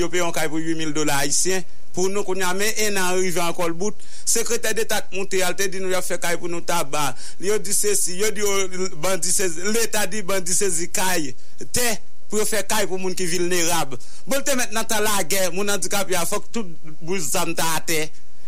yo 0.00 0.08
peye 0.12 0.24
an 0.24 0.32
kay 0.36 0.48
pou 0.52 0.62
8000 0.62 0.94
dola 0.96 1.20
haisyen 1.20 1.64
pou 1.96 2.12
nou 2.12 2.24
kounya 2.28 2.52
men 2.56 2.80
en 2.86 2.96
nan 2.96 3.20
rive 3.20 3.40
an 3.44 3.54
kol 3.56 3.76
bout 3.76 4.08
sekretè 4.28 4.74
de 4.76 4.84
tat 4.88 5.12
monte 5.16 5.40
al 5.44 5.56
te 5.56 5.68
di 5.72 5.80
nou 5.80 5.92
ya 5.92 6.02
fe 6.04 6.20
kay 6.20 6.36
pou 6.40 6.52
nou 6.52 6.64
taba 6.64 7.10
yo 7.40 7.56
di 7.60 7.76
se 7.76 7.96
si, 7.96 8.18
yo 8.20 8.32
di 8.36 8.44
yo 8.44 8.90
bandi 9.00 9.32
se 9.32 9.48
l'eta 9.68 10.04
di 10.08 10.24
bandi 10.24 10.56
se 10.56 10.68
zi 10.72 10.90
kay. 10.92 11.32
Te 11.72 11.88
pou 12.30 12.40
yo 12.40 12.46
fè 12.48 12.62
kay 12.68 12.86
pou 12.90 12.98
moun 13.00 13.16
ki 13.16 13.26
vilnerab. 13.30 13.96
Bolte 14.26 14.56
met 14.58 14.72
nan 14.76 14.86
ta 14.88 15.00
la 15.04 15.22
gè, 15.28 15.48
moun 15.54 15.70
handikap 15.72 16.10
ya 16.12 16.26
fok 16.28 16.50
tout 16.54 16.94
bouz 17.00 17.32
zam 17.32 17.54
ta 17.58 17.76
ate. 17.78 18.06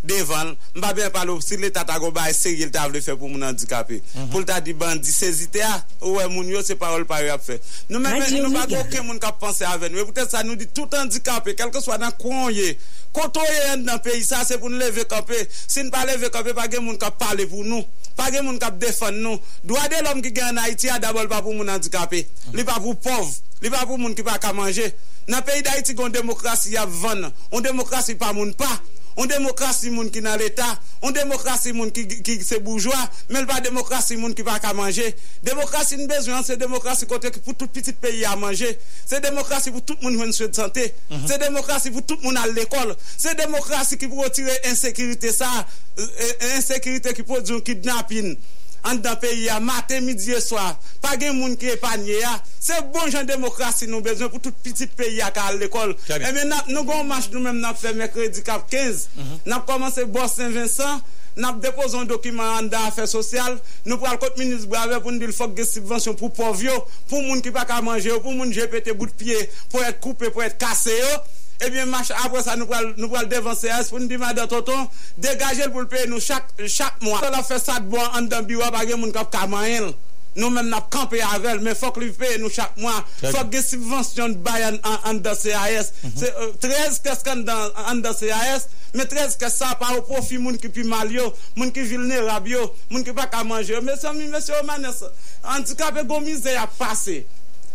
devan, 0.08 0.54
mba 0.74 0.92
ben 0.96 1.10
palo, 1.14 1.38
si 1.44 1.56
le 1.60 1.70
tata 1.74 1.98
go 2.00 2.10
baye 2.14 2.32
seri 2.34 2.64
el 2.66 2.72
ta 2.74 2.86
vle 2.88 3.02
fe 3.04 3.14
pou 3.14 3.28
moun 3.28 3.44
handikapè. 3.46 4.00
Mm 4.00 4.20
-hmm. 4.20 4.30
Pou 4.32 4.40
lta 4.42 4.60
di 4.64 4.72
bandi 4.72 5.12
sezite 5.12 5.62
a, 5.62 5.84
ouwe 6.00 6.26
moun 6.32 6.48
yo 6.48 6.62
se 6.62 6.74
parol 6.74 7.04
pa 7.06 7.20
yo 7.22 7.34
ap 7.34 7.44
fe. 7.44 7.60
Nou 7.88 8.00
men 8.00 8.18
men, 8.18 8.42
nou 8.42 8.52
pa 8.52 8.66
goke 8.66 9.02
moun 9.02 9.20
kap 9.20 9.38
panse 9.40 9.66
aven, 9.66 9.92
nou, 9.92 10.04
pwete 10.08 10.28
sa 10.30 10.42
nou 10.42 10.56
di 10.56 10.66
tout 10.66 10.94
handikapè, 10.94 11.54
kelke 11.54 11.80
swa 11.80 11.98
nan 11.98 12.12
kouan 12.18 12.52
ye, 12.54 12.76
koto 13.12 13.40
ye 13.44 13.60
yon 13.68 13.84
nan 13.84 14.00
peyi, 14.02 14.24
sa 14.24 14.44
se 14.44 14.58
pou 14.58 14.68
nou 14.68 14.78
leve 14.78 15.04
kapè. 15.04 15.46
Si 15.66 15.82
nou 15.82 15.90
pa 15.90 16.04
leve 16.04 16.30
kapè, 16.30 16.54
pa 16.54 16.68
gen 16.68 16.84
moun 16.84 16.98
kap 16.98 17.18
pale 17.18 17.46
pou 17.46 17.64
nou. 17.64 17.84
Pa 18.16 18.30
gen 18.30 18.44
moun 18.44 18.58
kap 18.58 18.78
defan 18.78 19.14
nou. 19.22 19.38
Dwa 19.64 19.88
de 19.88 20.02
lom 20.02 20.22
ki 20.22 20.32
gen 20.34 20.56
an 20.56 20.64
Haiti 20.64 20.90
a 20.90 20.98
dabol 20.98 21.28
pa 21.28 21.42
pou 21.42 21.54
moun 21.54 21.68
handikapè. 21.68 22.24
Mm 22.24 22.50
-hmm. 22.50 22.56
Li 22.56 22.64
pa 22.64 22.80
pou 22.80 22.94
pov, 22.94 23.34
li 23.62 23.70
pa 23.70 23.86
pou 23.86 23.98
moun 23.98 24.14
ki 24.14 24.22
pa 24.22 24.38
ka 24.38 24.52
manje. 24.52 24.92
Nan 25.28 25.42
peyi 25.44 25.62
da 25.62 25.70
Haiti 25.70 25.94
kon 25.94 26.12
demokrasi 26.12 26.72
ya 26.74 26.86
van, 26.86 27.32
on 27.52 27.60
demokrasi 27.62 28.14
pa 28.14 28.32
moun 28.32 28.54
pa. 28.54 28.80
On 29.18 29.26
demokrasi 29.26 29.90
moun 29.90 30.12
ki 30.14 30.20
nan 30.22 30.38
l'Etat, 30.38 30.78
on 31.02 31.14
demokrasi 31.14 31.72
moun 31.74 31.90
ki, 31.94 32.04
ki 32.22 32.36
se 32.46 32.60
bourgeois, 32.62 33.08
men 33.34 33.48
pa 33.50 33.58
demokrasi 33.64 34.14
moun 34.20 34.34
ki 34.38 34.44
pa 34.46 34.60
ka 34.62 34.70
manje. 34.78 35.08
Demokrasi 35.46 35.98
nou 35.98 36.06
bezwen, 36.10 36.44
se 36.46 36.54
demokrasi 36.60 37.08
kote 37.10 37.32
ki 37.34 37.42
pou 37.42 37.56
tout 37.58 37.72
petit 37.74 37.98
peyi 37.98 38.22
a 38.30 38.36
manje. 38.38 38.70
Se 39.02 39.18
demokrasi 39.24 39.74
pou 39.74 39.82
tout 39.82 39.98
moun 40.06 40.14
mwen 40.20 40.30
souye 40.36 40.52
de 40.52 40.60
sante. 40.60 40.86
Se 41.26 41.40
demokrasi 41.42 41.90
pou 41.94 42.06
tout 42.06 42.22
moun 42.22 42.38
al 42.38 42.54
l'ekol. 42.54 42.94
Se 43.10 43.34
demokrasi 43.40 43.98
ki 43.98 44.06
pou 44.06 44.22
retire 44.22 44.54
insekirite 44.70 45.34
sa, 45.34 45.50
euh, 45.98 46.32
insekirite 46.54 47.16
ki 47.18 47.26
pou 47.26 47.42
diyon 47.42 47.64
kidnapping. 47.66 48.36
An 48.88 49.02
dan 49.04 49.18
peyi 49.22 49.48
a 49.52 49.58
maten, 49.62 50.06
midi 50.06 50.34
e 50.36 50.40
swa 50.42 50.70
pa 51.04 51.16
gen 51.20 51.36
moun 51.38 51.56
ki 51.60 51.74
epanye 51.76 52.20
ya. 52.22 52.34
Se 52.60 52.78
bon 52.94 53.10
jan 53.12 53.28
demokrasi 53.28 53.88
nou 53.90 54.04
bezwen 54.04 54.32
pou 54.32 54.42
tout 54.42 54.64
pitit 54.64 54.92
peyi 54.98 55.22
a 55.24 55.30
ka 55.34 55.48
al 55.52 55.60
l'ekol. 55.62 55.94
Très 56.06 56.18
bien. 56.18 56.32
e 56.32 56.36
men 56.36 56.50
nap 56.52 56.72
nou 56.72 56.84
gon 56.88 57.06
manch 57.08 57.30
nou 57.32 57.44
men 57.44 57.60
nap 57.62 57.78
fe 57.80 57.94
mekredi 57.96 58.42
kap 58.46 58.66
15 58.72 59.06
nap 59.48 59.68
komanse 59.68 60.04
Bos 60.12 60.36
Saint-Vincent 60.38 61.14
nap 61.38 61.60
depozon 61.62 62.08
dokumen 62.10 62.46
an 62.58 62.68
da 62.72 62.82
afe 62.88 63.06
sosyal 63.10 63.56
nou 63.86 64.00
pral 64.02 64.18
kot 64.20 64.38
minis 64.40 64.66
brave 64.68 64.98
pou 64.98 65.14
nou 65.14 65.22
dil 65.22 65.34
fok 65.34 65.54
ge 65.58 65.66
subvensyon 65.68 66.18
pou 66.18 66.34
povyo 66.34 66.74
pou 67.10 67.22
moun 67.22 67.42
ki 67.44 67.52
pa 67.54 67.64
ka 67.68 67.78
manje 67.84 68.10
yo 68.10 68.18
pou 68.24 68.34
moun 68.34 68.52
jepete 68.54 68.94
bout 68.98 69.14
piye 69.20 69.38
pou 69.70 69.84
et 69.86 70.00
koupe 70.02 70.32
pou 70.32 70.42
et 70.42 70.56
kase 70.58 70.94
yo 70.96 71.12
Ebyen 71.58 71.90
mach 71.90 72.10
apre 72.22 72.42
sa 72.46 72.54
nou 72.58 72.70
pral, 72.70 72.92
nou 73.00 73.10
pral 73.10 73.26
devanse 73.30 73.70
as 73.74 73.88
pou 73.90 73.98
nou 73.98 74.10
di 74.10 74.18
mada 74.20 74.46
toton, 74.50 74.84
degajel 75.18 75.72
pou 75.74 75.82
l'peye 75.82 76.06
nou 76.06 76.22
chak, 76.22 76.52
chak 76.70 77.00
mwa. 77.02 77.18
Se 77.24 77.32
la 77.34 77.42
fe 77.46 77.58
sat 77.62 77.88
bo 77.90 78.02
an 78.14 78.28
dan 78.30 78.46
biwa 78.46 78.70
bagye 78.74 78.98
moun 78.98 79.14
kap 79.14 79.32
kamayel. 79.34 79.90
Nou 80.38 80.52
men 80.54 80.68
nap 80.70 80.86
kampe 80.94 81.18
avel, 81.24 81.58
men 81.64 81.74
fok 81.74 81.98
li 81.98 82.12
peye 82.14 82.36
nou 82.38 82.52
chak 82.52 82.76
mwa. 82.78 82.94
Très 83.18 83.34
Fok 83.34 83.50
ge 83.50 83.62
subvensyon 83.64 84.36
bayan 84.46 84.78
an, 84.86 84.98
an 85.10 85.18
da 85.24 85.34
CAS. 85.34 85.90
Se, 86.04 86.30
euh, 86.30 86.52
13 86.62 87.00
kes 87.02 87.24
kan 87.26 87.42
dan 87.48 87.74
an 87.90 88.04
da 88.04 88.12
CAS, 88.14 88.68
men 88.94 89.10
13 89.10 89.34
kes 89.40 89.58
sa 89.58 89.72
pa 89.80 89.90
ou 89.96 90.06
profi 90.06 90.38
moun 90.38 90.60
ki 90.62 90.70
pi 90.74 90.86
mal 90.86 91.10
yo, 91.10 91.26
moun 91.58 91.74
ki 91.74 91.88
vilne 91.90 92.22
rab 92.28 92.46
yo, 92.46 92.68
moun 92.92 93.06
ki 93.06 93.16
pa 93.18 93.26
ka 93.32 93.42
manje 93.48 93.74
yo. 93.74 93.82
Mese 93.82 94.14
mi, 94.14 94.30
mese 94.30 94.54
o 94.54 94.62
manes, 94.68 95.02
handikap 95.42 95.98
e 95.98 96.06
gomize 96.06 96.54
ya 96.54 96.68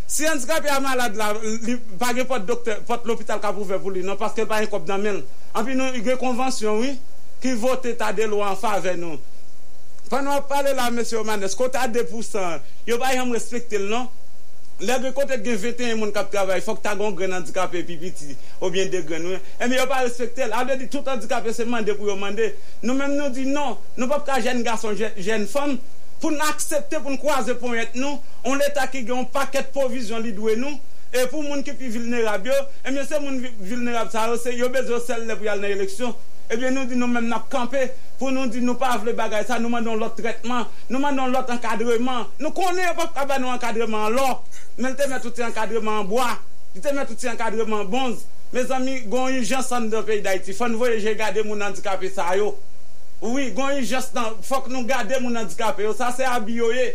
Si 0.07 0.27
handikap 0.27 0.65
ya 0.67 0.80
malade 0.84 1.17
la, 1.17 1.31
li 1.65 1.77
bagen 1.99 2.27
pot 2.30 2.43
doktor, 2.45 2.81
pot 2.88 3.05
l'opital 3.07 3.41
ka 3.43 3.53
pouve 3.55 3.80
pou 3.81 3.93
li, 3.93 4.03
nan 4.05 4.19
paske 4.19 4.43
pa 4.45 4.57
bagen 4.57 4.71
kop 4.71 4.89
nan 4.89 5.03
men. 5.03 5.21
Anpi 5.55 5.77
nou 5.77 6.03
yon 6.03 6.19
konvansyon, 6.21 6.81
oui, 6.84 6.97
ki 7.43 7.55
vote 7.59 7.95
ta 7.99 8.11
de 8.15 8.27
lo 8.30 8.43
an 8.45 8.59
fave 8.59 8.97
nou. 8.99 9.19
Pan 10.11 10.25
nou 10.25 10.35
ap 10.35 10.49
pale 10.51 10.75
la, 10.75 10.89
M. 10.91 10.99
Omanes, 11.21 11.55
kote 11.57 11.80
a 11.80 11.88
2%, 11.89 12.75
yo 12.89 12.99
bagen 13.01 13.23
yon 13.23 13.34
respekte 13.38 13.80
l 13.81 13.88
non. 13.91 14.11
Lè 14.81 14.95
gwe 14.99 15.11
kote 15.15 15.38
gen 15.45 15.59
21 15.61 15.99
moun 15.99 16.11
kap 16.13 16.31
travay, 16.34 16.61
fok 16.65 16.81
ta 16.84 16.95
gon 16.97 17.13
gren 17.15 17.35
handikap 17.35 17.75
e 17.77 17.84
pipiti, 17.85 18.34
ou 18.59 18.71
bien 18.73 18.89
de 18.91 19.03
gren 19.05 19.25
oui. 19.30 19.38
Eh, 19.59 19.67
e 19.69 19.77
yo 19.77 19.85
pa 19.88 20.01
respekte 20.01 20.47
l, 20.47 20.55
ade 20.57 20.80
di 20.81 20.88
tout 20.91 21.07
handikap 21.07 21.45
e 21.47 21.53
se 21.55 21.65
mande 21.69 21.93
pou 21.95 22.09
yo 22.09 22.17
mande. 22.19 22.49
Nou 22.81 22.97
men 22.97 23.13
nou 23.15 23.30
di 23.34 23.45
non, 23.47 23.77
nou 23.99 24.09
pap 24.11 24.25
ka 24.27 24.39
jen 24.43 24.63
gason, 24.65 24.97
jen 24.97 25.45
fom, 25.49 25.77
pou 26.23 26.31
nou 26.31 26.47
aksepte 26.47 27.01
pou 27.01 27.11
nou 27.11 27.19
kwaze 27.19 27.57
pou 27.59 27.75
et 27.75 27.97
nou, 27.99 28.15
on 28.47 28.55
l'Etat 28.55 28.91
ki 28.93 29.03
gen 29.03 29.17
yon 29.19 29.31
paket 29.33 29.73
provizyon 29.75 30.23
li 30.23 30.31
dwe 30.35 30.55
nou, 30.55 30.79
e 31.11 31.25
pou 31.29 31.43
moun 31.43 31.61
ki 31.67 31.75
pi 31.77 31.91
vilnerab 31.91 32.47
yo, 32.47 32.55
eh 32.81 32.87
e 32.87 32.93
mwen 32.93 33.07
se 33.09 33.19
moun 33.19 33.41
vilnerab 33.59 34.11
sa 34.13 34.29
yo, 34.31 34.37
se 34.39 34.55
yo 34.55 34.69
bezo 34.71 35.01
sel 35.03 35.25
eh 35.25 35.27
le 35.27 35.35
pou 35.35 35.49
yal 35.49 35.59
nan 35.59 35.75
eleksyon, 35.75 36.15
e 36.47 36.57
bien 36.59 36.73
nou 36.75 36.87
di 36.87 36.95
nou 36.95 37.11
men 37.11 37.27
nap 37.27 37.49
kampe, 37.51 37.83
pou 38.21 38.31
nou 38.31 38.47
di 38.47 38.63
nou 38.63 38.79
pa 38.79 38.93
avle 38.95 39.13
bagay 39.17 39.43
sa, 39.49 39.59
nou 39.59 39.73
mandon 39.73 39.99
lot 39.99 40.15
tretman, 40.15 40.65
nou 40.89 41.03
mandon 41.03 41.33
lot 41.33 41.51
ankadreman, 41.51 42.25
nou 42.39 42.55
konen 42.55 42.95
pa 42.97 43.09
kaba 43.19 43.39
nou 43.43 43.51
ankadreman 43.51 44.15
lò, 44.15 44.29
men 44.79 44.95
te 44.95 45.09
met 45.11 45.23
touti 45.27 45.43
ankadreman 45.43 46.07
boa, 46.07 46.37
te 46.79 46.95
met 46.95 47.11
touti 47.11 47.27
ankadreman 47.31 47.89
bonz, 47.91 48.23
me 48.53 48.63
zami, 48.69 49.01
gon 49.11 49.31
yon 49.33 49.47
jansan 49.49 49.89
de 49.91 50.01
peyi 50.07 50.23
da 50.23 50.37
iti, 50.39 50.55
fon 50.55 50.77
voye 50.79 51.01
je 51.03 51.13
gade 51.19 51.43
moun 51.43 51.61
antikapè 51.67 52.11
sa 52.15 52.31
yo, 52.39 52.53
Oui, 53.23 53.53
gon 53.55 53.71
yon 53.71 53.85
jes 53.87 54.09
nan, 54.11 54.33
fok 54.43 54.65
nou 54.67 54.83
gade 54.83 55.15
moun 55.23 55.37
handikapè 55.39 55.85
yo, 55.85 55.93
sa 55.95 56.09
se 56.11 56.25
abiyoye. 56.27 56.89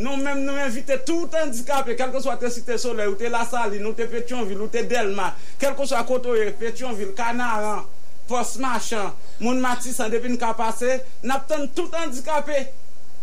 Nou 0.00 0.20
mèm 0.20 0.42
nou 0.44 0.60
invite 0.60 0.98
tout 1.08 1.32
handikapè, 1.36 1.94
kelke 1.96 2.20
swa 2.20 2.34
te 2.40 2.50
site 2.52 2.76
sole, 2.80 3.06
ou 3.08 3.16
te 3.16 3.28
la 3.32 3.46
saline, 3.48 3.86
ou 3.88 3.96
te 3.96 4.04
Petionville, 4.08 4.60
ou 4.60 4.68
te 4.72 4.84
Delma, 4.88 5.30
kelke 5.60 5.86
swa 5.88 6.02
kotoye, 6.08 6.50
Petionville, 6.60 7.14
Kanaran, 7.16 7.86
Postmachan, 8.28 9.14
moun 9.40 9.64
Matisan, 9.64 10.12
depi 10.12 10.28
nou 10.28 10.40
ka 10.40 10.52
pase, 10.58 11.00
nap 11.24 11.48
ten 11.48 11.64
tout 11.72 11.96
handikapè 11.96 12.66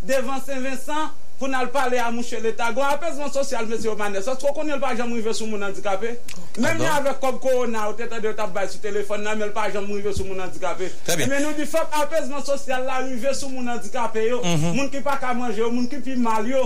devan 0.10 0.42
Saint-Vincent, 0.42 1.14
pou 1.38 1.50
nal 1.52 1.70
pale 1.74 2.00
a 2.02 2.10
mouche 2.12 2.40
l'Etat. 2.42 2.74
Gwa 2.76 2.90
apesman 2.96 3.32
sosyal, 3.34 3.68
mèsyo 3.70 3.96
Manes, 4.00 4.26
sa 4.26 4.36
tro 4.40 4.54
konye 4.58 4.76
l'pajan 4.76 5.10
mou 5.10 5.22
yve 5.22 5.34
sou 5.38 5.48
moun 5.50 5.64
handikapè? 5.66 6.16
Mèm 6.58 6.82
ni 6.82 6.90
avek 6.90 7.22
kob 7.24 7.40
korona, 7.44 7.88
ou 7.92 7.98
te 7.98 8.10
te 8.10 8.22
de 8.24 8.34
tap 8.38 8.52
bay 8.56 8.68
sou 8.72 8.82
telefon, 8.84 9.24
nan 9.26 9.40
mèl 9.40 9.54
pajan 9.56 9.86
mou 9.86 10.02
yve 10.02 10.14
sou 10.18 10.26
moun 10.28 10.42
handikapè. 10.44 10.90
Mè 11.24 11.42
nou 11.44 11.54
di 11.58 11.70
fok 11.70 11.94
apesman 12.02 12.44
sosyal 12.48 12.86
la 12.90 13.04
yve 13.06 13.34
sou 13.38 13.54
moun 13.54 13.70
handikapè 13.72 14.28
yo, 14.28 14.42
moun 14.68 14.92
ki 14.94 15.06
pa 15.06 15.20
ka 15.22 15.36
manje 15.38 15.62
yo, 15.62 15.72
moun 15.72 15.90
ki 15.92 16.02
pi 16.06 16.18
mal 16.20 16.50
yo. 16.50 16.66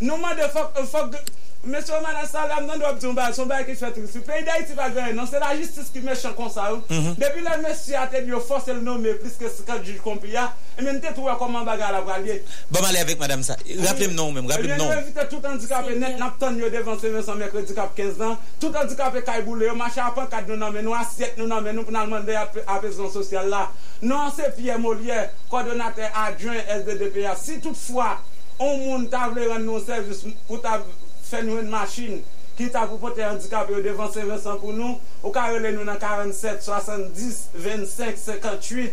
Nou 0.00 0.16
man 0.16 0.36
mèsyo 1.66 2.00
Manes 2.00 2.30
salam 2.32 2.66
nan 2.66 2.78
do 2.78 2.86
ap 2.86 3.00
zon 3.00 3.14
bay, 3.14 3.32
son 3.32 3.46
bay 3.46 3.64
ki 3.64 3.74
fèt 3.76 3.98
risi. 4.00 4.20
Pèy 4.24 4.44
da 4.46 4.56
iti 4.60 4.72
pa 4.76 4.88
gwen, 4.88 5.14
nan 5.16 5.26
se 5.28 5.38
la 5.42 5.52
jistis 5.54 5.90
ki 5.92 6.00
mèchan 6.04 6.32
konsa 6.38 6.70
yo. 6.70 6.80
Depi 7.20 7.44
la 7.44 7.58
mèsyo 7.60 7.98
ate 8.00 8.22
di 8.24 8.32
yo 8.32 8.40
fos 8.40 8.68
el 8.72 8.80
nomè, 8.84 9.18
plis 9.20 9.36
ke 9.36 9.50
si 9.52 9.66
kat 9.68 9.84
juj 9.84 10.00
kompi 10.04 10.32
ya, 10.32 10.46
e 10.78 10.84
men 10.86 11.00
te 11.04 11.12
touwe 11.16 11.34
koman 11.38 11.66
baga 11.68 11.90
la 11.92 12.00
pralye. 12.06 12.40
Bon, 12.70 12.80
allez 12.88 13.00
avec 13.00 13.20
madame 13.20 13.42
ça. 13.42 13.56
Rappelez-moi 13.86 14.16
non 14.16 14.32
même, 14.32 14.46
rappelez-moi 14.46 14.78
non. 14.78 14.86
Nous 14.86 14.98
invitons 14.98 15.26
tout 15.28 15.46
handicapé 15.46 15.96
net, 15.96 16.18
n'a 16.18 16.30
pas 16.30 16.50
devant 16.50 16.98
Saint-Vincent 16.98 17.34
mercredi 17.34 17.74
cap 17.74 17.94
15 17.94 18.22
ans. 18.22 18.38
Tout 18.58 18.72
handicapé 18.74 19.22
kayboule, 19.22 19.64
yo 19.64 19.74
marché 19.74 20.00
à 20.00 20.10
pancarte 20.10 20.48
nous 20.48 20.56
nan 20.56 20.72
men, 20.72 20.84
nous 20.84 20.94
assiette 20.94 21.36
nous 21.36 21.46
men, 21.46 21.76
nous 21.76 21.84
pour 21.84 21.92
nous 21.92 22.04
demander 22.04 22.38
apaisement 22.66 23.10
social 23.10 23.48
là. 23.48 23.70
Non, 24.02 24.32
c'est 24.34 24.56
Pierre 24.56 24.78
Molière, 24.78 25.30
coordonnateur 25.50 26.08
adjoint 26.14 26.54
SDDPA. 26.54 27.36
Si 27.36 27.60
toutefois, 27.60 28.18
on 28.58 29.04
ta 29.06 29.28
vle 29.28 29.48
rendre 29.48 29.64
nos 29.64 29.80
services 29.80 30.24
pour 30.46 30.60
ta 30.60 30.82
faire 31.30 31.44
nous 31.44 31.58
une 31.58 31.70
machine 31.70 32.20
qui 32.56 32.68
t'a 32.68 32.86
pour 32.86 32.98
porter 32.98 33.24
handicapé 33.24 33.72
yo 33.72 33.80
devant 33.80 34.10
Saint-Vincent 34.10 34.56
pour 34.58 34.72
nous, 34.72 34.98
ou 35.22 35.30
ka 35.30 35.46
relé 35.46 35.72
nous 35.72 35.84
dans 35.84 35.96
47 35.96 36.62
70 36.62 37.50
25 37.54 38.16
58 38.18 38.92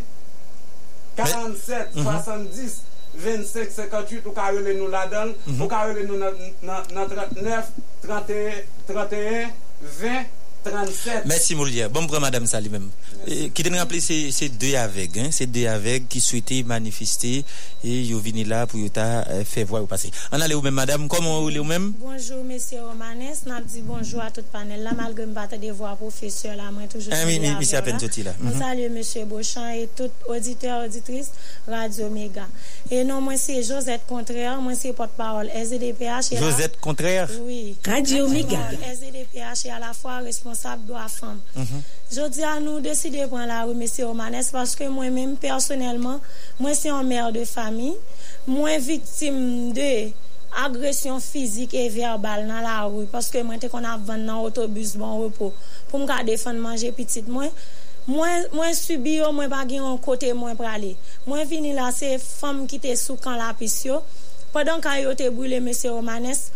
47 1.18 1.90
70 1.94 2.84
25, 3.18 3.72
58, 3.72 4.26
ou 4.28 4.34
ka 4.36 4.52
rele 4.54 4.76
nou 4.78 4.92
la 4.94 5.08
dan, 5.10 5.32
ou 5.58 5.68
ka 5.72 5.88
rele 5.90 6.04
nou 6.06 6.20
nan 6.22 7.10
39, 7.10 7.72
31, 8.04 8.60
31, 8.90 9.56
20, 9.82 10.37
37. 10.70 11.24
Merci 11.26 11.56
Molière. 11.56 11.90
Bon 11.90 12.06
pour 12.08 12.20
madame 12.20 12.46
ça 12.46 12.60
lui-même. 12.60 12.90
Euh, 13.30 13.50
Qui 13.54 13.64
te 13.64 13.74
rappelé 13.76 14.00
c'est 14.00 14.32
c'est 14.32 14.50
deux 14.50 14.76
avec 14.76 15.16
hein, 15.18 15.30
c'est 15.32 15.48
deux 15.48 15.68
avec 15.68 16.08
qui 16.10 16.20
souhaitaient 16.20 16.64
manifester 16.64 17.44
et 17.84 18.02
yo 18.04 18.20
vini 18.20 18.44
là 18.44 18.66
pour 18.68 18.80
euh, 18.80 19.44
faire 19.44 19.66
voir 19.66 19.84
ou 19.84 19.86
passer. 19.86 20.12
On 20.32 20.42
allait 20.42 20.56
ou 20.56 20.62
même 20.62 20.74
madame, 20.74 21.08
comment 21.08 21.42
vous 21.42 21.50
ou 21.56 21.64
même? 21.64 21.94
Bonjour, 22.00 22.44
monsieur 22.44 22.82
Romanes. 22.82 23.36
N'a 23.46 23.62
dit 23.62 23.82
bonjour 23.84 24.22
à 24.22 24.32
tout 24.32 24.42
panel 24.52 24.84
là, 24.84 24.92
malgré 24.96 25.26
me 25.26 25.34
battre 25.34 25.58
des 25.58 25.72
voix 25.72 25.96
professeur 25.96 26.56
là, 26.56 26.64
moi 26.72 26.84
toujours. 26.92 27.14
Ah 27.16 27.24
oui, 27.26 27.40
oui, 27.42 27.50
monsieur 27.58 27.78
à 27.78 27.82
peine 27.82 28.00
sorti 28.00 28.24
là. 28.24 28.34
Mhm. 28.40 28.60
salue 28.60 28.92
monsieur 28.92 29.26
Beauchamp 29.26 29.70
et 29.70 29.88
tout 29.96 30.10
auditeur, 30.28 30.86
auditrice 30.86 31.32
Radio 31.68 32.10
Méga. 32.10 32.48
Et 32.92 33.04
non, 33.04 33.22
moi 33.22 33.38
c'est 33.38 33.64
Josette 33.64 34.02
Contraire, 34.08 34.60
moi 34.62 34.74
c'est 34.76 34.94
porte-parole 34.94 35.50
SDPH. 35.50 36.38
Josette 36.40 36.80
Contraire 36.80 37.30
Oui. 37.46 37.76
Radio 37.86 38.28
Méga. 38.28 38.60
SDPH 38.94 39.66
et 39.66 39.72
à 39.72 39.80
la 39.80 39.94
fois 39.94 40.18
responsable 40.18 40.57
Mhm. 40.58 40.68
responsab 40.68 40.88
do 40.88 40.96
a 40.96 41.08
fam. 41.08 41.42
Mm 41.56 41.64
-hmm. 41.64 41.82
Jodi 42.12 42.44
an 42.44 42.64
nou 42.64 42.82
deside 42.82 43.28
pran 43.28 43.48
la 43.48 43.66
remese 43.66 44.04
omanes 44.04 44.52
paske 44.52 44.90
mwen 44.90 45.14
menm 45.14 45.36
personelman, 45.38 46.20
mwen 46.60 46.76
se 46.76 46.88
yon 46.88 47.06
mer 47.06 47.32
de 47.32 47.46
fami, 47.46 47.94
mwen 48.46 48.82
viktim 48.82 49.74
de 49.74 50.14
agresyon 50.52 51.20
fizik 51.20 51.74
e 51.74 51.90
verbal 51.90 52.46
nan 52.46 52.64
la 52.64 52.88
rou 52.88 53.06
paske 53.06 53.44
mwen 53.44 53.60
te 53.60 53.70
kon 53.70 53.86
ap 53.86 54.06
van 54.06 54.20
nan 54.26 54.36
otobus 54.46 54.96
bon 54.96 55.24
repo 55.24 55.54
pou 55.90 56.00
mka 56.00 56.24
defan 56.24 56.58
manje 56.58 56.92
pitit 56.92 57.28
mwen. 57.28 57.52
Mwen, 58.08 58.46
mwen 58.54 58.74
subi 58.76 59.18
yo, 59.18 59.32
mwen 59.34 59.50
bagi 59.50 59.76
yon 59.76 59.98
kote 60.00 60.34
mwen 60.34 60.56
prale. 60.56 60.96
Mwen 61.26 61.48
vini 61.48 61.74
la 61.74 61.92
se 61.92 62.18
fam 62.18 62.68
ki 62.68 62.80
te 62.80 62.96
sou 62.96 63.18
kan 63.18 63.38
la 63.38 63.54
pis 63.54 63.86
yo. 63.86 64.02
Padan 64.54 64.82
ka 64.82 64.96
yo 64.96 65.14
te 65.14 65.28
bwile 65.30 65.60
mese 65.60 65.90
Romanes, 65.90 66.52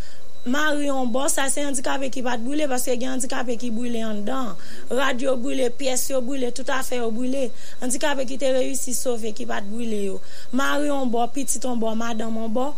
Maryon 0.46 1.12
bo, 1.14 1.28
sa 1.30 1.46
se 1.54 1.62
handikap 1.62 2.02
ki 2.10 2.24
pat 2.26 2.42
bwile, 2.42 2.66
paske 2.70 2.96
gen 2.98 3.14
handikap 3.14 3.50
ki 3.62 3.70
bwile 3.76 4.02
an 4.02 4.24
dan. 4.26 4.56
Radyo 4.90 5.36
bwile, 5.38 5.68
piyes 5.78 6.08
yo 6.10 6.22
bwile, 6.26 6.50
tout 6.56 6.70
afe 6.74 6.98
yo 6.98 7.12
bwile. 7.14 7.52
Handikap 7.82 8.24
ki 8.26 8.40
te 8.42 8.50
reyusi 8.56 8.96
sove 8.98 9.36
ki 9.38 9.46
pat 9.46 9.68
bwile 9.70 10.02
yo. 10.08 10.18
Maryon 10.58 11.12
bo, 11.14 11.22
pititon 11.30 11.78
bo, 11.78 11.94
madamon 11.96 12.50
bo. 12.50 12.72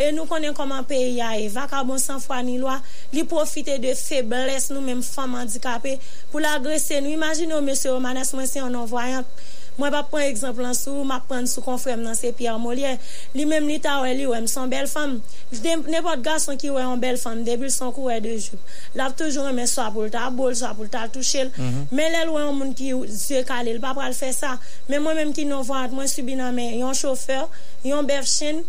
E 0.00 0.08
nou 0.16 0.24
konen 0.24 0.56
koman 0.56 0.86
peyi 0.88 1.18
ya 1.18 1.34
e, 1.36 1.50
vaka 1.52 1.82
bon 1.84 2.00
san 2.00 2.22
fwa 2.24 2.38
ni 2.40 2.56
lwa, 2.56 2.78
li 3.12 3.26
profite 3.28 3.76
de 3.82 3.92
febles 3.98 4.70
nou 4.72 4.80
menm 4.80 5.04
fam 5.04 5.36
handikap 5.36 5.84
pou 6.32 6.40
la 6.40 6.56
gresen 6.62 7.04
nou. 7.04 7.12
Imagine 7.12 7.52
ou 7.58 7.64
mese 7.64 7.92
Omanes 7.92 8.32
mwen 8.32 8.48
se 8.48 8.62
yon 8.62 8.80
anvoyant. 8.80 9.28
Moi 9.80 9.90
pas 9.90 10.02
prendre 10.02 10.24
exemple 10.24 10.62
en 10.62 10.74
sous, 10.74 11.04
m'a 11.04 11.20
prendre 11.26 11.48
sous 11.48 11.62
confrère 11.62 11.96
dans 11.96 12.12
c'est 12.12 12.32
Pierre 12.32 12.58
Molière. 12.58 12.98
Lui 13.34 13.46
même 13.46 13.66
li 13.66 13.80
ta 13.80 14.02
ouais 14.02 14.12
li 14.12 14.26
ouais 14.26 14.46
son 14.46 14.66
belle 14.66 14.86
femme. 14.86 15.20
N'importe 15.88 16.20
garçon 16.20 16.54
qui 16.54 16.68
ouais 16.68 16.82
une 16.82 17.00
belle 17.00 17.16
femme 17.16 17.44
début 17.44 17.70
son 17.70 17.90
coureur 17.90 18.20
de 18.20 18.36
jupe. 18.36 18.60
L'a 18.94 19.10
toujours 19.10 19.48
aimé 19.48 19.64
soit 19.66 19.90
pour 19.90 20.10
ta 20.10 20.28
bol, 20.28 20.54
soit 20.54 20.74
pour 20.74 20.86
ta 20.90 21.08
toucher. 21.08 21.50
Mais 21.92 22.12
là 22.12 22.30
ouais 22.30 22.42
un 22.42 22.52
monde 22.52 22.74
qui 22.74 22.88
yeux 22.88 23.42
calé, 23.42 23.70
il 23.70 23.80
pas 23.80 23.94
pral 23.94 24.12
faire 24.12 24.34
ça. 24.34 24.58
Mais 24.90 24.98
moi 24.98 25.14
même 25.14 25.32
qui 25.32 25.46
non 25.46 25.62
voyant, 25.62 25.88
moi 25.88 26.06
subi 26.06 26.36
dans 26.36 26.52
mes 26.52 26.76
yon 26.76 26.92
chauffeur, 26.92 27.48
yon 27.82 28.06
yon 28.06 28.64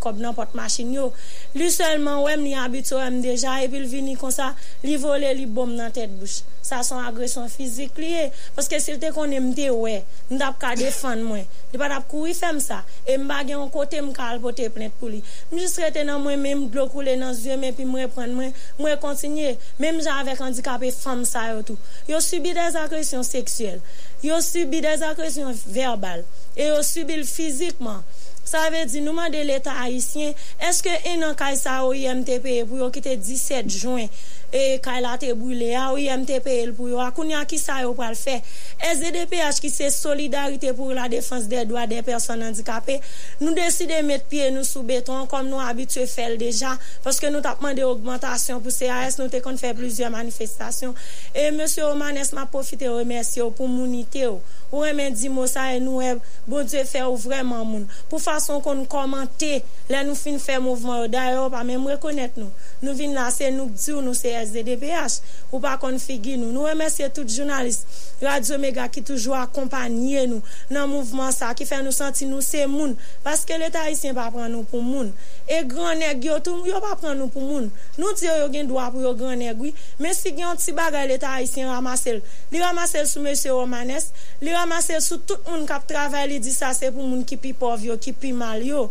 comme 0.00 0.18
n'importe 0.18 0.54
machine 0.54 0.92
yo. 0.92 1.12
Lui 1.52 1.72
seulement 1.72 2.22
ouais 2.22 2.36
m'ni 2.36 2.54
habitué 2.54 2.94
aime 2.94 3.20
déjà 3.20 3.60
et 3.60 3.66
puis 3.66 3.78
il 3.78 3.86
vini 3.86 4.14
comme 4.14 4.30
ça, 4.30 4.54
li 4.84 4.94
voler 4.94 5.34
li 5.34 5.46
bombe 5.46 5.74
dans 5.74 5.90
tête 5.90 6.16
bouche. 6.16 6.42
Ça 6.62 6.82
son 6.82 6.98
agression 6.98 7.48
physique 7.48 7.96
lié 7.96 8.30
parce 8.54 8.68
que 8.68 8.78
s'il 8.80 8.98
te 8.98 9.12
konen 9.16 9.48
mte 9.48 9.70
we, 9.72 9.96
mdap 10.30 10.58
ka 10.60 10.74
defan 10.78 11.24
mwen. 11.24 11.46
Di 11.72 11.80
pat 11.80 11.94
ap 11.96 12.06
kou 12.10 12.28
ifem 12.30 12.60
sa, 12.62 12.82
e 13.08 13.16
mba 13.20 13.40
gen 13.42 13.56
yon 13.56 13.72
kote 13.74 14.02
mkal 14.04 14.38
pote 14.44 14.68
plet 14.74 14.94
pou 15.00 15.10
li. 15.12 15.22
Mjus 15.50 15.78
rete 15.82 16.04
nan 16.06 16.20
mwen, 16.24 16.38
mwen 16.42 16.66
mdlokoule 16.66 17.16
nan 17.20 17.34
zye 17.36 17.56
mwen, 17.60 17.74
pi 17.76 17.88
mwen 17.88 18.12
pren 18.12 18.36
mwen, 18.36 18.52
mwen 18.78 19.00
kontinye. 19.02 19.56
Mwen 19.80 19.98
mja 19.98 20.20
avek 20.20 20.44
handikap 20.44 20.84
e 20.84 20.92
fam 20.94 21.24
sa 21.28 21.48
yo 21.50 21.64
tou. 21.66 21.80
Yo 22.10 22.20
subi 22.24 22.52
des 22.56 22.78
agresyon 22.78 23.26
seksuel, 23.26 23.80
yo 24.24 24.38
subi 24.44 24.84
des 24.84 25.02
agresyon 25.08 25.56
verbal, 25.66 26.22
e 26.54 26.70
yo 26.70 26.78
subi 26.86 27.18
l 27.18 27.26
fizikman. 27.28 28.04
Sa 28.46 28.68
ve 28.70 28.84
di 28.86 29.00
nouman 29.02 29.32
de 29.34 29.40
l'Etat 29.42 29.74
Haitien, 29.74 30.36
eske 30.62 30.92
enan 31.10 31.34
kaj 31.34 31.56
sa 31.58 31.80
OIMTP 31.82 32.44
pou 32.68 32.78
yo 32.78 32.86
kite 32.94 33.16
17 33.18 33.66
Jouen, 33.74 34.06
et 34.52 34.80
kay 34.82 35.00
la 35.00 35.16
te 35.18 35.32
brûlé 35.32 35.74
a 35.74 35.92
ou 35.92 35.98
IMTP 35.98 36.72
pour 36.76 36.88
yo 36.88 37.00
akounya 37.00 37.44
qui 37.44 37.58
ça 37.58 37.82
yo 37.82 37.92
pral 37.94 38.14
faire? 38.14 38.40
SDPH 38.80 39.60
qui 39.60 39.70
c'est 39.70 39.90
solidarité 39.90 40.72
pour 40.72 40.92
la 40.92 41.08
défense 41.08 41.44
des 41.44 41.64
droits 41.64 41.86
des 41.86 42.02
personnes 42.02 42.42
handicapées. 42.42 43.00
Nous 43.40 43.54
décidons 43.54 43.98
de 44.00 44.06
mettre 44.06 44.24
pied 44.26 44.50
nous 44.50 44.64
sous 44.64 44.82
béton 44.82 45.26
comme 45.26 45.48
nous 45.48 45.60
habitués 45.60 46.06
faire 46.06 46.36
déjà. 46.36 46.78
Parce 47.02 47.18
que 47.18 47.26
nous 47.26 47.38
avons 47.38 47.56
demandé 47.60 47.82
augmentation 47.82 48.60
pour 48.60 48.72
CAS 48.72 49.16
nous 49.18 49.24
avons 49.24 49.56
fait 49.56 49.74
plusieurs 49.74 50.10
manifestations. 50.10 50.94
Et 51.34 51.50
monsieur 51.50 51.84
Omanes 51.84 52.18
m'a 52.32 52.46
profité 52.46 52.88
remercier 52.88 53.42
pour 53.56 53.68
mounité 53.68 54.26
ou 54.26 54.40
remet 54.72 55.10
dit 55.10 55.28
mot 55.28 55.46
ça 55.46 55.74
et 55.74 55.80
nous 55.80 56.00
eh, 56.02 56.16
bon 56.46 56.64
Dieu 56.64 56.84
fait 56.84 57.02
vraiment 57.02 57.64
moun. 57.64 57.86
Pour 58.08 58.20
façon 58.20 58.60
qu'on 58.60 58.84
commenter 58.84 59.62
là 59.88 60.04
nous 60.04 60.14
fin 60.14 60.38
faire 60.38 60.60
mouvement 60.60 61.06
d'ailleurs 61.08 61.50
pas 61.50 61.64
même 61.64 61.86
reconnaître 61.86 62.34
nous. 62.36 62.50
Nous 62.82 62.94
vinn 62.94 63.14
là 63.14 63.30
c'est 63.30 63.50
nous 63.50 63.66
dire 63.66 64.02
nous 64.02 64.14
c'est 64.14 64.34
ZDPH, 64.48 65.20
ou 65.50 65.60
pa 65.62 65.76
kon 65.82 65.98
figi 66.02 66.36
nou. 66.40 66.52
Nou 66.54 66.68
remercier 66.70 67.10
tout 67.12 67.28
journaliste 67.28 67.86
Radio 68.22 68.56
Mega 68.62 68.86
ki 68.92 69.02
toujou 69.04 69.36
akompanyer 69.36 70.28
nou 70.30 70.40
nan 70.72 70.88
mouvment 70.90 71.34
sa, 71.36 71.52
ki 71.56 71.66
fè 71.68 71.82
nou 71.84 71.94
senti 71.94 72.28
nou 72.28 72.44
se 72.44 72.64
moun, 72.70 72.94
paske 73.26 73.58
l'Etat 73.60 73.90
isyen 73.92 74.16
pa 74.16 74.28
pran 74.32 74.48
nou 74.52 74.66
pou 74.70 74.84
moun. 74.84 75.10
E 75.50 75.60
gran 75.68 76.00
neg 76.00 76.24
yo 76.24 76.38
tou, 76.44 76.64
yo 76.68 76.80
pa 76.84 76.94
pran 76.98 77.18
nou 77.18 77.32
pou 77.32 77.44
moun. 77.44 77.68
Nou 77.98 78.14
diyo 78.16 78.34
yo 78.40 78.48
gen 78.54 78.70
dwa 78.70 78.88
pou 78.94 79.04
yo 79.04 79.12
gran 79.18 79.36
neg 79.42 79.60
wii, 79.60 79.74
men 80.02 80.16
si 80.16 80.32
gen 80.32 80.46
yon 80.46 80.62
ti 80.62 80.74
bagay 80.76 81.10
l'Etat 81.10 81.44
isyen 81.44 81.68
ramasel. 81.72 82.22
Li 82.52 82.62
ramasel 82.62 83.06
sou 83.10 83.24
M. 83.24 83.32
Romanes, 83.52 84.10
li 84.40 84.54
ramasel 84.54 85.02
sou 85.04 85.20
tout 85.26 85.50
moun 85.50 85.66
kap 85.68 85.86
travay 85.88 86.26
li 86.30 86.40
di 86.42 86.54
sa 86.54 86.72
se 86.76 86.90
pou 86.92 87.04
moun 87.04 87.24
ki 87.28 87.38
pi 87.42 87.52
pov 87.56 87.84
yo, 87.84 87.98
ki 88.00 88.16
pi 88.16 88.32
mal 88.36 88.64
yo. 88.64 88.88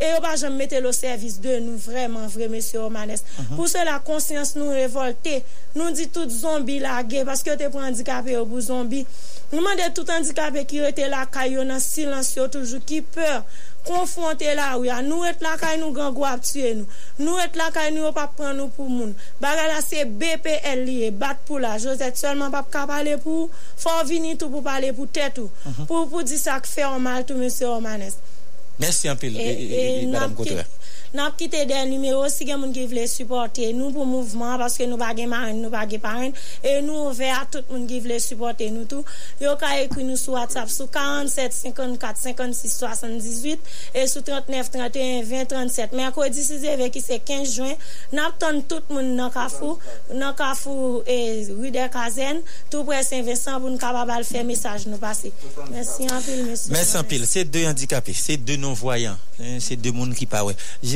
E 0.00 0.08
yo 0.10 0.20
pa 0.24 0.32
jem 0.34 0.56
mette 0.58 0.80
lo 0.82 0.90
servis 0.94 1.36
de 1.42 1.60
nou 1.62 1.78
Vreman 1.78 2.26
vre 2.32 2.48
Mese 2.50 2.78
Romanes. 2.80 3.22
Pou 3.54 3.68
se 3.70 3.82
la 3.86 4.00
konsyans 4.02 4.54
nou 4.58 4.74
revolte 4.74 5.38
Nou 5.76 5.94
di 5.94 6.08
tout 6.10 6.32
zombi 6.34 6.80
la 6.82 6.98
ge 7.06 7.22
Paske 7.28 7.52
yo 7.52 7.58
te 7.60 7.70
pou 7.70 7.82
handikapè 7.84 8.34
yo 8.34 8.42
pou 8.48 8.62
zombi 8.64 9.04
Nou 9.52 9.62
mande 9.62 9.86
tout 9.94 10.10
handikapè 10.10 10.64
ki 10.66 10.82
yo 10.82 10.90
te 10.96 11.06
la 11.12 11.22
kay 11.30 11.54
Yo 11.58 11.66
nan 11.68 11.82
silansyo 11.82 12.48
toujou 12.50 12.82
Ki 12.84 13.04
peur. 13.14 13.44
Konfonte 13.84 14.48
la 14.56 14.72
ou 14.78 14.86
ya 14.88 14.98
Nou 15.04 15.28
et 15.28 15.42
la 15.44 15.54
kay 15.60 15.78
nou 15.78 15.94
gangou 15.94 16.26
ap 16.26 16.42
tue 16.42 16.74
nou 16.80 16.88
Nou 17.20 17.38
et 17.44 17.54
la 17.60 17.70
kay 17.74 17.92
nou 17.94 18.08
yo 18.08 18.12
pa 18.16 18.26
pran 18.34 18.56
nou 18.58 18.72
pou 18.74 18.90
moun 18.90 19.14
Baga 19.42 19.68
la 19.70 19.82
se 19.84 20.02
BPL 20.08 20.86
liye 20.88 21.10
Bat 21.14 21.44
pou 21.46 21.62
la 21.62 21.76
Josette 21.78 22.18
selman 22.18 22.50
pap 22.54 22.72
ka 22.72 22.86
pale 22.90 23.14
pou 23.22 23.50
Fò 23.78 24.00
vini 24.08 24.34
tout 24.34 24.50
pou 24.50 24.64
pale 24.64 24.90
pou 24.96 25.06
tetou 25.06 25.52
Pou 25.86 26.24
di 26.26 26.40
sa 26.40 26.58
k 26.58 26.70
fè 26.70 26.88
an 26.88 27.04
mal 27.04 27.28
tou 27.28 27.38
Mese 27.38 27.68
Romanes 28.74 28.78
Mersi 28.78 29.08
anpil, 29.08 29.32
madame 30.10 30.34
Koutoura. 30.34 30.66
Nap 31.14 31.36
kite 31.38 31.60
den 31.70 31.92
numero, 31.92 32.24
si 32.26 32.42
gen 32.42 32.58
moun 32.58 32.72
ki 32.74 32.88
vle 32.90 33.04
supporte 33.06 33.68
nou 33.76 33.92
pou 33.94 34.02
mouvman, 34.02 34.56
paske 34.58 34.88
nou 34.90 34.98
bagye 34.98 35.28
marin, 35.30 35.60
nou 35.62 35.70
bagye 35.70 36.00
parin, 36.02 36.32
e 36.58 36.72
nou 36.82 37.04
ouve 37.06 37.28
a 37.30 37.44
tout 37.46 37.68
moun 37.70 37.84
ki 37.86 38.00
vle 38.02 38.16
supporte 38.18 38.66
nou 38.74 38.82
tou. 38.90 39.06
Yo 39.38 39.52
ka 39.60 39.70
ekwi 39.78 40.02
nou 40.08 40.18
sou 40.18 40.34
WhatsApp 40.34 40.72
sou 40.74 40.90
47 40.90 41.54
54 41.60 42.18
56 42.24 42.74
78, 42.82 43.70
e 43.94 44.02
sou 44.10 44.26
39 44.26 44.72
31 44.74 45.28
20 45.28 45.52
37. 45.52 45.94
Merkodi 46.00 46.42
si 46.42 46.58
zeve 46.64 46.90
ki 46.90 47.04
se 47.04 47.20
15 47.22 47.54
juen, 47.60 47.78
nap 48.10 48.34
ton 48.42 48.58
tout 48.66 48.90
moun 48.90 49.14
nan 49.14 49.30
kafou, 49.34 49.78
nan 50.10 50.34
kafou 50.34 51.04
e 51.06 51.20
Ruder 51.52 51.92
Kazen, 51.94 52.42
tou 52.74 52.82
pre 52.90 53.04
Saint-Vincent 53.06 53.62
pou 53.62 53.70
nou 53.70 53.78
kababal 53.78 54.26
fe 54.26 54.42
mesaj 54.42 54.88
nou 54.90 54.98
pase. 54.98 55.30
Mersi 55.70 56.10
anpil, 56.10 56.42
mersi. 56.50 56.74
Anpil, 56.98 57.30
se 57.30 57.46
de 57.46 57.64
handikapè, 57.70 58.18
se 58.18 58.34
de 58.34 58.58
non-voyant, 58.58 59.22
se 59.62 59.78
de 59.78 59.94
moun 59.94 60.10
ki 60.18 60.26
pa 60.26 60.42
wè. 60.50 60.58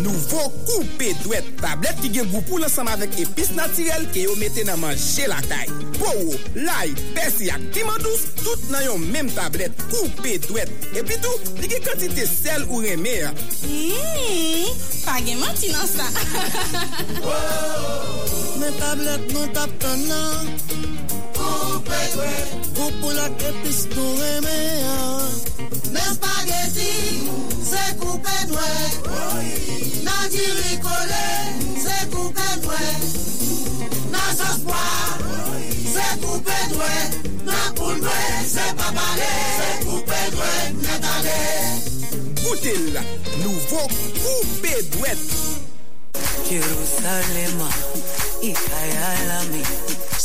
Nouvo 0.00 0.48
koupe 0.66 1.10
dwet, 1.24 1.44
tablet 1.60 1.98
ki 2.00 2.10
gen 2.14 2.28
goupou 2.30 2.60
lansam 2.62 2.88
avèk 2.88 3.18
epis 3.24 3.50
natirel 3.56 4.06
ke 4.14 4.24
yo 4.24 4.36
mette 4.40 4.64
nan 4.66 4.80
manje 4.80 5.26
lakay. 5.28 5.68
Powo, 5.98 6.36
lay, 6.56 6.94
besi 7.16 7.50
ak 7.52 7.66
timandous, 7.74 8.22
tout 8.40 8.62
nan 8.72 8.84
yon 8.86 9.04
menm 9.12 9.28
tablet 9.36 9.74
koupe 9.90 10.36
dwet. 10.46 10.70
Epi 10.96 11.18
tou, 11.20 11.52
li 11.60 11.70
gen 11.72 11.84
kantite 11.84 12.24
sel 12.30 12.64
ou 12.70 12.80
reme. 12.84 13.16
Mmm, 13.66 14.70
page 15.04 15.36
manti 15.42 15.72
nan 15.74 15.86
sa. 15.90 16.06
Men 18.60 18.80
tablet 18.80 19.32
nou 19.34 19.50
tap 19.56 19.76
tanan. 19.82 20.54
pekwe 21.88 22.30
Koupou 22.76 23.12
la 23.16 23.28
kepis 23.40 23.80
nou 23.94 24.16
reme 24.20 24.58
Men 25.94 26.08
spageti 26.16 26.90
Se 27.70 27.82
koupe 28.00 28.36
nwe 28.50 28.68
Nan 30.06 30.22
diri 30.32 30.76
kole 30.84 31.26
Se 31.84 31.96
koupe 32.14 32.48
nwe 32.64 32.80
Nan 34.14 34.30
saswa 34.38 34.84
Se 35.94 36.06
koupe 36.24 36.58
nwe 36.74 36.92
Nan 37.48 37.66
pou 37.78 37.92
nwe 38.00 38.18
Se 38.54 38.66
papale 38.80 39.30
Se 39.58 39.68
koupe 39.84 40.20
nwe 40.36 40.52
Netane 40.82 41.38
Goutil 42.42 43.00
Nouvo 43.42 43.84
koupe 44.22 44.74
dwe 44.96 45.16
Jerusalema 46.50 47.68
Ikayalami 48.42 49.62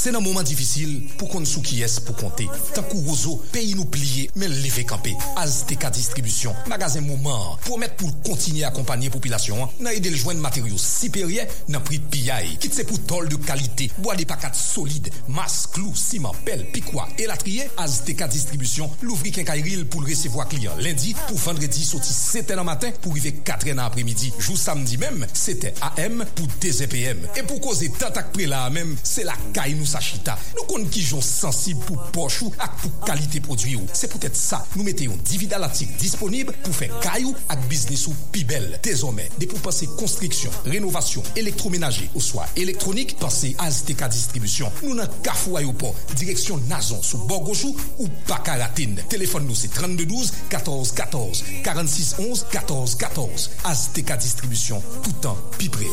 Se 0.06 0.12
nan 0.14 0.22
mouman 0.22 0.46
difisil, 0.46 1.00
pou 1.18 1.26
kon 1.26 1.48
sou 1.50 1.66
ki 1.66 1.80
es 1.82 1.96
pou 2.06 2.14
konte. 2.20 2.46
Tan 2.76 2.84
kou 2.86 3.02
rozo, 3.08 3.40
peyi 3.50 3.72
nou 3.74 3.90
pliye, 3.90 4.28
men 4.38 4.52
leve 4.62 4.84
kampe. 4.86 5.16
Azteka 5.42 5.90
Distribution, 5.90 6.54
magazen 6.70 7.02
mouman, 7.08 7.56
pou 7.64 7.80
met 7.82 7.96
pou 7.98 8.14
kontinye 8.28 8.68
akompanye 8.68 9.10
popilasyon, 9.10 9.72
nan 9.80 9.90
ede 9.98 10.12
ljwen 10.14 10.38
materyo 10.44 10.78
siperye, 10.78 11.48
nan 11.74 11.82
pri 11.88 11.98
piyay. 12.14 12.52
Kit 12.62 12.78
se 12.78 12.86
pou 12.86 13.02
tol 13.10 13.32
de 13.32 13.40
kalite, 13.48 13.88
boade 13.98 14.28
pakat 14.30 14.54
solide, 14.60 15.10
mas, 15.26 15.64
klou, 15.74 15.96
siman, 15.98 16.38
pel, 16.46 16.62
pikwa, 16.76 17.08
elatriye, 17.26 17.66
Azteka 17.82 18.30
Distribution, 18.30 18.94
louvri 19.02 19.34
kenkayril 19.34 19.88
pou 19.90 20.06
l 20.06 20.12
resevo 20.12 20.44
a 20.44 20.46
kliyan. 20.54 20.78
Lendi, 20.86 21.16
pou 21.24 21.42
vendredi, 21.48 21.82
soti 21.82 22.14
seten 22.14 22.62
an 22.62 22.70
matin, 22.70 22.94
pou 23.02 23.18
rive 23.18 23.34
katren 23.42 23.82
an 23.82 23.88
apremidi. 23.88 24.30
Jou 24.38 24.54
samdi 24.54 25.02
mem, 25.02 25.26
sete 25.34 25.74
AM 25.90 26.22
pou 26.38 26.46
DZPM. 26.62 27.26
E 27.34 27.42
pou 27.50 27.58
koze 27.66 27.90
tatak 27.98 28.30
pre 28.38 28.46
la 28.54 28.68
mem, 28.70 28.94
se 29.02 29.26
la 29.26 29.34
kay 29.50 29.74
nou 29.74 29.95
Sachita. 29.96 30.36
Nou 30.58 30.68
kon 30.68 30.84
ki 30.92 31.04
jon 31.06 31.24
sensib 31.24 31.80
pou 31.86 32.10
pochou 32.16 32.52
ak 32.60 32.76
pou 32.82 33.06
kalite 33.08 33.40
prodwi 33.46 33.78
ou. 33.80 33.88
Se 33.96 34.10
pou 34.12 34.20
tèt 34.22 34.36
sa, 34.36 34.62
nou 34.76 34.84
mette 34.88 35.08
yon 35.08 35.20
divida 35.24 35.60
latik 35.62 35.94
disponib 36.02 36.52
pou 36.66 36.76
fè 36.76 36.90
kayou 37.04 37.36
ak 37.52 37.64
biznis 37.72 38.06
ou 38.10 38.28
pi 38.34 38.44
bel. 38.48 38.74
Dezomè, 38.84 39.30
de 39.40 39.48
pou 39.52 39.62
pase 39.64 39.88
konstriksyon, 39.96 40.54
renovasyon, 40.68 41.32
elektromenaje 41.40 42.10
ou 42.14 42.24
swa 42.24 42.48
elektronik, 42.60 43.16
pase 43.22 43.54
Azteca 43.64 44.10
Distribution. 44.12 44.74
Nou 44.84 44.98
nan 45.00 45.12
Kafou 45.26 45.60
Ayopon, 45.60 45.96
direksyon 46.16 46.66
Nazon 46.72 47.04
sou 47.06 47.24
Borgojou 47.30 47.76
ou 48.00 48.10
Bakaratin. 48.28 48.98
Telefon 49.12 49.48
nou 49.48 49.56
se 49.58 49.72
3212 49.72 50.34
14 50.52 50.92
14 51.00 51.44
46 51.68 52.12
11 52.26 52.46
14 52.52 52.98
14. 53.06 53.48
Azteca 53.72 54.20
Distribution. 54.20 54.84
Toutan 55.06 55.40
pi 55.60 55.72
pre. 55.72 55.90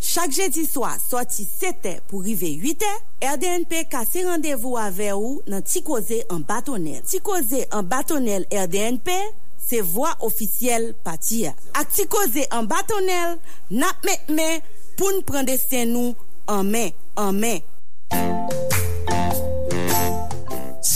Chak 0.00 0.32
jedi 0.32 0.64
swa, 0.64 0.94
soti 0.96 1.44
7e 1.44 1.98
pou 2.08 2.24
rive 2.24 2.48
8e, 2.56 2.92
RDNP 3.34 3.82
kase 3.92 4.24
randevo 4.24 4.72
ave 4.80 5.10
ou 5.12 5.34
nan 5.50 5.60
ti 5.60 5.82
koze 5.84 6.22
an 6.32 6.40
batonel. 6.48 7.02
Ti 7.04 7.20
koze 7.24 7.66
an 7.76 7.84
batonel 7.90 8.46
RDNP, 8.48 9.12
se 9.60 9.82
vwa 9.92 10.14
ofisyel 10.24 10.94
pati 11.04 11.42
ya. 11.44 11.52
Ak 11.76 11.92
ti 11.92 12.08
koze 12.08 12.46
an 12.56 12.70
batonel, 12.70 13.36
nap 13.76 14.00
met 14.08 14.32
men 14.32 14.64
pou 14.96 15.12
n 15.12 15.20
prende 15.28 15.60
sen 15.60 15.92
nou 15.92 16.16
an 16.48 16.72
men, 16.72 16.96
an 17.20 17.36
men. 17.36 17.60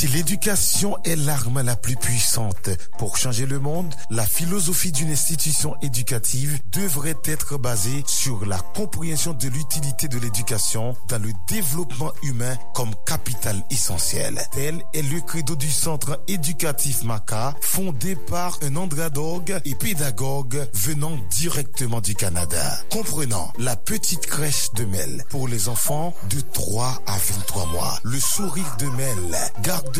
Si 0.05 0.10
l'éducation 0.10 0.98
est 1.05 1.16
l'arme 1.16 1.62
la 1.62 1.76
plus 1.76 1.97
puissante 1.97 2.68
pour 2.98 3.16
changer 3.16 3.47
le 3.47 3.59
monde, 3.59 3.94
la 4.10 4.26
philosophie 4.26 4.93
d'une 4.93 5.10
institution 5.10 5.76
éducative 5.81 6.60
devrait 6.72 7.16
être 7.24 7.56
basée 7.56 8.02
sur 8.06 8.44
la 8.44 8.59
compréhension 8.59 9.32
de 9.32 9.48
l'utilité 9.48 10.06
de 10.09 10.18
l'éducation 10.18 10.94
dans 11.09 11.22
le 11.22 11.32
développement 11.48 12.12
humain 12.22 12.55
comme 12.74 12.90
capital 13.06 13.64
essentiel. 13.70 14.39
Tel 14.52 14.82
est 14.93 15.10
le 15.10 15.22
credo 15.22 15.56
du 15.56 15.70
centre 15.70 16.20
éducatif 16.28 17.02
Maca, 17.05 17.55
fondé 17.62 18.14
par 18.14 18.59
un 18.60 18.76
andradogue 18.76 19.59
et 19.64 19.74
pédagogue 19.74 20.68
venant 20.74 21.16
directement 21.31 22.02
du 22.02 22.14
Canada. 22.14 22.78
Comprenant 22.90 23.51
la 23.59 23.74
petite 23.74 24.26
crèche 24.26 24.70
de 24.74 24.85
Mel 24.85 25.24
pour 25.31 25.48
les 25.48 25.70
enfants 25.70 26.12
de 26.28 26.40
3 26.40 27.02
à 27.06 27.16
23 27.16 27.66
mois, 27.68 27.98
le 28.02 28.20
sourire 28.20 28.76
de 28.78 28.86
Mel, 28.89 29.39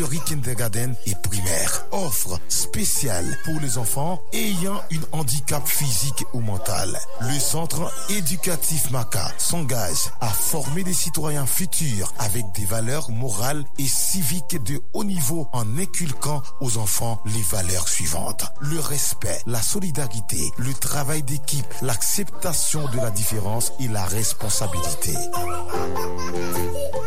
kindergarten 0.03 0.95
et 1.05 1.15
primaire. 1.23 1.85
Offre 1.91 2.39
spéciale 2.49 3.37
pour 3.45 3.59
les 3.61 3.77
enfants 3.77 4.21
ayant 4.33 4.81
une 4.91 5.05
handicap 5.11 5.65
physique 5.65 6.25
ou 6.33 6.41
mental. 6.41 6.99
Le 7.21 7.39
centre 7.39 7.91
éducatif 8.09 8.91
Maca 8.91 9.31
s'engage 9.37 10.11
à 10.21 10.27
former 10.27 10.83
des 10.83 10.93
citoyens 10.93 11.45
futurs 11.45 12.13
avec 12.19 12.45
des 12.53 12.65
valeurs 12.65 13.09
morales 13.09 13.63
et 13.77 13.87
civiques 13.87 14.61
de 14.63 14.81
haut 14.93 15.03
niveau 15.03 15.47
en 15.53 15.77
inculquant 15.77 16.41
aux 16.59 16.77
enfants 16.77 17.21
les 17.25 17.41
valeurs 17.41 17.87
suivantes. 17.87 18.45
Le 18.59 18.79
respect, 18.79 19.41
la 19.45 19.61
solidarité, 19.61 20.51
le 20.57 20.73
travail 20.73 21.23
d'équipe, 21.23 21.65
l'acceptation 21.81 22.87
de 22.89 22.97
la 22.97 23.11
différence 23.11 23.71
et 23.79 23.87
la 23.87 24.05
responsabilité. 24.05 25.13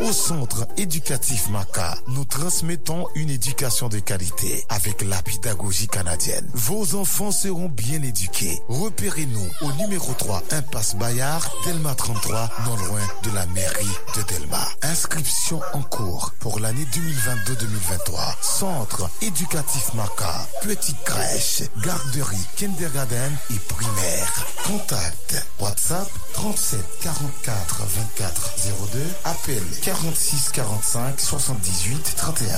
Au 0.09 0.11
centre 0.11 0.67
éducatif 0.77 1.49
Maca, 1.49 1.95
nous 2.07 2.25
transmettons 2.25 3.05
une 3.13 3.29
éducation 3.29 3.89
de 3.89 3.99
qualité 3.99 4.65
avec 4.69 5.03
la 5.03 5.21
pédagogie 5.21 5.87
canadienne. 5.87 6.49
Vos 6.55 6.95
enfants 6.95 7.29
seront 7.29 7.69
bien 7.69 8.01
éduqués. 8.01 8.59
Repérez-nous 8.69 9.47
au 9.61 9.71
numéro 9.73 10.11
3 10.13 10.41
Impasse 10.49 10.95
Bayard, 10.95 11.47
Delma 11.63 11.93
33, 11.93 12.49
non 12.65 12.75
loin 12.87 13.01
de 13.21 13.29
la 13.35 13.45
mairie 13.47 13.85
de 14.15 14.23
Delma. 14.23 14.67
Inscription 14.81 15.61
en 15.73 15.83
cours 15.83 16.33
pour 16.39 16.59
l'année 16.59 16.87
2022-2023. 16.91 18.41
Centre 18.41 19.07
éducatif 19.21 19.93
Maca, 19.93 20.47
petite 20.63 21.03
crèche, 21.03 21.61
garderie, 21.83 22.47
kindergarten 22.55 23.37
et 23.51 23.59
primaire. 23.59 24.45
Contact 24.65 25.45
WhatsApp 25.59 26.09
37 26.33 26.79
44 27.03 27.83
24 28.17 28.55
02. 28.93 28.99
Appel 29.25 29.63
46 30.01 30.51
45 30.53 31.19
78 31.19 32.15
31. 32.15 32.49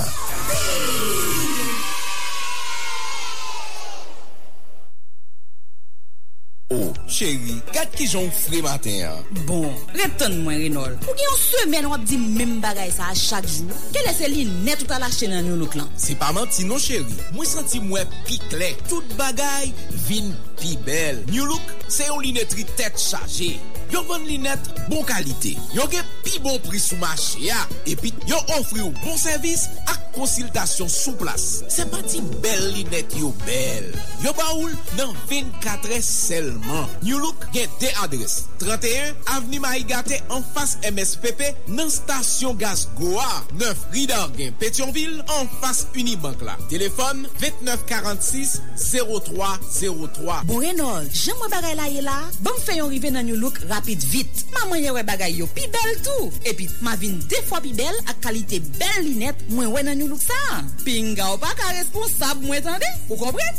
Oh, 6.70 6.92
chéri, 7.10 7.58
kat 7.74 7.90
ki 7.98 8.06
jon 8.06 8.30
fri 8.32 8.62
maten 8.62 9.02
an? 9.08 9.26
Bon, 9.48 9.66
reton 9.98 10.38
mwen 10.44 10.62
Renol 10.62 10.94
Ou 11.02 11.16
ki 11.18 11.26
yon 11.26 11.40
semen 11.42 11.88
wap 11.90 12.06
di 12.08 12.16
mem 12.22 12.54
bagay 12.62 12.88
sa 12.94 13.10
a 13.10 13.18
chak 13.18 13.44
jou 13.44 13.74
Ke 13.92 14.06
lese 14.06 14.30
li 14.30 14.46
net 14.62 14.80
ou 14.86 14.88
ta 14.88 15.02
lache 15.02 15.28
nan 15.28 15.50
yon 15.50 15.60
louk 15.60 15.76
lan 15.76 15.90
Se 16.00 16.16
pa 16.16 16.30
manti 16.32 16.64
non 16.64 16.80
chéri 16.80 17.18
Mwen 17.34 17.50
santi 17.50 17.82
mwen 17.82 18.16
pi 18.24 18.38
kle 18.46 18.70
Tout 18.86 19.18
bagay 19.18 19.68
vin 20.06 20.32
pi 20.62 20.78
bel 20.86 21.20
New 21.34 21.50
Look 21.50 21.76
se 21.92 22.08
yon 22.08 22.24
linetri 22.24 22.64
tet 22.78 22.96
chaje 23.02 23.58
yo 23.92 24.02
vende 24.08 24.30
linet 24.30 24.70
bon 24.90 25.04
kalite, 25.08 25.54
yo 25.76 25.86
gen 25.92 26.06
pi 26.24 26.38
bon 26.42 26.58
pri 26.66 26.80
sou 26.82 26.98
machè 27.02 27.46
ya, 27.48 27.58
epi 27.86 28.14
yo 28.30 28.40
ofri 28.58 28.82
ou 28.84 28.94
bon 29.02 29.18
servis 29.20 29.68
ak 29.86 30.01
konsiltasyon 30.16 30.90
sou 30.92 31.16
plas. 31.20 31.62
Se 31.72 31.86
pati 31.92 32.22
bel 32.44 32.64
linet 32.74 33.16
yo 33.18 33.32
bel. 33.46 33.88
Yo 34.24 34.34
baoul 34.38 34.72
nan 34.98 35.14
24 35.30 35.96
es 35.96 36.08
selman. 36.28 36.88
New 37.02 37.20
Look 37.22 37.48
gen 37.54 37.70
de 37.80 37.90
adres. 38.02 38.44
31 38.62 39.16
Avni 39.34 39.58
Mahigate 39.62 40.20
an 40.32 40.44
fas 40.54 40.76
MSPP 40.86 41.68
nan 41.72 41.90
stasyon 41.92 42.58
gaz 42.60 42.86
Goa. 42.98 43.42
9 43.58 43.86
Ridar 43.94 44.30
gen 44.36 44.54
Petionville 44.60 45.24
an 45.38 45.50
fas 45.60 45.86
Unibank 45.96 46.42
la. 46.46 46.56
Telefon 46.70 47.26
2946 47.40 48.60
0303. 48.76 50.42
Bo 50.48 50.60
Reynold, 50.62 51.10
jen 51.16 51.36
mwen 51.38 51.52
bagay 51.52 51.76
la 51.78 51.88
ye 51.90 52.02
la, 52.04 52.16
ban 52.44 52.58
fè 52.62 52.78
yon 52.78 52.90
rive 52.92 53.12
nan 53.14 53.26
New 53.28 53.38
Look 53.40 53.60
rapid 53.70 54.02
vit. 54.12 54.44
Maman 54.56 54.82
yon 54.82 54.96
we 54.96 55.04
bagay 55.06 55.36
yo 55.40 55.48
pi 55.54 55.66
bel 55.72 55.94
tou. 56.04 56.30
Epi, 56.48 56.68
ma 56.84 56.96
vin 57.00 57.18
defwa 57.30 57.62
pi 57.64 57.74
bel 57.76 57.98
ak 58.06 58.22
kalite 58.24 58.60
bel 58.78 59.00
linet 59.06 59.46
mwen 59.52 59.72
we 59.72 59.84
nan 59.86 60.01
nou 60.02 60.16
louk 60.16 60.22
sa. 60.22 60.62
Pinga 60.82 61.30
ou 61.30 61.38
pa 61.38 61.52
ka 61.54 61.70
responsab 61.76 62.42
mwen 62.42 62.62
tende, 62.64 62.88
ou 63.08 63.16
kompren? 63.20 63.54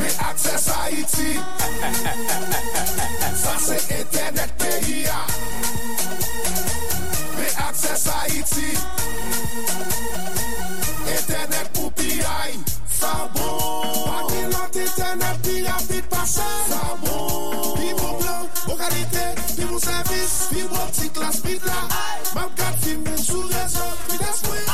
Me 0.00 0.08
akses 0.30 0.66
Haiti. 0.72 1.32
Sa 3.42 3.54
se 3.60 3.76
internet 3.98 4.50
peyi 4.58 5.04
ya. 5.04 5.20
Me 7.36 7.48
akses 7.68 8.08
Haiti. 8.08 8.70
Internet 11.18 11.66
pou 11.76 11.92
pi 11.92 12.24
ay 12.24 12.56
Sa 12.88 13.28
bon. 13.36 14.29
Kat 14.60 14.76
internet 14.76 15.36
pi 15.40 15.62
rapit 15.64 16.04
pase 16.10 16.44
Sa 16.68 16.92
bon 17.00 17.76
Pi 17.80 17.94
bon 17.96 18.12
plan, 18.20 18.44
bon 18.66 18.76
kalite 18.76 19.24
Pi 19.56 19.64
bon 19.64 19.78
servis, 19.80 20.34
pi 20.52 20.68
bon 20.68 20.92
ti 20.92 21.08
klas 21.08 21.40
Pi 21.40 21.56
la. 21.64 21.80
Mam 22.34 22.52
kat 22.60 22.76
film 22.84 23.00
men 23.08 23.16
sou 23.24 23.48
rezo 23.48 23.88
Pi 24.04 24.20
des 24.20 24.44
mwen 24.44 24.69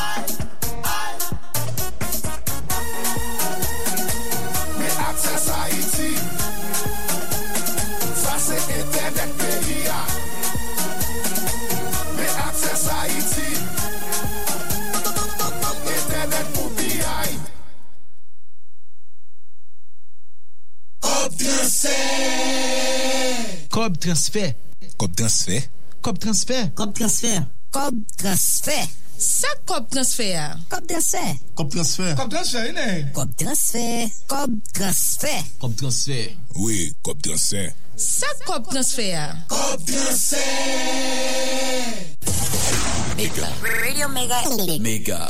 Kob 23.71 23.99
transfer. 24.01 24.55
Kob 24.97 25.17
transfer. 25.17 25.61
Kob 26.01 26.19
transfer. 26.19 26.71
Kob 26.75 26.95
transfer. 26.95 27.47
Kob 27.71 27.95
transfer. 28.17 28.87
Sa 29.19 29.49
kop 29.65 29.91
transfer. 29.91 30.57
Kob 30.69 30.87
transfer. 30.89 31.37
Kob 31.55 31.71
transfer. 31.73 32.15
Kob 32.17 32.31
transfer, 32.31 32.69
inè. 32.69 33.13
Kob 33.17 33.33
transfer. 33.37 34.09
Kob 34.29 34.51
transfer. 34.73 35.43
Kob 35.61 35.77
transfer. 35.77 36.29
Oui, 36.57 36.93
kob 37.03 37.23
transfer. 37.23 37.73
Sa 37.97 38.29
kop 38.45 38.69
transfer. 38.71 39.33
Kop 39.49 39.81
transfer. 39.89 40.41
Mega. 43.17 43.49
Radio 43.65 44.09
Mega. 44.09 44.43
Mega. 44.81 45.27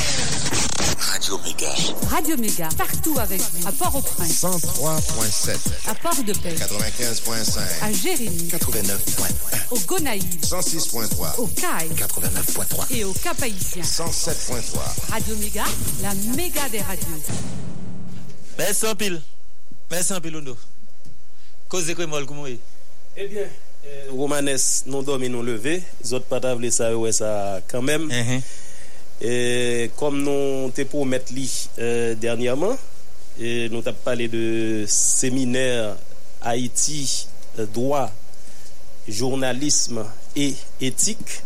Radio 0.99 1.39
Mega 1.45 1.71
Radio 2.11 2.37
Méga, 2.39 2.69
partout 2.77 3.19
avec 3.19 3.41
vous. 3.41 3.69
À 3.69 3.73
Port-au-Prince, 3.73 4.43
103.7 4.45 5.57
à 5.89 5.95
Port-de-Paix, 5.95 6.55
95.5 6.55 7.59
à 7.83 7.93
Jérémy, 7.93 8.49
89.1 8.49 9.73
au 9.73 9.79
Gonaïve, 9.81 10.25
106.3 10.43 11.39
au 11.39 11.47
Caille 11.49 11.91
89.3 11.97 12.97
et 12.97 13.05
au 13.05 13.13
Cap-Haïtien. 13.13 13.83
107.3 13.83 15.11
Radio 15.11 15.37
Méga, 15.37 15.65
la 16.03 16.15
méga 16.35 16.69
des 16.71 16.81
radios. 16.81 17.07
Merci 18.59 18.87
en 18.87 18.95
pile. 18.95 19.21
Merci 19.91 20.13
en 20.15 20.21
pile, 20.21 20.37
Ondo. 20.37 20.57
Cause 21.69 21.87
de 21.87 21.93
comment 21.95 22.47
est 22.47 22.59
Eh 23.17 23.29
bien, 23.29 23.43
euh, 23.87 24.09
Romanes 24.13 24.57
non 24.87 25.03
dormi 25.03 25.29
non 25.29 25.43
levé, 25.43 25.83
zot 26.05 26.21
pa 26.21 26.41
ta 26.41 26.55
vle 26.55 26.71
sa 26.73 26.97
ouais 26.97 27.13
ça 27.13 27.61
quand 27.69 27.83
même. 27.83 28.11
Comme 29.21 30.23
nous 30.23 30.71
te 30.71 30.83
pour 30.83 31.07
mettre 31.07 31.33
euh, 31.79 32.15
dernièrement, 32.15 32.77
nous 33.39 33.83
t'avons 33.83 33.97
parlé 34.05 34.29
de 34.29 34.85
séminaire 34.87 35.97
Haïti, 36.43 37.27
euh, 37.59 37.67
droit, 37.67 38.11
journalisme 39.09 40.05
et 40.37 40.55
éthique, 40.81 41.43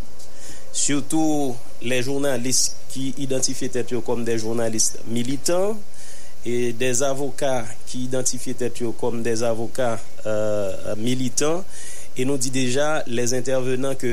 surtout 0.73 1.57
les 1.83 2.03
journalistes 2.03 2.77
qui 2.89 3.15
identifient 3.19 3.71
yo 3.91 4.01
comme 4.01 4.25
des 4.25 4.39
journalistes 4.39 4.99
militants 5.07 5.79
et 6.45 6.73
des 6.73 7.03
avocats 7.05 7.65
qui 7.87 8.05
identifient 8.05 8.57
yo 8.81 8.93
comme 8.93 9.23
des 9.23 9.43
avocats 9.45 10.01
euh, 10.27 10.97
militants. 10.97 11.65
E 12.19 12.25
nou 12.27 12.41
di 12.43 12.51
deja, 12.51 13.05
les 13.07 13.33
intervenants 13.39 13.99
ke 14.01 14.11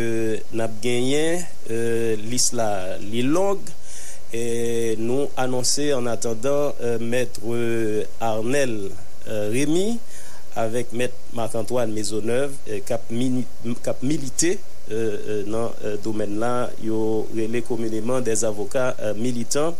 nap 0.54 0.76
genyen, 0.84 1.42
euh, 1.74 2.14
lis 2.30 2.52
la 2.54 2.98
li 3.02 3.24
long, 3.26 3.62
nou 5.02 5.30
anonse 5.40 5.88
en 5.96 6.06
attendant 6.06 6.76
euh, 6.82 7.00
mètre 7.00 7.40
euh, 7.48 8.04
Arnel 8.20 8.92
euh, 9.28 9.50
Rémy, 9.54 9.98
avèk 10.58 10.92
mètre 10.94 11.16
Marc-Antoine 11.34 11.94
Maisonneuve, 11.94 12.54
kap, 12.86 13.10
kap 13.86 14.04
milite 14.04 14.58
nan 15.48 15.74
domen 16.04 16.38
la, 16.42 16.70
yo 16.82 17.28
rele 17.36 17.62
komuneman 17.66 18.24
des 18.26 18.46
avokat 18.48 18.96
euh, 19.02 19.14
militant. 19.18 19.76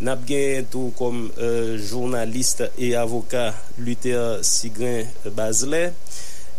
Nap 0.00 0.24
genyen 0.28 0.64
tou 0.72 0.94
kom 0.96 1.26
euh, 1.36 1.76
jounaliste 1.76 2.70
e 2.80 2.94
avokat 2.96 3.56
Luther 3.84 4.40
Sigrin 4.46 5.08
Bazelet, 5.36 5.92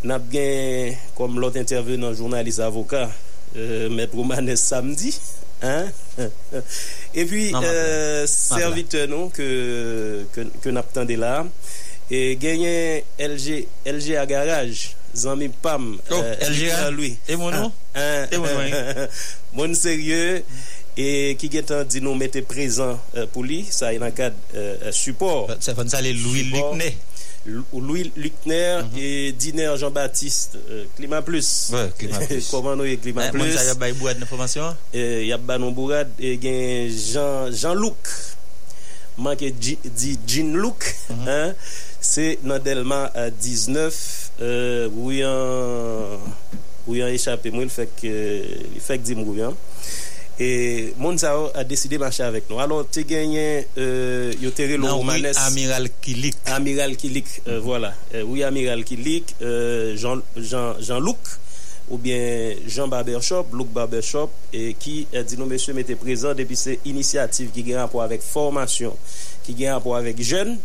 Nap 0.07 0.25
gen, 0.33 0.95
kom 1.17 1.37
lot 1.41 1.57
interview 1.59 1.99
nan 2.01 2.15
jounalist 2.17 2.63
avoka, 2.65 3.05
euh, 3.55 3.85
mè 3.93 4.07
proumane 4.09 4.55
samdi. 4.57 5.13
E 5.61 7.25
pi, 7.29 7.51
servite 8.31 9.05
nou, 9.11 9.29
ke 9.35 10.73
nap 10.73 10.89
tende 10.95 11.19
la, 11.21 11.35
e 12.11 12.23
genyen 12.41 13.05
LG, 13.29 13.61
LG 13.93 14.17
a 14.17 14.25
garaj, 14.29 14.87
zanmi 15.13 15.51
pam, 15.61 15.93
oh, 16.01 16.17
euh, 16.17 16.33
LG 16.49 16.71
a 16.71 16.81
euh, 16.87 16.91
lui. 16.97 17.13
E 17.29 17.37
moun 17.37 17.53
nou? 17.53 17.69
E 17.93 18.41
moun 18.41 18.71
nou? 18.73 19.09
Moun 19.59 19.77
serye, 19.77 20.41
E 20.99 21.35
ki 21.39 21.47
gen 21.51 21.63
tan 21.67 21.85
di 21.87 22.01
nou 22.03 22.19
mette 22.19 22.41
prezant 22.43 22.99
euh, 23.15 23.23
pou 23.31 23.45
li, 23.47 23.61
sa 23.71 23.93
yon 23.95 24.03
akad 24.03 24.35
euh, 24.59 24.89
support. 24.91 25.53
Se 25.63 25.71
fon 25.77 25.87
sa 25.91 26.01
le 26.03 26.11
Louis 26.17 26.49
Ligné. 26.51 26.91
Louis 27.45 28.11
Luckner 28.15 28.83
mm 28.83 28.89
-hmm. 28.93 28.99
et 28.99 29.31
Diner 29.31 29.73
Jean-Baptiste 29.77 30.57
euh, 30.69 30.85
Climat 30.95 31.21
Plus. 31.21 31.71
Ouais, 31.73 31.89
Climat 31.97 32.19
Plus. 32.27 32.47
Comment 32.51 32.75
nous 32.75 32.85
Climat 32.97 33.29
Plus? 33.29 33.39
Moun 33.39 33.51
sa 33.51 33.63
yab 33.65 33.79
bay 33.79 33.93
bourad 33.93 34.19
d'informasyon? 34.19 34.75
Euh, 34.95 35.25
yab 35.25 35.41
bay 35.41 35.57
non 35.57 35.71
bourad 35.71 36.07
et 36.19 36.39
gen 36.41 36.89
Jean-Luc. 37.51 37.97
Man 39.17 39.35
ke 39.35 39.51
di 39.51 39.77
Jean-Luc. 40.27 40.85
Se 42.01 42.37
nan 42.43 42.59
delman 42.61 43.09
19. 43.41 44.31
Euh, 44.41 44.89
Ou 46.87 46.95
yon 46.97 47.11
échappé 47.13 47.51
moun 47.53 47.69
fèk 47.69 48.01
di 49.05 49.15
moun 49.15 49.37
yon. 49.37 49.57
Et 50.39 50.93
Monzao 50.97 51.49
a 51.53 51.63
décidé 51.63 51.97
de 51.97 52.01
marcher 52.01 52.23
avec 52.23 52.49
nous. 52.49 52.59
Alors, 52.59 52.85
tu 52.89 53.03
gagné, 53.03 53.67
euh. 53.77 54.33
Amiral 55.45 55.89
Kilik. 56.01 56.35
Amiral 56.45 56.95
Kilik, 56.95 57.25
euh, 57.47 57.59
voilà. 57.59 57.93
Euh, 58.15 58.23
oui, 58.25 58.43
Amiral 58.43 58.83
Kilik, 58.83 59.35
euh, 59.41 59.95
Jean, 59.97 60.17
Jean, 60.35 60.79
Jean-Luc, 60.79 61.17
ou 61.89 61.97
bien 61.97 62.55
Jean 62.65 62.87
Barbershop, 62.87 63.47
Luc 63.53 63.67
Barbershop, 63.67 64.29
et 64.53 64.73
qui 64.73 65.07
a 65.13 65.21
dit, 65.21 65.37
non, 65.37 65.45
monsieur, 65.45 65.73
mettez 65.73 65.95
présent 65.95 66.33
depuis 66.33 66.55
ces 66.55 66.79
initiatives 66.85 67.51
qui 67.51 67.75
ont 67.75 67.77
rapport 67.77 68.01
avec 68.01 68.21
formation, 68.21 68.95
qui 69.43 69.55
ont 69.67 69.73
rapport 69.73 69.97
avec 69.97 70.21
jeunes, 70.21 70.57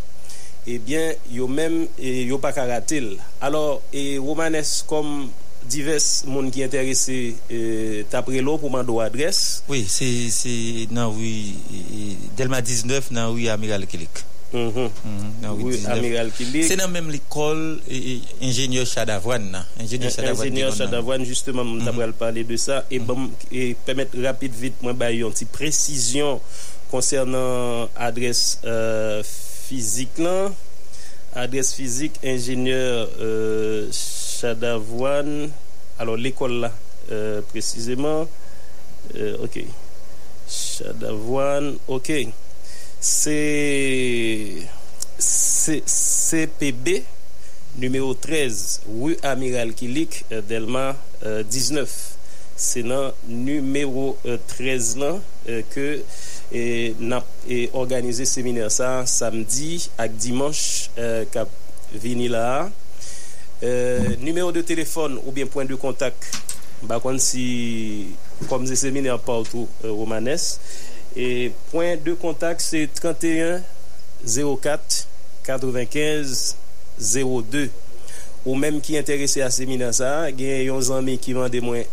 eh 0.66 0.78
bien, 0.78 1.12
yo 1.30 1.46
même, 1.46 1.86
yo 1.98 2.38
pas 2.38 2.52
karatil. 2.52 3.16
Alors, 3.40 3.82
et 3.92 4.18
Romanes, 4.18 4.62
comme 4.88 5.28
divers 5.70 6.24
moun 6.28 6.48
ki 6.54 6.64
enterese 6.66 7.16
euh, 7.50 8.02
tapre 8.12 8.40
lo 8.44 8.56
pou 8.60 8.72
mando 8.72 9.00
adres. 9.02 9.62
Oui, 9.70 9.84
se 9.90 10.86
nan 10.94 11.12
oui, 11.16 11.54
euh, 11.72 12.30
Delma 12.38 12.62
19 12.62 13.12
nan 13.16 13.34
oui 13.34 13.50
Amiral 13.52 13.86
Kilik. 13.90 14.22
Mm 14.52 14.70
-hmm. 14.70 14.88
mm 14.88 14.90
-hmm. 15.18 15.30
nan 15.42 15.52
oui, 15.58 15.74
oui 15.74 15.86
Amiral 15.90 16.30
Kilik. 16.32 16.64
Se 16.68 16.76
nan 16.76 16.90
menm 16.90 17.10
l'ekol 17.10 17.80
euh, 17.90 17.92
euh, 17.92 18.18
ingenieur 18.40 18.86
Chadavouane 18.86 19.50
nan. 19.50 19.64
Ingenieur 19.80 20.10
Chadavouane. 20.10 20.48
Ingenieur 20.48 20.74
Chadavouane, 20.74 21.24
justement, 21.24 21.64
moun 21.64 21.84
tapre 21.84 22.02
al 22.02 22.14
pale 22.14 22.44
de 22.46 22.56
sa. 22.56 22.84
E 22.90 22.98
mm-hmm. 22.98 23.06
bon, 23.06 23.30
e 23.52 23.74
pemet 23.84 24.08
rapide 24.22 24.54
vit 24.54 24.74
mwen 24.82 24.96
bayon 24.96 25.32
ti 25.32 25.44
presisyon 25.44 26.40
konsernan 26.90 27.88
adres 27.96 28.58
euh, 28.64 29.22
fizik 29.68 30.18
lan. 30.18 30.54
Adresse 31.36 31.74
physique 31.74 32.18
ingénieur 32.24 33.08
euh, 33.20 33.88
Chadavoine. 33.92 35.50
Alors 35.98 36.16
l'école 36.16 36.60
là 36.60 36.72
euh, 37.12 37.42
précisément. 37.42 38.26
Euh, 39.16 39.36
OK. 39.44 39.62
Chadavoine 40.48 41.76
OK. 41.88 42.12
C'est 42.98 44.62
CPB 45.18 47.04
numéro 47.78 48.14
13 48.14 48.82
rue 49.00 49.16
Amiral 49.22 49.74
Kilik 49.74 50.24
euh, 50.32 50.40
Delma 50.40 50.96
euh, 51.24 51.42
19 51.42 52.15
se 52.56 52.80
nan 52.86 53.12
numero 53.28 54.16
euh, 54.24 54.38
13 54.48 54.96
lan 55.00 55.20
euh, 55.48 55.60
ke 55.72 55.86
e, 56.50 56.62
nap 56.98 57.28
e 57.48 57.66
organize 57.76 58.24
seminer 58.28 58.70
sa 58.72 59.04
samdi 59.08 59.76
ak 60.00 60.16
dimanche 60.16 60.90
euh, 60.98 61.24
kap 61.32 61.52
vini 61.92 62.28
la. 62.32 62.70
Numero 64.20 64.50
de 64.52 64.60
telefon 64.60 65.16
ou 65.24 65.32
bien 65.32 65.46
point 65.48 65.64
de 65.64 65.78
kontak 65.80 66.12
bakon 66.84 67.16
si 67.22 68.12
kom 68.50 68.66
se 68.68 68.76
seminer 68.76 69.16
pa 69.24 69.38
ou 69.40 69.48
tou 69.48 69.92
romanes. 69.96 70.58
E 71.16 71.48
point 71.70 71.96
de 72.04 72.12
kontak 72.20 72.60
se 72.60 72.84
31 73.00 73.64
04 74.26 75.06
95 75.48 76.56
02 77.00 77.70
ou 78.46 78.54
même 78.54 78.80
qui 78.80 78.96
intéressé 78.96 79.42
à 79.42 79.50
séminaire 79.50 79.92
ça, 79.92 80.22
un 80.22 80.32
qui 81.16 81.34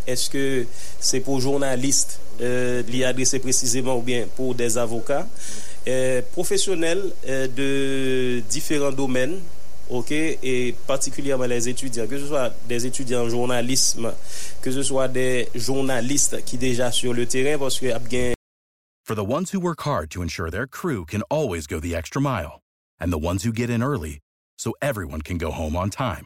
est-ce 0.08 0.30
que 0.30 0.66
c'est 1.00 1.20
pour 1.20 1.42
journalistes 1.42 2.20
euh, 2.42 2.84
adresser 3.06 3.40
précisément 3.40 3.98
ou 3.98 4.02
bien 4.02 4.28
pour 4.36 4.56
des 4.56 4.78
avocats? 4.78 5.28
Euh, 5.88 6.22
professionnels 6.32 7.12
euh, 7.28 7.48
de 7.48 8.42
différents 8.50 8.94
domaines 8.94 9.40
OK? 9.90 10.12
Et 10.12 10.74
particulièrement 10.88 11.46
les 11.46 11.68
étudiants 11.68 12.08
que 12.08 12.18
ce 12.18 12.28
soit 12.28 12.54
des 12.70 12.86
étudiants 12.86 13.24
en 13.24 13.30
journalisme 13.30 14.14
que 14.62 14.72
ce 14.72 14.82
soit 14.82 15.10
des 15.10 15.50
journalistes 15.56 16.42
qui 16.46 16.58
déjà 16.58 16.90
sur 16.92 17.14
le 17.14 17.26
terrain 17.26 17.58
parce 17.58 17.80
que 17.80 17.88
For 19.06 19.16
the 19.16 19.26
ones 19.26 19.52
who 19.52 19.60
work 19.60 19.82
hard 19.82 20.10
to 20.12 20.22
ensure 20.22 20.50
their 20.50 20.66
crew 20.66 21.06
can 21.06 21.24
always 21.30 21.68
go 21.68 21.82
the 21.82 21.94
extra 21.94 22.22
mile, 22.22 22.62
and 23.02 23.12
the 23.12 23.18
ones 23.18 23.44
who 23.44 23.52
get 23.52 23.70
in 23.70 23.84
early 23.84 24.22
so 24.58 24.72
everyone 24.82 25.22
can 25.22 25.38
go 25.38 25.52
home 25.52 25.76
on 25.76 25.90
time, 25.90 26.26